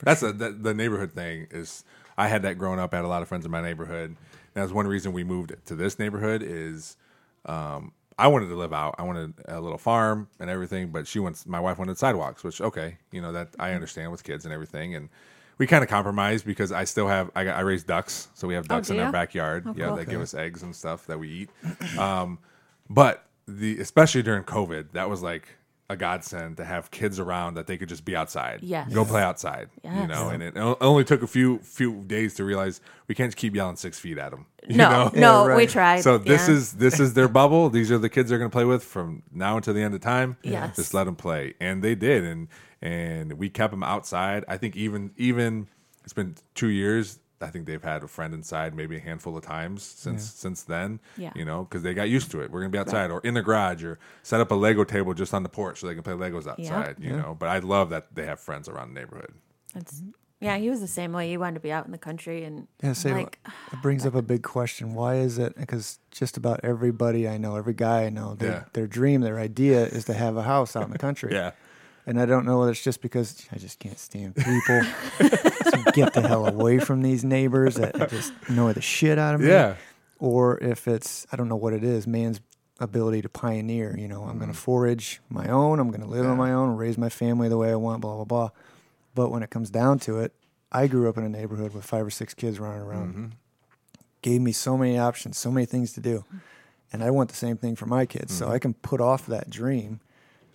That's 0.02 0.24
a, 0.24 0.34
the, 0.34 0.50
the 0.50 0.74
neighborhood 0.74 1.12
thing. 1.14 1.46
Is 1.52 1.84
I 2.18 2.28
had 2.28 2.42
that 2.42 2.58
growing 2.58 2.80
up. 2.80 2.92
I 2.94 2.98
had 2.98 3.06
a 3.06 3.08
lot 3.08 3.22
of 3.22 3.28
friends 3.28 3.46
in 3.46 3.52
my 3.52 3.62
neighborhood. 3.62 4.16
That's 4.54 4.72
one 4.72 4.88
reason 4.88 5.14
we 5.14 5.24
moved 5.24 5.54
to 5.66 5.76
this 5.76 6.00
neighborhood 6.00 6.44
is 6.44 6.98
um, 7.46 7.94
I 8.18 8.28
wanted 8.28 8.48
to 8.48 8.56
live 8.56 8.74
out. 8.74 8.96
I 8.98 9.04
wanted 9.04 9.34
a 9.48 9.60
little 9.60 9.78
farm 9.78 10.28
and 10.40 10.50
everything, 10.50 10.90
but 10.90 11.08
she 11.08 11.20
wants 11.20 11.46
my 11.46 11.60
wife 11.60 11.78
wanted 11.78 11.98
sidewalks, 11.98 12.44
which 12.44 12.62
okay, 12.62 12.98
you 13.12 13.22
know 13.22 13.32
that 13.32 13.50
I 13.60 13.74
understand 13.74 14.12
with 14.12 14.24
kids 14.24 14.46
and 14.46 14.54
everything, 14.54 14.96
and 14.96 15.10
we 15.58 15.68
kind 15.68 15.84
of 15.84 15.90
compromised 15.90 16.46
because 16.46 16.72
I 16.72 16.84
still 16.84 17.08
have 17.08 17.32
I, 17.36 17.46
got, 17.46 17.56
I 17.58 17.62
raise 17.62 17.84
ducks, 17.84 18.30
so 18.34 18.48
we 18.48 18.54
have 18.54 18.68
ducks 18.68 18.90
do 18.90 18.96
in 18.96 19.00
our 19.00 19.12
backyard. 19.12 19.66
Oh, 19.68 19.74
yeah, 19.76 19.88
cool. 19.88 19.96
they 19.96 20.06
give 20.06 20.22
us 20.22 20.34
eggs 20.34 20.64
and 20.64 20.76
stuff 20.76 21.06
that 21.08 21.20
we 21.20 21.30
eat. 21.30 21.50
Um, 21.98 22.40
but 22.90 23.26
the 23.48 23.80
especially 23.80 24.22
during 24.24 24.44
COVID, 24.44 24.92
that 24.94 25.10
was 25.10 25.22
like 25.22 25.48
a 25.92 25.98
godsend 25.98 26.56
to 26.58 26.64
have 26.64 26.90
kids 26.90 27.20
around 27.20 27.56
that 27.56 27.68
they 27.68 27.78
could 27.78 27.90
just 27.90 28.06
be 28.06 28.16
outside. 28.16 28.60
Yes. 28.62 28.92
Go 28.94 29.04
play 29.04 29.22
outside. 29.22 29.70
You 29.84 30.08
know, 30.08 30.30
and 30.30 30.42
it 30.42 30.54
only 30.56 31.04
took 31.04 31.22
a 31.22 31.28
few 31.28 31.60
few 31.60 32.04
days 32.06 32.34
to 32.36 32.46
realize 32.46 32.80
we 33.08 33.14
can't 33.16 33.36
keep 33.36 33.54
yelling 33.54 33.76
six 33.76 34.00
feet 34.00 34.18
at 34.18 34.32
them. 34.32 34.46
You 34.68 34.78
no, 34.78 34.90
know? 34.90 35.12
no, 35.14 35.20
Yeah, 35.20 35.56
we 35.56 35.64
right. 35.64 35.70
tried. 35.70 36.02
So 36.02 36.18
this 36.18 36.48
yeah. 36.48 36.56
is 36.56 36.74
this 36.74 37.00
is 37.00 37.14
their 37.14 37.28
bubble. 37.28 37.70
These 37.70 37.92
are 37.92 37.98
the 37.98 38.10
kids 38.10 38.30
they're 38.30 38.40
going 38.40 38.50
to 38.50 38.56
play 38.56 38.66
with 38.66 38.84
from 38.84 39.24
now 39.34 39.58
until 39.58 39.74
the 39.74 39.82
end 39.82 39.94
of 39.94 40.02
time. 40.02 40.38
Yes. 40.44 40.78
just 40.78 40.94
let 40.94 41.04
them 41.04 41.16
play, 41.18 41.56
and 41.60 41.84
they 41.84 41.94
did, 41.96 42.24
and 42.24 42.48
and 42.82 43.34
we 43.34 43.50
kept 43.50 43.72
them 43.72 43.84
outside. 43.84 44.46
I 44.48 44.58
think 44.58 44.78
even 44.78 45.12
even 45.18 45.68
it's 46.06 46.14
been 46.14 46.36
two 46.56 46.70
years. 46.70 47.20
I 47.42 47.48
think 47.50 47.66
they've 47.66 47.84
had 47.84 48.04
a 48.04 48.08
friend 48.08 48.34
inside 48.34 48.74
maybe 48.76 48.98
a 48.98 49.00
handful 49.00 49.36
of 49.38 49.44
times 49.44 49.84
since 49.84 50.24
since 50.24 50.64
then. 50.64 51.00
Yeah. 51.18 51.32
you 51.36 51.46
know, 51.46 51.64
because 51.64 51.84
they 51.84 51.94
got 51.94 52.10
used 52.10 52.32
to 52.32 52.42
it. 52.42 52.52
We're 52.52 52.62
gonna 52.62 52.70
be 52.72 52.78
outside 52.78 53.12
or 53.12 53.20
in 53.22 53.34
the 53.34 53.42
garage 53.42 53.84
or 53.84 54.00
set 54.24 54.40
up 54.42 54.52
a 54.52 54.56
Lego 54.56 54.84
table 54.84 55.14
just 55.14 55.34
on 55.34 55.44
the 55.44 55.50
porch 55.50 55.80
so 55.80 55.88
they 55.88 55.94
can 55.94 56.04
play 56.04 56.14
Legos 56.14 56.48
outside. 56.48 56.98
You 57.00 57.16
know, 57.16 57.36
but 57.38 57.50
I 57.50 57.60
love 57.60 57.90
that 57.90 58.14
they 58.16 58.26
have 58.26 58.40
friends 58.40 58.68
around 58.70 58.94
the 58.94 59.00
neighborhood. 59.00 59.34
It's, 59.76 60.02
mm-hmm. 60.02 60.10
yeah, 60.42 60.58
he 60.58 60.70
was 60.70 60.82
the 60.82 60.88
same 60.88 61.14
way. 61.14 61.30
He 61.30 61.38
wanted 61.38 61.56
to 61.56 61.60
be 61.62 61.72
out 61.72 61.86
in 61.86 61.92
the 61.92 61.98
country 61.98 62.44
and 62.44 62.68
Yeah, 62.84 62.94
say 62.94 63.14
like 63.14 63.40
it 63.72 63.82
brings 63.82 64.06
up 64.06 64.16
a 64.16 64.22
big 64.22 64.44
question. 64.44 64.94
Why 64.94 65.16
is 65.16 65.38
it? 65.38 65.56
Because 65.56 66.00
just 66.12 66.36
about 66.38 66.60
everybody 66.64 67.28
I 67.28 67.38
know, 67.38 67.56
every 67.56 67.74
guy 67.74 68.04
I 68.04 68.10
know, 68.10 68.36
their, 68.36 68.52
Yeah. 68.52 68.64
their 68.74 68.88
dream, 68.88 69.22
their 69.22 69.40
idea 69.40 69.86
is 69.86 70.06
to 70.06 70.14
have 70.14 70.36
a 70.38 70.44
house 70.44 70.76
out 70.76 70.84
in 70.84 70.92
the 70.92 71.00
country. 71.00 71.34
Yeah, 71.42 71.52
And 72.06 72.20
I 72.20 72.26
don't 72.26 72.46
know 72.46 72.60
whether 72.60 72.72
it's 72.72 72.84
just 72.84 73.02
because 73.02 73.46
I 73.52 73.58
just 73.58 73.80
can't 73.80 74.00
stand 74.00 74.36
people. 74.36 74.82
so 75.20 75.84
get 75.94 76.14
the 76.14 76.26
hell 76.28 76.48
away 76.48 76.80
from 76.80 77.02
these 77.02 77.24
neighbors 77.24 77.76
that 77.76 77.96
just 78.10 78.34
annoy 78.48 78.74
the 78.74 78.82
shit 78.82 79.20
out 79.20 79.36
of 79.36 79.42
me. 79.42 79.48
yeah, 79.50 79.76
Or 80.20 80.58
if 80.60 80.88
it's, 80.88 81.28
I 81.32 81.36
don't 81.36 81.48
know 81.48 81.56
what 81.56 81.74
it 81.74 81.84
is, 81.84 82.08
man's 82.08 82.42
ability 82.80 83.22
to 83.22 83.30
pioneer. 83.30 83.96
You 83.98 84.08
know, 84.08 84.24
I'm 84.24 84.40
going 84.40 84.52
to 84.52 84.58
forage 84.58 85.22
my 85.30 85.48
own, 85.48 85.80
I'm 85.80 85.90
going 85.90 86.02
to 86.02 86.08
live 86.08 86.26
on 86.26 86.32
Mm-hmm. 86.32 86.38
My 86.40 86.54
own, 86.54 86.76
raise 86.76 86.98
my 86.98 87.10
family 87.10 87.50
the 87.50 87.58
way 87.58 87.72
I 87.72 87.76
want, 87.76 88.02
blah, 88.02 88.16
blah, 88.16 88.26
blah. 88.26 88.50
But 89.14 89.30
when 89.30 89.44
it 89.44 89.50
comes 89.52 89.70
down 89.70 90.00
to 90.00 90.20
it, 90.20 90.34
I 90.72 90.88
grew 90.88 91.08
up 91.10 91.18
in 91.18 91.24
a 91.24 91.30
neighborhood 91.30 91.74
with 91.74 91.86
five 91.86 92.06
or 92.06 92.10
six 92.10 92.34
kids 92.34 92.60
running 92.60 92.82
around. 92.82 93.10
Mm-hmm. 93.10 93.26
Gave 94.22 94.42
me 94.42 94.52
so 94.52 94.78
many 94.78 94.98
options, 94.98 95.38
so 95.38 95.52
many 95.52 95.66
things 95.66 95.94
to 95.94 96.00
do. 96.00 96.26
And 96.94 97.04
I 97.04 97.12
want 97.12 97.30
the 97.30 97.36
same 97.36 97.58
thing 97.58 97.76
for 97.76 97.86
my 97.86 98.06
kids. 98.06 98.34
Mm-hmm. 98.34 98.46
So 98.46 98.52
I 98.52 98.60
can 98.60 98.74
put 98.74 99.02
off 99.02 99.26
that 99.28 99.50
dream. 99.50 100.00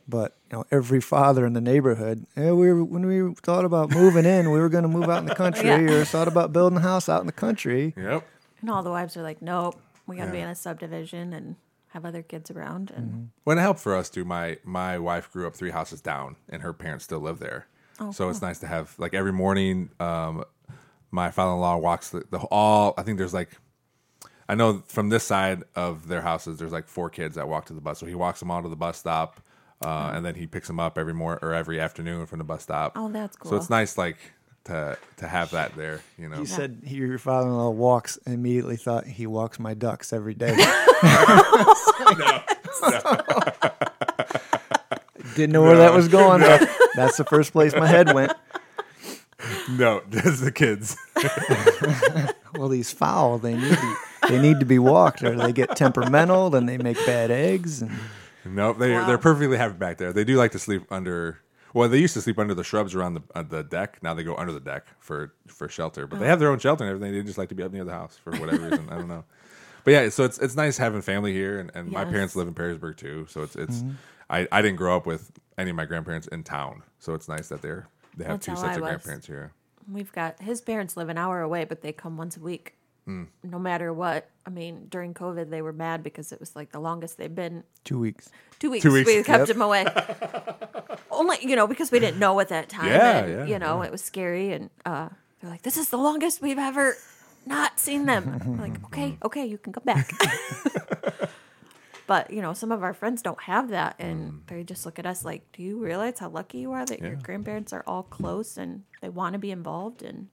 But 0.08 0.36
you 0.50 0.58
know, 0.58 0.64
every 0.70 1.00
father 1.00 1.44
in 1.44 1.52
the 1.52 1.60
neighborhood, 1.60 2.26
eh, 2.36 2.50
we 2.52 2.72
were, 2.72 2.84
when 2.84 3.06
we 3.06 3.34
thought 3.42 3.64
about 3.64 3.90
moving 3.90 4.24
in, 4.24 4.50
we 4.52 4.58
were 4.60 4.68
going 4.68 4.82
to 4.82 4.88
move 4.88 5.08
out 5.08 5.18
in 5.18 5.26
the 5.26 5.34
country, 5.34 5.66
Yeah. 5.68 5.80
or 5.80 6.04
thought 6.04 6.28
about 6.28 6.52
building 6.52 6.78
a 6.78 6.82
house 6.82 7.08
out 7.08 7.20
in 7.20 7.26
the 7.26 7.32
country. 7.32 7.92
yep. 7.96 8.24
and 8.60 8.70
all 8.70 8.82
the 8.84 8.90
wives 8.90 9.16
are 9.16 9.22
like, 9.22 9.42
Nope, 9.42 9.80
we 10.06 10.16
gotta 10.16 10.30
be 10.30 10.38
in 10.38 10.48
a 10.48 10.54
subdivision 10.54 11.32
and 11.32 11.56
have 11.88 12.04
other 12.04 12.22
kids 12.22 12.50
around 12.50 12.90
and 12.94 13.30
Well, 13.44 13.56
it 13.58 13.60
helped 13.60 13.80
for 13.80 13.96
us 13.96 14.08
too. 14.10 14.24
My 14.24 14.58
my 14.64 14.98
wife 14.98 15.32
grew 15.32 15.46
up 15.46 15.54
three 15.56 15.70
houses 15.70 16.00
down, 16.00 16.36
and 16.48 16.62
her 16.62 16.72
parents 16.72 17.04
still 17.04 17.20
live 17.20 17.38
there. 17.40 17.66
Oh, 17.98 18.12
so 18.12 18.28
it's 18.28 18.42
nice 18.42 18.58
to 18.60 18.66
have 18.66 18.94
like 18.98 19.14
every 19.14 19.32
morning. 19.32 19.90
Um, 19.98 20.44
my 21.10 21.30
father-in-law 21.30 21.78
walks 21.78 22.10
the, 22.10 22.24
the 22.30 22.38
all. 22.50 22.92
I 22.98 23.02
think 23.02 23.16
there's 23.18 23.32
like, 23.34 23.50
I 24.48 24.54
know 24.54 24.82
from 24.86 25.08
this 25.08 25.24
side 25.24 25.64
of 25.74 26.06
their 26.08 26.20
houses, 26.20 26.58
there's 26.58 26.72
like 26.72 26.86
four 26.88 27.08
kids 27.10 27.34
that 27.36 27.48
walk 27.48 27.64
to 27.66 27.72
the 27.74 27.80
bus. 27.80 27.98
So 27.98 28.06
he 28.06 28.14
walks 28.14 28.40
them 28.40 28.50
all 28.50 28.62
to 28.62 28.68
the 28.68 28.76
bus 28.76 28.98
stop, 28.98 29.40
uh, 29.84 30.12
and 30.14 30.24
then 30.24 30.34
he 30.34 30.46
picks 30.46 30.66
them 30.68 30.80
up 30.80 30.96
every 30.98 31.14
morning 31.14 31.40
or 31.42 31.52
every 31.54 31.80
afternoon 31.80 32.26
from 32.26 32.38
the 32.38 32.44
bus 32.44 32.62
stop. 32.62 32.92
Oh, 32.96 33.08
that's 33.08 33.36
cool. 33.36 33.50
So 33.50 33.56
it's 33.56 33.70
nice, 33.70 33.96
like 33.98 34.16
to 34.64 34.96
to 35.18 35.28
have 35.28 35.50
that 35.52 35.76
there. 35.76 36.00
You 36.18 36.28
know, 36.28 36.38
You 36.38 36.46
said 36.46 36.80
he- 36.84 36.96
your 36.96 37.18
father-in-law 37.18 37.70
walks, 37.70 38.18
and 38.24 38.34
immediately 38.34 38.76
thought 38.76 39.06
he 39.06 39.26
walks 39.26 39.58
my 39.58 39.74
ducks 39.74 40.12
every 40.12 40.34
day. 40.34 40.56
Didn't 45.34 45.52
know 45.52 45.62
where 45.62 45.76
that 45.78 45.92
was 45.94 46.08
going. 46.08 46.40
but 46.40 46.68
That's 46.94 47.16
the 47.16 47.24
first 47.24 47.52
place 47.52 47.74
my 47.74 47.86
head 47.86 48.14
went. 48.14 48.32
no, 49.70 50.00
just 50.10 50.42
the 50.44 50.52
kids. 50.52 50.96
Well, 52.56 52.68
these 52.70 52.90
fowl, 52.90 53.36
they 53.36 53.54
need 53.54 53.74
to, 53.76 53.96
they 54.30 54.40
need 54.40 54.60
to 54.60 54.64
be 54.66 54.78
walked, 54.78 55.22
or 55.22 55.36
they 55.36 55.52
get 55.52 55.76
temperamental, 55.76 56.48
then 56.48 56.64
they 56.64 56.78
make 56.78 56.96
bad 57.04 57.30
eggs. 57.30 57.82
And 57.82 57.90
Nope, 58.48 58.78
they 58.78 58.92
Wow. 58.92 59.06
they're 59.06 59.18
perfectly 59.18 59.56
happy 59.56 59.74
back 59.74 59.98
there. 59.98 60.12
They 60.12 60.24
do 60.24 60.36
like 60.36 60.52
to 60.52 60.58
sleep 60.58 60.84
under. 60.90 61.40
Well, 61.74 61.88
they 61.88 61.98
used 61.98 62.14
to 62.14 62.22
sleep 62.22 62.38
under 62.38 62.54
the 62.54 62.64
shrubs 62.64 62.94
around 62.94 63.14
the 63.14 63.22
uh, 63.34 63.42
the 63.42 63.62
deck. 63.62 63.98
Now 64.02 64.14
they 64.14 64.22
go 64.24 64.34
under 64.36 64.52
the 64.52 64.60
deck 64.60 64.86
for 65.00 65.34
for 65.48 65.68
shelter. 65.68 66.06
But 66.06 66.20
they 66.20 66.26
have 66.26 66.38
their 66.40 66.50
own 66.50 66.58
shelter 66.58 66.84
and 66.84 66.90
everything. 66.94 67.12
They 67.14 67.22
just 67.22 67.38
like 67.38 67.48
to 67.50 67.54
be 67.54 67.62
up 67.62 67.72
near 67.72 67.84
the 67.84 67.92
house 67.92 68.16
for 68.16 68.32
whatever 68.36 68.68
reason. 68.70 68.88
I 68.90 68.94
don't 68.96 69.08
know. 69.08 69.24
But 69.84 69.92
yeah, 69.92 70.08
so 70.08 70.24
it's 70.24 70.38
it's 70.38 70.56
nice 70.56 70.76
having 70.76 71.00
family 71.00 71.32
here, 71.32 71.60
and, 71.60 71.70
and 71.72 71.92
my 71.92 72.04
parents 72.04 72.34
live 72.34 72.48
in 72.48 72.54
Perrysburg 72.54 72.96
too. 72.96 73.26
So 73.28 73.42
it's 73.42 73.54
it's 73.54 73.84
I, 74.28 74.48
I 74.50 74.60
didn't 74.60 74.78
grow 74.78 74.96
up 74.96 75.06
with 75.06 75.30
any 75.56 75.70
of 75.70 75.76
my 75.76 75.84
grandparents 75.84 76.26
in 76.26 76.42
town, 76.42 76.82
so 76.98 77.14
it's 77.14 77.28
nice 77.28 77.48
that 77.50 77.62
they're 77.62 77.86
they 78.16 78.24
have 78.24 78.32
That's 78.40 78.46
two 78.46 78.56
sets 78.56 78.64
I 78.64 78.74
of 78.74 78.80
was. 78.80 78.88
grandparents 78.88 79.28
here. 79.28 79.52
We've 79.88 80.10
got 80.10 80.42
his 80.42 80.60
parents 80.60 80.96
live 80.96 81.08
an 81.08 81.18
hour 81.18 81.40
away, 81.40 81.66
but 81.66 81.82
they 81.82 81.92
come 81.92 82.16
once 82.16 82.36
a 82.36 82.40
week. 82.40 82.74
Hmm. 83.06 83.24
No 83.44 83.58
matter 83.58 83.92
what. 83.92 84.28
I 84.44 84.50
mean, 84.50 84.86
during 84.88 85.14
COVID, 85.14 85.48
they 85.48 85.62
were 85.62 85.72
mad 85.72 86.02
because 86.02 86.32
it 86.32 86.40
was 86.40 86.54
like 86.56 86.72
the 86.72 86.80
longest 86.80 87.18
they've 87.18 87.32
been. 87.34 87.62
two 87.84 87.98
weeks. 88.00 88.30
Two 88.58 88.70
weeks. 88.70 88.84
weeks. 88.84 89.06
We 89.06 89.22
kept 89.22 89.46
Yep. 89.48 89.56
him 89.56 89.62
away. 89.62 89.86
Only, 91.10 91.36
you 91.42 91.54
know, 91.56 91.66
because 91.68 91.90
we 91.92 91.98
didn't 92.00 92.18
know 92.18 92.38
at 92.40 92.48
that 92.48 92.68
time. 92.68 92.86
Yeah, 92.88 93.18
and, 93.18 93.30
yeah, 93.32 93.44
You 93.46 93.58
know, 93.60 93.82
it 93.82 93.90
was 93.92 94.02
scary. 94.02 94.52
And 94.52 94.70
uh, 94.84 95.08
they're 95.40 95.50
like, 95.50 95.62
this 95.62 95.76
is 95.76 95.88
the 95.90 95.96
longest 95.98 96.42
we've 96.42 96.58
ever 96.58 96.96
not 97.46 97.78
seen 97.78 98.06
them. 98.06 98.40
I'm 98.44 98.58
like, 98.60 98.84
okay, 98.86 99.16
okay, 99.24 99.46
you 99.46 99.58
can 99.58 99.72
come 99.72 99.84
back. 99.84 100.10
but, 102.06 102.30
you 102.32 102.40
know, 102.42 102.52
some 102.54 102.70
of 102.72 102.82
our 102.82 102.94
friends 102.94 103.22
don't 103.22 103.40
have 103.42 103.70
that. 103.70 103.96
And 103.98 104.32
Mm. 104.32 104.46
they 104.48 104.64
just 104.64 104.84
look 104.86 104.98
at 104.98 105.06
us 105.06 105.24
like, 105.24 105.50
do 105.52 105.62
you 105.62 105.78
realize 105.82 106.18
how 106.18 106.28
lucky 106.28 106.58
you 106.58 106.72
are 106.72 106.84
that 106.86 107.00
your 107.00 107.16
grandparents 107.16 107.72
are 107.72 107.82
all 107.86 108.02
close 108.04 108.56
and 108.56 108.82
they 109.00 109.08
want 109.08 109.32
to 109.34 109.38
be 109.38 109.50
involved? 109.50 110.02
And 110.02 110.28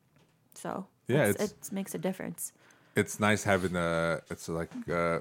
so, 0.55 0.88
Yeah, 1.07 1.26
it's, 1.26 1.41
it's- 1.41 1.67
it 1.69 1.74
makes 1.74 1.93
a 1.95 1.97
difference. 1.99 2.51
It's 2.96 3.20
nice 3.20 3.44
having 3.44 3.74
the. 3.74 4.22
It's 4.30 4.48
like 4.50 4.70
uh, 4.89 5.20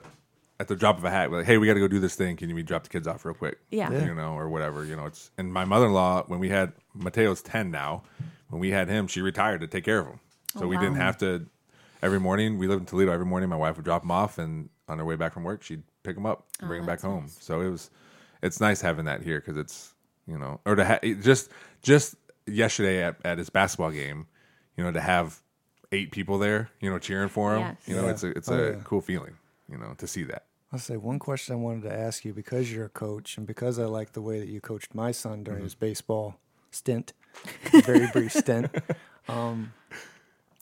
at 0.61 0.69
the 0.69 0.77
drop 0.77 0.99
of 0.99 1.05
a 1.05 1.11
hat. 1.11 1.33
Like, 1.33 1.47
hey, 1.47 1.59
we 1.59 1.67
got 1.67 1.75
to 1.75 1.81
go 1.81 1.89
do 1.89 1.99
this 2.01 2.15
thing. 2.15 2.37
Can 2.37 2.51
you 2.51 2.63
drop 2.63 2.83
the 2.85 2.89
kids 2.89 3.07
off 3.07 3.25
real 3.25 3.35
quick? 3.35 3.59
Yeah. 3.71 3.91
Yeah. 3.91 4.07
you 4.07 4.15
know, 4.15 4.35
or 4.35 4.49
whatever. 4.49 4.85
You 4.85 4.97
know, 4.97 5.07
it's 5.07 5.31
and 5.39 5.53
my 5.53 5.65
mother 5.65 5.87
in 5.87 5.93
law 5.93 6.23
when 6.27 6.39
we 6.41 6.49
had 6.51 6.73
Mateo's 6.95 7.43
ten 7.43 7.71
now, 7.71 8.03
when 8.51 8.61
we 8.61 8.71
had 8.71 8.89
him, 8.89 9.07
she 9.07 9.21
retired 9.23 9.61
to 9.63 9.67
take 9.67 9.85
care 9.85 10.01
of 10.01 10.07
him, 10.07 10.21
so 10.59 10.65
Oh, 10.65 10.69
we 10.69 10.77
didn't 10.77 10.97
have 10.97 11.17
to. 11.19 11.47
Every 12.03 12.19
morning 12.21 12.59
we 12.59 12.67
lived 12.67 12.81
in 12.81 12.87
Toledo. 12.87 13.13
Every 13.13 13.27
morning 13.27 13.49
my 13.49 13.57
wife 13.57 13.77
would 13.77 13.85
drop 13.85 14.03
him 14.03 14.11
off, 14.11 14.37
and 14.39 14.69
on 14.89 14.99
her 14.99 15.05
way 15.05 15.17
back 15.17 15.33
from 15.33 15.45
work, 15.45 15.63
she'd 15.63 15.83
pick 16.03 16.17
him 16.17 16.27
up, 16.27 16.47
and 16.59 16.67
Oh, 16.67 16.69
bring 16.69 16.81
him 16.81 16.87
back 16.87 16.99
that's 16.99 17.05
home. 17.05 17.23
nice. 17.25 17.39
So 17.41 17.61
it 17.61 17.71
was, 17.71 17.91
it's 18.43 18.61
nice 18.61 18.81
having 18.81 19.05
that 19.07 19.23
here 19.23 19.39
because 19.41 19.57
it's 19.57 19.95
you 20.27 20.37
know, 20.39 20.61
or 20.67 20.75
to 20.75 20.85
ha- 20.85 20.99
it 21.03 21.23
just 21.23 21.51
just 21.83 22.17
yesterday 22.47 23.03
at, 23.05 23.17
at 23.25 23.39
his 23.39 23.51
basketball 23.51 23.91
game, 23.93 24.27
you 24.77 24.85
know, 24.85 24.91
to 24.93 25.01
have 25.01 25.41
eight 25.93 26.11
people 26.11 26.39
there, 26.39 26.71
you 26.81 26.91
know, 26.91 26.99
cheering 26.99 27.29
for 27.29 27.55
him, 27.55 27.61
Yes. 27.61 27.77
you 27.87 27.95
know, 27.95 28.05
Yeah. 28.07 28.11
it's 28.11 28.23
a 28.25 28.29
it's 28.37 28.49
Oh, 28.51 28.55
a 28.59 28.71
yeah. 28.73 28.81
cool 28.85 29.01
feeling, 29.01 29.37
you 29.69 29.79
know, 29.79 29.95
to 29.99 30.07
see 30.07 30.25
that. 30.25 30.47
I'll 30.73 30.79
say 30.79 30.97
one 30.97 31.19
question 31.19 31.53
I 31.53 31.57
wanted 31.59 31.83
to 31.83 31.93
ask 31.95 32.25
you 32.25 32.33
because 32.33 32.73
you're 32.73 32.87
a 32.87 32.89
coach 32.89 33.37
and 33.37 33.47
because 33.47 33.79
I 33.79 33.85
like 33.85 34.13
the 34.13 34.23
way 34.23 34.39
that 34.41 34.49
you 34.49 34.61
coached 34.61 34.95
my 34.95 35.13
son 35.13 35.45
during 35.45 35.63
his 35.65 35.75
baseball 35.75 36.39
stint, 36.71 37.13
very 37.85 38.07
brief 38.07 38.33
stint, 38.33 38.71
um, 39.29 39.75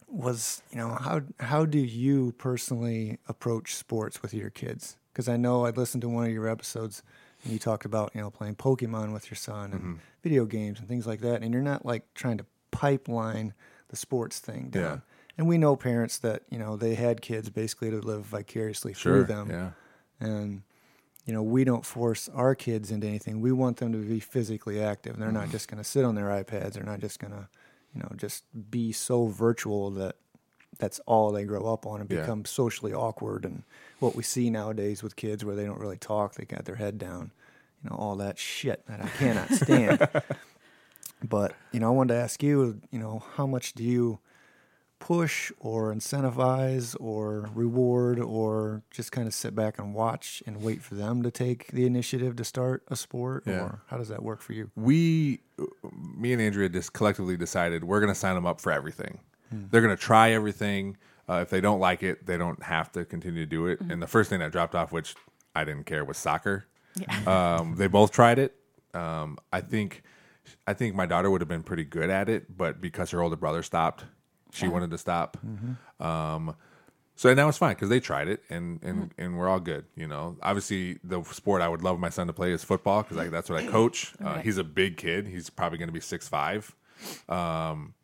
was 0.08 0.62
you 0.72 0.78
know 0.78 0.88
how 1.00 1.22
how 1.38 1.64
do 1.64 1.78
you 1.78 2.32
personally 2.38 3.18
approach 3.28 3.74
sports 3.76 4.22
with 4.22 4.34
your 4.34 4.50
kids? 4.50 4.96
Because 5.12 5.28
I 5.28 5.36
know 5.36 5.64
I 5.64 5.70
listened 5.70 6.02
to 6.02 6.08
one 6.08 6.26
of 6.26 6.32
your 6.32 6.48
episodes 6.48 7.02
and 7.44 7.52
you 7.52 7.58
talked 7.58 7.84
about 7.84 8.10
you 8.14 8.20
know 8.20 8.30
playing 8.30 8.56
Pokemon 8.56 9.12
with 9.12 9.30
your 9.30 9.36
son 9.36 9.72
and 9.72 10.00
video 10.22 10.44
games 10.44 10.80
and 10.80 10.88
things 10.88 11.06
like 11.06 11.20
that, 11.20 11.42
and 11.42 11.52
you're 11.54 11.62
not 11.62 11.86
like 11.86 12.12
trying 12.14 12.38
to 12.38 12.46
pipeline 12.72 13.54
the 13.88 13.96
sports 13.96 14.38
thing 14.40 14.70
down. 14.70 15.02
And 15.40 15.48
we 15.48 15.56
know 15.56 15.74
parents 15.74 16.18
that 16.18 16.42
you 16.50 16.58
know 16.58 16.76
they 16.76 16.94
had 16.94 17.22
kids 17.22 17.48
basically 17.48 17.90
to 17.90 17.96
live 18.00 18.26
vicariously 18.26 18.92
Sure. 18.92 19.14
through 19.14 19.24
them 19.24 19.48
Yeah. 19.50 19.70
and 20.20 20.60
you 21.24 21.32
know 21.32 21.42
we 21.42 21.64
don't 21.64 21.86
force 21.86 22.28
our 22.34 22.54
kids 22.54 22.90
into 22.90 23.06
anything 23.06 23.40
we 23.40 23.50
want 23.50 23.78
them 23.78 23.90
to 23.92 23.98
be 23.98 24.20
physically 24.20 24.82
active 24.82 25.16
they're 25.16 25.32
not 25.32 25.48
mm. 25.48 25.52
just 25.52 25.66
going 25.68 25.78
to 25.82 25.88
sit 25.88 26.04
on 26.04 26.14
their 26.14 26.26
ipads 26.26 26.74
they're 26.74 26.82
not 26.84 27.00
just 27.00 27.20
going 27.20 27.32
to 27.32 27.48
you 27.94 28.02
know 28.02 28.12
just 28.18 28.44
be 28.70 28.92
so 28.92 29.28
virtual 29.28 29.90
that 29.92 30.16
that's 30.78 31.00
all 31.06 31.32
they 31.32 31.44
grow 31.44 31.72
up 31.72 31.86
on 31.86 32.02
and 32.02 32.10
Yeah. 32.10 32.20
become 32.20 32.44
socially 32.44 32.92
awkward 32.92 33.46
and 33.46 33.62
what 33.98 34.14
we 34.14 34.22
see 34.22 34.50
nowadays 34.50 35.02
with 35.02 35.16
kids 35.16 35.42
where 35.42 35.56
they 35.56 35.64
don't 35.64 35.80
really 35.80 35.96
talk 35.96 36.34
they 36.34 36.44
got 36.44 36.66
their 36.66 36.76
head 36.76 36.98
down 36.98 37.32
you 37.82 37.88
know 37.88 37.96
all 37.96 38.16
that 38.16 38.36
shit 38.38 38.84
that 38.88 39.00
i 39.02 39.08
cannot 39.08 39.50
stand 39.52 40.06
but 41.26 41.54
you 41.72 41.80
know 41.80 41.86
i 41.86 41.90
wanted 41.90 42.12
to 42.12 42.20
ask 42.20 42.42
you 42.42 42.78
you 42.90 42.98
know 42.98 43.22
how 43.36 43.46
much 43.46 43.72
do 43.72 43.82
you 43.82 44.18
push 45.00 45.50
or 45.58 45.92
incentivize 45.92 46.94
or 47.00 47.50
reward 47.54 48.20
or 48.20 48.82
just 48.90 49.10
kind 49.10 49.26
of 49.26 49.34
sit 49.34 49.54
back 49.56 49.78
and 49.78 49.94
watch 49.94 50.42
and 50.46 50.62
wait 50.62 50.82
for 50.82 50.94
them 50.94 51.22
to 51.22 51.30
take 51.30 51.68
the 51.68 51.84
initiative 51.86 52.36
to 52.36 52.44
start 52.44 52.84
a 52.88 52.94
sport? 52.94 53.42
Yeah. 53.46 53.60
Or 53.60 53.82
how 53.88 53.96
does 53.96 54.08
that 54.08 54.22
work 54.22 54.40
for 54.40 54.52
you? 54.52 54.70
we, 54.76 55.40
me 56.16 56.32
and 56.32 56.40
Andrea, 56.40 56.68
just 56.68 56.92
collectively 56.92 57.36
decided 57.36 57.82
we're 57.82 58.00
going 58.00 58.12
to 58.12 58.18
sign 58.18 58.34
them 58.36 58.46
up 58.46 58.60
for 58.60 58.70
everything. 58.70 59.18
They're 59.52 59.80
going 59.80 59.96
to 59.96 60.00
try 60.00 60.30
everything. 60.30 60.96
Uh, 61.28 61.40
if 61.42 61.50
they 61.50 61.60
don't 61.60 61.80
like 61.80 62.04
it, 62.04 62.24
they 62.24 62.36
don't 62.36 62.62
have 62.62 62.92
to 62.92 63.04
continue 63.04 63.42
to 63.42 63.50
do 63.50 63.66
it. 63.66 63.80
And 63.80 64.00
the 64.00 64.06
first 64.06 64.30
thing 64.30 64.38
that 64.40 64.52
dropped 64.52 64.76
off, 64.76 64.92
which 64.92 65.16
I 65.56 65.64
didn't 65.64 65.86
care, 65.86 66.04
was 66.04 66.18
soccer. 66.18 66.66
yeah. 66.94 67.56
Um, 67.58 67.74
they 67.76 67.88
both 67.88 68.12
tried 68.12 68.38
it. 68.38 68.54
Um, 68.94 69.38
I 69.52 69.60
think, 69.60 70.02
I 70.68 70.72
think 70.74 70.94
my 70.94 71.06
daughter 71.06 71.30
would 71.30 71.40
have 71.40 71.48
been 71.48 71.62
pretty 71.64 71.84
good 71.84 72.10
at 72.10 72.28
it, 72.28 72.56
but 72.56 72.80
because 72.80 73.10
her 73.10 73.22
older 73.22 73.36
brother 73.36 73.62
stopped, 73.62 74.04
she 74.52 74.68
wanted 74.68 74.90
to 74.90 74.98
stop. 74.98 75.36
Um, 75.98 76.54
so 77.16 77.32
now 77.34 77.48
it's 77.48 77.58
fine 77.58 77.74
because 77.74 77.90
they 77.90 78.00
tried 78.00 78.28
it 78.28 78.42
and 78.48 78.82
and 78.82 79.12
and 79.18 79.36
we're 79.38 79.48
all 79.48 79.60
good. 79.60 79.84
You 79.94 80.06
know, 80.06 80.36
obviously 80.42 80.98
the 81.04 81.22
sport 81.24 81.60
I 81.60 81.68
would 81.68 81.82
love 81.82 81.98
my 81.98 82.08
son 82.08 82.26
to 82.28 82.32
play 82.32 82.50
is 82.52 82.64
football 82.64 83.02
because 83.02 83.18
like, 83.18 83.30
that's 83.30 83.50
what 83.50 83.62
I 83.62 83.66
coach. 83.66 84.14
Uh, 84.24 84.38
he's 84.40 84.58
a 84.58 84.64
big 84.64 84.96
kid. 84.96 85.26
He's 85.26 85.50
probably 85.50 85.76
going 85.78 85.88
to 85.88 85.92
be 85.92 86.00
six 86.00 86.28
five. 86.28 86.74
Um, 87.28 87.94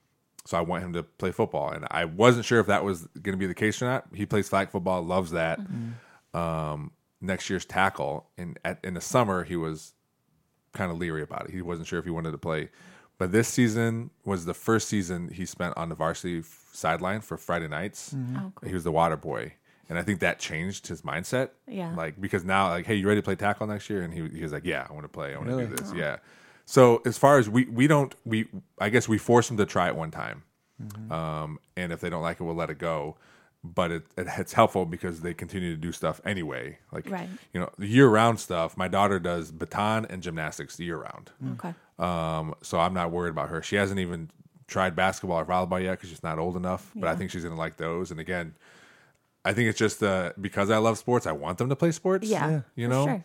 so 0.44 0.56
I 0.56 0.60
want 0.60 0.84
him 0.84 0.92
to 0.92 1.02
play 1.02 1.32
football, 1.32 1.70
and 1.70 1.86
I 1.90 2.04
wasn't 2.04 2.44
sure 2.44 2.60
if 2.60 2.66
that 2.68 2.84
was 2.84 3.06
going 3.20 3.32
to 3.32 3.38
be 3.38 3.46
the 3.46 3.54
case 3.54 3.82
or 3.82 3.86
not. 3.86 4.06
He 4.14 4.26
plays 4.26 4.48
flag 4.48 4.70
football, 4.70 5.02
loves 5.02 5.32
that. 5.32 5.58
Um, 6.34 6.92
next 7.20 7.48
year's 7.50 7.64
tackle, 7.64 8.28
and 8.38 8.58
at, 8.64 8.78
in 8.84 8.94
the 8.94 9.00
summer 9.00 9.44
he 9.44 9.56
was 9.56 9.94
kind 10.72 10.90
of 10.92 10.98
leery 10.98 11.22
about 11.22 11.46
it. 11.46 11.52
He 11.52 11.62
wasn't 11.62 11.88
sure 11.88 11.98
if 11.98 12.04
he 12.04 12.10
wanted 12.10 12.32
to 12.32 12.38
play. 12.38 12.68
But 13.18 13.32
this 13.32 13.48
season 13.48 14.10
was 14.24 14.44
the 14.44 14.54
first 14.54 14.88
season 14.88 15.28
he 15.32 15.46
spent 15.46 15.76
on 15.76 15.88
the 15.88 15.94
varsity 15.94 16.40
f- 16.40 16.68
sideline 16.72 17.20
for 17.22 17.36
Friday 17.38 17.66
nights. 17.68 18.14
Oh, 18.14 18.52
cool. 18.54 18.68
He 18.68 18.74
was 18.74 18.84
the 18.84 18.92
water 18.92 19.16
boy. 19.16 19.54
And 19.88 19.98
I 19.98 20.02
think 20.02 20.20
that 20.20 20.38
changed 20.38 20.88
his 20.88 21.02
mindset. 21.02 21.50
Yeah. 21.66 21.94
Like, 21.94 22.20
because 22.20 22.44
now, 22.44 22.68
like, 22.68 22.84
hey, 22.86 22.96
you 22.96 23.06
ready 23.06 23.20
to 23.20 23.24
play 23.24 23.36
tackle 23.36 23.66
next 23.68 23.88
year? 23.88 24.02
And 24.02 24.12
he, 24.12 24.28
he 24.36 24.42
was 24.42 24.52
like, 24.52 24.64
yeah, 24.66 24.86
I 24.88 24.92
want 24.92 25.04
to 25.04 25.08
play. 25.08 25.32
I 25.32 25.36
want 25.38 25.48
to 25.48 25.54
Really? 25.56 25.68
do 25.68 25.76
this. 25.76 25.92
Yeah. 25.94 26.16
So 26.66 27.00
as 27.06 27.16
far 27.16 27.38
as 27.38 27.48
we, 27.48 27.64
we 27.66 27.86
don't, 27.86 28.14
we, 28.24 28.48
I 28.80 28.88
guess 28.90 29.08
we 29.08 29.16
force 29.16 29.48
them 29.48 29.56
to 29.58 29.64
try 29.64 29.86
it 29.86 29.96
one 29.96 30.10
time. 30.10 30.42
Um, 31.10 31.58
and 31.76 31.92
if 31.92 32.00
they 32.00 32.10
don't 32.10 32.22
like 32.22 32.40
it, 32.40 32.42
we'll 32.44 32.54
let 32.56 32.68
it 32.70 32.78
go. 32.78 33.16
But 33.64 33.90
it, 33.90 34.02
it, 34.16 34.26
it's 34.36 34.52
helpful 34.52 34.84
because 34.86 35.20
they 35.20 35.32
continue 35.34 35.70
to 35.70 35.80
do 35.80 35.90
stuff 35.90 36.20
anyway. 36.24 36.78
Like, 36.92 37.08
Right. 37.10 37.28
you 37.54 37.60
know, 37.60 37.70
year 37.78 38.08
round 38.08 38.38
stuff, 38.40 38.76
my 38.76 38.88
daughter 38.88 39.18
does 39.18 39.50
baton 39.50 40.04
and 40.06 40.22
gymnastics 40.22 40.78
year 40.78 40.98
round. 40.98 41.30
Okay. 41.52 41.74
Um, 41.98 42.54
so 42.62 42.78
I'm 42.78 42.92
not 42.94 43.10
worried 43.10 43.30
about 43.30 43.48
her. 43.48 43.62
She 43.62 43.76
hasn't 43.76 44.00
even 44.00 44.30
tried 44.66 44.94
basketball 44.96 45.38
or 45.38 45.44
volleyball 45.46 45.82
yet 45.82 45.92
because 45.92 46.10
she's 46.10 46.22
not 46.22 46.38
old 46.38 46.56
enough. 46.56 46.90
But 46.94 47.08
I 47.08 47.16
think 47.16 47.30
she's 47.30 47.44
gonna 47.44 47.56
like 47.56 47.76
those. 47.76 48.10
And 48.10 48.20
again, 48.20 48.54
I 49.44 49.52
think 49.52 49.68
it's 49.68 49.78
just 49.78 50.02
uh, 50.02 50.32
because 50.40 50.70
I 50.70 50.78
love 50.78 50.98
sports. 50.98 51.26
I 51.26 51.32
want 51.32 51.58
them 51.58 51.68
to 51.68 51.76
play 51.76 51.92
sports. 51.92 52.28
Yeah. 52.28 52.62
you 52.74 52.88
know. 52.88 53.06
Sure. 53.06 53.24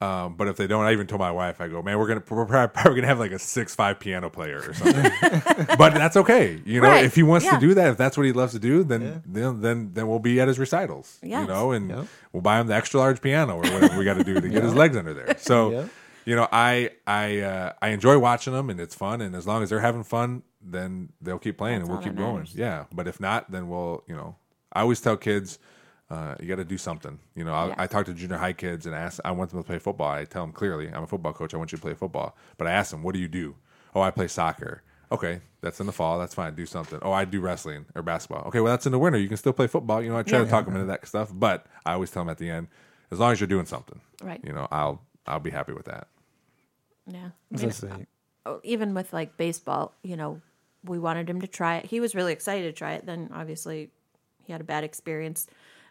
Um, 0.00 0.34
but 0.34 0.48
if 0.48 0.56
they 0.56 0.66
don't, 0.66 0.84
I 0.84 0.90
even 0.90 1.06
told 1.06 1.20
my 1.20 1.30
wife, 1.30 1.60
I 1.60 1.68
go, 1.68 1.80
man, 1.80 1.96
we're 1.96 2.08
gonna 2.08 2.24
we're 2.28 2.44
probably 2.44 2.74
probably 2.74 2.96
gonna 2.96 3.06
have 3.06 3.20
like 3.20 3.30
a 3.30 3.38
six 3.38 3.72
five 3.76 4.00
piano 4.00 4.28
player 4.28 4.60
or 4.66 4.74
something. 4.74 5.12
but 5.78 5.94
that's 5.94 6.16
okay. 6.16 6.60
You 6.66 6.80
know, 6.80 6.88
Right. 6.88 7.04
if 7.04 7.14
he 7.14 7.22
wants 7.22 7.46
Yeah. 7.46 7.52
to 7.54 7.60
do 7.60 7.74
that, 7.74 7.90
if 7.92 7.96
that's 7.98 8.16
what 8.16 8.26
he 8.26 8.32
loves 8.32 8.52
to 8.52 8.58
do, 8.58 8.82
then 8.82 9.22
then 9.24 9.60
then 9.60 9.90
then 9.94 10.08
we'll 10.08 10.18
be 10.18 10.40
at 10.40 10.48
his 10.48 10.58
recitals. 10.58 11.18
You 11.22 11.46
know, 11.46 11.70
and 11.70 11.88
Yep. 11.90 12.06
we'll 12.32 12.40
buy 12.42 12.60
him 12.60 12.66
the 12.66 12.74
extra 12.74 12.98
large 12.98 13.22
piano 13.22 13.54
or 13.54 13.60
whatever 13.60 13.96
we 13.96 14.04
got 14.04 14.14
to 14.18 14.24
do 14.24 14.40
to 14.40 14.48
get 14.48 14.64
his 14.64 14.74
legs 14.74 14.96
under 14.96 15.14
there. 15.14 15.36
So 15.38 15.70
Yep. 15.70 15.88
You 16.24 16.36
know, 16.36 16.48
I 16.52 16.90
I 17.06 17.40
uh, 17.40 17.72
I 17.82 17.88
enjoy 17.88 18.18
watching 18.18 18.52
them 18.52 18.70
and 18.70 18.78
it's 18.80 18.94
fun. 18.94 19.20
And 19.20 19.34
as 19.34 19.46
long 19.46 19.62
as 19.62 19.70
they're 19.70 19.80
having 19.80 20.04
fun, 20.04 20.42
then 20.60 21.10
they'll 21.20 21.38
keep 21.38 21.58
playing 21.58 21.80
That's 21.80 21.88
and 21.88 21.98
we'll 21.98 22.04
keep 22.06 22.16
going. 22.16 22.46
Yeah, 22.54 22.84
but 22.92 23.08
if 23.08 23.20
not, 23.20 23.50
then 23.50 23.68
we'll 23.68 24.04
you 24.06 24.14
know. 24.16 24.36
I 24.72 24.80
always 24.80 25.00
tell 25.00 25.16
kids. 25.16 25.58
Uh, 26.10 26.34
you 26.40 26.46
got 26.46 26.56
to 26.56 26.64
do 26.64 26.76
something. 26.76 27.18
You 27.34 27.42
know, 27.44 27.54
I, 27.54 27.68
Yeah. 27.68 27.74
I 27.78 27.86
talk 27.86 28.04
to 28.04 28.12
junior 28.12 28.36
high 28.36 28.52
kids 28.52 28.84
and 28.84 28.94
ask. 28.94 29.18
I 29.24 29.30
want 29.30 29.48
them 29.50 29.62
to 29.62 29.66
play 29.66 29.78
football. 29.78 30.10
I 30.10 30.26
tell 30.26 30.42
them 30.44 30.52
clearly, 30.52 30.88
I'm 30.92 31.04
a 31.04 31.06
football 31.06 31.32
coach. 31.32 31.54
I 31.54 31.56
want 31.56 31.72
you 31.72 31.78
to 31.78 31.82
play 31.82 31.94
football. 31.94 32.36
But 32.58 32.66
I 32.66 32.72
ask 32.72 32.90
them, 32.90 33.02
what 33.02 33.14
do 33.14 33.18
you 33.20 33.28
do? 33.28 33.54
Oh, 33.94 34.02
I 34.02 34.10
play 34.10 34.28
soccer. 34.28 34.82
Okay, 35.10 35.40
that's 35.62 35.80
in 35.80 35.86
the 35.86 35.92
fall. 35.92 36.18
That's 36.18 36.34
fine. 36.34 36.54
Do 36.54 36.66
something. 36.66 36.98
Oh, 37.00 37.12
I 37.12 37.24
do 37.24 37.40
wrestling 37.40 37.86
or 37.94 38.02
basketball. 38.02 38.44
Okay, 38.48 38.60
well 38.60 38.74
that's 38.74 38.84
in 38.84 38.92
the 38.92 38.98
winter. 38.98 39.18
You 39.18 39.28
can 39.28 39.38
still 39.38 39.54
play 39.54 39.66
football. 39.68 40.02
You 40.02 40.10
know, 40.10 40.18
I 40.18 40.22
try 40.22 40.38
Yeah. 40.40 40.44
to 40.44 40.50
talk 40.50 40.66
them 40.66 40.74
into 40.74 40.86
that 40.88 41.06
stuff, 41.06 41.30
but 41.32 41.64
I 41.86 41.94
always 41.94 42.10
tell 42.10 42.22
them 42.24 42.30
at 42.30 42.36
the 42.38 42.50
end, 42.50 42.68
as 43.10 43.18
long 43.18 43.32
as 43.32 43.40
you're 43.40 43.46
doing 43.46 43.66
something, 43.66 44.00
Right. 44.22 44.40
You 44.44 44.52
know, 44.52 44.68
I'll 44.70 45.00
I'll 45.26 45.40
be 45.40 45.50
happy 45.50 45.72
with 45.72 45.86
that. 45.86 46.08
Yeah. 47.06 47.30
I 47.52 47.56
mean, 47.56 47.70
say, 47.72 48.06
oh, 48.46 48.60
even 48.62 48.94
with 48.94 49.12
like 49.12 49.36
baseball, 49.36 49.94
you 50.02 50.16
know, 50.16 50.40
we 50.84 50.98
wanted 50.98 51.28
him 51.30 51.40
to 51.40 51.46
try 51.46 51.76
it. 51.76 51.86
He 51.86 52.00
was 52.00 52.14
really 52.14 52.32
excited 52.32 52.64
to 52.64 52.72
try 52.72 52.92
it. 52.94 53.06
Then 53.06 53.30
obviously 53.32 53.90
he 54.44 54.52
had 54.52 54.60
a 54.60 54.64
bad 54.64 54.82
experience 54.84 55.46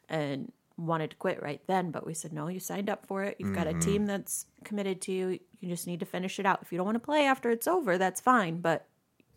and 0.09 0.51
wanted 0.77 1.11
to 1.11 1.15
quit 1.17 1.41
right 1.41 1.61
then. 1.67 1.91
But 1.91 2.05
we 2.05 2.13
said, 2.13 2.33
no, 2.33 2.47
you 2.47 2.59
signed 2.59 2.89
up 2.89 3.05
for 3.05 3.23
it. 3.23 3.35
You've 3.39 3.55
got 3.55 3.67
a 3.67 3.73
team 3.79 4.05
that's 4.05 4.45
committed 4.63 4.99
to 5.01 5.11
you. 5.11 5.39
You 5.59 5.69
just 5.69 5.87
need 5.87 5.99
to 6.01 6.05
finish 6.05 6.39
it 6.39 6.45
out. 6.45 6.59
If 6.61 6.71
you 6.71 6.77
don't 6.77 6.85
want 6.85 6.95
to 6.95 6.99
play 6.99 7.25
after 7.25 7.51
it's 7.51 7.67
over, 7.67 7.97
that's 7.97 8.19
fine. 8.19 8.59
But, 8.61 8.87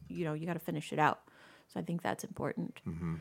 you 0.08 0.24
know, 0.24 0.32
you 0.34 0.46
got 0.46 0.54
to 0.54 0.58
finish 0.58 0.92
it 0.92 0.98
out. 0.98 1.20
So 1.68 1.78
I 1.80 1.82
think 1.82 2.02
that's 2.02 2.24
important. 2.24 2.80
S- 2.86 3.20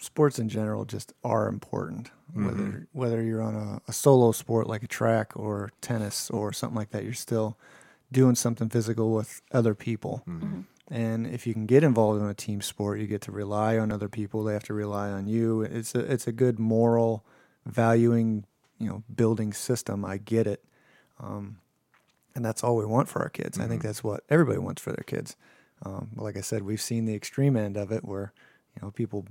sports 0.00 0.38
in 0.38 0.48
general 0.48 0.84
just 0.84 1.12
are 1.22 1.48
important. 1.48 2.10
Whether 2.46 2.88
whether 2.92 3.22
you're 3.22 3.42
on 3.42 3.54
a, 3.54 3.80
a 3.88 3.92
solo 3.92 4.32
sport 4.32 4.66
like 4.66 4.82
a 4.82 4.86
track 4.86 5.32
or 5.36 5.70
tennis 5.80 6.30
or 6.30 6.52
something 6.52 6.76
like 6.76 6.90
that, 6.90 7.04
you're 7.04 7.14
still 7.14 7.56
doing 8.12 8.34
something 8.34 8.68
physical 8.68 9.12
with 9.12 9.40
other 9.52 9.74
people. 9.74 10.22
And 10.88 11.26
if 11.26 11.46
you 11.46 11.52
can 11.52 11.66
get 11.66 11.82
involved 11.82 12.20
in 12.22 12.28
a 12.28 12.34
team 12.34 12.60
sport, 12.60 13.00
you 13.00 13.06
get 13.08 13.22
to 13.22 13.32
rely 13.32 13.76
on 13.78 13.90
other 13.90 14.08
people. 14.08 14.44
They 14.44 14.52
have 14.52 14.62
to 14.64 14.74
rely 14.74 15.10
on 15.10 15.26
you. 15.26 15.62
It's 15.62 15.94
a 15.94 16.00
it's 16.00 16.26
a 16.26 16.32
good 16.32 16.58
moral, 16.58 17.24
valuing, 17.64 18.44
you 18.78 18.88
know, 18.88 19.02
building 19.14 19.52
system. 19.52 20.04
I 20.04 20.18
get 20.18 20.46
it, 20.46 20.64
um, 21.18 21.58
and 22.34 22.44
that's 22.44 22.62
all 22.62 22.76
we 22.76 22.86
want 22.86 23.08
for 23.08 23.22
our 23.22 23.30
kids. 23.30 23.58
I 23.58 23.66
think 23.66 23.82
that's 23.82 24.04
what 24.04 24.22
everybody 24.28 24.58
wants 24.58 24.80
for 24.82 24.90
their 24.90 25.04
kids. 25.06 25.36
Um, 25.82 26.10
like 26.16 26.36
I 26.36 26.42
said, 26.42 26.62
we've 26.62 26.80
seen 26.80 27.04
the 27.04 27.14
extreme 27.14 27.56
end 27.56 27.76
of 27.76 27.90
it, 27.90 28.04
where 28.04 28.32
you 28.76 28.82
know 28.82 28.90
people 28.90 29.26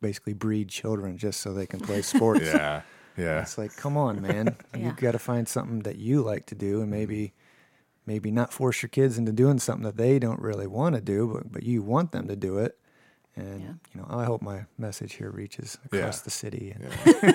basically 0.00 0.32
breed 0.34 0.68
children 0.68 1.16
just 1.16 1.40
so 1.40 1.52
they 1.52 1.66
can 1.66 1.80
play 1.80 2.02
sports. 2.02 2.40
Yeah, 2.46 2.82
yeah. 3.16 3.42
It's 3.42 3.56
like, 3.58 3.76
come 3.76 3.96
on, 3.96 4.20
man. 4.22 4.56
Yeah. 4.74 4.86
You've 4.86 4.96
got 4.96 5.12
to 5.12 5.18
find 5.18 5.46
something 5.48 5.80
that 5.80 5.96
you 5.96 6.22
like 6.22 6.46
to 6.46 6.54
do, 6.54 6.80
and 6.80 6.90
maybe, 6.90 7.34
maybe 8.06 8.30
not 8.30 8.52
force 8.52 8.82
your 8.82 8.88
kids 8.88 9.18
into 9.18 9.32
doing 9.32 9.58
something 9.58 9.84
that 9.84 9.96
they 9.96 10.18
don't 10.18 10.40
really 10.40 10.66
want 10.66 10.94
to 10.94 11.00
do, 11.00 11.26
but 11.32 11.52
but 11.52 11.62
you 11.62 11.82
want 11.82 12.12
them 12.12 12.26
to 12.28 12.36
do 12.36 12.58
it. 12.58 12.78
And 13.36 13.60
Yeah. 13.62 13.72
you 13.94 14.00
know, 14.00 14.06
I 14.10 14.24
hope 14.24 14.42
my 14.42 14.64
message 14.78 15.14
here 15.14 15.30
reaches 15.30 15.78
Yeah. 15.92 16.00
across 16.00 16.20
the 16.22 16.30
city. 16.30 16.74
And 16.74 17.34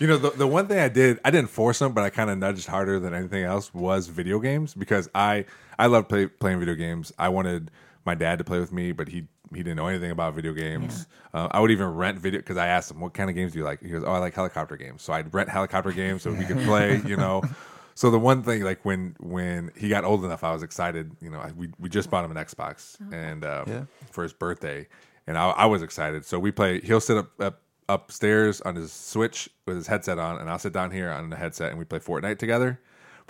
You 0.00 0.08
know, 0.08 0.16
the, 0.18 0.30
the 0.30 0.48
one 0.48 0.66
thing 0.66 0.80
I 0.80 0.88
did, 0.88 1.20
I 1.24 1.30
didn't 1.30 1.50
force 1.50 1.78
them, 1.78 1.92
but 1.92 2.02
I 2.02 2.10
kind 2.10 2.28
of 2.28 2.36
nudged 2.36 2.66
harder 2.66 2.98
than 2.98 3.14
anything 3.14 3.44
else 3.44 3.72
was 3.72 4.08
video 4.08 4.40
games 4.40 4.74
because 4.74 5.08
I 5.14 5.44
I 5.78 5.86
love 5.86 6.08
play, 6.08 6.26
playing 6.26 6.58
video 6.58 6.74
games. 6.74 7.12
I 7.20 7.28
wanted 7.28 7.70
my 8.04 8.14
dad 8.14 8.38
to 8.38 8.44
play 8.44 8.58
with 8.60 8.72
me, 8.72 8.92
but 8.92 9.08
he 9.08 9.26
he 9.52 9.58
didn't 9.62 9.76
know 9.76 9.86
anything 9.86 10.10
about 10.10 10.34
video 10.34 10.52
games. 10.52 11.06
Uh, 11.34 11.48
I 11.50 11.60
would 11.60 11.70
even 11.70 11.88
rent 11.88 12.18
video 12.18 12.40
because 12.40 12.56
I 12.56 12.66
asked 12.68 12.90
him, 12.90 13.00
"What 13.00 13.14
kind 13.14 13.28
of 13.30 13.36
games 13.36 13.52
do 13.52 13.58
you 13.58 13.64
like?" 13.64 13.80
He 13.82 13.88
goes, 13.90 14.02
"Oh, 14.04 14.12
I 14.12 14.18
like 14.18 14.34
helicopter 14.34 14.76
games." 14.76 15.02
So 15.02 15.12
I'd 15.12 15.32
rent 15.34 15.48
helicopter 15.48 15.92
games 15.92 16.22
so 16.22 16.32
he 16.32 16.44
could 16.44 16.58
play. 16.60 17.00
You 17.06 17.16
know. 17.16 17.42
So 17.94 18.10
the 18.10 18.18
one 18.18 18.42
thing, 18.42 18.62
like 18.62 18.82
when 18.86 19.14
when 19.20 19.70
he 19.76 19.90
got 19.90 20.04
old 20.04 20.24
enough, 20.24 20.42
I 20.44 20.52
was 20.54 20.62
excited. 20.62 21.14
You 21.20 21.28
know, 21.28 21.38
I, 21.38 21.52
we 21.54 21.68
we 21.78 21.90
just 21.90 22.08
bought 22.10 22.24
him 22.24 22.30
an 22.34 22.42
Xbox 22.42 22.96
and 23.12 23.44
uh, 23.44 23.64
Yeah. 23.68 23.82
for 24.10 24.22
his 24.22 24.32
birthday, 24.32 24.88
and 25.26 25.36
I, 25.36 25.50
I 25.50 25.66
was 25.66 25.82
excited. 25.82 26.24
So 26.24 26.38
we 26.38 26.52
play. 26.52 26.80
He'll 26.80 27.00
sit 27.02 27.18
up, 27.18 27.38
up 27.38 27.60
upstairs 27.90 28.62
on 28.62 28.76
his 28.76 28.92
Switch 28.92 29.50
with 29.66 29.76
his 29.76 29.86
headset 29.88 30.18
on, 30.18 30.38
and 30.40 30.48
I'll 30.48 30.58
sit 30.58 30.72
down 30.72 30.90
here 30.90 31.10
on 31.10 31.28
the 31.28 31.36
headset, 31.36 31.68
and 31.68 31.78
we 31.78 31.84
play 31.84 31.98
Fortnite 31.98 32.38
together. 32.38 32.80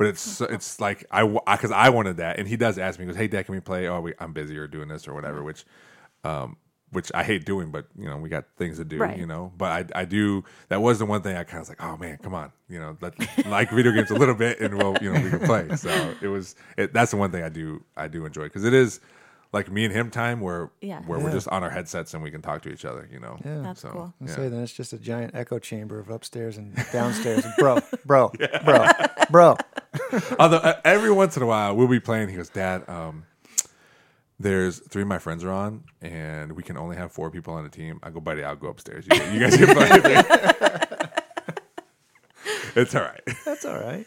But 0.02 0.08
it's 0.10 0.40
it's 0.40 0.80
like 0.80 1.04
I 1.10 1.26
because 1.26 1.70
I 1.70 1.88
wanted 1.90 2.16
that, 2.18 2.38
and 2.38 2.48
he 2.48 2.56
does 2.56 2.78
ask 2.78 2.98
me, 2.98 3.04
he 3.04 3.12
goes, 3.12 3.16
"Hey, 3.16 3.28
Dad, 3.28 3.46
can 3.46 3.54
we 3.54 3.60
play? 3.60 3.86
Oh, 3.88 4.00
we, 4.00 4.14
I'm 4.18 4.32
busy 4.32 4.56
or 4.58 4.66
doing 4.66 4.88
this 4.88 5.06
or 5.08 5.14
whatever." 5.14 5.42
Which, 5.42 5.64
um, 6.24 6.56
which 6.90 7.10
I 7.14 7.22
hate 7.24 7.44
doing, 7.46 7.70
but 7.70 7.86
you 7.96 8.06
know, 8.08 8.16
we 8.18 8.28
got 8.28 8.44
things 8.58 8.76
to 8.78 8.84
do, 8.84 8.98
Right. 8.98 9.16
you 9.16 9.26
know. 9.26 9.52
But 9.56 9.92
I 9.94 10.00
I 10.02 10.04
do 10.04 10.44
that 10.68 10.82
was 10.82 10.98
the 10.98 11.06
one 11.06 11.22
thing 11.22 11.36
I 11.36 11.44
kind 11.44 11.58
of 11.62 11.68
was 11.68 11.68
like, 11.70 11.82
"Oh 11.82 11.96
man, 11.96 12.18
come 12.22 12.34
on, 12.34 12.52
you 12.68 12.78
know, 12.80 12.96
let, 13.00 13.14
like 13.46 13.70
video 13.70 13.92
games 13.92 14.10
a 14.10 14.14
little 14.14 14.34
bit, 14.34 14.60
and 14.60 14.76
we'll 14.76 14.96
you 15.00 15.12
know 15.12 15.20
we 15.20 15.30
can 15.30 15.40
play." 15.40 15.68
So 15.76 16.14
it 16.20 16.28
was 16.28 16.54
it, 16.76 16.92
that's 16.92 17.10
the 17.12 17.16
one 17.16 17.30
thing 17.30 17.42
I 17.44 17.48
do 17.48 17.82
I 17.96 18.08
do 18.08 18.24
enjoy 18.26 18.44
because 18.44 18.64
it 18.64 18.74
is 18.74 19.00
like 19.54 19.70
me 19.70 19.84
and 19.84 19.92
him 19.92 20.10
time 20.10 20.40
where 20.40 20.70
Yeah. 20.80 21.00
where 21.02 21.18
we're 21.18 21.30
just 21.30 21.46
on 21.48 21.62
our 21.62 21.68
headsets 21.70 22.14
and 22.14 22.22
we 22.22 22.30
can 22.30 22.40
talk 22.40 22.62
to 22.62 22.70
each 22.72 22.84
other, 22.86 23.06
you 23.12 23.20
know. 23.20 23.36
Yeah. 23.44 23.60
That's 23.62 23.82
cool. 23.82 24.12
Yeah. 24.20 24.26
say 24.34 24.48
then 24.48 24.62
it's 24.62 24.72
just 24.72 24.92
a 24.94 24.98
giant 24.98 25.34
echo 25.34 25.58
chamber 25.58 25.98
of 25.98 26.08
upstairs 26.08 26.56
and 26.56 26.74
downstairs. 26.90 27.44
bro, 27.58 27.78
bro, 28.06 28.32
bro, 28.64 28.86
bro. 29.30 29.56
Although 30.38 30.58
uh, 30.58 30.80
every 30.84 31.10
once 31.10 31.36
in 31.36 31.42
a 31.42 31.46
while 31.46 31.76
we'll 31.76 31.88
be 31.88 32.00
playing. 32.00 32.28
He 32.28 32.36
goes, 32.36 32.48
Dad, 32.48 32.88
um, 32.88 33.24
there's 34.40 34.78
three 34.80 35.02
of 35.02 35.08
my 35.08 35.18
friends 35.18 35.44
are 35.44 35.52
on, 35.52 35.84
and 36.00 36.52
we 36.52 36.62
can 36.62 36.76
only 36.76 36.96
have 36.96 37.12
four 37.12 37.30
people 37.30 37.54
on 37.54 37.64
the 37.64 37.70
team. 37.70 38.00
I 38.02 38.10
go, 38.10 38.20
buddy, 38.20 38.42
I'll 38.42 38.56
go 38.56 38.68
upstairs. 38.68 39.06
You, 39.10 39.22
you 39.32 39.40
guys 39.40 39.56
can 39.56 39.74
play. 39.74 39.90
with 39.90 40.04
me." 40.04 40.14
it's 42.82 42.94
all 42.94 43.02
right. 43.02 43.22
That's 43.44 43.64
all 43.64 43.78
right. 43.78 44.06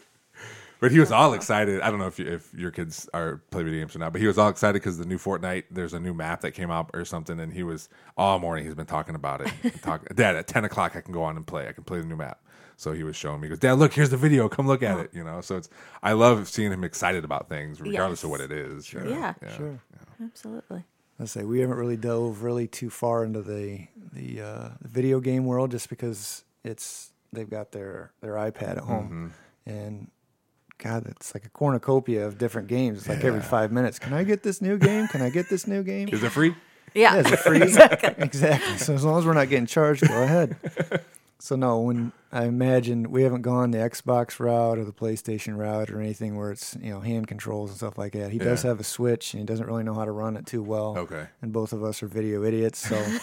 But 0.81 0.91
he 0.91 0.99
was 0.99 1.11
all 1.11 1.33
excited. 1.33 1.81
I 1.81 1.89
don't 1.89 1.99
know 1.99 2.07
if 2.07 2.19
you, 2.19 2.27
if 2.27 2.53
your 2.53 2.69
kids 2.69 3.09
are 3.13 3.37
play 3.49 3.63
video 3.63 3.79
games 3.79 3.95
or 3.95 3.99
not, 3.99 4.11
but 4.11 4.19
he 4.21 4.27
was 4.27 4.37
all 4.37 4.49
excited 4.49 4.73
because 4.73 4.97
the 4.97 5.05
new 5.05 5.17
Fortnite. 5.17 5.63
There's 5.71 5.93
a 5.93 5.99
new 5.99 6.13
map 6.13 6.41
that 6.41 6.51
came 6.51 6.69
out 6.69 6.91
or 6.93 7.05
something, 7.05 7.39
and 7.39 7.53
he 7.53 7.63
was 7.63 7.87
all 8.17 8.37
morning. 8.39 8.65
He's 8.65 8.75
been 8.75 8.85
talking 8.85 9.15
about 9.15 9.41
it. 9.41 9.53
and 9.63 9.81
Talk, 9.81 10.13
Dad, 10.13 10.35
at 10.35 10.47
ten 10.47 10.65
o'clock, 10.65 10.95
I 10.95 11.01
can 11.01 11.13
go 11.13 11.23
on 11.23 11.37
and 11.37 11.47
play. 11.47 11.67
I 11.67 11.71
can 11.71 11.85
play 11.85 12.01
the 12.01 12.05
new 12.07 12.17
map. 12.17 12.39
So 12.77 12.91
he 12.91 13.03
was 13.03 13.15
showing 13.15 13.39
me. 13.41 13.47
He 13.47 13.49
goes, 13.49 13.59
Dad, 13.59 13.73
look, 13.73 13.93
here's 13.93 14.09
the 14.09 14.17
video. 14.17 14.49
Come 14.49 14.67
look 14.67 14.83
at 14.83 14.99
it. 14.99 15.11
You 15.13 15.23
know. 15.23 15.41
So 15.41 15.57
it's 15.57 15.69
I 16.03 16.13
love 16.13 16.47
seeing 16.49 16.71
him 16.71 16.83
excited 16.83 17.23
about 17.23 17.47
things, 17.49 17.79
regardless 17.81 18.23
of 18.23 18.29
what 18.29 18.41
it 18.41 18.51
is. 18.51 18.91
you 18.91 18.99
know? 18.99 19.09
Yeah. 19.09 19.33
Sure. 19.55 19.79
Absolutely. 20.21 20.83
I 21.19 21.25
say 21.25 21.43
we 21.45 21.61
haven't 21.61 21.77
really 21.77 21.95
dove 21.97 22.43
really 22.43 22.67
too 22.67 22.89
far 22.89 23.23
into 23.23 23.41
the 23.41 23.87
the 24.11 24.41
uh, 24.41 24.69
video 24.81 25.19
game 25.19 25.45
world 25.45 25.71
just 25.71 25.89
because 25.89 26.43
it's 26.63 27.11
they've 27.31 27.49
got 27.49 27.71
their 27.71 28.11
their 28.21 28.33
iPad 28.33 28.71
at 28.71 28.77
home 28.79 29.33
and 29.65 30.09
God, 30.77 31.05
it's 31.07 31.33
like 31.33 31.45
a 31.45 31.49
cornucopia 31.49 32.25
of 32.27 32.37
different 32.37 32.67
games. 32.67 32.99
It's 32.99 33.09
like 33.09 33.23
every 33.23 33.41
five 33.41 33.71
minutes. 33.71 33.97
Can 33.97 34.13
I 34.13 34.23
get 34.23 34.43
this 34.43 34.61
new 34.61 34.77
game? 34.77 35.07
Can 35.07 35.21
I 35.21 35.29
get 35.29 35.49
this 35.49 35.67
new 35.67 35.83
game? 35.83 36.09
Is 36.11 36.21
it 36.21 36.31
free? 36.31 36.49
Yeah. 36.93 37.15
Yeah, 37.15 37.21
is 37.21 37.31
it 37.31 37.39
free? 37.39 37.61
exactly. 38.23 38.77
So 38.77 38.93
as 38.93 39.03
long 39.05 39.17
as 39.19 39.25
we're 39.25 39.33
not 39.33 39.49
getting 39.49 39.65
charged, 39.65 40.07
go 40.07 40.21
ahead. 40.23 40.57
So 41.39 41.55
no, 41.55 41.79
when 41.81 42.11
I 42.31 42.45
imagine 42.45 43.11
we 43.11 43.23
haven't 43.23 43.41
gone 43.41 43.71
the 43.71 43.77
Xbox 43.79 44.39
route 44.39 44.77
or 44.77 44.85
the 44.85 44.93
PlayStation 44.93 45.57
route 45.57 45.91
or 45.91 45.99
anything 45.99 46.37
where 46.37 46.51
it's 46.51 46.77
you 46.81 46.89
know 46.91 47.01
hand 47.01 47.27
controls 47.27 47.69
and 47.71 47.77
stuff 47.77 47.97
like 47.97 48.13
that. 48.13 48.31
He 48.31 48.37
does 48.39 48.61
have 48.63 48.79
a 48.79 48.83
Switch 48.83 49.33
and 49.33 49.41
he 49.41 49.45
doesn't 49.45 49.65
really 49.67 49.83
know 49.83 49.93
how 49.93 50.05
to 50.05 50.11
run 50.11 50.37
it 50.37 50.45
too 50.45 50.63
well. 50.63 50.97
Okay. 50.97 51.27
And 51.41 51.51
both 51.51 51.73
of 51.73 51.83
us 51.83 52.01
are 52.01 52.07
video 52.07 52.43
idiots, 52.43 52.79
so 52.79 52.95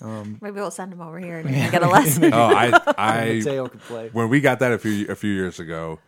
Maybe 0.00 0.52
we'll 0.60 0.70
send 0.70 0.92
him 0.92 1.00
over 1.00 1.18
here 1.18 1.38
and 1.38 1.48
he 1.48 1.54
can 1.60 1.70
get 1.70 1.82
a 1.82 1.88
lesson. 1.88 2.24
Oh, 2.32 2.54
I 2.54 2.70
I 2.98 3.34
Mateo 3.38 3.68
could 3.68 3.80
play. 3.80 4.10
when 4.12 4.28
we 4.28 4.40
got 4.40 4.58
that 4.60 4.72
a 4.72 4.78
few 4.78 5.06
a 5.08 5.14
few 5.14 5.32
years 5.32 5.58
ago, 5.60 5.98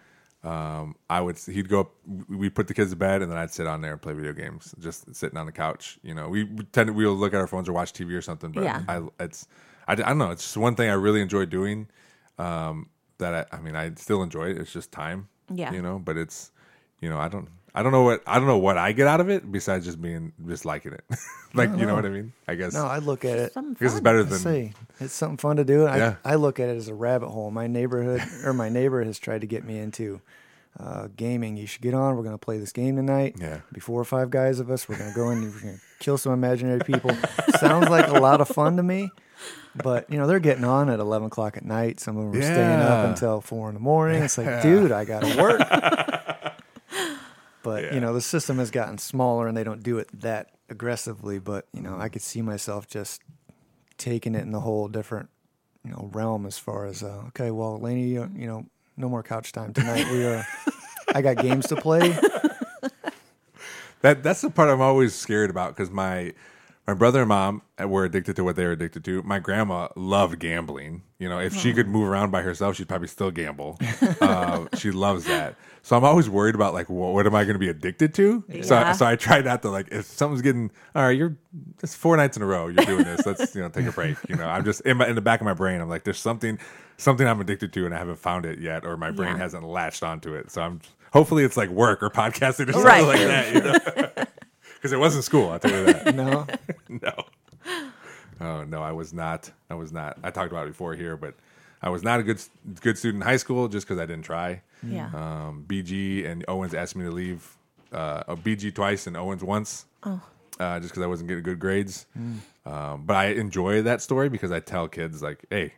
um, 0.45 0.95
I 1.09 1.21
would 1.21 1.39
he'd 1.39 1.69
go 1.69 1.81
up. 1.81 1.95
We'd 2.29 2.55
put 2.55 2.69
the 2.69 2.75
kids 2.75 2.91
to 2.91 2.97
bed, 2.97 3.23
and 3.23 3.31
then 3.31 3.39
I'd 3.39 3.51
sit 3.51 3.67
on 3.67 3.81
there 3.81 3.93
and 3.93 4.01
play 4.01 4.13
video 4.13 4.33
games, 4.33 4.75
just 4.79 5.15
sitting 5.15 5.39
on 5.39 5.47
the 5.47 5.53
couch. 5.53 5.99
You 6.03 6.15
know, 6.15 6.29
we 6.29 6.45
we 6.45 6.65
tend 6.65 6.89
to 6.89 6.93
we'll 6.93 7.15
look 7.15 7.33
at 7.35 7.41
our 7.41 7.47
phones 7.47 7.69
or 7.69 7.73
watch 7.73 7.93
TV 7.93 8.13
or 8.13 8.23
something. 8.23 8.53
But 8.53 8.65
Yeah. 8.65 8.83
I 8.89 9.03
it's 9.21 9.47
I, 9.89 9.93
I 9.93 9.97
don't 9.97 10.19
know. 10.19 10.31
It's 10.31 10.43
just 10.45 10.57
one 10.57 10.77
thing 10.77 10.89
I 10.89 10.95
really 10.95 11.21
enjoy 11.21 11.47
doing. 11.47 11.89
Um, 12.39 12.89
that 13.19 13.49
I, 13.53 13.57
I 13.57 13.61
mean, 13.61 13.75
I 13.75 13.91
still 13.97 14.23
enjoy 14.23 14.51
it. 14.51 14.59
It's 14.59 14.73
just 14.73 14.93
time. 14.93 15.29
Yeah. 15.53 15.73
You 15.73 15.83
know, 15.83 15.99
but 15.99 16.17
it's 16.17 16.53
you 17.01 17.09
know 17.11 17.19
I 17.19 17.29
don't. 17.29 17.49
I 17.75 17.83
don't 17.83 17.93
know 17.93 18.03
what 18.03 18.23
I 18.27 18.39
don't 18.39 18.47
know 18.49 18.59
what 18.59 18.77
I 18.79 18.93
get 18.93 19.07
out 19.07 19.21
of 19.21 19.29
it 19.29 19.51
besides 19.53 19.85
just 19.85 20.01
being 20.01 20.33
just 20.47 20.65
liking 20.65 20.93
it, 20.93 21.05
like 21.55 21.71
you 21.77 21.87
know 21.87 21.95
what 21.95 22.07
I 22.07 22.09
mean. 22.09 22.33
I 22.49 22.55
guess 22.55 22.75
No, 22.75 22.87
I 22.87 22.99
look 22.99 23.25
at 23.25 23.39
it. 23.39 23.53
Something 23.53 23.77
I 23.79 23.85
guess 23.85 23.93
it's 23.93 24.01
better 24.01 24.21
I 24.21 24.25
than 24.25 24.39
say 24.39 24.73
it's 24.99 25.13
something 25.13 25.37
fun 25.37 25.57
to 25.57 25.65
do. 25.65 25.87
I, 25.87 25.97
Yeah. 25.97 26.15
I 26.25 26.37
look 26.37 26.59
at 26.59 26.69
it 26.69 26.77
as 26.77 26.89
a 26.89 26.95
rabbit 26.95 27.29
hole. 27.29 27.51
My 27.51 27.67
neighborhood 27.67 28.23
or 28.45 28.53
my 28.53 28.69
neighbor 28.69 29.05
has 29.05 29.19
tried 29.19 29.43
to 29.43 29.47
get 29.47 29.65
me 29.65 29.79
into 29.79 30.21
uh, 30.81 31.09
gaming. 31.17 31.57
You 31.57 31.67
should 31.67 31.83
get 31.83 31.95
on. 31.95 32.17
We're 32.17 32.23
going 32.23 32.35
to 32.35 32.39
play 32.39 32.59
this 32.59 32.73
game 32.73 32.97
tonight. 32.97 33.37
Yeah. 33.39 33.61
Be 33.73 33.81
four 33.81 34.01
or 34.01 34.05
five 34.05 34.31
guys 34.31 34.61
of 34.61 34.71
us. 34.71 34.89
We're 34.89 34.99
going 34.99 35.11
to 35.11 35.17
go 35.17 35.31
in. 35.31 35.39
and 35.39 35.55
We're 35.55 35.61
going 35.61 35.75
to 35.75 35.81
kill 36.01 36.19
some 36.19 36.33
imaginary 36.33 36.81
people. 36.81 37.11
Sounds 37.61 37.89
like 37.91 38.09
a 38.09 38.19
lot 38.19 38.41
of 38.41 38.49
fun 38.49 38.77
to 38.77 38.83
me. 38.83 39.11
But 39.83 40.11
you 40.11 40.19
know 40.19 40.27
they're 40.27 40.41
getting 40.41 40.65
on 40.65 40.89
at 40.91 41.01
eleven 41.01 41.27
o'clock 41.29 41.57
at 41.57 41.65
night. 41.65 42.01
Some 42.01 42.17
of 42.17 42.33
them 42.33 42.41
are 42.41 42.45
staying 42.45 42.81
up 42.81 43.07
until 43.09 43.41
four 43.41 43.69
in 43.69 43.75
the 43.75 43.81
morning. 43.81 44.23
It's 44.23 44.39
like, 44.39 44.63
dude, 44.63 44.93
I 44.93 45.05
got 45.05 45.23
to 45.23 45.37
work. 45.41 45.61
but 47.63 47.85
Yeah. 47.85 47.95
you 47.95 48.01
know 48.01 48.13
the 48.13 48.21
system 48.21 48.59
has 48.59 48.71
gotten 48.71 48.99
smaller, 48.99 49.47
and 49.49 49.57
they 49.57 49.65
don't 49.65 49.83
do 49.83 49.99
it 49.99 50.09
that 50.21 50.51
aggressively. 50.69 51.39
But 51.39 51.67
you 51.73 51.83
know 51.83 51.97
I 51.99 52.09
could 52.09 52.23
see 52.23 52.43
myself 52.43 52.87
just 52.87 53.23
taking 53.97 54.35
it 54.35 54.43
in 54.43 54.53
the 54.53 54.61
whole 54.61 54.89
different 54.89 55.29
you 55.85 55.91
know 55.93 56.11
realm 56.13 56.47
as 56.47 56.59
far 56.59 56.87
as 56.87 57.03
uh, 57.03 57.23
okay, 57.29 57.51
well, 57.51 57.79
Lani, 57.79 58.09
you, 58.09 58.31
you 58.37 58.47
know, 58.47 58.67
no 58.97 59.09
more 59.09 59.23
couch 59.23 59.53
time 59.53 59.73
tonight. 59.73 60.11
We 60.11 60.25
are. 60.25 60.47
I 61.15 61.23
got 61.23 61.39
games 61.39 61.67
to 61.69 61.77
play. 61.77 62.17
That 64.03 64.23
that's 64.23 64.43
the 64.43 64.51
part 64.51 64.69
I'm 64.69 64.81
always 64.81 65.15
scared 65.15 65.51
about 65.51 65.75
because 65.75 65.91
my 65.91 66.35
my 66.89 66.95
brother 66.95 67.21
and 67.21 67.29
mom 67.29 67.61
were 67.79 68.07
addicted 68.07 68.35
to 68.37 68.43
what 68.43 68.57
they 68.57 68.65
were 68.65 68.73
addicted 68.73 69.05
to. 69.05 69.23
My 69.23 69.39
grandma 69.39 69.89
loved 69.95 70.39
gambling. 70.39 71.03
You 71.19 71.29
know, 71.29 71.39
if 71.39 71.55
she 71.55 71.75
could 71.75 71.87
move 71.87 72.09
around 72.09 72.31
by 72.31 72.41
herself, 72.41 72.77
she'd 72.77 72.89
probably 72.89 73.09
still 73.09 73.31
gamble. 73.31 73.79
uh, 74.23 74.65
she 74.79 74.91
loves 74.91 75.27
that. 75.27 75.55
So 75.83 75.97
I'm 75.99 76.05
always 76.05 76.31
worried 76.31 76.55
about 76.55 76.73
like, 76.73 76.89
what, 76.89 77.13
what 77.13 77.27
am 77.27 77.35
I 77.35 77.45
going 77.45 77.55
to 77.57 77.59
be 77.59 77.69
addicted 77.69 78.15
to? 78.15 78.43
So 78.63 78.75
Yeah. 78.75 78.93
so 78.93 79.05
I 79.05 79.17
try 79.17 79.41
not 79.43 79.61
to 79.63 79.71
like 79.71 79.89
if 79.93 80.07
something's 80.07 80.41
getting 80.41 80.71
all 80.95 81.03
right. 81.03 81.11
You're 81.17 81.37
it's 81.83 81.95
four 81.95 82.17
nights 82.17 82.39
in 82.39 82.43
a 82.43 82.47
row. 82.47 82.69
You're 82.69 82.85
doing 82.87 83.05
this. 83.05 83.27
Let's 83.27 83.55
you 83.55 83.61
know 83.61 83.69
take 83.69 83.87
a 83.87 83.93
break. 83.93 84.17
You 84.27 84.37
know, 84.37 84.49
I'm 84.49 84.65
just 84.65 84.81
in 84.83 84.97
my 84.97 85.07
in 85.09 85.15
the 85.15 85.21
back 85.21 85.41
of 85.41 85.45
my 85.45 85.55
brain. 85.55 85.83
I'm 85.83 85.91
like, 85.91 86.05
there's 86.05 86.19
something 86.19 86.59
something 86.97 87.27
I'm 87.29 87.41
addicted 87.41 87.73
to, 87.75 87.85
and 87.85 87.95
I 87.95 87.99
haven't 87.99 88.19
found 88.19 88.47
it 88.47 88.61
yet, 88.61 88.87
or 88.87 88.97
my 88.97 89.11
brain 89.11 89.33
Yeah. 89.33 89.39
hasn't 89.43 89.65
latched 89.65 90.03
onto 90.03 90.35
it. 90.35 90.51
So 90.51 90.63
I'm 90.63 90.81
hopefully 91.13 91.45
it's 91.45 91.57
like 91.59 91.69
work 91.69 92.03
or 92.03 92.09
podcasting 92.11 92.69
or 92.71 92.73
something 92.73 92.83
Right. 92.83 93.05
like 93.05 93.19
that. 93.21 93.55
You 93.55 93.61
know? 94.17 94.25
Because 94.79 94.93
it 94.93 94.99
wasn't 94.99 95.25
school, 95.25 95.51
I'll 95.51 95.59
tell 95.59 95.71
you 95.71 95.93
that. 95.93 96.15
No, 96.15 96.47
no. 96.89 97.25
Oh 98.41 98.65
no, 98.65 98.83
I 98.83 98.93
was 98.93 99.13
not. 99.13 99.51
I 99.69 99.75
was 99.75 99.93
not. 99.93 100.19
I 100.23 100.31
talked 100.31 100.53
about 100.53 100.67
it 100.67 100.71
before 100.71 100.95
here, 100.95 101.17
but 101.17 101.35
I 101.83 101.91
was 101.91 102.03
not 102.03 102.21
a 102.21 102.23
good 102.23 102.41
good 102.81 102.97
student 102.97 103.23
in 103.23 103.29
high 103.29 103.37
school 103.37 103.69
just 103.69 103.87
because 103.87 104.01
I 104.01 104.07
didn't 104.07 104.25
try. 104.25 104.63
Yeah. 104.83 105.07
Um, 105.13 105.65
BG 105.67 106.25
and 106.29 106.45
Owens 106.49 106.75
asked 106.75 106.95
me 106.97 107.05
to 107.05 107.11
leave. 107.11 107.57
Uh, 107.91 108.23
BG 108.37 108.75
twice 108.75 109.07
and 109.07 109.17
Owens 109.17 109.43
once. 109.43 109.87
Oh. 110.05 110.21
Uh, 110.61 110.79
just 110.79 110.91
because 110.93 111.03
I 111.03 111.07
wasn't 111.07 111.29
getting 111.29 111.43
good 111.45 111.59
grades. 111.59 112.07
Um, 112.67 113.05
but 113.07 113.17
I 113.17 113.27
enjoy 113.29 113.83
that 113.83 114.03
story 114.03 114.29
because 114.29 114.53
I 114.53 114.61
tell 114.61 114.89
kids 114.89 115.23
like, 115.23 115.45
hey. 115.51 115.73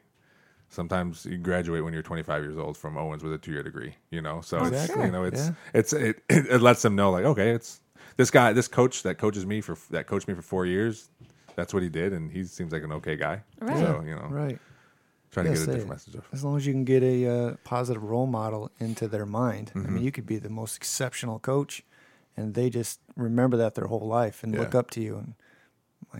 Sometimes 0.73 1.27
you 1.27 1.37
graduate 1.37 1.83
when 1.83 1.93
you're 1.93 2.03
25 2.03 2.43
years 2.45 2.57
old 2.57 2.77
from 2.77 2.97
Owens 2.97 3.25
with 3.25 3.33
a 3.33 3.39
two-year 3.39 3.65
degree, 3.65 3.97
you 4.13 4.23
know. 4.23 4.41
So 4.41 4.59
it's 4.59 4.69
Exactly. 4.69 5.07
you 5.07 5.11
know 5.11 5.25
it's 5.25 5.47
Yeah. 5.49 5.55
it's 5.75 5.93
it, 5.93 6.23
it 6.29 6.61
lets 6.63 6.83
them 6.83 6.95
know 6.95 7.11
like 7.11 7.25
okay, 7.25 7.51
it's 7.51 7.81
this 8.21 8.31
guy, 8.31 8.53
this 8.53 8.69
coach 8.69 9.03
that 9.05 9.17
coaches 9.17 9.47
me 9.47 9.63
for 9.63 9.79
that 9.91 10.07
coached 10.07 10.29
me 10.29 10.35
for 10.35 10.43
four 10.43 10.67
years. 10.67 11.09
That's 11.57 11.73
what 11.73 11.83
he 11.83 11.89
did, 11.89 12.13
and 12.13 12.31
he 12.31 12.45
seems 12.45 12.71
like 12.71 12.83
an 12.85 12.93
okay 12.93 13.17
guy. 13.17 13.43
Right. 13.61 13.79
So 13.79 14.03
you 14.07 14.15
know, 14.15 14.27
right. 14.29 14.59
trying 15.33 15.47
to 15.47 15.53
Yeah, 15.53 15.59
get 15.59 15.63
a 15.63 15.73
different 15.73 15.89
message. 15.89 16.15
Of. 16.17 16.25
As 16.31 16.45
long 16.45 16.59
as 16.59 16.67
you 16.67 16.73
can 16.75 16.85
get 16.85 17.03
a 17.03 17.27
uh, 17.27 17.55
positive 17.65 18.03
role 18.03 18.27
model 18.27 18.71
into 18.79 19.09
their 19.09 19.25
mind. 19.25 19.73
I 19.75 19.79
Mm-hmm. 19.79 19.95
mean, 19.95 20.05
you 20.05 20.13
could 20.13 20.27
be 20.27 20.37
the 20.37 20.51
most 20.51 20.77
exceptional 20.77 21.39
coach, 21.39 21.83
and 22.37 22.53
they 22.55 22.69
just 22.69 23.01
remember 23.17 23.57
that 23.57 23.75
their 23.75 23.87
whole 23.87 24.07
life 24.07 24.43
and 24.43 24.55
look 24.55 24.75
up 24.75 24.91
to 24.91 25.01
you. 25.01 25.17
And 25.17 25.35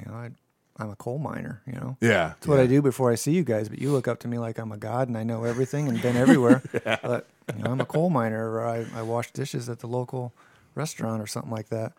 you 0.03 0.11
know, 0.11 0.17
I, 0.17 0.31
I'm 0.79 0.89
a 0.91 0.97
coal 0.97 1.19
miner. 1.19 1.61
You 1.67 1.75
know, 1.75 1.97
Yeah, 2.01 2.29
that's 2.31 2.47
what 2.49 2.59
I 2.59 2.67
do 2.67 2.81
before 2.81 3.13
I 3.13 3.15
see 3.15 3.33
you 3.33 3.45
guys. 3.45 3.69
But 3.69 3.79
you 3.79 3.93
look 3.93 4.09
up 4.09 4.21
to 4.21 4.29
me 4.29 4.39
like 4.39 4.59
I'm 4.59 4.73
a 4.73 4.79
god 4.79 5.09
and 5.09 5.19
I 5.19 5.23
know 5.23 5.45
everything 5.45 5.87
and 5.87 6.01
been 6.01 6.17
everywhere. 6.17 6.63
But 7.03 7.27
you 7.55 7.63
know, 7.63 7.71
I'm 7.73 7.81
a 7.81 7.87
coal 7.87 8.09
miner, 8.09 8.51
or 8.51 8.67
I, 8.67 8.87
I 8.95 9.03
wash 9.03 9.33
dishes 9.33 9.69
at 9.69 9.81
the 9.81 9.87
local 9.87 10.33
restaurant 10.75 11.23
or 11.23 11.27
something 11.27 11.51
like 11.53 11.69
that. 11.69 11.93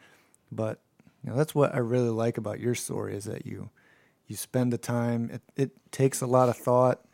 But 0.51 0.79
you 1.23 1.29
know, 1.29 1.35
that's 1.37 1.53
what 1.55 1.73
I 1.73 1.77
really 1.79 2.09
like 2.09 2.37
about 2.37 2.59
your 2.59 2.75
story 2.75 3.15
is 3.15 3.25
that 3.25 3.45
you 3.45 3.69
you 4.27 4.35
spend 4.35 4.71
the 4.71 4.77
time. 4.77 5.29
It, 5.31 5.41
it 5.55 5.91
takes 5.91 6.21
a 6.21 6.27
lot 6.27 6.49
of 6.49 6.57
thought 6.57 7.05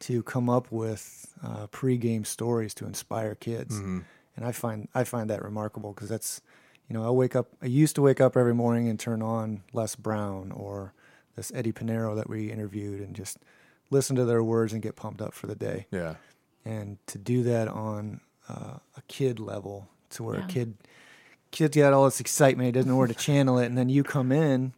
to 0.00 0.22
come 0.22 0.50
up 0.50 0.70
with 0.70 1.32
uh, 1.42 1.66
pre-game 1.68 2.24
stories 2.24 2.74
to 2.74 2.84
inspire 2.86 3.34
kids, 3.34 3.78
and 3.78 4.04
I 4.44 4.52
find 4.52 4.88
I 4.94 5.04
find 5.04 5.30
that 5.30 5.42
remarkable 5.42 5.92
because 5.92 6.08
that's 6.08 6.40
you 6.88 6.94
know 6.94 7.04
I 7.06 7.10
wake 7.10 7.34
up. 7.34 7.48
I 7.62 7.66
used 7.66 7.94
to 7.96 8.02
wake 8.02 8.20
up 8.20 8.36
every 8.36 8.54
morning 8.54 8.88
and 8.88 9.00
turn 9.00 9.22
on 9.22 9.62
Les 9.72 9.96
Brown 9.96 10.52
or 10.52 10.92
this 11.34 11.50
Eddie 11.54 11.72
Pinero 11.72 12.14
that 12.14 12.28
we 12.30 12.50
interviewed 12.52 13.00
and 13.00 13.14
just 13.16 13.38
listen 13.90 14.16
to 14.16 14.24
their 14.24 14.42
words 14.42 14.72
and 14.72 14.82
get 14.82 14.96
pumped 14.96 15.20
up 15.22 15.32
for 15.34 15.46
the 15.46 15.54
day 15.54 15.86
Yeah, 15.92 16.14
and 16.64 16.98
to 17.08 17.18
do 17.18 17.42
that 17.44 17.68
on 17.68 18.20
uh, 18.48 18.78
a 18.96 19.02
kid 19.06 19.38
level 19.38 19.88
to 20.10 20.22
where 20.24 20.38
Yeah. 20.38 20.44
a 20.44 20.48
kid 20.48 20.74
kid's 21.56 21.76
got 21.76 21.92
all 21.92 22.04
this 22.04 22.20
excitement 22.20 22.66
he 22.66 22.72
doesn't 22.72 22.90
know 22.90 22.96
where 22.96 23.06
to 23.06 23.14
channel 23.14 23.58
it 23.58 23.66
and 23.66 23.78
then 23.78 23.88
you 23.88 24.02
come 24.02 24.30
in 24.30 24.72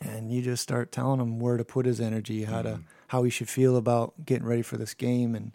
and 0.00 0.32
you 0.32 0.42
just 0.42 0.62
start 0.62 0.90
telling 0.90 1.20
him 1.20 1.38
where 1.38 1.56
to 1.56 1.64
put 1.64 1.86
his 1.86 2.00
energy 2.00 2.44
how 2.44 2.62
to 2.62 2.70
mm-hmm. 2.70 2.82
how 3.08 3.22
he 3.22 3.30
should 3.30 3.48
feel 3.48 3.76
about 3.76 4.14
getting 4.24 4.46
ready 4.46 4.62
for 4.62 4.76
this 4.76 4.94
game 4.94 5.34
and 5.34 5.52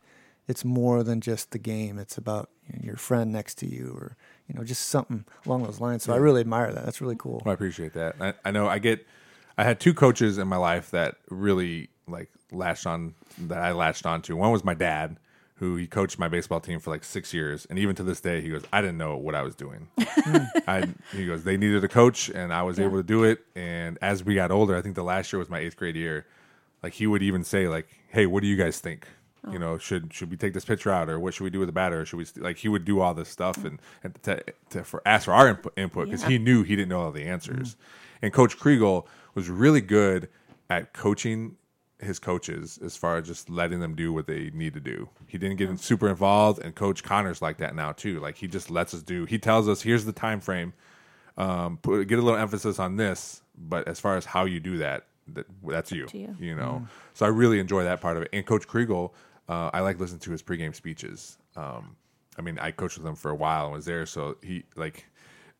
it's 0.47 0.63
more 0.63 1.03
than 1.03 1.19
just 1.21 1.51
the 1.51 1.57
game 1.57 1.97
it's 1.97 2.17
about 2.17 2.49
you 2.67 2.77
know, 2.77 2.85
your 2.85 2.97
friend 2.97 3.31
next 3.31 3.55
to 3.55 3.65
you 3.65 3.95
or 3.99 4.15
you 4.47 4.55
know 4.55 4.63
just 4.63 4.89
something 4.89 5.25
along 5.45 5.63
those 5.63 5.81
lines 5.81 6.03
so 6.03 6.13
i 6.13 6.17
really 6.17 6.41
admire 6.41 6.71
that 6.71 6.85
that's 6.85 7.01
really 7.01 7.15
cool 7.17 7.41
Well, 7.43 7.51
I 7.51 7.55
appreciate 7.55 7.93
that. 7.93 8.15
I, 8.19 8.33
I 8.45 8.51
know 8.51 8.67
I 8.67 8.79
get. 8.79 9.05
I 9.57 9.63
had 9.63 9.79
two 9.79 9.93
coaches 9.93 10.37
in 10.37 10.47
my 10.47 10.57
life 10.57 10.91
that 10.91 11.15
really 11.29 11.89
like 12.07 12.29
latched 12.51 12.85
on 12.85 13.15
that 13.39 13.57
I 13.57 13.71
latched 13.71 14.05
onto. 14.05 14.35
One 14.35 14.51
was 14.51 14.63
my 14.63 14.73
dad, 14.73 15.17
who 15.59 15.75
he 15.75 15.87
coached 15.87 16.19
my 16.19 16.27
baseball 16.27 16.59
team 16.59 16.79
for 16.79 16.91
like 16.91 17.03
six 17.03 17.33
years, 17.33 17.65
and 17.69 17.79
even 17.79 17.95
to 17.95 18.03
this 18.03 18.21
day, 18.21 18.41
he 18.41 18.49
goes, 18.49 18.63
"I 18.71 18.81
didn't 18.81 18.97
know 18.97 19.17
what 19.17 19.35
I 19.35 19.41
was 19.41 19.55
doing." 19.55 19.87
Hmm. 20.27 20.37
I 20.67 20.87
he 21.13 21.25
goes, 21.25 21.43
"They 21.45 21.55
needed 21.57 21.83
a 21.83 21.87
coach, 21.87 22.29
and 22.29 22.51
I 22.53 22.63
was 22.63 22.77
Yeah. 22.77 22.85
able 22.85 22.97
to 22.97 23.03
do 23.03 23.23
it." 23.23 23.39
And 23.55 23.97
as 24.01 24.23
we 24.25 24.35
got 24.35 24.51
older, 24.51 24.75
I 24.75 24.81
think 24.81 24.95
the 24.95 25.03
last 25.03 25.31
year 25.31 25.39
was 25.39 25.49
my 25.49 25.59
eighth 25.59 25.77
grade 25.77 25.95
year. 25.95 26.25
Like 26.83 26.93
he 26.93 27.07
would 27.07 27.23
even 27.23 27.43
say, 27.43 27.67
like, 27.67 27.87
"Hey, 28.09 28.25
what 28.25 28.41
do 28.41 28.47
you 28.47 28.57
guys 28.57 28.79
think?" 28.79 29.07
Oh. 29.45 29.51
You 29.53 29.59
know, 29.59 29.77
should 29.77 30.13
should 30.13 30.29
we 30.29 30.35
take 30.37 30.53
this 30.53 30.65
pitcher 30.65 30.91
out, 30.91 31.07
or 31.09 31.19
what 31.19 31.33
should 31.33 31.43
we 31.45 31.49
do 31.49 31.59
with 31.59 31.67
the 31.69 31.73
batter? 31.73 32.01
Or 32.01 32.05
should 32.05 32.17
we 32.17 32.25
st-? 32.25 32.43
like 32.43 32.57
he 32.57 32.67
would 32.67 32.83
do 32.83 32.99
all 32.99 33.13
this 33.13 33.29
stuff 33.29 33.57
oh. 33.63 33.67
and, 33.67 33.79
and 34.03 34.21
to, 34.23 34.43
to 34.71 34.83
for 34.83 35.01
ask 35.05 35.25
for 35.25 35.33
our 35.33 35.47
input 35.47 35.73
input 35.77 36.05
because 36.07 36.23
Yeah. 36.23 36.29
he 36.29 36.37
knew 36.39 36.63
he 36.63 36.75
didn't 36.75 36.89
know 36.89 37.01
all 37.01 37.11
the 37.11 37.23
answers. 37.25 37.75
Mm. 37.75 37.77
And 38.23 38.33
Coach 38.33 38.57
Kriegel 38.59 39.05
was 39.35 39.49
really 39.49 39.81
good 39.81 40.27
at 40.69 40.91
coaching 40.93 41.55
his 41.99 42.19
coaches 42.19 42.77
as 42.83 42.95
far 42.95 43.17
as 43.17 43.27
just 43.27 43.49
letting 43.49 43.79
them 43.79 43.95
do 43.95 44.13
what 44.13 44.27
they 44.27 44.51
need 44.53 44.73
to 44.73 44.79
do. 44.79 45.09
He 45.25 45.37
didn't 45.37 45.57
get 45.57 45.79
super 45.79 46.07
involved, 46.09 46.61
and 46.63 46.75
Coach 46.75 47.03
Connor's 47.03 47.41
like 47.41 47.57
that 47.57 47.75
now 47.75 47.91
too. 47.91 48.19
Like 48.19 48.37
he 48.37 48.47
just 48.47 48.69
lets 48.69 48.93
us 48.93 49.01
do. 49.01 49.25
He 49.25 49.39
tells 49.39 49.67
us, 49.67 49.81
"Here's 49.81 50.05
the 50.05 50.11
time 50.11 50.39
frame. 50.39 50.73
Um, 51.37 51.77
put, 51.77 52.07
get 52.07 52.19
a 52.19 52.21
little 52.21 52.39
emphasis 52.39 52.79
on 52.79 52.97
this, 52.97 53.41
but 53.57 53.87
as 53.87 53.99
far 53.99 54.17
as 54.17 54.25
how 54.25 54.45
you 54.45 54.59
do 54.59 54.77
that, 54.79 55.05
that 55.33 55.45
that's 55.63 55.91
you. 55.91 56.07
you. 56.13 56.35
You 56.39 56.55
know. 56.55 56.87
So 57.13 57.25
I 57.25 57.29
really 57.29 57.59
enjoy 57.59 57.83
that 57.83 58.01
part 58.01 58.17
of 58.17 58.23
it. 58.23 58.29
And 58.33 58.45
Coach 58.45 58.67
Kriegel, 58.67 59.11
uh, 59.49 59.71
I 59.73 59.81
like 59.81 59.99
listening 59.99 60.19
to 60.21 60.31
his 60.31 60.43
pregame 60.43 60.75
speeches. 60.75 61.37
Um, 61.55 61.95
I 62.37 62.41
mean, 62.41 62.59
I 62.59 62.71
coached 62.71 62.97
with 62.97 63.07
him 63.07 63.15
for 63.15 63.31
a 63.31 63.35
while 63.35 63.65
and 63.65 63.73
was 63.73 63.85
there, 63.85 64.05
so 64.05 64.37
he 64.43 64.63
like, 64.75 65.05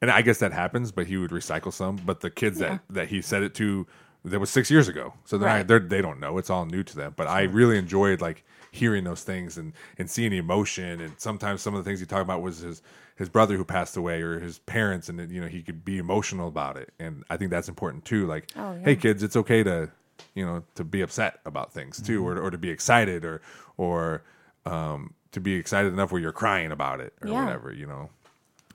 and 0.02 0.12
I 0.12 0.22
guess 0.22 0.38
that 0.40 0.52
happens, 0.52 0.92
but 0.92 1.08
he 1.08 1.18
would 1.18 1.32
recycle 1.32 1.74
some. 1.74 1.96
But 1.96 2.22
the 2.22 2.30
kids 2.30 2.60
that 2.60 2.82
that 2.92 3.08
he 3.08 3.22
said 3.22 3.44
it 3.44 3.56
to, 3.56 3.88
that 4.26 4.39
was 4.39 4.49
six 4.49 4.70
years 4.70 4.88
ago, 4.88 5.13
so 5.26 5.38
they're, 5.38 5.47
Right. 5.47 5.68
they're 5.68 5.80
they 5.80 6.01
don't 6.01 6.20
know. 6.20 6.38
It's 6.38 6.49
all 6.49 6.65
new 6.65 6.84
to 6.84 6.95
them. 6.95 7.13
But 7.15 7.28
I 7.28 7.43
really 7.43 7.78
enjoyed 7.78 8.20
like 8.22 8.43
hearing 8.72 9.03
those 9.05 9.24
things 9.24 9.57
and 9.57 9.74
and 9.97 10.09
seeing 10.09 10.32
the 10.32 10.38
emotion. 10.38 10.99
And 11.01 11.13
sometimes 11.18 11.61
some 11.61 11.74
of 11.76 11.84
the 11.84 11.89
things 11.89 11.99
he 11.99 12.05
talked 12.05 12.22
about 12.24 12.41
was 12.41 12.59
his 12.59 12.82
his 13.15 13.30
brother 13.30 13.55
who 13.57 13.63
passed 13.63 13.95
away 13.97 14.22
or 14.22 14.39
his 14.39 14.59
parents, 14.59 15.07
and 15.09 15.32
you 15.32 15.39
know 15.41 15.47
he 15.47 15.61
could 15.63 15.86
be 15.86 15.97
emotional 15.97 16.47
about 16.47 16.78
it. 16.78 16.93
And 16.99 17.24
I 17.30 17.38
think 17.38 17.51
that's 17.51 17.70
important 17.70 18.05
too. 18.05 18.28
Like, 18.28 18.49
Oh, 18.55 18.74
yeah. 18.74 18.80
hey 18.84 18.95
kids, 18.95 19.24
it's 19.24 19.36
okay 19.38 19.63
to 19.63 19.89
you 20.36 20.45
know 20.45 20.63
to 20.76 20.84
be 20.84 21.01
upset 21.01 21.39
about 21.45 21.72
things 21.74 22.01
too, 22.01 22.20
Mm-hmm. 22.22 22.39
or 22.39 22.41
or 22.47 22.51
to 22.51 22.57
be 22.57 22.70
excited, 22.70 23.24
or 23.24 23.41
or 23.78 24.24
um, 24.65 25.13
to 25.32 25.39
be 25.39 25.53
excited 25.53 25.93
enough 25.93 26.11
where 26.11 26.22
you're 26.22 26.32
crying 26.32 26.72
about 26.72 26.99
it 26.99 27.13
or 27.22 27.30
Yeah. 27.30 27.43
whatever. 27.45 27.72
You 27.72 27.86
know. 27.88 28.09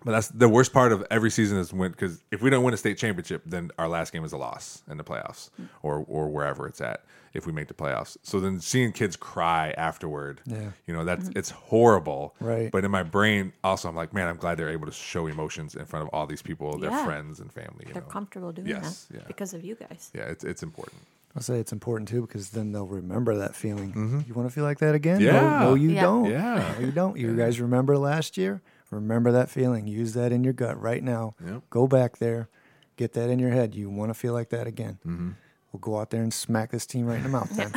But 0.04 0.12
that's 0.12 0.28
the 0.28 0.48
worst 0.48 0.72
part 0.72 0.92
of 0.92 1.04
every 1.10 1.30
season 1.30 1.58
is 1.58 1.72
when 1.72 1.90
because 1.92 2.22
if 2.30 2.42
we 2.42 2.50
don't 2.50 2.64
win 2.64 2.74
a 2.74 2.76
state 2.76 2.98
championship, 2.98 3.42
then 3.46 3.70
our 3.78 3.88
last 3.88 4.12
game 4.12 4.24
is 4.24 4.32
a 4.32 4.36
loss 4.36 4.82
in 4.90 4.96
the 4.98 5.04
playoffs 5.04 5.50
or 5.82 6.04
or 6.08 6.28
wherever 6.28 6.66
it's 6.66 6.80
at 6.80 7.04
if 7.34 7.46
we 7.46 7.52
make 7.52 7.66
the 7.68 7.74
playoffs. 7.74 8.16
So 8.22 8.40
then 8.40 8.60
seeing 8.60 8.92
kids 8.92 9.16
cry 9.16 9.70
afterward, 9.78 10.42
Yeah. 10.44 10.72
you 10.86 10.92
know 10.94 11.04
that's 11.04 11.28
it's 11.34 11.50
horrible. 11.50 12.34
Right. 12.40 12.70
But 12.70 12.84
in 12.84 12.90
my 12.90 13.02
brain, 13.02 13.52
also 13.64 13.88
I'm 13.88 13.96
like, 13.96 14.12
man, 14.12 14.28
I'm 14.28 14.36
glad 14.36 14.58
they're 14.58 14.68
able 14.68 14.86
to 14.86 14.92
show 14.92 15.26
emotions 15.26 15.74
in 15.74 15.86
front 15.86 16.02
of 16.04 16.10
all 16.12 16.26
these 16.26 16.42
people, 16.42 16.78
their 16.78 16.90
Yeah. 16.90 17.04
friends 17.04 17.40
and 17.40 17.50
family. 17.52 17.84
You 17.86 17.94
They're 17.94 18.02
know? 18.02 18.08
comfortable 18.08 18.52
doing 18.52 18.68
Yes, 18.68 19.04
that 19.10 19.16
yeah. 19.18 19.24
because 19.26 19.54
of 19.54 19.64
you 19.64 19.74
guys. 19.76 20.10
Yeah, 20.14 20.22
it's 20.24 20.44
it's 20.44 20.62
important. 20.62 21.00
I'll 21.34 21.42
say 21.42 21.58
it's 21.58 21.72
important 21.72 22.08
too 22.08 22.20
because 22.22 22.50
then 22.50 22.72
they'll 22.72 22.86
remember 22.86 23.34
that 23.38 23.54
feeling. 23.56 24.24
You 24.28 24.34
want 24.34 24.46
to 24.50 24.54
feel 24.54 24.64
like 24.64 24.80
that 24.80 24.94
again? 24.94 25.18
Mm-hmm. 25.18 25.34
Yeah. 25.34 25.58
No, 25.60 25.68
no 25.70 25.74
you 25.74 25.88
Yeah. 25.90 26.02
don't. 26.02 26.24
Yeah. 26.30 26.74
No, 26.78 26.84
you 26.86 26.92
don't. 26.92 27.16
You 27.16 27.34
guys 27.34 27.58
remember 27.58 27.96
last 27.96 28.36
year? 28.36 28.60
Remember 28.92 29.32
that 29.32 29.50
feeling. 29.50 29.86
Use 29.86 30.12
that 30.12 30.32
in 30.32 30.44
your 30.44 30.52
gut 30.52 30.80
right 30.80 31.02
now. 31.02 31.34
Yep. 31.44 31.62
Go 31.70 31.86
back 31.86 32.18
there. 32.18 32.48
Get 32.96 33.14
that 33.14 33.30
in 33.30 33.38
your 33.38 33.50
head. 33.50 33.74
You 33.74 33.88
want 33.88 34.10
to 34.10 34.14
feel 34.14 34.34
like 34.34 34.50
that 34.50 34.66
again. 34.66 34.98
Mm-hmm. 35.06 35.30
We'll 35.72 35.80
go 35.80 35.98
out 35.98 36.10
there 36.10 36.22
and 36.22 36.32
smack 36.32 36.70
this 36.70 36.84
team 36.84 37.06
right 37.06 37.16
in 37.16 37.22
the 37.22 37.30
mouth 37.30 37.48
then. 37.56 37.72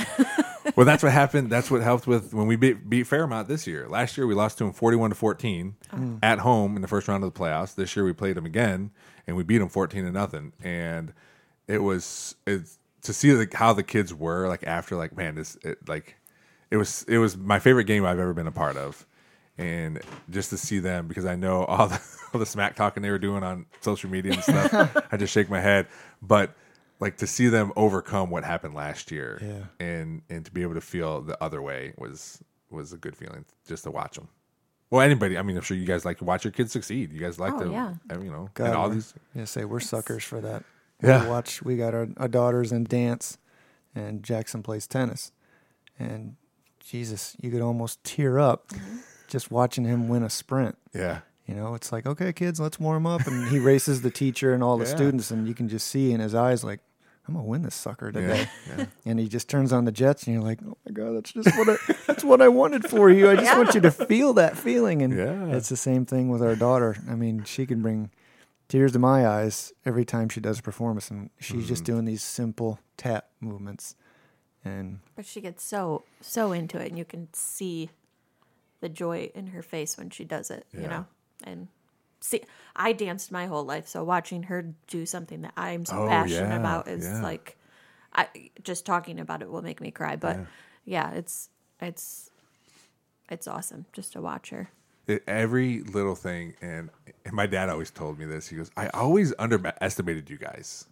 well, 0.76 0.86
that's 0.86 1.02
what 1.02 1.14
happened. 1.14 1.50
That's 1.50 1.72
what 1.72 1.82
helped 1.82 2.06
with 2.06 2.34
when 2.34 2.48
we 2.48 2.58
beat, 2.58 2.90
beat 2.90 3.08
Fairmont 3.08 3.48
this 3.48 3.66
year. 3.66 3.88
Last 3.88 4.18
year 4.18 4.28
we 4.28 4.36
lost 4.36 4.58
to 4.58 4.66
them 4.66 4.74
forty-one 4.74 5.12
to 5.12 5.16
fourteen 5.16 5.76
at 6.22 6.40
home 6.40 6.76
in 6.76 6.82
the 6.82 6.90
first 6.90 7.08
round 7.08 7.24
of 7.24 7.34
the 7.34 7.40
playoffs. 7.40 7.76
This 7.76 7.96
year 7.96 8.04
we 8.04 8.12
played 8.12 8.36
them 8.36 8.46
again 8.46 8.92
and 9.26 9.38
we 9.38 9.44
beat 9.44 9.60
them 9.60 9.70
fourteen 9.70 10.04
to 10.04 10.12
nothing. 10.12 10.52
And 10.62 11.14
it 11.70 11.80
was 11.80 12.36
it's, 12.46 12.78
to 13.04 13.14
see 13.14 13.32
like 13.32 13.54
how 13.54 13.72
the 13.72 13.84
kids 13.84 14.14
were 14.14 14.50
like 14.50 14.64
after 14.68 14.98
like 14.98 15.16
man 15.16 15.36
this 15.36 15.58
it, 15.64 15.88
like 15.88 16.18
it 16.72 16.78
was 16.78 17.06
it 17.08 17.20
was 17.20 17.38
my 17.38 17.60
favorite 17.60 17.86
game 17.86 18.06
I've 18.06 18.20
ever 18.20 18.34
been 18.34 18.48
a 18.48 18.52
part 18.52 18.76
of. 18.76 19.06
And 19.58 20.02
just 20.30 20.50
to 20.50 20.58
see 20.58 20.80
them 20.80 21.08
because 21.08 21.26
I 21.26 21.36
know 21.36 21.64
all 21.66 21.88
the 21.88 22.02
all 22.34 22.40
the 22.40 22.46
smack 22.46 22.76
talking 22.76 23.02
they 23.04 23.10
were 23.10 23.18
doing 23.20 23.44
on 23.44 23.66
social 23.82 24.10
media 24.10 24.34
and 24.34 24.44
stuff, 24.44 24.98
I 25.12 25.18
just 25.18 25.34
shake 25.34 25.50
my 25.50 25.62
head. 25.62 25.88
But 26.22 26.54
like 27.00 27.18
to 27.18 27.28
see 27.28 27.48
them 27.48 27.72
overcome 27.76 28.30
what 28.30 28.44
happened 28.44 28.74
last 28.74 29.12
year 29.12 29.40
Yeah. 29.42 29.86
and 29.86 30.22
and 30.30 30.44
to 30.46 30.52
be 30.52 30.62
able 30.62 30.74
to 30.76 30.82
feel 30.82 31.22
the 31.22 31.42
other 31.44 31.62
way 31.62 31.94
was 31.98 32.42
was 32.70 32.92
a 32.94 32.98
good 32.98 33.16
feeling 33.16 33.46
just 33.68 33.84
to 33.86 33.92
watch 33.92 34.16
them. 34.16 34.28
Well, 34.90 35.02
anybody, 35.02 35.38
I 35.38 35.42
mean, 35.42 35.56
I'm 35.58 35.64
sure 35.64 35.76
you 35.78 35.86
guys 35.86 36.06
like 36.06 36.20
to 36.20 36.26
watch 36.26 36.44
your 36.44 36.52
kids 36.52 36.72
succeed. 36.72 37.12
You 37.12 37.20
guys 37.20 37.40
like 37.40 37.54
Oh, 37.54 37.64
to, 37.66 37.72
yeah. 37.72 37.94
uh, 38.12 38.20
you 38.20 38.30
know, 38.32 38.50
God, 38.54 38.68
and 38.68 38.76
all 38.76 38.90
these. 38.90 39.14
Yeah, 39.34 39.46
say 39.46 39.66
we're 39.66 39.80
suckers 39.80 40.24
for 40.24 40.40
that. 40.42 40.64
Yeah. 41.02 41.24
We 41.24 41.30
watch. 41.30 41.62
We 41.64 41.76
got 41.78 41.94
our, 41.94 42.08
our 42.18 42.28
daughters 42.28 42.72
in 42.72 42.84
dance, 42.84 43.38
and 43.96 44.22
Jackson 44.22 44.62
plays 44.64 44.86
tennis, 44.88 45.32
and 45.98 46.36
Jesus, 46.80 47.36
you 47.42 47.50
could 47.52 47.62
almost 47.62 48.04
tear 48.04 48.38
up 48.40 48.68
Mm-hmm. 48.70 48.98
Just 49.36 49.52
watching 49.52 49.84
him 49.86 50.08
win 50.08 50.24
a 50.24 50.30
sprint. 50.30 50.78
Yeah, 50.94 51.20
You 51.46 51.56
know, 51.56 51.76
it's 51.76 51.92
like, 51.92 52.06
okay, 52.08 52.32
kids, 52.32 52.58
let's 52.60 52.80
warm 52.80 53.06
up, 53.06 53.28
and 53.28 53.50
he 53.50 53.60
races 53.60 54.02
the 54.02 54.10
teacher 54.10 54.54
and 54.54 54.64
all 54.64 54.78
the 54.78 54.86
Yeah. 54.92 54.96
students, 54.96 55.30
and 55.32 55.46
you 55.46 55.54
can 55.54 55.68
just 55.68 55.88
see 55.88 56.12
in 56.14 56.20
his 56.22 56.34
eyes 56.34 56.64
like. 56.64 56.80
I'm 57.28 57.34
gonna 57.34 57.48
win 57.48 57.64
this 57.64 57.74
sucker 57.74 58.12
today, 58.12 58.46
yeah, 58.68 58.78
yeah. 58.78 58.86
and 59.12 59.20
he 59.20 59.28
just 59.28 59.50
turns 59.50 59.74
on 59.74 59.86
the 59.86 59.92
Jets, 59.92 60.26
and 60.28 60.36
you're 60.36 60.44
like, 60.44 60.60
"Oh 60.64 60.78
my 60.86 60.92
god, 60.92 61.16
that's 61.16 61.34
just 61.34 61.58
what 61.58 61.68
I, 61.68 61.78
that's 62.06 62.24
what 62.24 62.40
I 62.40 62.48
wanted 62.50 62.86
for 62.88 63.10
you. 63.10 63.28
I 63.32 63.36
just 63.36 63.58
want 63.58 63.74
you 63.74 63.82
to 63.82 63.90
feel 64.12 64.34
that 64.36 64.56
feeling." 64.56 65.02
And 65.02 65.18
Yeah. 65.18 65.56
it's 65.58 65.68
the 65.70 65.76
same 65.90 66.06
thing 66.06 66.30
with 66.30 66.44
our 66.44 66.56
daughter. 66.56 66.96
I 67.10 67.16
mean, 67.16 67.44
she 67.44 67.66
can 67.66 67.82
bring 67.82 68.12
tears 68.68 68.92
to 68.92 69.00
my 69.00 69.26
eyes 69.28 69.74
every 69.86 70.06
time 70.06 70.30
she 70.30 70.40
does 70.40 70.60
a 70.60 70.62
performance, 70.62 71.10
and 71.10 71.32
she's 71.40 71.68
just 71.68 71.82
Mm-hmm. 71.84 71.94
doing 71.94 72.06
these 72.06 72.22
simple 72.22 72.78
tap 72.96 73.24
movements, 73.42 73.96
and 74.64 75.00
But 75.16 75.26
she 75.26 75.42
gets 75.42 75.64
so 75.64 76.04
so 76.22 76.52
into 76.52 76.78
it, 76.78 76.90
and 76.90 76.98
you 77.00 77.06
can 77.06 77.30
see 77.34 77.90
the 78.86 78.90
joy 78.90 79.32
in 79.34 79.48
her 79.48 79.64
face 79.64 79.98
when 79.98 80.12
she 80.12 80.24
does 80.24 80.52
it. 80.52 80.68
Yeah. 80.72 80.82
You 80.82 80.88
know, 80.88 81.06
and 81.44 81.68
see, 82.20 82.42
I 82.76 82.94
danced 82.94 83.32
my 83.32 83.48
whole 83.48 83.64
life, 83.64 83.88
so 83.88 84.04
watching 84.04 84.44
her 84.44 84.74
do 84.86 85.08
something 85.08 85.42
that 85.42 85.54
I'm 85.58 85.86
so 85.86 86.04
Oh, 86.04 86.08
passionate 86.08 86.50
yeah, 86.50 86.60
about 86.60 86.88
is 86.88 87.04
yeah. 87.04 87.24
like, 87.24 87.58
I 88.14 88.28
just 88.62 88.86
talking 88.86 89.20
about 89.20 89.42
it 89.42 89.50
will 89.50 89.64
make 89.64 89.82
me 89.82 89.90
cry. 89.90 90.18
But 90.18 90.38
yeah, 90.86 91.14
it's 91.14 91.50
it's 91.82 92.30
it's 93.28 93.48
awesome 93.48 93.88
just 93.92 94.14
to 94.14 94.22
watch 94.22 94.52
her. 94.52 94.70
It, 95.08 95.24
every 95.28 95.82
little 95.82 96.16
thing, 96.16 96.54
and, 96.62 96.90
and 97.26 97.34
my 97.34 97.48
dad 97.48 97.70
always 97.70 97.90
told 97.90 98.20
me 98.20 98.26
this. 98.26 98.48
He 98.48 98.56
goes, 98.56 98.70
"I 98.78 98.90
always 98.90 99.34
underestimated 99.40 100.30
you 100.30 100.38
guys," 100.38 100.86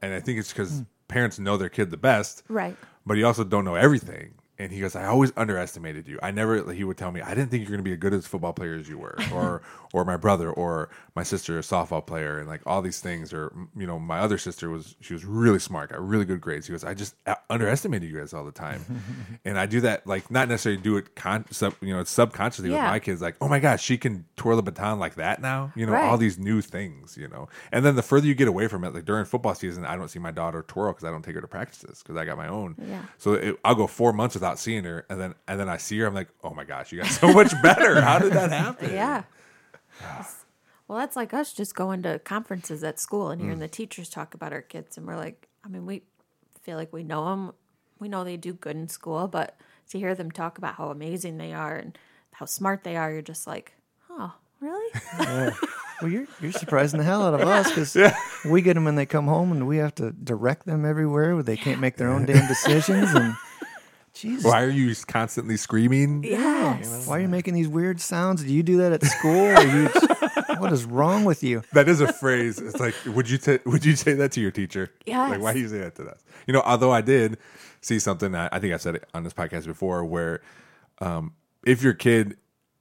and 0.00 0.14
I 0.14 0.20
think 0.20 0.38
it's 0.38 0.52
because 0.52 0.78
hmm. 0.78 0.82
parents 1.08 1.40
know 1.40 1.56
their 1.56 1.68
kid 1.68 1.90
the 1.90 1.96
best, 1.96 2.44
Right. 2.48 2.76
But 3.04 3.16
you 3.16 3.26
also 3.26 3.42
don't 3.42 3.64
know 3.64 3.74
everything. 3.74 4.34
And 4.62 4.70
he 4.72 4.78
goes, 4.80 4.94
I 4.94 5.06
always 5.06 5.32
underestimated 5.36 6.06
you. 6.06 6.18
I 6.22 6.30
never. 6.30 6.72
He 6.72 6.84
would 6.84 6.96
tell 6.96 7.10
me, 7.10 7.20
I 7.20 7.34
didn't 7.34 7.50
think 7.50 7.62
you're 7.62 7.70
going 7.70 7.80
to 7.80 7.84
be 7.84 7.92
as 7.92 7.98
good 7.98 8.14
as 8.14 8.26
football 8.26 8.52
player 8.52 8.74
as 8.74 8.88
you 8.88 8.96
were, 8.96 9.16
or 9.34 9.62
or 9.92 10.04
my 10.04 10.16
brother, 10.16 10.50
or 10.50 10.88
my 11.16 11.22
sister, 11.24 11.58
a 11.58 11.62
softball 11.62 12.04
player, 12.06 12.38
and 12.38 12.48
like 12.48 12.60
all 12.64 12.80
these 12.80 13.00
things. 13.00 13.32
Or 13.32 13.52
you 13.76 13.86
know, 13.86 13.98
my 13.98 14.20
other 14.20 14.38
sister 14.38 14.70
was 14.70 14.94
she 15.00 15.14
was 15.14 15.24
really 15.24 15.58
smart, 15.58 15.90
got 15.90 16.06
really 16.06 16.24
good 16.24 16.40
grades. 16.40 16.66
He 16.68 16.72
goes, 16.72 16.84
I 16.84 16.94
just 16.94 17.14
uh, 17.26 17.34
underestimated 17.50 18.08
you 18.08 18.18
guys 18.18 18.32
all 18.32 18.44
the 18.44 18.52
time, 18.52 18.84
and 19.44 19.58
I 19.58 19.66
do 19.66 19.80
that 19.80 20.06
like 20.06 20.30
not 20.30 20.48
necessarily 20.48 20.80
do 20.80 20.96
it 20.96 21.16
con, 21.16 21.44
sub, 21.50 21.74
you 21.80 21.92
know, 21.94 22.04
subconsciously 22.04 22.70
with 22.70 22.78
my 22.90 22.98
kids. 23.00 23.20
Like, 23.20 23.36
oh 23.40 23.48
my 23.48 23.58
gosh, 23.58 23.82
she 23.82 23.98
can 23.98 24.24
twirl 24.36 24.58
a 24.58 24.62
baton 24.62 24.98
like 24.98 25.16
that 25.16 25.42
now. 25.42 25.72
You 25.74 25.86
know, 25.86 25.92
Right. 25.92 26.04
all 26.04 26.16
these 26.18 26.38
new 26.38 26.60
things. 26.60 27.16
You 27.18 27.28
know, 27.28 27.48
and 27.72 27.84
then 27.84 27.96
the 27.96 28.02
further 28.02 28.26
you 28.28 28.34
get 28.34 28.48
away 28.48 28.68
from 28.68 28.84
it, 28.84 28.94
like 28.94 29.04
during 29.04 29.24
football 29.24 29.54
season, 29.54 29.84
I 29.84 29.96
don't 29.96 30.08
see 30.08 30.18
my 30.20 30.30
daughter 30.30 30.62
twirl 30.68 30.92
because 30.92 31.04
I 31.04 31.10
don't 31.10 31.22
take 31.22 31.34
her 31.34 31.40
to 31.40 31.48
practices 31.48 32.02
because 32.02 32.16
I 32.16 32.24
got 32.24 32.36
my 32.36 32.48
own. 32.48 32.76
Yeah. 32.80 33.02
So 33.18 33.32
it, 33.34 33.58
I'll 33.64 33.74
go 33.74 33.86
four 33.86 34.12
months 34.12 34.34
without 34.34 34.51
seeing 34.58 34.84
her, 34.84 35.04
and 35.08 35.20
then 35.20 35.34
and 35.48 35.58
then 35.60 35.68
I 35.68 35.76
see 35.76 35.98
her. 35.98 36.06
I'm 36.06 36.14
like, 36.14 36.28
oh 36.44 36.50
my 36.54 36.64
gosh, 36.64 36.92
you 36.92 36.98
got 36.98 37.08
so 37.10 37.32
much 37.32 37.52
better. 37.62 38.00
How 38.00 38.18
did 38.18 38.32
that 38.32 38.50
happen? 38.50 38.90
Yeah. 38.94 39.24
Well, 40.88 40.98
that's 40.98 41.16
like 41.16 41.32
us 41.32 41.52
just 41.52 41.74
going 41.74 42.02
to 42.02 42.18
conferences 42.18 42.82
at 42.84 42.98
school 42.98 43.30
and 43.30 43.40
Mm. 43.40 43.44
hearing 43.44 43.58
the 43.60 43.68
teachers 43.68 44.08
talk 44.10 44.34
about 44.34 44.52
our 44.52 44.62
kids, 44.62 44.96
and 44.98 45.06
we're 45.06 45.16
like, 45.16 45.48
I 45.64 45.68
mean, 45.68 45.86
we 45.86 46.02
feel 46.62 46.76
like 46.76 46.92
we 46.92 47.02
know 47.02 47.24
them. 47.30 47.52
We 47.98 48.08
know 48.08 48.24
they 48.24 48.36
do 48.36 48.52
good 48.52 48.76
in 48.76 48.88
school, 48.88 49.28
but 49.28 49.56
to 49.90 49.98
hear 49.98 50.14
them 50.14 50.30
talk 50.30 50.58
about 50.58 50.74
how 50.74 50.88
amazing 50.90 51.38
they 51.38 51.52
are 51.52 51.76
and 51.76 51.96
how 52.32 52.46
smart 52.46 52.82
they 52.84 52.96
are, 52.96 53.12
you're 53.12 53.22
just 53.22 53.46
like, 53.46 53.74
oh, 54.10 54.34
really? 54.60 54.92
well, 56.02 56.10
you're 56.10 56.26
you're 56.40 56.52
surprising 56.52 56.98
the 56.98 57.04
hell 57.04 57.22
out 57.22 57.34
of 57.40 57.46
us 57.46 57.68
because 57.68 57.96
we 58.44 58.60
get 58.60 58.74
them 58.74 58.84
when 58.84 58.96
they 58.96 59.06
come 59.06 59.26
home, 59.28 59.52
and 59.52 59.66
we 59.66 59.76
have 59.78 59.94
to 59.94 60.10
direct 60.10 60.66
them 60.66 60.84
everywhere 60.84 61.34
where 61.34 61.44
they 61.44 61.56
can't 61.56 61.80
make 61.80 61.96
their 61.96 62.08
own 62.10 62.26
damn 62.26 62.48
decisions, 62.54 63.14
and 63.14 63.34
Jesus. 64.14 64.44
Why 64.44 64.62
are 64.62 64.70
you 64.70 64.94
constantly 65.06 65.56
screaming? 65.56 66.22
yes. 66.24 67.06
Why 67.06 67.18
are 67.18 67.20
you 67.20 67.28
making 67.28 67.54
these 67.54 67.68
weird 67.68 68.00
sounds? 68.00 68.42
Do 68.42 68.52
you 68.52 68.62
do 68.62 68.78
that 68.78 68.92
at 68.92 69.02
school? 69.04 69.30
Or 69.30 69.60
you, 69.62 69.88
what 70.58 70.72
is 70.72 70.84
wrong 70.84 71.24
with 71.24 71.42
you? 71.42 71.62
That 71.72 71.88
is 71.88 72.00
a 72.00 72.12
phrase. 72.12 72.58
It's 72.58 72.78
like, 72.78 72.94
would 73.06 73.28
you 73.30 73.38
ta- 73.38 73.58
would 73.64 73.84
you 73.84 73.96
say 73.96 74.12
that 74.14 74.32
to 74.32 74.40
your 74.40 74.50
teacher? 74.50 74.90
Yes. 75.06 75.30
Like, 75.30 75.40
why 75.40 75.52
do 75.54 75.60
you 75.60 75.68
say 75.68 75.78
that 75.78 75.94
to 75.96 76.08
us? 76.08 76.22
You 76.46 76.52
know, 76.52 76.62
although 76.64 76.92
I 76.92 77.00
did 77.00 77.38
see 77.80 77.98
something. 77.98 78.34
I 78.34 78.48
I 78.52 78.58
think 78.58 78.74
I 78.74 78.76
said 78.76 78.96
it 78.96 79.08
on 79.14 79.24
this 79.24 79.32
podcast 79.32 79.66
before, 79.66 80.04
where 80.04 80.40
um, 81.00 81.34
if 81.64 81.82
your 81.82 81.94
kid 81.94 82.36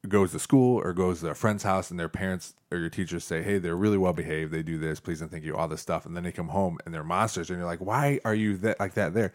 goes 0.07 0.32
to 0.32 0.39
school 0.39 0.82
or 0.82 0.93
goes 0.93 1.21
to 1.21 1.29
a 1.29 1.36
friend's 1.36 1.63
house 1.63 1.91
and 1.91 1.99
their 1.99 2.09
parents 2.09 2.55
or 2.71 2.77
your 2.77 2.89
teachers 2.89 3.23
say, 3.23 3.41
"Hey, 3.41 3.57
they're 3.57 3.75
really 3.75 3.97
well 3.97 4.13
behaved. 4.13 4.51
They 4.51 4.63
do 4.63 4.77
this, 4.77 4.99
please 4.99 5.21
and 5.21 5.29
thank 5.29 5.43
you, 5.43 5.55
all 5.55 5.67
this 5.67 5.82
stuff," 5.82 6.05
and 6.05 6.15
then 6.15 6.23
they 6.23 6.32
come 6.32 6.49
home 6.49 6.77
and 6.86 6.93
they're 6.93 7.03
monsters, 7.03 7.49
and 7.49 7.57
you're 7.59 7.67
like, 7.67 7.79
"Why 7.79 8.19
are 8.25 8.36
you 8.36 8.57
that 8.57 8.79
like 8.79 8.95
that 8.95 9.13
there?" 9.13 9.34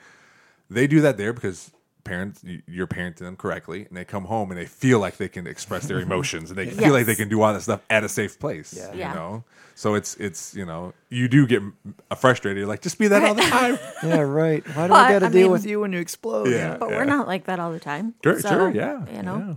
They 0.69 0.87
do 0.87 1.01
that 1.03 1.17
there 1.17 1.33
because 1.33 1.71
parents 2.07 2.41
y- 2.47 2.63
you're 2.67 2.87
parenting 2.87 3.19
them 3.19 3.37
correctly, 3.37 3.85
and 3.87 3.97
they 3.97 4.05
come 4.05 4.25
home 4.25 4.51
and 4.51 4.59
they 4.59 4.65
feel 4.67 4.99
like 5.01 5.17
they 5.19 5.29
can 5.29 5.47
express 5.47 5.87
their 5.87 6.01
emotions 6.09 6.51
and 6.51 6.59
they 6.59 6.65
Yes. 6.67 6.77
feel 6.77 6.93
like 6.93 7.05
they 7.07 7.15
can 7.15 7.29
do 7.29 7.43
all 7.43 7.53
that 7.53 7.61
stuff 7.63 7.81
at 7.91 8.05
a 8.05 8.09
safe 8.09 8.39
place. 8.39 8.73
Yeah. 8.77 8.93
You 8.93 8.99
Yeah. 9.01 9.15
know, 9.15 9.45
so 9.75 9.95
it's 9.95 10.15
it's 10.17 10.55
you 10.55 10.65
know 10.65 10.95
you 11.11 11.29
do 11.29 11.47
get 11.47 11.63
uh, 12.11 12.15
frustrated. 12.15 12.59
You're 12.59 12.67
like, 12.69 12.81
just 12.81 12.99
be 12.99 13.09
that 13.09 13.23
all 13.25 13.35
the 13.35 13.43
time. 13.59 13.79
Yeah, 14.03 14.21
right. 14.21 14.67
Why 14.75 14.87
do 14.87 14.93
But, 14.95 14.97
I 14.97 15.13
got 15.13 15.19
to 15.19 15.27
I 15.27 15.29
deal 15.29 15.43
mean- 15.43 15.51
with 15.53 15.67
you 15.67 15.81
when 15.81 15.93
you 15.93 15.99
explode? 16.01 16.49
Yeah. 16.49 16.77
But 16.79 16.89
we're 16.91 17.05
not 17.05 17.27
like 17.27 17.45
that 17.45 17.59
all 17.61 17.73
the 17.73 17.81
time. 17.81 18.15
Sure, 18.25 18.41
So, 18.41 18.49
sure, 18.49 18.71
yeah, 18.71 19.05
You 19.15 19.23
know. 19.23 19.39
yeah. 19.39 19.55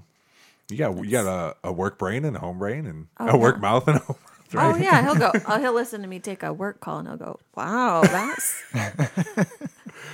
You 0.71 0.77
got 0.77 0.97
you 1.05 1.09
got 1.11 1.25
a, 1.25 1.55
a 1.69 1.71
work 1.71 1.97
brain 1.97 2.25
and 2.25 2.35
a 2.35 2.39
home 2.39 2.59
brain 2.59 2.85
and 2.85 3.07
Oh, 3.19 3.29
a 3.29 3.37
work 3.37 3.55
yeah. 3.55 3.61
mouth 3.61 3.87
and 3.87 3.97
a 3.97 3.99
home. 4.01 4.17
Oh 4.55 4.75
yeah, 4.77 5.03
he'll 5.03 5.15
go. 5.15 5.31
Oh, 5.47 5.59
he'll 5.59 5.73
listen 5.73 6.01
to 6.01 6.07
me 6.07 6.19
take 6.19 6.43
a 6.43 6.51
work 6.51 6.79
call, 6.79 6.99
and 6.99 7.07
he'll 7.07 7.17
go, 7.17 7.39
"Wow, 7.55 8.01
that's 8.01 8.63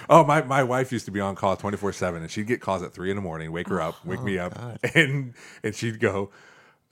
Oh, 0.10 0.24
my, 0.24 0.42
my 0.44 0.62
wife 0.64 0.92
used 0.92 1.06
to 1.06 1.12
be 1.12 1.20
on 1.20 1.36
call 1.36 1.56
24 1.56 1.94
7, 1.94 2.22
and 2.22 2.30
she'd 2.30 2.48
get 2.48 2.62
calls 2.62 2.84
at 2.84 2.94
3 2.94 3.10
in 3.12 3.16
the 3.16 3.22
morning, 3.22 3.52
wake 3.52 3.68
her 3.70 3.82
up, 3.82 4.06
wake 4.06 4.22
me 4.22 4.38
up, 4.38 4.54
and 4.96 5.34
and 5.64 5.74
she'd 5.76 6.00
go, 6.00 6.30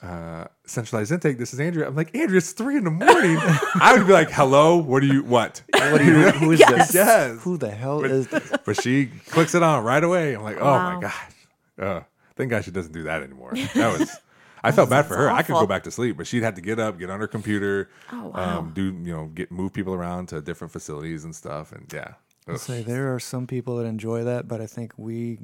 uh, 0.01 0.45
centralized 0.65 1.11
intake, 1.11 1.37
this 1.37 1.53
is 1.53 1.59
Andrea. 1.59 1.87
I'm 1.87 1.95
like, 1.95 2.15
Andrea, 2.15 2.37
it's 2.39 2.51
3 2.53 2.77
in 2.77 2.83
the 2.85 2.91
morning. 2.91 3.37
I 3.79 3.93
would 3.97 4.07
be 4.07 4.13
like, 4.13 4.31
hello, 4.31 4.77
what 4.77 5.01
do 5.01 5.07
you, 5.07 5.23
what? 5.23 5.61
What 5.73 5.99
do 5.99 6.05
you, 6.05 6.29
who 6.31 6.51
is 6.51 6.59
Yes. 6.59 6.71
this? 6.87 6.95
Yes. 6.95 7.39
Who 7.43 7.57
the 7.57 7.71
hell 7.71 8.03
is 8.03 8.27
this? 8.27 8.51
But 8.65 8.81
she 8.81 9.07
clicks 9.27 9.53
it 9.55 9.63
on 9.63 9.83
right 9.83 10.03
away. 10.03 10.35
I'm 10.35 10.43
like, 10.43 10.57
oh 10.59 10.65
Wow. 10.65 10.93
my 10.95 11.01
gosh. 11.01 11.31
Uh, 11.79 12.01
thank 12.35 12.49
God 12.51 12.65
she 12.65 12.71
doesn't 12.71 12.93
do 12.93 13.03
that 13.03 13.21
anymore. 13.23 13.53
That 13.75 13.99
was. 13.99 14.17
I 14.63 14.71
felt 14.71 14.89
bad 14.89 15.05
for 15.05 15.15
her. 15.17 15.29
I 15.29 15.41
could 15.43 15.53
go 15.53 15.67
back 15.67 15.83
to 15.83 15.91
sleep, 15.91 16.15
but 16.17 16.25
she'd 16.27 16.43
have 16.43 16.55
to 16.55 16.61
get 16.61 16.79
up, 16.79 16.97
get 16.97 17.09
on 17.09 17.19
her 17.19 17.27
computer, 17.27 17.89
Oh, 18.11 18.27
wow. 18.29 18.59
um, 18.59 18.71
do 18.73 18.83
you 18.85 19.13
know, 19.13 19.25
get 19.27 19.51
move 19.51 19.73
people 19.73 19.93
around 19.93 20.27
to 20.29 20.41
different 20.41 20.71
facilities 20.71 21.23
and 21.25 21.35
stuff, 21.35 21.71
and 21.73 21.85
yeah, 21.93 22.13
Ugh. 22.47 22.57
say 22.57 22.81
there 22.81 23.13
are 23.13 23.19
some 23.19 23.45
people 23.47 23.75
that 23.77 23.85
enjoy 23.85 24.23
that, 24.23 24.47
but 24.47 24.61
I 24.61 24.65
think 24.67 24.93
we 24.97 25.39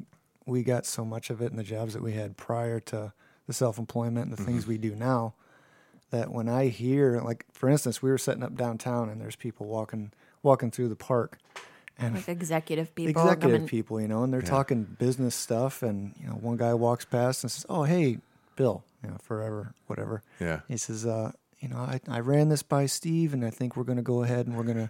we 0.46 0.64
got 0.64 0.86
so 0.86 1.04
much 1.06 1.30
of 1.30 1.42
it 1.42 1.52
in 1.52 1.58
the 1.58 1.64
jobs 1.64 1.94
that 1.94 2.02
we 2.02 2.14
had 2.14 2.38
prior 2.38 2.80
to 2.80 3.14
the 3.46 3.54
self 3.54 3.78
employment 3.78 4.30
and 4.30 4.38
the 4.38 4.44
things 4.44 4.64
Mm-hmm. 4.64 4.72
we 4.72 4.78
do 4.78 4.96
now 4.96 5.34
that 6.12 6.32
when 6.32 6.48
I 6.50 6.68
hear 6.70 7.20
like 7.22 7.46
for 7.52 7.70
instance, 7.70 8.02
we 8.02 8.10
were 8.10 8.18
setting 8.18 8.42
up 8.44 8.56
downtown 8.56 9.10
and 9.10 9.20
there's 9.22 9.36
people 9.36 9.68
walking 9.68 10.12
walking 10.44 10.72
through 10.72 10.88
the 10.90 10.96
park 10.96 11.38
and 11.98 12.16
like 12.16 12.30
executive 12.30 12.96
people." 12.96 13.10
executive 13.22 13.42
coming- 13.58 13.68
people, 13.68 14.00
you 14.02 14.08
know, 14.08 14.24
and 14.24 14.32
they're 14.34 14.42
talking 14.42 14.84
business 14.98 15.36
stuff 15.36 15.84
and 15.84 16.14
you 16.20 16.26
know, 16.28 16.34
one 16.34 16.56
guy 16.58 16.74
walks 16.74 17.04
past 17.06 17.44
and 17.44 17.52
says, 17.52 17.66
Oh 17.70 17.84
hey, 17.84 18.18
Bill, 18.56 18.84
you 19.04 19.10
know, 19.10 19.18
forever, 19.22 19.74
whatever. 19.88 20.22
yeah, 20.39 20.62
He 20.68 20.78
says, 20.78 21.06
uh, 21.06 21.32
you 21.60 21.68
know, 21.70 21.78
I, 21.78 22.00
I 22.08 22.20
ran 22.20 22.50
this 22.50 22.64
by 22.64 22.86
Steve, 22.86 23.34
and 23.34 23.43
I 23.45 23.50
think 23.50 23.76
we're 23.76 23.84
going 23.84 23.97
to 23.97 24.02
go 24.04 24.24
ahead 24.24 24.47
and 24.47 24.56
we're 24.56 24.64
going 24.64 24.78
to 24.88 24.89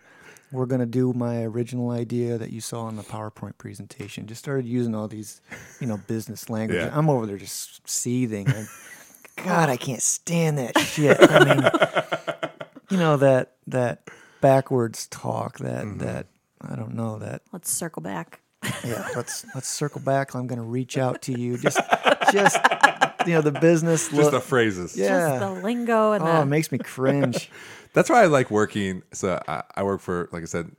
we're 0.51 0.66
going 0.66 0.80
to 0.82 0.88
do 0.88 1.14
my 1.14 1.43
original 1.43 1.91
idea 1.91 2.38
that 2.39 2.51
you 2.51 2.60
saw 2.60 2.88
in 2.89 2.95
the 2.95 3.03
PowerPoint 3.03 3.60
presentation. 3.60 4.26
Just 4.26 4.39
started 4.41 4.66
using 4.66 4.95
all 4.95 5.07
these, 5.07 5.41
you 5.80 5.86
know, 5.86 5.97
business 6.07 6.49
language. 6.49 6.80
Yeah. 6.82 6.89
I'm 6.91 7.07
over 7.07 7.28
there 7.28 7.38
just 7.38 7.88
seething. 7.88 8.47
And, 8.49 8.68
God, 9.38 9.70
I 9.70 9.78
can't 9.78 10.01
stand 10.01 10.57
that 10.57 10.78
shit. 10.80 11.18
I 11.20 11.45
mean, 11.45 12.49
you 12.89 12.97
know 12.97 13.16
that 13.18 13.57
that 13.68 14.10
backwards 14.41 15.05
talk. 15.07 15.60
That 15.60 15.86
Mm-hmm. 15.86 15.99
that 15.99 16.26
I 16.62 16.76
don't 16.76 16.95
know 16.95 17.20
that. 17.20 17.43
Let's 17.53 17.70
circle 17.72 18.01
back. 18.01 18.41
Yeah, 18.84 19.07
let's 19.16 19.45
let's 19.55 19.68
circle 19.70 20.01
back. 20.01 20.34
I'm 20.34 20.47
going 20.47 20.60
to 20.60 20.66
reach 20.66 20.97
out 20.97 21.22
to 21.24 21.39
you. 21.39 21.57
Just 21.60 21.80
just 22.34 22.57
you 23.30 23.36
know 23.36 23.42
the 23.42 23.52
business. 23.52 24.10
just 24.10 24.14
look. 24.22 24.32
the 24.32 24.40
phrases. 24.42 24.98
yeah. 24.98 25.08
Just 25.08 25.40
the 25.40 25.52
lingo 25.64 26.12
and 26.14 26.24
Oh, 26.24 26.28
the 26.28 26.42
it 26.42 26.46
makes 26.46 26.72
me 26.72 26.78
cringe. 26.78 27.50
That's 27.94 28.10
why 28.10 28.24
I 28.24 28.26
like 28.28 28.52
working. 28.52 29.02
So 29.14 29.42
I, 29.48 29.64
I 29.76 29.84
work 29.84 30.02
for, 30.02 30.30
like 30.32 30.44
I 30.44 30.46
said, 30.46 30.72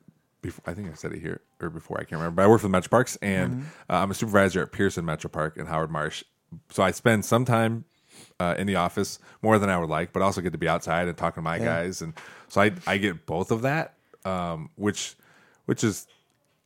before, 0.42 0.62
I 0.66 0.74
think 0.74 0.90
I 0.90 0.94
said 0.94 1.12
it 1.12 1.20
here 1.20 1.40
or 1.60 1.68
before. 1.70 1.98
I 1.98 2.04
can't 2.04 2.12
remember. 2.20 2.36
But 2.36 2.44
I 2.44 2.48
work 2.48 2.60
for 2.60 2.66
the 2.68 2.72
Metro 2.72 2.88
Parks, 2.88 3.16
and 3.16 3.66
uh, 3.90 3.94
I'm 3.96 4.10
a 4.10 4.14
supervisor 4.14 4.62
at 4.62 4.72
Pearson 4.72 5.04
Metro 5.04 5.28
Park 5.28 5.56
in 5.56 5.66
Howard 5.66 5.90
Marsh. 5.90 6.22
So 6.70 6.82
I 6.82 6.92
spend 6.92 7.24
some 7.24 7.44
time 7.44 7.84
uh, 8.38 8.54
in 8.58 8.66
the 8.66 8.76
office 8.76 9.18
more 9.42 9.58
than 9.58 9.68
I 9.70 9.76
would 9.78 9.90
like, 9.90 10.12
but 10.12 10.22
also 10.22 10.40
get 10.40 10.52
to 10.52 10.58
be 10.58 10.68
outside 10.68 11.08
and 11.08 11.16
talking 11.16 11.42
to 11.42 11.42
my 11.42 11.58
guys, 11.58 12.00
and 12.00 12.14
so 12.48 12.60
I 12.60 12.72
I 12.86 12.96
get 12.98 13.26
both 13.26 13.50
of 13.50 13.62
that, 13.62 13.94
um, 14.24 14.70
which 14.76 15.14
which 15.66 15.84
is. 15.84 16.06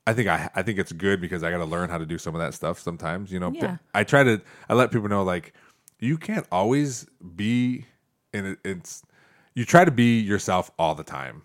I 0.06 0.12
think 0.12 0.28
I 0.28 0.50
I 0.54 0.62
think 0.62 0.78
it's 0.78 0.92
good 0.92 1.18
because 1.22 1.42
I 1.42 1.50
got 1.50 1.58
to 1.58 1.64
learn 1.64 1.88
how 1.88 1.96
to 1.96 2.04
do 2.04 2.18
some 2.18 2.34
of 2.34 2.40
that 2.42 2.52
stuff 2.52 2.78
sometimes. 2.78 3.32
You 3.32 3.40
know, 3.40 3.50
Yeah. 3.52 3.78
I 3.94 4.04
try 4.04 4.22
to 4.22 4.42
I 4.68 4.74
let 4.74 4.90
people 4.92 5.08
know 5.08 5.22
like 5.22 5.54
you 6.04 6.18
can't 6.18 6.46
always 6.52 7.06
be 7.34 7.86
and 8.32 8.46
it, 8.46 8.58
it's 8.64 9.02
you 9.54 9.64
try 9.64 9.84
to 9.84 9.90
be 9.90 10.20
yourself 10.20 10.70
all 10.78 10.94
the 10.94 11.04
time. 11.04 11.42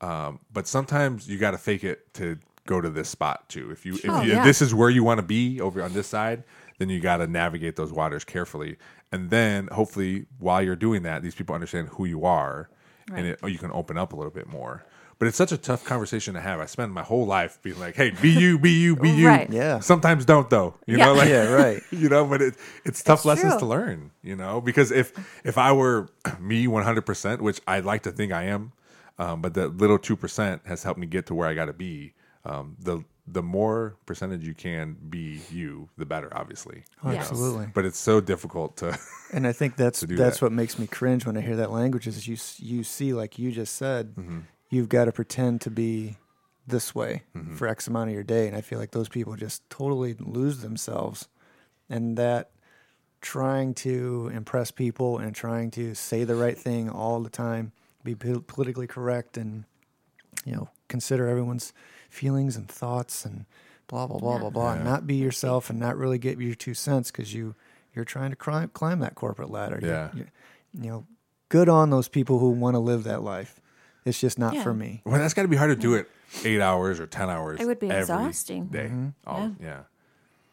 Um, 0.00 0.40
but 0.52 0.66
sometimes 0.68 1.26
you 1.28 1.38
got 1.38 1.52
to 1.52 1.58
fake 1.58 1.82
it 1.84 2.12
to 2.14 2.38
go 2.66 2.80
to 2.80 2.90
this 2.90 3.08
spot 3.08 3.48
too. 3.48 3.70
If 3.70 3.86
you 3.86 3.94
if, 3.94 4.06
Oh, 4.08 4.22
you, 4.22 4.32
if 4.32 4.44
this 4.44 4.60
is 4.60 4.74
where 4.74 4.90
you 4.90 5.02
want 5.02 5.18
to 5.18 5.26
be 5.26 5.60
over 5.60 5.82
on 5.82 5.92
this 5.92 6.06
side 6.06 6.44
then 6.78 6.90
you 6.90 7.00
got 7.00 7.16
to 7.18 7.26
navigate 7.26 7.74
those 7.76 7.90
waters 7.90 8.22
carefully. 8.22 8.76
And 9.10 9.30
then 9.30 9.68
hopefully 9.68 10.26
while 10.38 10.60
you're 10.62 10.76
doing 10.76 11.02
that 11.04 11.22
these 11.22 11.34
people 11.34 11.54
understand 11.54 11.88
who 11.88 12.04
you 12.04 12.24
are 12.24 12.68
and 13.14 13.26
it, 13.28 13.38
you 13.44 13.58
can 13.58 13.70
open 13.72 13.96
up 13.96 14.12
a 14.12 14.16
little 14.16 14.32
bit 14.32 14.46
more 14.48 14.84
but 15.18 15.26
it's 15.28 15.36
such 15.36 15.52
a 15.52 15.56
tough 15.56 15.84
conversation 15.84 16.34
to 16.34 16.40
have 16.40 16.60
i 16.60 16.66
spend 16.66 16.92
my 16.92 17.02
whole 17.02 17.26
life 17.26 17.58
being 17.62 17.78
like 17.78 17.96
hey 17.96 18.10
be 18.10 18.30
you 18.30 18.58
be 18.58 18.70
you 18.72 18.96
be 18.96 19.10
you 19.10 19.28
Right. 19.28 19.48
Yeah. 19.50 19.80
sometimes 19.80 20.24
don't 20.24 20.50
though 20.50 20.74
you 20.86 20.98
Yeah. 20.98 21.06
know 21.06 21.14
like 21.14 21.28
Yeah, 21.28 21.48
right. 21.50 21.82
you 21.90 22.08
know 22.08 22.24
but 22.26 22.42
it, 22.42 22.54
it's 22.84 23.02
tough 23.02 23.20
It's 23.20 23.24
lessons 23.26 23.52
true. 23.54 23.60
to 23.60 23.66
learn 23.66 24.10
you 24.22 24.36
know 24.36 24.60
because 24.60 24.90
if 24.92 25.12
if 25.44 25.56
i 25.58 25.72
were 25.72 26.08
me 26.40 26.66
100% 26.66 27.40
which 27.40 27.60
i 27.66 27.80
like 27.80 28.02
to 28.02 28.12
think 28.12 28.32
i 28.32 28.44
am 28.44 28.72
um, 29.18 29.40
but 29.40 29.54
the 29.54 29.68
little 29.68 29.98
2% 29.98 30.66
has 30.66 30.82
helped 30.82 31.00
me 31.00 31.06
get 31.06 31.26
to 31.26 31.34
where 31.34 31.48
i 31.48 31.54
got 31.54 31.66
to 31.66 31.72
be 31.72 32.12
um, 32.44 32.76
the 32.78 33.02
the 33.28 33.42
more 33.42 33.96
percentage 34.06 34.46
you 34.46 34.54
can 34.54 34.96
be 35.08 35.40
you 35.50 35.88
the 35.98 36.06
better 36.06 36.30
obviously 36.36 36.84
Oh, 37.02 37.10
Yes. 37.10 37.30
Absolutely. 37.30 37.68
but 37.74 37.84
it's 37.84 37.98
so 37.98 38.20
difficult 38.20 38.76
to 38.78 38.96
And 39.32 39.46
I 39.48 39.52
think 39.52 39.74
that's 39.76 40.00
that's 40.02 40.38
that. 40.38 40.42
what 40.42 40.52
makes 40.52 40.78
me 40.78 40.86
cringe 40.86 41.26
when 41.26 41.36
I 41.36 41.40
hear 41.40 41.56
that 41.56 41.72
language 41.72 42.06
is 42.06 42.28
you 42.28 42.36
you 42.58 42.84
see 42.84 43.12
like 43.14 43.36
you 43.38 43.50
just 43.50 43.74
said 43.74 44.14
Mm-hmm. 44.14 44.40
You've 44.76 44.88
got 44.88 45.06
to 45.06 45.12
pretend 45.12 45.60
to 45.62 45.70
be 45.70 46.16
this 46.66 46.94
way 46.94 47.22
Mm-hmm. 47.36 47.56
for 47.56 47.66
X 47.68 47.86
amount 47.88 48.10
of 48.10 48.14
your 48.14 48.22
day, 48.24 48.46
and 48.46 48.56
I 48.56 48.60
feel 48.60 48.78
like 48.78 48.90
those 48.90 49.08
people 49.08 49.34
just 49.36 49.68
totally 49.70 50.14
lose 50.18 50.60
themselves, 50.60 51.28
and 51.88 52.16
that 52.18 52.50
trying 53.20 53.74
to 53.74 54.30
impress 54.34 54.70
people 54.70 55.18
and 55.18 55.34
trying 55.34 55.70
to 55.72 55.94
say 55.94 56.24
the 56.24 56.34
right 56.34 56.56
thing 56.58 56.88
all 56.90 57.20
the 57.20 57.30
time, 57.30 57.72
be 58.04 58.14
pol- 58.14 58.40
politically 58.46 58.86
correct, 58.86 59.36
and 59.36 59.64
you 60.44 60.54
know 60.54 60.68
consider 60.88 61.26
everyone's 61.28 61.72
feelings 62.10 62.56
and 62.56 62.68
thoughts 62.68 63.24
and 63.24 63.46
blah 63.88 64.06
blah 64.06 64.18
blah 64.18 64.34
Yeah. 64.34 64.40
blah 64.40 64.50
blah, 64.50 64.72
and 64.74 64.84
not 64.84 65.06
be 65.06 65.16
yourself 65.16 65.70
and 65.70 65.78
not 65.80 65.96
really 65.96 66.18
get 66.18 66.38
your 66.40 66.54
two 66.54 66.74
cents 66.74 67.10
because 67.10 67.32
you 67.34 67.54
you're 67.94 68.04
trying 68.04 68.30
to 68.30 68.36
climb 68.36 68.68
climb 68.70 69.00
that 69.00 69.14
corporate 69.14 69.50
ladder. 69.50 69.78
You- 69.80 69.88
Yeah. 69.88 70.10
you, 70.14 70.26
you 70.74 70.90
know, 70.90 71.06
good 71.48 71.68
on 71.68 71.90
those 71.90 72.08
people 72.08 72.38
who 72.38 72.50
want 72.50 72.74
to 72.74 72.80
live 72.80 73.04
that 73.04 73.22
life. 73.22 73.60
It's 74.06 74.18
just 74.20 74.38
not 74.38 74.54
Yeah. 74.54 74.62
for 74.62 74.72
me. 74.72 75.02
well 75.04 75.18
that's 75.20 75.34
got 75.34 75.42
to 75.42 75.48
be 75.48 75.56
hard 75.56 75.70
to 75.76 75.76
do 75.76 75.94
it 75.94 76.08
eight 76.44 76.60
hours 76.60 76.98
or 77.00 77.06
10 77.06 77.28
hours 77.28 77.60
It 77.60 77.66
would 77.66 77.78
be 77.80 77.88
every 77.90 78.00
exhausting. 78.00 78.66
day. 78.66 78.86
Mm-hmm. 78.86 79.08
All- 79.26 79.54
yeah 79.60 79.80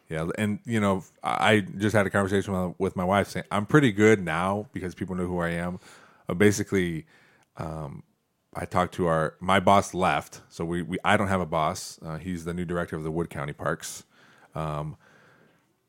yeah 0.09 0.27
and 0.37 0.59
you 0.65 0.79
know 0.81 1.03
i 1.23 1.51
I 1.53 1.59
just 1.61 1.95
had 1.95 2.05
a 2.05 2.09
conversation 2.09 2.53
with- 2.53 2.75
with 2.79 2.95
my 2.95 3.05
wife 3.05 3.27
saying 3.29 3.45
i'm 3.51 3.65
pretty 3.65 3.91
good 3.93 4.21
now 4.23 4.67
because 4.73 4.93
people 4.95 5.15
know 5.15 5.25
who 5.27 5.39
i 5.39 5.49
am 5.49 5.79
uh, 6.27 6.33
basically 6.33 7.05
um, 7.57 8.03
i 8.53 8.65
talked 8.65 8.93
to 8.95 9.07
our 9.07 9.35
my 9.39 9.59
boss 9.59 9.93
left 9.93 10.41
so 10.49 10.65
we, 10.65 10.81
we 10.81 10.97
i 11.05 11.15
don't 11.17 11.29
have 11.29 11.41
a 11.41 11.45
boss 11.45 11.99
uh, 12.05 12.17
he's 12.17 12.43
the 12.45 12.53
new 12.53 12.65
director 12.65 12.95
of 12.95 13.03
the 13.03 13.11
wood 13.11 13.29
county 13.29 13.53
parks 13.53 14.03
um, 14.55 14.97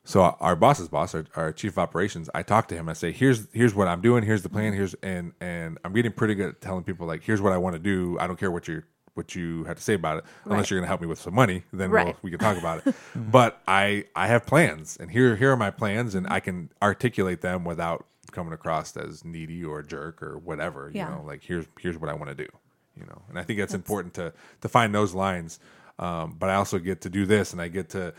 so 0.05 0.21
our 0.23 0.55
boss's 0.55 0.89
boss, 0.89 1.15
our, 1.15 1.25
our 1.35 1.53
chief 1.53 1.73
of 1.73 1.79
operations, 1.79 2.29
I 2.35 2.43
talk 2.43 2.69
to 2.69 2.75
him. 2.75 2.89
I 2.89 2.93
say, 2.93 3.11
"Here's 3.11 3.49
here's 3.53 3.75
what 3.75 3.89
I'm 3.89 4.01
doing. 4.03 4.23
Here's 4.25 4.43
the 4.43 4.49
plan. 4.51 4.73
Here's 4.75 4.95
and 5.03 5.33
and 5.41 5.79
I'm 5.85 5.93
getting 5.95 6.13
pretty 6.13 6.35
good 6.35 6.51
at 6.51 6.61
telling 6.61 6.85
people 6.85 7.07
like, 7.07 7.23
here's 7.23 7.41
what 7.41 7.53
I 7.53 7.59
want 7.59 7.75
to 7.75 7.81
do. 7.81 8.19
I 8.21 8.27
don't 8.27 8.39
care 8.39 8.51
what 8.51 8.69
you 8.69 8.83
what 9.15 9.35
you 9.35 9.65
have 9.65 9.77
to 9.77 9.83
say 9.83 9.95
about 9.95 10.19
it, 10.19 10.25
unless 10.45 10.59
Right. 10.59 10.71
you're 10.71 10.81
going 10.81 10.85
to 10.85 10.89
help 10.89 11.01
me 11.01 11.07
with 11.07 11.21
some 11.21 11.35
money. 11.35 11.63
Then 11.73 11.91
we'll, 11.91 12.17
we 12.23 12.31
can 12.31 12.41
talk 12.41 12.59
about 12.59 12.87
it. 12.87 12.95
but 13.17 13.63
I 13.67 14.05
I 14.15 14.27
have 14.27 14.45
plans, 14.45 14.97
and 15.01 15.11
here 15.11 15.37
here 15.37 15.53
are 15.53 15.57
my 15.57 15.71
plans, 15.71 16.15
and 16.15 16.27
I 16.29 16.41
can 16.41 16.71
articulate 16.83 17.41
them 17.41 17.65
without 17.65 18.07
coming 18.33 18.53
across 18.53 18.97
as 18.97 19.25
needy 19.25 19.65
or 19.65 19.83
jerk 19.83 20.23
or 20.23 20.37
whatever. 20.39 20.91
You 20.93 21.03
know, 21.05 21.25
like 21.27 21.43
here's 21.43 21.67
here's 21.81 21.97
what 21.97 22.11
I 22.11 22.15
want 22.15 22.29
to 22.29 22.35
do. 22.35 22.49
You 22.97 23.07
know, 23.07 23.23
and 23.29 23.39
I 23.39 23.43
think 23.43 23.59
that's, 23.59 23.75
important 23.75 24.15
to 24.15 24.33
to 24.61 24.69
find 24.69 24.95
those 24.95 25.15
lines. 25.15 25.61
Um, 25.99 26.35
but 26.39 26.51
I 26.51 26.57
also 26.57 26.79
get 26.79 27.01
to 27.03 27.09
do 27.09 27.25
this, 27.25 27.53
and 27.53 27.63
I 27.63 27.69
get 27.69 27.91
to 27.91 28.13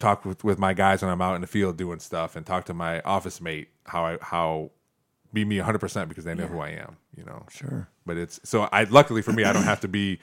talk 0.00 0.24
with, 0.24 0.42
with 0.42 0.58
my 0.58 0.74
guys 0.74 1.02
when 1.02 1.10
I'm 1.12 1.22
out 1.22 1.36
in 1.36 1.40
the 1.42 1.46
field 1.46 1.76
doing 1.76 2.00
stuff, 2.00 2.34
and 2.34 2.44
talk 2.44 2.64
to 2.64 2.74
my 2.74 3.00
office 3.02 3.40
mate 3.40 3.68
how 3.86 4.04
I 4.04 4.18
how 4.20 4.70
be 5.32 5.44
me 5.44 5.58
100 5.58 5.78
percent 5.78 6.08
because 6.08 6.24
they 6.24 6.34
know 6.34 6.46
who 6.48 6.58
I 6.58 6.70
am. 6.70 6.96
You 7.16 7.24
know, 7.24 7.46
Sure. 7.50 7.88
But 8.04 8.16
it's 8.16 8.40
so 8.42 8.62
I 8.72 8.84
luckily 8.84 9.22
for 9.22 9.32
me 9.32 9.44
I 9.44 9.52
don't 9.52 9.62
have 9.62 9.80
to 9.82 9.88
be, 9.88 10.18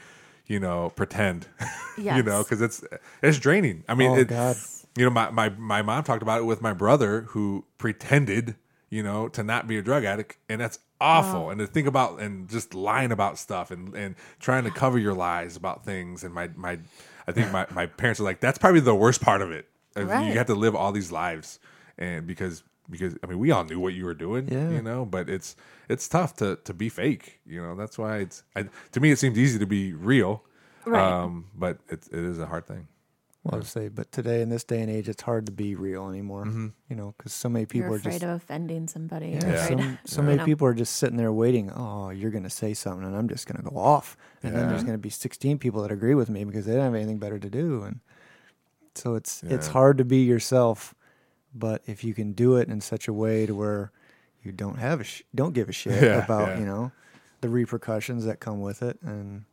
you 0.47 0.59
know, 0.59 0.91
pretend. 0.95 1.47
you 1.97 2.23
know, 2.23 2.43
because 2.43 2.61
it's 2.61 2.83
it's 3.21 3.39
draining. 3.39 3.83
I 3.87 3.93
mean, 3.95 4.11
Oh, 4.11 4.17
it, 4.17 4.27
God. 4.27 4.57
you 4.97 5.05
know, 5.05 5.11
my, 5.11 5.29
my 5.29 5.49
my 5.49 5.81
mom 5.81 6.03
talked 6.03 6.23
about 6.23 6.41
it 6.41 6.45
with 6.45 6.61
my 6.61 6.73
brother 6.73 7.21
who 7.29 7.63
pretended, 7.77 8.55
you 8.89 9.03
know, 9.03 9.27
to 9.29 9.43
not 9.43 9.67
be 9.67 9.77
a 9.77 9.81
drug 9.81 10.03
addict, 10.03 10.37
and 10.49 10.59
that's 10.59 10.79
awful. 10.99 11.51
And 11.51 11.59
to 11.59 11.67
think 11.67 11.87
about 11.87 12.19
and 12.19 12.49
just 12.49 12.73
lying 12.73 13.11
about 13.11 13.37
stuff 13.37 13.69
and 13.71 13.93
and 13.95 14.15
trying 14.39 14.63
to 14.63 14.71
cover 14.71 14.97
your 14.97 15.13
lies 15.13 15.55
about 15.55 15.85
things. 15.85 16.23
And 16.23 16.33
my 16.33 16.49
my, 16.55 16.79
I 17.27 17.31
think 17.33 17.51
my 17.51 17.65
my 17.71 17.85
parents 17.87 18.19
are 18.19 18.23
like, 18.23 18.39
that's 18.39 18.57
probably 18.57 18.79
the 18.79 18.95
worst 18.95 19.21
part 19.21 19.41
of 19.41 19.51
it. 19.51 19.67
Uh, 19.95 20.05
Right. 20.05 20.27
You 20.27 20.37
have 20.37 20.47
to 20.47 20.55
live 20.55 20.75
all 20.75 20.91
these 20.91 21.11
lives, 21.11 21.59
and 21.97 22.25
because 22.27 22.63
because 22.89 23.15
I 23.23 23.27
mean, 23.27 23.39
we 23.39 23.51
all 23.51 23.65
knew 23.65 23.79
what 23.79 23.93
you 23.93 24.05
were 24.05 24.13
doing, 24.13 24.47
Yeah. 24.47 24.69
you 24.69 24.81
know. 24.81 25.05
But 25.05 25.29
it's 25.29 25.55
it's 25.89 26.07
tough 26.07 26.35
to 26.37 26.57
to 26.63 26.73
be 26.73 26.89
fake, 26.89 27.39
you 27.45 27.61
know. 27.61 27.75
That's 27.75 27.97
why 27.97 28.17
it's 28.19 28.43
I, 28.55 28.65
to 28.93 28.99
me 28.99 29.11
it 29.11 29.19
seems 29.19 29.37
easy 29.37 29.59
to 29.59 29.65
be 29.65 29.93
real, 29.93 30.43
Right. 30.85 31.01
um, 31.23 31.47
but 31.55 31.79
it 31.89 32.07
it 32.11 32.23
is 32.23 32.39
a 32.39 32.45
hard 32.45 32.65
thing. 32.65 32.87
Well, 33.47 33.55
I 33.55 33.57
would 33.59 33.67
say, 33.67 33.87
but 33.87 34.11
today 34.11 34.41
in 34.41 34.49
this 34.49 34.63
day 34.63 34.81
and 34.81 34.89
age, 34.91 35.07
it's 35.09 35.23
hard 35.23 35.45
to 35.47 35.51
be 35.51 35.75
real 35.75 36.09
anymore. 36.09 36.45
Mm-hmm. 36.45 36.67
You 36.89 36.95
know, 36.95 37.13
because 37.17 37.33
so 37.33 37.49
many 37.49 37.65
people 37.65 37.87
You're 37.87 37.95
are 37.95 37.99
afraid 37.99 38.11
just 38.13 38.23
of 38.23 38.29
offending 38.29 38.87
somebody. 38.87 39.27
yeah, 39.29 39.39
You're 39.45 39.53
Yeah. 39.55 39.63
afraid- 39.65 39.97
So, 40.05 40.15
so 40.17 40.21
many 40.21 40.43
people 40.43 40.67
are 40.67 40.73
just 40.73 40.95
sitting 40.97 41.17
there 41.17 41.31
waiting. 41.33 41.71
Oh, 41.71 42.09
you're 42.09 42.31
going 42.31 42.43
to 42.43 42.49
say 42.49 42.73
something, 42.73 43.05
and 43.05 43.15
I'm 43.15 43.27
just 43.29 43.47
going 43.47 43.63
to 43.63 43.69
go 43.69 43.77
off, 43.77 44.15
and 44.43 44.55
then 44.55 44.69
there's 44.69 44.83
going 44.83 44.93
to 44.95 45.01
be 45.01 45.09
16 45.09 45.57
people 45.59 45.81
that 45.81 45.91
agree 45.91 46.13
with 46.15 46.29
me 46.29 46.43
because 46.43 46.65
they 46.65 46.73
don't 46.73 46.83
have 46.83 46.95
anything 46.95 47.17
better 47.19 47.39
to 47.39 47.49
do, 47.49 47.83
and 47.83 47.99
so 48.95 49.15
it's 49.15 49.43
it's 49.43 49.67
hard 49.67 49.97
to 49.99 50.05
be 50.05 50.23
yourself. 50.23 50.93
But 51.55 51.81
if 51.87 52.03
you 52.03 52.13
can 52.13 52.33
do 52.33 52.55
it 52.57 52.67
in 52.67 52.81
such 52.81 53.07
a 53.07 53.13
way 53.13 53.45
to 53.45 53.55
where 53.55 53.91
you 54.43 54.51
don't 54.51 54.77
have 54.79 55.01
a 55.01 55.03
sh- 55.03 55.23
don't 55.33 55.53
give 55.53 55.69
a 55.69 55.71
shit 55.71 56.01
Yeah, 56.03 56.23
about 56.23 56.49
yeah. 56.49 56.59
you 56.59 56.65
know 56.65 56.91
the 57.41 57.49
repercussions 57.49 58.25
that 58.25 58.39
come 58.39 58.59
with 58.61 58.81
it, 58.81 58.97
and 59.03 59.45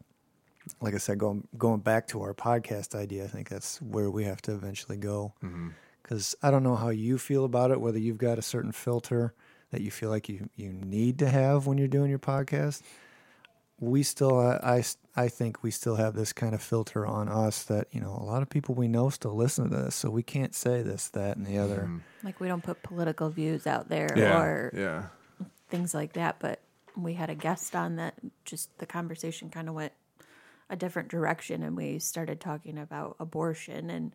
like 0.84 0.94
I 0.94 0.98
said, 0.98 1.18
going 1.18 1.46
going 1.56 1.80
back 1.80 2.06
to 2.08 2.22
our 2.22 2.34
podcast 2.34 2.94
idea, 2.94 3.24
I 3.24 3.28
think 3.28 3.48
that's 3.48 3.80
where 3.82 4.10
we 4.10 4.24
have 4.24 4.40
to 4.42 4.52
eventually 4.52 4.96
go 4.98 5.32
Mm-hmm. 5.42 5.68
because 6.02 6.34
I 6.42 6.50
don't 6.50 6.62
know 6.62 6.76
how 6.76 6.90
you 6.90 7.18
feel 7.18 7.44
about 7.44 7.70
it. 7.70 7.80
Whether 7.80 7.98
you've 7.98 8.18
got 8.18 8.38
a 8.38 8.42
certain 8.42 8.72
filter 8.72 9.34
that 9.70 9.80
you 9.80 9.90
feel 9.90 10.10
like 10.10 10.28
you 10.28 10.48
you 10.56 10.72
need 10.72 11.18
to 11.20 11.28
have 11.28 11.66
when 11.66 11.78
you're 11.78 11.88
doing 11.88 12.10
your 12.10 12.18
podcast. 12.20 12.82
We 13.80 14.04
still, 14.04 14.38
I, 14.38 14.54
I, 15.16 15.24
I 15.24 15.28
think 15.28 15.62
we 15.64 15.70
still 15.72 15.96
have 15.96 16.14
this 16.14 16.32
kind 16.32 16.54
of 16.54 16.62
filter 16.62 17.04
on 17.04 17.28
us 17.28 17.64
that 17.64 17.88
you 17.90 18.00
know 18.00 18.16
a 18.20 18.24
lot 18.24 18.40
of 18.40 18.48
people 18.48 18.74
we 18.76 18.86
know 18.86 19.10
still 19.10 19.34
listen 19.34 19.68
to 19.70 19.76
this, 19.76 19.94
so 19.96 20.10
we 20.10 20.22
can't 20.22 20.54
say 20.54 20.82
this, 20.82 21.08
that, 21.08 21.36
and 21.36 21.44
the 21.44 21.58
other. 21.58 21.90
Like 22.22 22.38
we 22.40 22.46
don't 22.46 22.62
put 22.62 22.82
political 22.84 23.30
views 23.30 23.66
out 23.66 23.88
there 23.88 24.08
Yeah, 24.16 24.40
or 24.40 24.72
yeah, 24.76 25.46
things 25.68 25.92
like 25.92 26.12
that. 26.12 26.36
But 26.38 26.60
we 26.96 27.14
had 27.14 27.30
a 27.30 27.34
guest 27.34 27.74
on 27.74 27.96
that 27.96 28.14
just 28.44 28.78
the 28.78 28.86
conversation 28.86 29.50
kind 29.50 29.68
of 29.68 29.74
went 29.74 29.92
a 30.70 30.76
different 30.76 31.08
direction 31.08 31.62
and 31.62 31.76
we 31.76 31.98
started 31.98 32.40
talking 32.40 32.78
about 32.78 33.16
abortion 33.20 33.90
and 33.90 34.12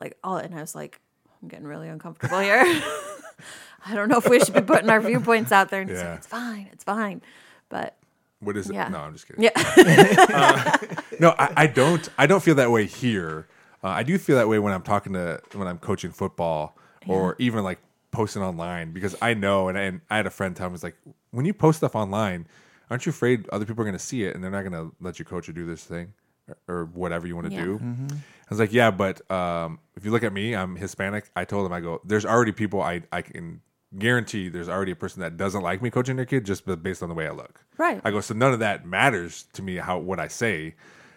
like 0.00 0.16
all 0.22 0.36
and 0.36 0.54
I 0.54 0.60
was 0.60 0.74
like, 0.74 1.00
I'm 1.42 1.48
getting 1.48 1.66
really 1.66 1.88
uncomfortable 1.88 2.38
here. 2.40 2.62
I 3.86 3.94
don't 3.94 4.08
know 4.08 4.18
if 4.18 4.28
we 4.28 4.40
should 4.40 4.54
be 4.54 4.60
putting 4.60 4.90
our 4.90 5.00
viewpoints 5.00 5.52
out 5.52 5.70
there 5.70 5.82
and 5.82 5.90
Yeah. 5.90 6.10
like, 6.10 6.18
it's 6.18 6.26
fine, 6.26 6.68
it's 6.72 6.84
fine. 6.84 7.22
But 7.68 7.96
what 8.40 8.56
is 8.56 8.70
it? 8.70 8.74
No, 8.74 8.98
I'm 8.98 9.12
just 9.12 9.26
kidding. 9.26 9.42
yeah. 9.44 10.76
no, 11.20 11.34
I, 11.38 11.52
I 11.56 11.66
don't. 11.66 12.08
I 12.16 12.26
don't 12.26 12.42
feel 12.42 12.54
that 12.56 12.70
way 12.70 12.86
here. 12.86 13.48
Uh, 13.82 13.88
I 13.88 14.02
do 14.04 14.16
feel 14.18 14.36
that 14.36 14.48
way 14.48 14.58
when 14.58 14.72
I'm 14.72 14.82
talking 14.82 15.12
to 15.14 15.40
when 15.54 15.66
I'm 15.68 15.78
coaching 15.78 16.10
football 16.12 16.76
or 17.06 17.34
even 17.38 17.64
like 17.64 17.78
posting 18.10 18.42
online 18.42 18.92
because 18.92 19.16
I 19.22 19.34
know 19.34 19.68
and, 19.68 19.76
and 19.78 20.00
I 20.10 20.16
had 20.16 20.26
a 20.26 20.30
friend 20.30 20.54
tell 20.54 20.68
me 20.68 20.72
was 20.72 20.82
like 20.82 20.96
when 21.30 21.46
you 21.46 21.52
post 21.54 21.78
stuff 21.78 21.94
online, 21.96 22.46
aren't 22.90 23.06
you 23.06 23.10
afraid 23.10 23.48
other 23.50 23.64
people 23.64 23.82
are 23.82 23.84
going 23.84 23.96
to 23.98 24.04
see 24.04 24.24
it 24.24 24.34
and 24.34 24.42
they're 24.42 24.50
not 24.50 24.62
going 24.62 24.72
to 24.72 24.94
let 25.00 25.18
you 25.18 25.24
coach 25.24 25.48
or 25.48 25.52
do 25.52 25.66
this 25.66 25.84
thing 25.84 26.12
or, 26.48 26.56
or 26.68 26.84
whatever 26.86 27.26
you 27.26 27.34
want 27.36 27.48
to 27.50 27.54
Yeah. 27.54 27.64
do? 27.64 27.80
I 28.10 28.50
was 28.50 28.58
like, 28.58 28.72
yeah, 28.72 28.90
but 28.90 29.28
um, 29.30 29.78
if 29.96 30.04
you 30.04 30.10
look 30.10 30.22
at 30.22 30.32
me, 30.32 30.54
I'm 30.56 30.76
Hispanic. 30.76 31.30
I 31.36 31.44
told 31.44 31.66
him, 31.66 31.72
I 31.72 31.80
go, 31.80 32.00
there's 32.04 32.24
already 32.24 32.52
people 32.52 32.80
I 32.82 33.02
I 33.12 33.22
can 33.22 33.60
guarantee 33.98 34.48
there's 34.50 34.68
already 34.68 34.92
a 34.92 34.96
person 34.96 35.20
that 35.22 35.36
doesn't 35.36 35.62
like 35.62 35.80
me 35.80 35.90
coaching 35.90 36.16
their 36.16 36.26
kid 36.26 36.44
just 36.44 36.64
based 36.82 37.02
on 37.02 37.08
the 37.08 37.14
way 37.14 37.26
I 37.26 37.30
look. 37.32 37.64
Right. 37.78 38.00
I 38.04 38.10
go, 38.10 38.20
so 38.20 38.34
none 38.34 38.52
of 38.52 38.58
that 38.60 38.84
matters 38.86 39.46
to 39.54 39.62
me 39.62 39.76
how 39.76 39.98
what 39.98 40.18
I 40.20 40.28
say. 40.28 40.74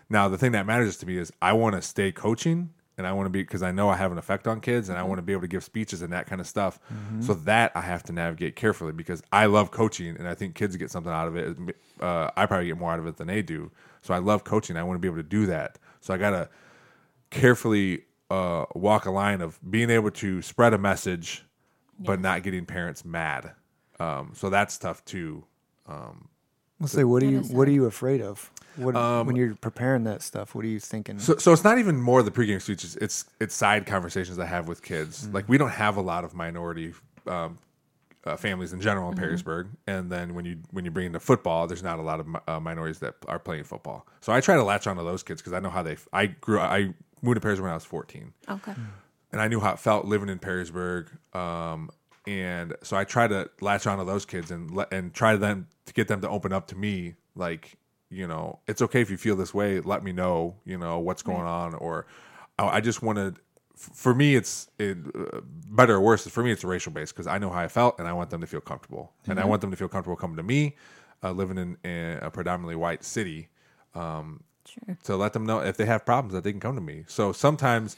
Now 0.09 0.27
the 0.29 0.37
thing 0.37 0.51
that 0.53 0.65
matters 0.65 0.97
to 0.97 1.05
me 1.05 1.17
is 1.17 1.31
I 1.41 1.53
want 1.53 1.75
to 1.75 1.81
stay 1.81 2.11
coaching 2.11 2.69
and 2.97 3.07
I 3.07 3.13
want 3.13 3.25
to 3.25 3.29
be 3.29 3.41
because 3.41 3.63
I 3.63 3.71
know 3.71 3.89
I 3.89 3.95
have 3.95 4.11
an 4.11 4.17
effect 4.17 4.47
on 4.47 4.59
kids 4.61 4.89
and 4.89 4.97
I 4.97 5.03
want 5.03 5.17
to 5.19 5.23
be 5.23 5.31
able 5.31 5.41
to 5.43 5.47
give 5.47 5.63
speeches 5.63 6.01
and 6.01 6.11
that 6.13 6.27
kind 6.27 6.39
of 6.41 6.47
stuff. 6.47 6.79
So 7.21 7.33
that 7.33 7.71
I 7.75 7.81
have 7.81 8.03
to 8.03 8.13
navigate 8.13 8.55
carefully 8.55 8.91
because 8.91 9.23
I 9.31 9.45
love 9.47 9.71
coaching 9.71 10.15
and 10.17 10.27
I 10.27 10.35
think 10.35 10.55
kids 10.55 10.75
get 10.75 10.91
something 10.91 11.11
out 11.11 11.27
of 11.27 11.35
it. 11.35 11.57
Uh, 11.99 12.29
I 12.35 12.45
probably 12.45 12.67
get 12.67 12.77
more 12.77 12.91
out 12.91 12.99
of 12.99 13.07
it 13.07 13.17
than 13.17 13.27
they 13.27 13.41
do. 13.41 13.71
So 14.01 14.13
I 14.13 14.19
love 14.19 14.43
coaching. 14.43 14.77
I 14.77 14.83
want 14.83 14.95
to 14.95 14.99
be 14.99 15.07
able 15.07 15.17
to 15.17 15.23
do 15.23 15.45
that. 15.47 15.79
So 16.01 16.13
I 16.13 16.17
gotta 16.17 16.49
carefully 17.29 18.03
uh, 18.29 18.65
walk 18.75 19.05
a 19.05 19.11
line 19.11 19.41
of 19.41 19.59
being 19.69 19.89
able 19.89 20.11
to 20.11 20.41
spread 20.41 20.73
a 20.73 20.77
message, 20.77 21.45
but 21.99 22.19
not 22.19 22.43
getting 22.43 22.65
parents 22.65 23.03
mad. 23.05 23.51
Um, 23.99 24.31
so 24.35 24.49
that's 24.49 24.77
tough 24.77 25.03
too. 25.05 25.45
Let's 26.79 26.93
say, 26.93 27.03
what 27.03 27.21
are 27.23 27.27
you 27.27 27.41
what 27.41 27.67
are 27.67 27.71
you 27.71 27.85
afraid 27.85 28.21
of? 28.21 28.51
What 28.75 29.25
when 29.25 29.35
you're 29.35 29.55
preparing 29.55 30.03
that 30.05 30.21
stuff? 30.21 30.55
What 30.55 30.65
are 30.65 30.69
you 30.69 30.79
thinking? 30.79 31.19
So, 31.19 31.37
so 31.37 31.51
it's 31.53 31.63
not 31.63 31.77
even 31.77 31.99
more 31.99 32.23
the 32.23 32.31
pregame 32.31 32.61
speeches. 32.61 32.95
It's 32.97 33.25
it's 33.39 33.55
side 33.55 33.85
conversations 33.85 34.39
I 34.39 34.45
have 34.45 34.67
with 34.67 34.81
kids. 34.81 35.27
Mm. 35.27 35.33
Like 35.33 35.49
we 35.49 35.57
don't 35.57 35.71
have 35.71 35.97
a 35.97 36.01
lot 36.01 36.23
of 36.23 36.33
minority 36.33 36.93
um, 37.27 37.57
uh, 38.25 38.37
families 38.37 38.73
in 38.73 38.81
general 38.81 39.11
Mm-hmm. 39.11 39.23
in 39.23 39.29
Perrysburg, 39.29 39.67
and 39.87 40.11
then 40.11 40.33
when 40.33 40.45
you 40.45 40.59
when 40.71 40.85
you 40.85 40.91
bring 40.91 41.07
into 41.07 41.19
football, 41.19 41.67
there's 41.67 41.83
not 41.83 41.99
a 41.99 42.01
lot 42.01 42.19
of 42.19 42.27
uh, 42.47 42.59
minorities 42.59 42.99
that 42.99 43.15
are 43.27 43.39
playing 43.39 43.63
football. 43.63 44.07
So 44.21 44.31
I 44.31 44.41
try 44.41 44.55
to 44.55 44.63
latch 44.63 44.87
onto 44.87 45.03
those 45.03 45.23
kids 45.23 45.41
because 45.41 45.53
I 45.53 45.59
know 45.59 45.69
how 45.69 45.83
they. 45.83 45.97
I 46.13 46.27
grew. 46.27 46.59
I 46.59 46.93
moved 47.21 47.41
to 47.41 47.47
Perrysburg 47.47 47.61
when 47.61 47.71
I 47.71 47.75
was 47.75 47.85
14 47.85 48.33
okay. 48.49 48.73
and 49.31 49.41
I 49.41 49.47
knew 49.47 49.59
how 49.59 49.73
it 49.73 49.79
felt 49.79 50.05
living 50.05 50.29
in 50.29 50.39
Perrysburg. 50.39 51.09
Um, 51.35 51.91
and 52.27 52.75
so 52.83 52.97
I 52.97 53.03
try 53.03 53.27
to 53.27 53.49
latch 53.61 53.87
onto 53.87 54.05
those 54.05 54.25
kids 54.25 54.51
and 54.51 54.71
let, 54.71 54.91
and 54.93 55.13
try 55.13 55.35
then 55.35 55.67
to 55.85 55.93
get 55.93 56.07
them 56.07 56.21
to 56.21 56.29
open 56.29 56.53
up 56.53 56.67
to 56.67 56.75
me. 56.75 57.15
Like, 57.35 57.77
you 58.11 58.27
know, 58.27 58.59
it's 58.67 58.81
okay 58.81 59.01
if 59.01 59.09
you 59.09 59.17
feel 59.17 59.35
this 59.35 59.53
way. 59.53 59.79
Let 59.79 60.03
me 60.03 60.11
know, 60.11 60.55
you 60.65 60.77
know, 60.77 60.99
what's 60.99 61.23
going 61.23 61.47
on. 61.47 61.73
Or 61.75 62.05
I 62.59 62.77
I 62.77 62.81
just 62.81 63.01
wanted, 63.01 63.37
for 63.75 64.13
me, 64.13 64.35
it's 64.35 64.69
it, 64.77 64.97
uh, 65.15 65.41
better 65.69 65.95
or 65.95 66.01
worse. 66.01 66.27
For 66.27 66.43
me, 66.43 66.51
it's 66.51 66.63
racial 66.63 66.91
based 66.91 67.15
because 67.15 67.27
I 67.27 67.37
know 67.39 67.49
how 67.49 67.61
I 67.61 67.67
felt 67.69 67.97
and 67.99 68.07
I 68.07 68.13
want 68.13 68.29
them 68.29 68.41
to 68.41 68.47
feel 68.47 68.61
comfortable. 68.61 69.13
And 69.27 69.39
I 69.39 69.45
want 69.45 69.61
them 69.61 69.71
to 69.71 69.77
feel 69.77 69.87
comfortable 69.87 70.17
coming 70.17 70.37
to 70.37 70.43
me, 70.43 70.75
uh, 71.23 71.31
living 71.31 71.57
in, 71.57 71.77
in 71.89 72.19
a 72.21 72.29
predominantly 72.29 72.75
white 72.75 73.03
city 73.03 73.47
Sure. 74.65 74.97
to 75.05 75.15
let 75.17 75.33
them 75.33 75.45
know 75.45 75.59
if 75.59 75.77
they 75.77 75.85
have 75.85 76.05
problems 76.05 76.33
that 76.33 76.43
they 76.43 76.51
can 76.51 76.59
come 76.61 76.75
to 76.75 76.81
me. 76.81 77.03
So 77.07 77.31
sometimes 77.33 77.97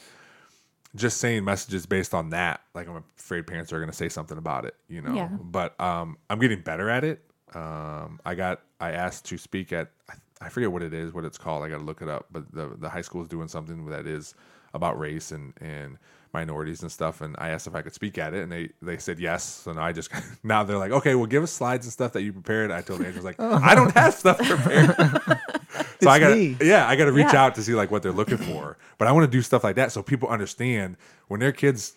just 0.96 1.18
saying 1.18 1.44
messages 1.44 1.86
based 1.86 2.14
on 2.14 2.30
that, 2.30 2.62
like 2.74 2.88
I'm 2.88 3.04
afraid 3.18 3.48
parents 3.48 3.74
are 3.74 3.80
going 3.80 3.90
to 3.90 3.96
say 3.96 4.10
something 4.10 4.38
about 4.38 4.66
it, 4.66 4.76
you 4.88 5.02
know. 5.02 5.14
Yeah. 5.14 5.28
But 5.28 5.80
um, 5.82 6.18
I'm 6.30 6.40
getting 6.40 6.62
better 6.62 6.90
at 6.90 7.04
it. 7.04 7.24
Um, 7.56 8.20
I 8.26 8.36
got 8.36 8.62
I 8.80 8.92
asked 8.92 9.26
to 9.26 9.38
speak 9.38 9.72
at 9.74 9.90
I- 10.10 10.14
I 10.42 10.50
forget 10.50 10.72
what 10.72 10.84
it 10.84 10.94
is, 10.94 11.14
what 11.14 11.24
it's 11.24 11.38
called. 11.38 11.64
I 11.64 11.70
got 11.70 11.78
to 11.78 11.84
look 11.86 12.02
it 12.02 12.10
up. 12.10 12.26
But 12.32 12.52
the 12.54 12.76
the 12.78 12.90
high 12.90 13.02
school 13.02 13.22
is 13.22 13.28
doing 13.30 13.48
something 13.48 13.86
that 13.88 14.06
is 14.08 14.36
about 14.74 15.00
race 15.00 15.32
and 15.32 15.54
and 15.62 15.98
minorities 16.34 16.82
and 16.82 16.92
stuff. 16.92 17.22
And 17.22 17.36
I 17.38 17.50
asked 17.50 17.68
if 17.68 17.76
I 17.76 17.82
could 17.82 17.94
speak 17.94 18.18
at 18.18 18.34
it, 18.34 18.44
and 18.44 18.52
they 18.52 18.70
they 18.82 18.98
said 18.98 19.20
yes. 19.20 19.44
So 19.44 19.72
now 19.72 19.84
I 19.84 19.94
just 19.94 20.10
now 20.44 20.64
they're 20.64 20.78
like, 20.78 20.92
okay, 20.92 21.16
well, 21.16 21.28
give 21.28 21.44
us 21.44 21.52
slides 21.52 21.86
and 21.86 21.94
stuff 21.94 22.12
that 22.14 22.24
you 22.24 22.34
prepared. 22.34 22.72
I 22.72 22.82
told 22.82 23.02
angels 23.06 23.24
like, 23.24 23.40
I 23.40 23.74
don't 23.76 23.94
have 23.94 24.14
stuff 24.16 24.38
prepared. 24.40 24.96
so 26.02 26.10
I 26.10 26.20
got 26.20 26.36
me. 26.36 26.58
yeah, 26.62 26.88
I 26.90 26.96
got 26.98 27.06
to 27.06 27.12
reach 27.14 27.32
Yeah. 27.34 27.46
out 27.46 27.56
to 27.56 27.64
see 27.64 27.74
like 27.76 27.90
what 27.92 28.04
they're 28.04 28.12
looking 28.12 28.38
for. 28.38 28.78
But 28.98 29.08
I 29.08 29.12
want 29.14 29.24
to 29.26 29.32
do 29.32 29.42
stuff 29.42 29.64
like 29.64 29.76
that 29.78 29.92
so 29.94 30.04
people 30.04 30.28
understand 30.28 30.98
when 31.30 31.40
their 31.40 31.52
kids, 31.54 31.94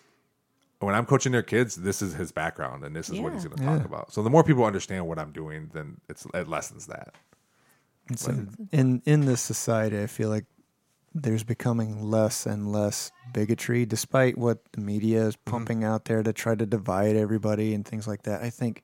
when 0.79 0.93
I'm 0.95 1.05
coaching 1.05 1.31
their 1.31 1.43
kids, 1.43 1.75
this 1.75 2.01
is 2.01 2.13
his 2.13 2.31
background 2.31 2.83
and 2.83 2.95
this 2.95 3.09
is 3.09 3.19
what 3.19 3.33
he's 3.33 3.43
going 3.45 3.57
to 3.57 3.63
talk 3.63 3.85
about. 3.85 4.13
So 4.13 4.21
the 4.21 4.29
more 4.29 4.43
people 4.43 4.63
understand 4.65 5.07
what 5.07 5.17
I'm 5.19 5.31
doing, 5.31 5.69
then 5.73 5.97
it's 6.09 6.25
it 6.33 6.47
lessens 6.47 6.87
that. 6.87 7.13
So 8.15 8.45
in 8.71 9.01
in 9.05 9.25
this 9.25 9.41
society, 9.41 10.01
I 10.01 10.07
feel 10.07 10.29
like 10.29 10.45
there's 11.13 11.43
becoming 11.43 12.01
less 12.03 12.45
and 12.45 12.71
less 12.71 13.11
bigotry, 13.33 13.85
despite 13.85 14.37
what 14.37 14.59
the 14.73 14.81
media 14.81 15.25
is 15.27 15.35
Mm-hmm. 15.35 15.51
pumping 15.51 15.83
out 15.83 16.05
there 16.05 16.21
to 16.23 16.31
try 16.31 16.53
to 16.55 16.65
divide 16.65 17.15
everybody 17.15 17.73
and 17.73 17.85
things 17.85 18.07
like 18.07 18.23
that. 18.23 18.43
I 18.43 18.49
think 18.51 18.83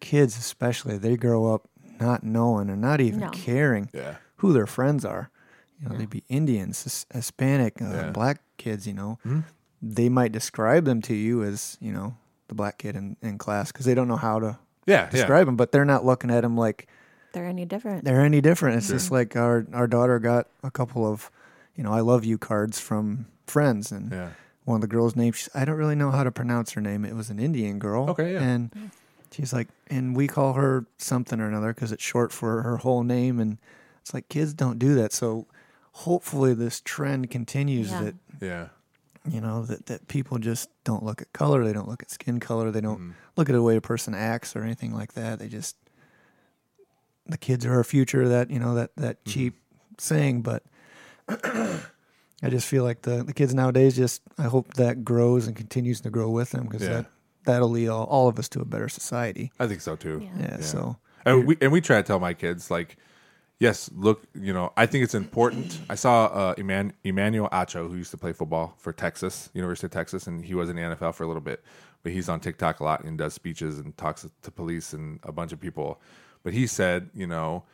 kids, 0.00 0.38
especially, 0.38 0.96
they 0.98 1.16
grow 1.16 1.52
up 1.54 1.68
not 2.00 2.22
knowing 2.24 2.70
or 2.70 2.76
not 2.76 3.00
even 3.00 3.20
No. 3.20 3.28
caring 3.30 3.90
Yeah. 3.92 4.16
who 4.36 4.52
their 4.52 4.66
friends 4.66 5.04
are. 5.04 5.30
You 5.80 5.88
know, 5.90 5.96
they'd 5.96 6.08
be 6.10 6.24
Indians, 6.28 7.06
Hispanic, 7.12 7.80
uh, 7.82 7.84
Yeah. 7.84 7.90
Mm-hmm. 8.04 8.12
black 8.12 8.40
kids. 8.56 8.86
You 8.86 8.94
know, 8.94 9.18
they 9.82 10.08
might 10.08 10.32
describe 10.32 10.84
them 10.84 11.02
to 11.02 11.14
you 11.14 11.42
as 11.42 11.76
you 11.80 11.92
know 11.92 12.16
the 12.48 12.54
black 12.54 12.78
kid 12.78 12.96
in, 12.96 13.16
in 13.22 13.38
class 13.38 13.72
because 13.72 13.86
they 13.86 13.94
don't 13.94 14.08
know 14.08 14.16
how 14.16 14.38
to 14.40 14.58
Yeah, 14.86 15.04
yeah. 15.04 15.10
describe 15.10 15.46
them, 15.46 15.56
but 15.56 15.72
they're 15.72 15.84
not 15.84 16.04
looking 16.04 16.30
at 16.30 16.42
them 16.42 16.56
like 16.56 16.86
They're 17.32 17.44
any 17.46 17.64
different. 17.64 18.04
they're 18.04 18.20
any 18.22 18.40
different. 18.40 18.76
It's 18.78 18.88
just 18.88 19.10
like 19.10 19.36
our 19.36 19.66
our 19.72 19.86
daughter 19.86 20.18
got 20.18 20.46
a 20.62 20.70
couple 20.70 21.04
of, 21.10 21.30
you 21.74 21.82
know, 21.84 21.92
I 21.92 22.00
love 22.00 22.24
you 22.24 22.38
cards 22.38 22.78
from 22.80 23.26
friends, 23.46 23.90
and 23.92 24.10
Yeah. 24.12 24.30
one 24.64 24.76
of 24.76 24.80
the 24.80 24.86
girls' 24.88 25.14
names. 25.16 25.48
I 25.54 25.64
don't 25.64 25.76
really 25.76 25.94
know 25.96 26.10
how 26.10 26.24
to 26.24 26.30
pronounce 26.32 26.72
her 26.72 26.80
name. 26.80 27.04
It 27.04 27.14
was 27.14 27.30
an 27.30 27.38
Indian 27.38 27.78
girl. 27.78 28.08
Okay, 28.10 28.32
yeah. 28.34 28.42
And 28.42 28.90
she's 29.32 29.52
like, 29.52 29.68
and 29.88 30.16
we 30.16 30.26
call 30.28 30.54
her 30.54 30.86
something 30.98 31.40
or 31.40 31.46
another 31.48 31.74
because 31.74 31.92
it's 31.92 32.02
short 32.02 32.32
for 32.32 32.62
her 32.62 32.78
whole 32.78 33.02
name, 33.04 33.38
and 33.40 33.58
it's 34.00 34.14
like 34.14 34.28
kids 34.28 34.54
don't 34.54 34.78
do 34.78 34.94
that. 34.94 35.12
So 35.12 35.46
hopefully 35.92 36.54
this 36.54 36.80
trend 36.80 37.30
continues 37.30 37.90
Yeah. 37.90 38.00
that 38.02 38.14
Yeah. 38.40 38.68
You 39.30 39.40
know 39.40 39.64
that 39.64 39.86
that 39.86 40.08
people 40.08 40.38
just 40.38 40.68
don't 40.84 41.02
look 41.02 41.20
at 41.22 41.32
color, 41.32 41.64
they 41.64 41.72
don't 41.72 41.88
look 41.88 42.02
at 42.02 42.10
skin 42.10 42.40
color, 42.40 42.70
they 42.70 42.80
don't 42.80 42.98
Mm-hmm. 42.98 43.10
look 43.36 43.48
at 43.48 43.52
the 43.52 43.62
way 43.62 43.76
a 43.76 43.80
person 43.80 44.14
acts 44.14 44.54
or 44.56 44.62
anything 44.62 44.92
like 44.94 45.14
that. 45.14 45.38
They 45.38 45.48
just 45.48 45.76
the 47.26 47.38
kids 47.38 47.66
are 47.66 47.74
our 47.74 47.84
future. 47.84 48.28
That 48.28 48.50
you 48.50 48.58
know 48.58 48.74
that 48.74 48.90
that 48.96 49.24
Mm-hmm. 49.24 49.30
cheap 49.30 49.54
saying, 49.98 50.42
but 50.42 50.62
I 51.28 52.50
just 52.50 52.66
feel 52.68 52.84
like 52.84 53.02
the, 53.02 53.22
the 53.24 53.32
kids 53.32 53.54
nowadays 53.54 53.96
just 53.96 54.22
I 54.38 54.44
hope 54.44 54.74
that 54.74 55.04
grows 55.04 55.46
and 55.46 55.56
continues 55.56 56.00
to 56.02 56.10
grow 56.10 56.30
with 56.30 56.50
them 56.50 56.64
because 56.64 56.82
Yeah. 56.82 56.88
that 57.02 57.06
that'll 57.44 57.70
lead 57.70 57.88
all, 57.88 58.04
all 58.04 58.28
of 58.28 58.38
us 58.38 58.48
to 58.50 58.60
a 58.60 58.64
better 58.64 58.88
society. 58.88 59.52
I 59.58 59.66
think 59.66 59.80
so 59.80 59.96
too. 59.96 60.20
Yeah. 60.38 60.56
Yeah. 60.58 60.60
So 60.60 60.96
And 61.24 61.46
we 61.46 61.56
and 61.60 61.72
we 61.72 61.80
try 61.80 61.96
to 61.96 62.02
tell 62.02 62.20
my 62.20 62.34
kids 62.34 62.70
like, 62.70 62.96
yes, 63.58 63.90
look, 63.94 64.24
you 64.34 64.52
know, 64.52 64.72
I 64.76 64.86
think 64.86 65.04
it's 65.04 65.14
important. 65.14 65.80
I 65.88 65.94
saw 65.94 66.26
uh, 66.26 66.54
Eman, 66.56 66.92
Emmanuel 67.04 67.48
Acho, 67.50 67.88
who 67.88 67.96
used 67.96 68.10
to 68.12 68.16
play 68.16 68.32
football 68.32 68.74
for 68.78 68.92
Texas, 68.92 69.50
University 69.54 69.86
of 69.86 69.92
Texas, 69.92 70.26
and 70.26 70.44
he 70.44 70.54
was 70.54 70.70
in 70.70 70.76
the 70.76 70.82
NFL 70.82 71.14
for 71.14 71.24
a 71.24 71.26
little 71.26 71.42
bit, 71.42 71.62
but 72.02 72.12
he's 72.12 72.28
on 72.28 72.40
TikTok 72.40 72.80
a 72.80 72.84
lot 72.84 73.04
and 73.04 73.18
does 73.18 73.34
speeches 73.34 73.78
and 73.78 73.96
talks 73.96 74.26
to 74.42 74.50
police 74.50 74.92
and 74.92 75.20
a 75.22 75.32
bunch 75.32 75.52
of 75.52 75.60
people. 75.60 76.00
But 76.42 76.52
he 76.52 76.66
said, 76.66 77.10
you 77.14 77.26
know, 77.26 77.64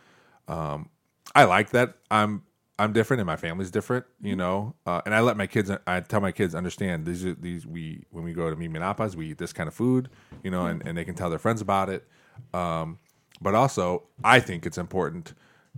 um, 0.49 0.89
I 1.35 1.45
like 1.45 1.71
that 1.71 1.95
I'm 2.11 2.43
I'm 2.79 2.93
different 2.93 3.21
and 3.21 3.27
my 3.27 3.37
family's 3.37 3.71
different, 3.71 4.07
you 4.21 4.35
know. 4.35 4.75
Uh, 4.87 5.03
and 5.05 5.15
I 5.15 5.21
let 5.21 5.37
my 5.37 5.47
kids, 5.47 5.71
I 5.87 6.01
tell 6.01 6.21
my 6.21 6.33
kids 6.33 6.55
understand 6.55 7.07
these 7.07 7.25
are 7.25 7.35
these 7.35 7.67
we 7.67 8.05
when 8.11 8.25
we 8.25 8.33
go 8.33 8.51
to 8.51 8.57
meet 8.57 8.73
Minapas, 8.73 9.15
we 9.15 9.31
eat 9.31 9.39
this 9.39 9.53
kind 9.53 9.69
of 9.69 9.75
food, 9.75 10.09
you 10.43 10.51
know, 10.51 10.67
and, 10.67 10.83
and 10.87 10.97
they 10.97 11.05
can 11.05 11.15
tell 11.15 11.31
their 11.31 11.39
friends 11.39 11.61
about 11.61 11.89
it. 11.91 12.09
Um, 12.53 12.99
but 13.41 13.55
also, 13.55 14.05
I 14.25 14.41
think 14.41 14.67
it's 14.67 14.79
important, 14.79 15.35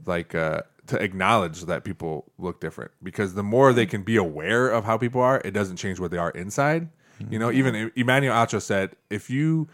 like 0.06 0.34
uh, 0.34 0.62
to 0.88 1.02
acknowledge 1.02 1.62
that 1.62 1.84
people 1.84 2.30
look 2.38 2.60
different 2.60 2.90
because 3.02 3.34
the 3.34 3.42
more 3.42 3.72
they 3.72 3.86
can 3.86 4.02
be 4.02 4.16
aware 4.16 4.68
of 4.70 4.84
how 4.84 4.98
people 4.98 5.20
are, 5.20 5.40
it 5.44 5.52
doesn't 5.52 5.76
change 5.76 5.98
what 6.00 6.10
they 6.10 6.18
are 6.18 6.30
inside. 6.30 6.88
You 7.30 7.38
know, 7.38 7.50
even 7.52 7.92
Emmanuel 7.94 8.34
Acho 8.34 8.60
said, 8.60 8.96
if 9.08 9.30
you 9.30 9.68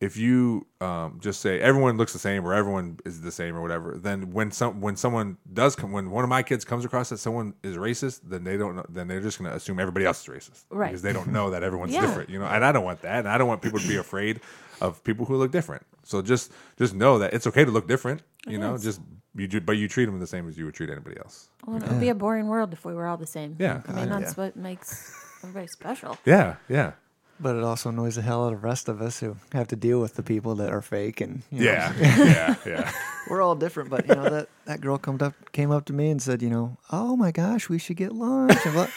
if 0.00 0.16
you 0.16 0.66
um, 0.80 1.20
just 1.22 1.40
say 1.40 1.60
everyone 1.60 1.96
looks 1.96 2.12
the 2.12 2.18
same 2.18 2.44
or 2.44 2.52
everyone 2.52 2.98
is 3.04 3.20
the 3.20 3.30
same 3.30 3.56
or 3.56 3.62
whatever, 3.62 3.96
then 3.96 4.32
when 4.32 4.50
some 4.50 4.80
when 4.80 4.96
someone 4.96 5.36
does 5.52 5.76
come 5.76 5.92
when 5.92 6.10
one 6.10 6.24
of 6.24 6.28
my 6.28 6.42
kids 6.42 6.64
comes 6.64 6.84
across 6.84 7.10
that 7.10 7.18
someone 7.18 7.54
is 7.62 7.76
racist, 7.76 8.22
then 8.24 8.42
they 8.42 8.56
don't 8.56 8.74
know, 8.74 8.84
then 8.88 9.06
they're 9.06 9.20
just 9.20 9.38
going 9.38 9.48
to 9.48 9.56
assume 9.56 9.78
everybody 9.78 10.04
else 10.04 10.20
is 10.20 10.34
racist, 10.34 10.64
Right. 10.70 10.88
Because 10.88 11.02
they 11.02 11.12
don't 11.12 11.28
know 11.28 11.50
that 11.50 11.62
everyone's 11.62 11.92
Yeah. 11.94 12.00
different, 12.00 12.30
you 12.30 12.40
know. 12.40 12.46
And 12.46 12.64
I 12.64 12.72
don't 12.72 12.84
want 12.84 13.02
that, 13.02 13.20
and 13.20 13.28
I 13.28 13.38
don't 13.38 13.46
want 13.46 13.62
people 13.62 13.78
to 13.78 13.86
be 13.86 13.96
afraid 13.96 14.40
of 14.80 15.04
people 15.04 15.24
who 15.24 15.36
look 15.36 15.52
different. 15.52 15.86
So 16.02 16.20
just 16.20 16.50
just 16.78 16.94
know 16.94 17.20
that 17.20 17.32
it's 17.32 17.46
okay 17.46 17.64
to 17.64 17.70
look 17.70 17.86
different, 17.86 18.22
you 18.48 18.58
know. 18.58 18.74
is. 18.74 18.82
Just 18.82 19.00
you, 19.34 19.46
ju- 19.48 19.60
but 19.60 19.72
you 19.78 19.88
treat 19.88 20.06
them 20.06 20.18
the 20.20 20.26
same 20.26 20.48
as 20.48 20.56
you 20.58 20.64
would 20.66 20.74
treat 20.74 20.90
anybody 20.90 21.16
else. 21.18 21.48
Well, 21.66 21.76
it 21.82 21.88
would 21.88 22.00
be 22.00 22.08
a 22.10 22.14
boring 22.14 22.48
world 22.48 22.72
if 22.72 22.84
we 22.84 22.94
were 22.94 23.06
all 23.06 23.16
the 23.16 23.26
same. 23.26 23.56
Yeah. 23.58 23.80
I 23.88 23.92
mean, 23.92 24.12
Uh, 24.12 24.18
that's 24.20 24.36
what 24.36 24.56
makes 24.56 25.14
everybody 25.42 25.66
special. 25.68 26.16
Yeah, 26.24 26.56
yeah, 26.68 26.92
but 27.40 27.56
it 27.56 27.64
also 27.64 27.88
annoys 27.88 28.14
the 28.16 28.22
hell 28.22 28.44
out 28.44 28.52
of 28.52 28.60
the 28.60 28.66
rest 28.66 28.88
of 28.88 29.00
us 29.02 29.20
who 29.20 29.36
have 29.52 29.68
to 29.68 29.76
deal 29.76 30.00
with 30.00 30.14
the 30.14 30.22
people 30.22 30.54
that 30.56 30.70
are 30.70 30.82
fake 30.82 31.20
and 31.20 31.42
you 31.50 31.64
know, 31.64 31.72
yeah, 31.72 31.92
yeah, 32.00 32.54
yeah. 32.66 32.92
we're 33.30 33.42
all 33.42 33.54
different. 33.56 33.90
But 33.90 34.06
you 34.08 34.14
know 34.14 34.28
that 34.28 34.48
that 34.66 34.80
girl 34.80 34.98
come 34.98 35.18
up 35.20 35.34
came 35.52 35.70
up 35.70 35.84
to 35.86 35.92
me 35.92 36.10
and 36.10 36.20
said, 36.22 36.42
you 36.42 36.50
know, 36.50 36.76
oh 36.90 37.16
my 37.16 37.30
gosh, 37.32 37.68
we 37.68 37.78
should 37.78 37.96
get 37.96 38.12
lunch. 38.12 38.58
And 38.66 38.74
what? 38.76 38.90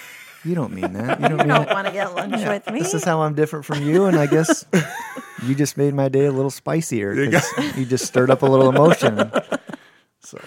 You 0.43 0.53
don't 0.53 0.73
mean 0.73 0.93
that. 0.93 1.19
You 1.21 1.29
don't 1.29 1.38
mean 1.39 1.47
don't 1.47 1.65
that. 1.65 1.73
want 1.73 1.88
to 1.88 1.93
get 1.93 2.13
lunch 2.13 2.33
with 2.45 2.69
me. 2.71 2.77
This 2.79 2.93
is 2.93 3.03
how 3.03 3.21
I'm 3.23 3.33
different 3.33 3.65
from 3.65 3.81
you, 3.81 4.05
and 4.05 4.15
I 4.19 4.27
guess 4.27 4.63
you 5.41 5.55
just 5.55 5.75
made 5.75 5.95
my 5.95 6.07
day 6.07 6.25
a 6.25 6.31
little 6.31 6.51
spicier. 6.51 7.15
'cause 7.31 7.75
you 7.75 7.83
just 7.86 8.05
stirred 8.05 8.29
up 8.29 8.43
a 8.43 8.45
little 8.45 8.69
emotion. 8.69 9.31
So 10.26 10.41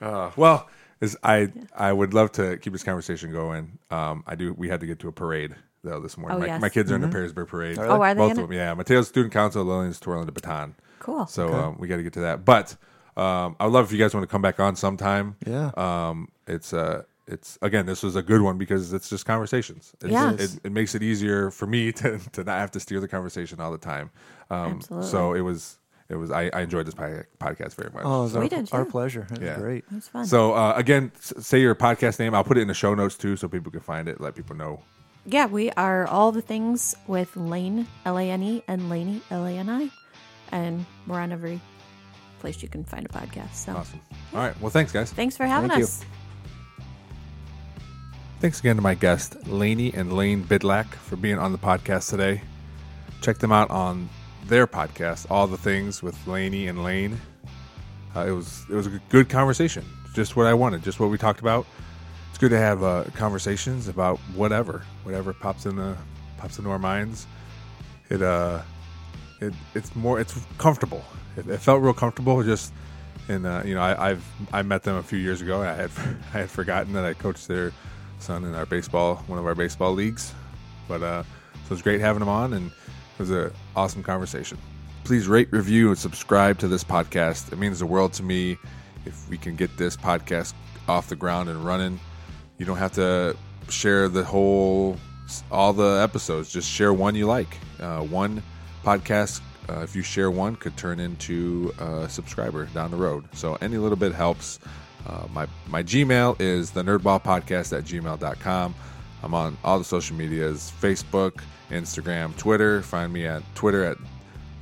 Uh, 0.00 0.30
well, 0.36 0.68
is 1.00 1.16
I 1.22 1.52
I 1.74 1.92
would 1.92 2.14
love 2.14 2.32
to 2.32 2.56
keep 2.58 2.72
this 2.72 2.82
conversation 2.82 3.32
going. 3.32 3.78
Um, 3.90 4.24
I 4.26 4.34
do. 4.34 4.54
We 4.54 4.68
had 4.68 4.80
to 4.80 4.86
get 4.86 4.98
to 5.00 5.08
a 5.08 5.12
parade 5.12 5.54
though 5.82 6.00
this 6.00 6.18
morning. 6.18 6.36
Oh, 6.36 6.40
my, 6.40 6.46
yes. 6.46 6.60
my 6.60 6.68
kids 6.68 6.92
are 6.92 6.94
in 6.94 7.00
the 7.00 7.08
Perrysburg 7.08 7.48
parade. 7.48 7.78
Oh, 7.78 8.02
are 8.02 8.14
they 8.14 8.18
Both 8.18 8.32
in 8.32 8.38
of 8.38 8.48
them. 8.48 8.56
Yeah, 8.56 8.74
Mateo's 8.74 9.08
student 9.08 9.32
council, 9.32 9.64
Lillian's 9.64 9.98
twirling 9.98 10.26
the 10.26 10.32
baton. 10.32 10.74
Cool. 10.98 11.26
So 11.26 11.52
um, 11.52 11.78
we 11.78 11.88
got 11.88 11.96
to 11.96 12.02
get 12.02 12.12
to 12.14 12.20
that. 12.20 12.44
But 12.44 12.76
um, 13.16 13.56
I'd 13.58 13.66
love 13.72 13.86
if 13.86 13.92
you 13.92 13.98
guys 13.98 14.14
want 14.14 14.24
to 14.24 14.30
come 14.30 14.42
back 14.42 14.60
on 14.60 14.76
sometime. 14.76 15.36
Yeah. 15.46 15.70
Um, 15.76 16.28
it's 16.46 16.72
uh, 16.74 17.04
it's 17.26 17.58
again, 17.62 17.86
this 17.86 18.02
was 18.02 18.16
a 18.16 18.22
good 18.22 18.42
one 18.42 18.58
because 18.58 18.92
it's 18.92 19.08
just 19.08 19.24
conversations. 19.24 19.92
It's, 20.02 20.12
Yeah. 20.12 20.34
It, 20.34 20.60
it 20.64 20.72
makes 20.72 20.94
it 20.94 21.02
easier 21.02 21.50
for 21.50 21.66
me 21.66 21.92
to 22.00 22.18
to 22.32 22.44
not 22.44 22.58
have 22.58 22.70
to 22.72 22.80
steer 22.80 23.00
the 23.00 23.08
conversation 23.08 23.60
all 23.60 23.72
the 23.72 23.78
time. 23.78 24.10
Um, 24.50 24.76
Absolutely. 24.76 25.08
So 25.08 25.32
it 25.32 25.40
was 25.40 25.78
it 26.10 26.16
was 26.16 26.30
I, 26.30 26.50
I 26.52 26.60
enjoyed 26.62 26.86
this 26.86 26.94
pi- 26.94 27.24
podcast 27.38 27.74
very 27.76 27.90
much. 27.94 28.02
oh, 28.04 28.20
it 28.20 28.22
was 28.24 28.32
So- 28.32 28.38
our, 28.38 28.42
We 28.42 28.48
did, 28.50 28.68
our 28.72 28.84
too. 28.84 28.90
pleasure. 28.90 29.22
It 29.30 29.38
was 29.38 29.40
Yeah. 29.40 29.56
great. 29.58 29.84
It 29.90 29.94
was 29.94 30.08
fun. 30.08 30.26
so 30.26 30.52
uh, 30.54 30.74
again, 30.76 31.12
s- 31.16 31.32
say 31.40 31.60
your 31.60 31.74
podcast 31.74 32.18
name. 32.18 32.34
I'll 32.34 32.44
put 32.44 32.58
it 32.58 32.62
in 32.62 32.68
the 32.68 32.74
show 32.74 32.94
notes 32.94 33.16
too, 33.16 33.36
so 33.36 33.48
people 33.48 33.70
can 33.72 33.80
find 33.80 34.08
it. 34.08 34.20
Let 34.20 34.34
people 34.34 34.56
know. 34.56 34.82
yeah, 35.26 35.46
we 35.46 35.70
are 35.72 36.06
all 36.06 36.32
the 36.32 36.42
things 36.42 36.94
with 37.06 37.34
Lane, 37.36 37.86
L 38.04 38.18
A 38.18 38.30
N 38.30 38.42
E, 38.42 38.62
and 38.68 38.88
Lani, 38.90 39.22
L 39.30 39.46
A 39.46 39.52
N 39.52 39.68
I. 39.68 39.90
And 40.52 40.84
we're 41.06 41.20
on 41.20 41.30
every 41.32 41.60
place 42.40 42.60
you 42.62 42.68
can 42.68 42.82
find 42.84 43.06
a 43.06 43.08
podcast. 43.08 43.54
So 43.54 43.72
Awesome. 43.76 44.00
All 44.34 44.40
right. 44.40 44.60
Well, 44.60 44.70
thanks, 44.70 44.90
guys. 44.92 45.12
thanks 45.12 45.36
for 45.36 45.46
having 45.46 45.68
Thank 45.70 45.78
you. 45.80 45.84
us. 45.84 46.04
Thanks 48.40 48.58
again 48.60 48.76
to 48.76 48.82
my 48.82 48.94
guest 48.94 49.36
Lani 49.46 49.92
and 49.92 50.14
Lane 50.14 50.42
Bidlack 50.44 50.86
for 50.94 51.16
being 51.16 51.38
on 51.38 51.52
the 51.52 51.58
podcast 51.58 52.08
today. 52.08 52.40
Check 53.20 53.38
them 53.38 53.52
out 53.52 53.68
on 53.70 54.08
their 54.50 54.66
podcast, 54.66 55.30
All 55.30 55.46
the 55.46 55.56
Things 55.56 56.02
with 56.02 56.26
Lani 56.26 56.66
and 56.66 56.82
Lane. 56.82 57.18
Uh, 58.14 58.26
it 58.26 58.32
was 58.32 58.64
it 58.68 58.74
was 58.74 58.88
a 58.88 59.00
good 59.08 59.28
conversation, 59.28 59.84
just 60.12 60.34
what 60.34 60.46
I 60.46 60.54
wanted, 60.54 60.82
just 60.82 60.98
what 60.98 61.08
we 61.08 61.16
talked 61.16 61.40
about. 61.40 61.64
It's 62.28 62.38
good 62.38 62.50
to 62.50 62.58
have 62.58 62.82
uh, 62.82 63.04
conversations 63.14 63.86
about 63.86 64.18
whatever, 64.34 64.82
whatever 65.04 65.32
pops 65.32 65.66
in 65.66 65.76
the 65.76 65.96
pops 66.36 66.58
into 66.58 66.68
our 66.68 66.80
minds. 66.80 67.28
It 68.10 68.22
uh, 68.22 68.62
it 69.40 69.54
it's 69.76 69.94
more 69.94 70.20
it's 70.20 70.36
comfortable. 70.58 71.04
It, 71.36 71.46
it 71.46 71.58
felt 71.58 71.80
real 71.80 71.94
comfortable. 71.94 72.42
Just 72.42 72.72
and 73.28 73.46
uh, 73.46 73.62
you 73.64 73.76
know 73.76 73.82
I, 73.82 74.10
I've 74.10 74.26
I 74.52 74.62
met 74.62 74.82
them 74.82 74.96
a 74.96 75.02
few 75.02 75.20
years 75.20 75.40
ago. 75.40 75.62
I 75.62 75.74
had 75.74 75.90
I 76.34 76.38
had 76.38 76.50
forgotten 76.50 76.92
that 76.94 77.04
I 77.04 77.14
coached 77.14 77.46
their 77.46 77.72
son 78.18 78.44
in 78.44 78.56
our 78.56 78.66
baseball 78.66 79.22
one 79.28 79.38
of 79.38 79.46
our 79.46 79.54
baseball 79.54 79.92
leagues. 79.92 80.34
But 80.88 81.04
uh, 81.04 81.22
so 81.22 81.66
it 81.66 81.70
was 81.70 81.82
great 81.82 82.00
having 82.00 82.18
them 82.18 82.28
on, 82.28 82.54
and 82.54 82.72
was 83.20 83.30
an 83.30 83.52
awesome 83.76 84.02
conversation. 84.02 84.56
Please 85.04 85.28
rate, 85.28 85.48
review, 85.52 85.88
and 85.88 85.98
subscribe 85.98 86.58
to 86.58 86.68
this 86.68 86.82
podcast. 86.82 87.52
It 87.52 87.58
means 87.58 87.78
the 87.78 87.86
world 87.86 88.14
to 88.14 88.22
me 88.22 88.56
if 89.04 89.28
we 89.28 89.36
can 89.36 89.56
get 89.56 89.76
this 89.76 89.96
podcast 89.96 90.54
off 90.88 91.08
the 91.08 91.16
ground 91.16 91.48
and 91.50 91.64
running. 91.64 92.00
You 92.58 92.66
don't 92.66 92.78
have 92.78 92.92
to 92.92 93.36
share 93.68 94.08
the 94.08 94.24
whole 94.24 94.96
all 95.50 95.72
the 95.72 96.00
episodes. 96.02 96.50
Just 96.50 96.68
share 96.68 96.92
one 96.94 97.14
you 97.14 97.26
like. 97.26 97.58
Uh, 97.78 98.00
one 98.00 98.42
podcast, 98.84 99.42
uh, 99.68 99.80
if 99.80 99.94
you 99.94 100.02
share 100.02 100.30
one, 100.30 100.56
could 100.56 100.76
turn 100.76 100.98
into 100.98 101.72
a 101.78 102.08
subscriber 102.08 102.66
down 102.66 102.90
the 102.90 102.96
road. 102.96 103.24
So 103.32 103.56
any 103.60 103.76
little 103.76 103.98
bit 103.98 104.12
helps. 104.12 104.58
Uh, 105.06 105.26
my 105.32 105.46
my 105.68 105.82
Gmail 105.82 106.40
is 106.40 106.70
the 106.70 106.82
nerdballpodcast 106.82 107.76
at 107.76 107.84
gmail.com. 107.84 108.74
I'm 109.22 109.34
on 109.34 109.56
all 109.64 109.78
the 109.78 109.84
social 109.84 110.16
medias 110.16 110.72
Facebook, 110.80 111.40
Instagram, 111.70 112.36
Twitter. 112.36 112.82
Find 112.82 113.12
me 113.12 113.26
at 113.26 113.42
Twitter 113.54 113.84
at 113.84 113.96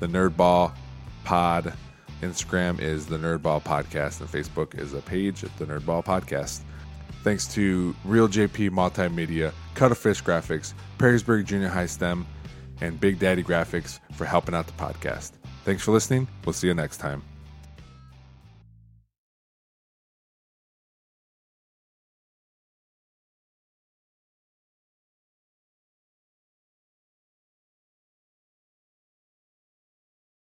the 0.00 0.06
Nerdball 0.06 0.74
Pod. 1.24 1.72
Instagram 2.22 2.80
is 2.80 3.06
the 3.06 3.16
Nerdball 3.16 3.62
Podcast, 3.62 4.20
and 4.20 4.28
Facebook 4.28 4.78
is 4.78 4.92
a 4.94 5.00
page 5.00 5.44
at 5.44 5.56
the 5.56 5.66
Nerdball 5.66 6.04
Podcast. 6.04 6.62
Thanks 7.22 7.46
to 7.54 7.94
Reel 8.04 8.28
JP 8.28 8.70
Multimedia, 8.70 9.52
Cuttlefish 9.74 10.22
Graphics, 10.22 10.72
Perrysburg 10.98 11.44
Junior 11.44 11.68
High 11.68 11.86
STEM, 11.86 12.26
and 12.80 13.00
Big 13.00 13.18
Daddy 13.18 13.42
Graphics 13.42 14.00
for 14.14 14.24
helping 14.24 14.54
out 14.54 14.66
the 14.66 14.72
podcast. 14.72 15.32
Thanks 15.64 15.82
for 15.82 15.92
listening. 15.92 16.26
We'll 16.44 16.52
see 16.52 16.68
you 16.68 16.74
next 16.74 16.98
time. 16.98 17.37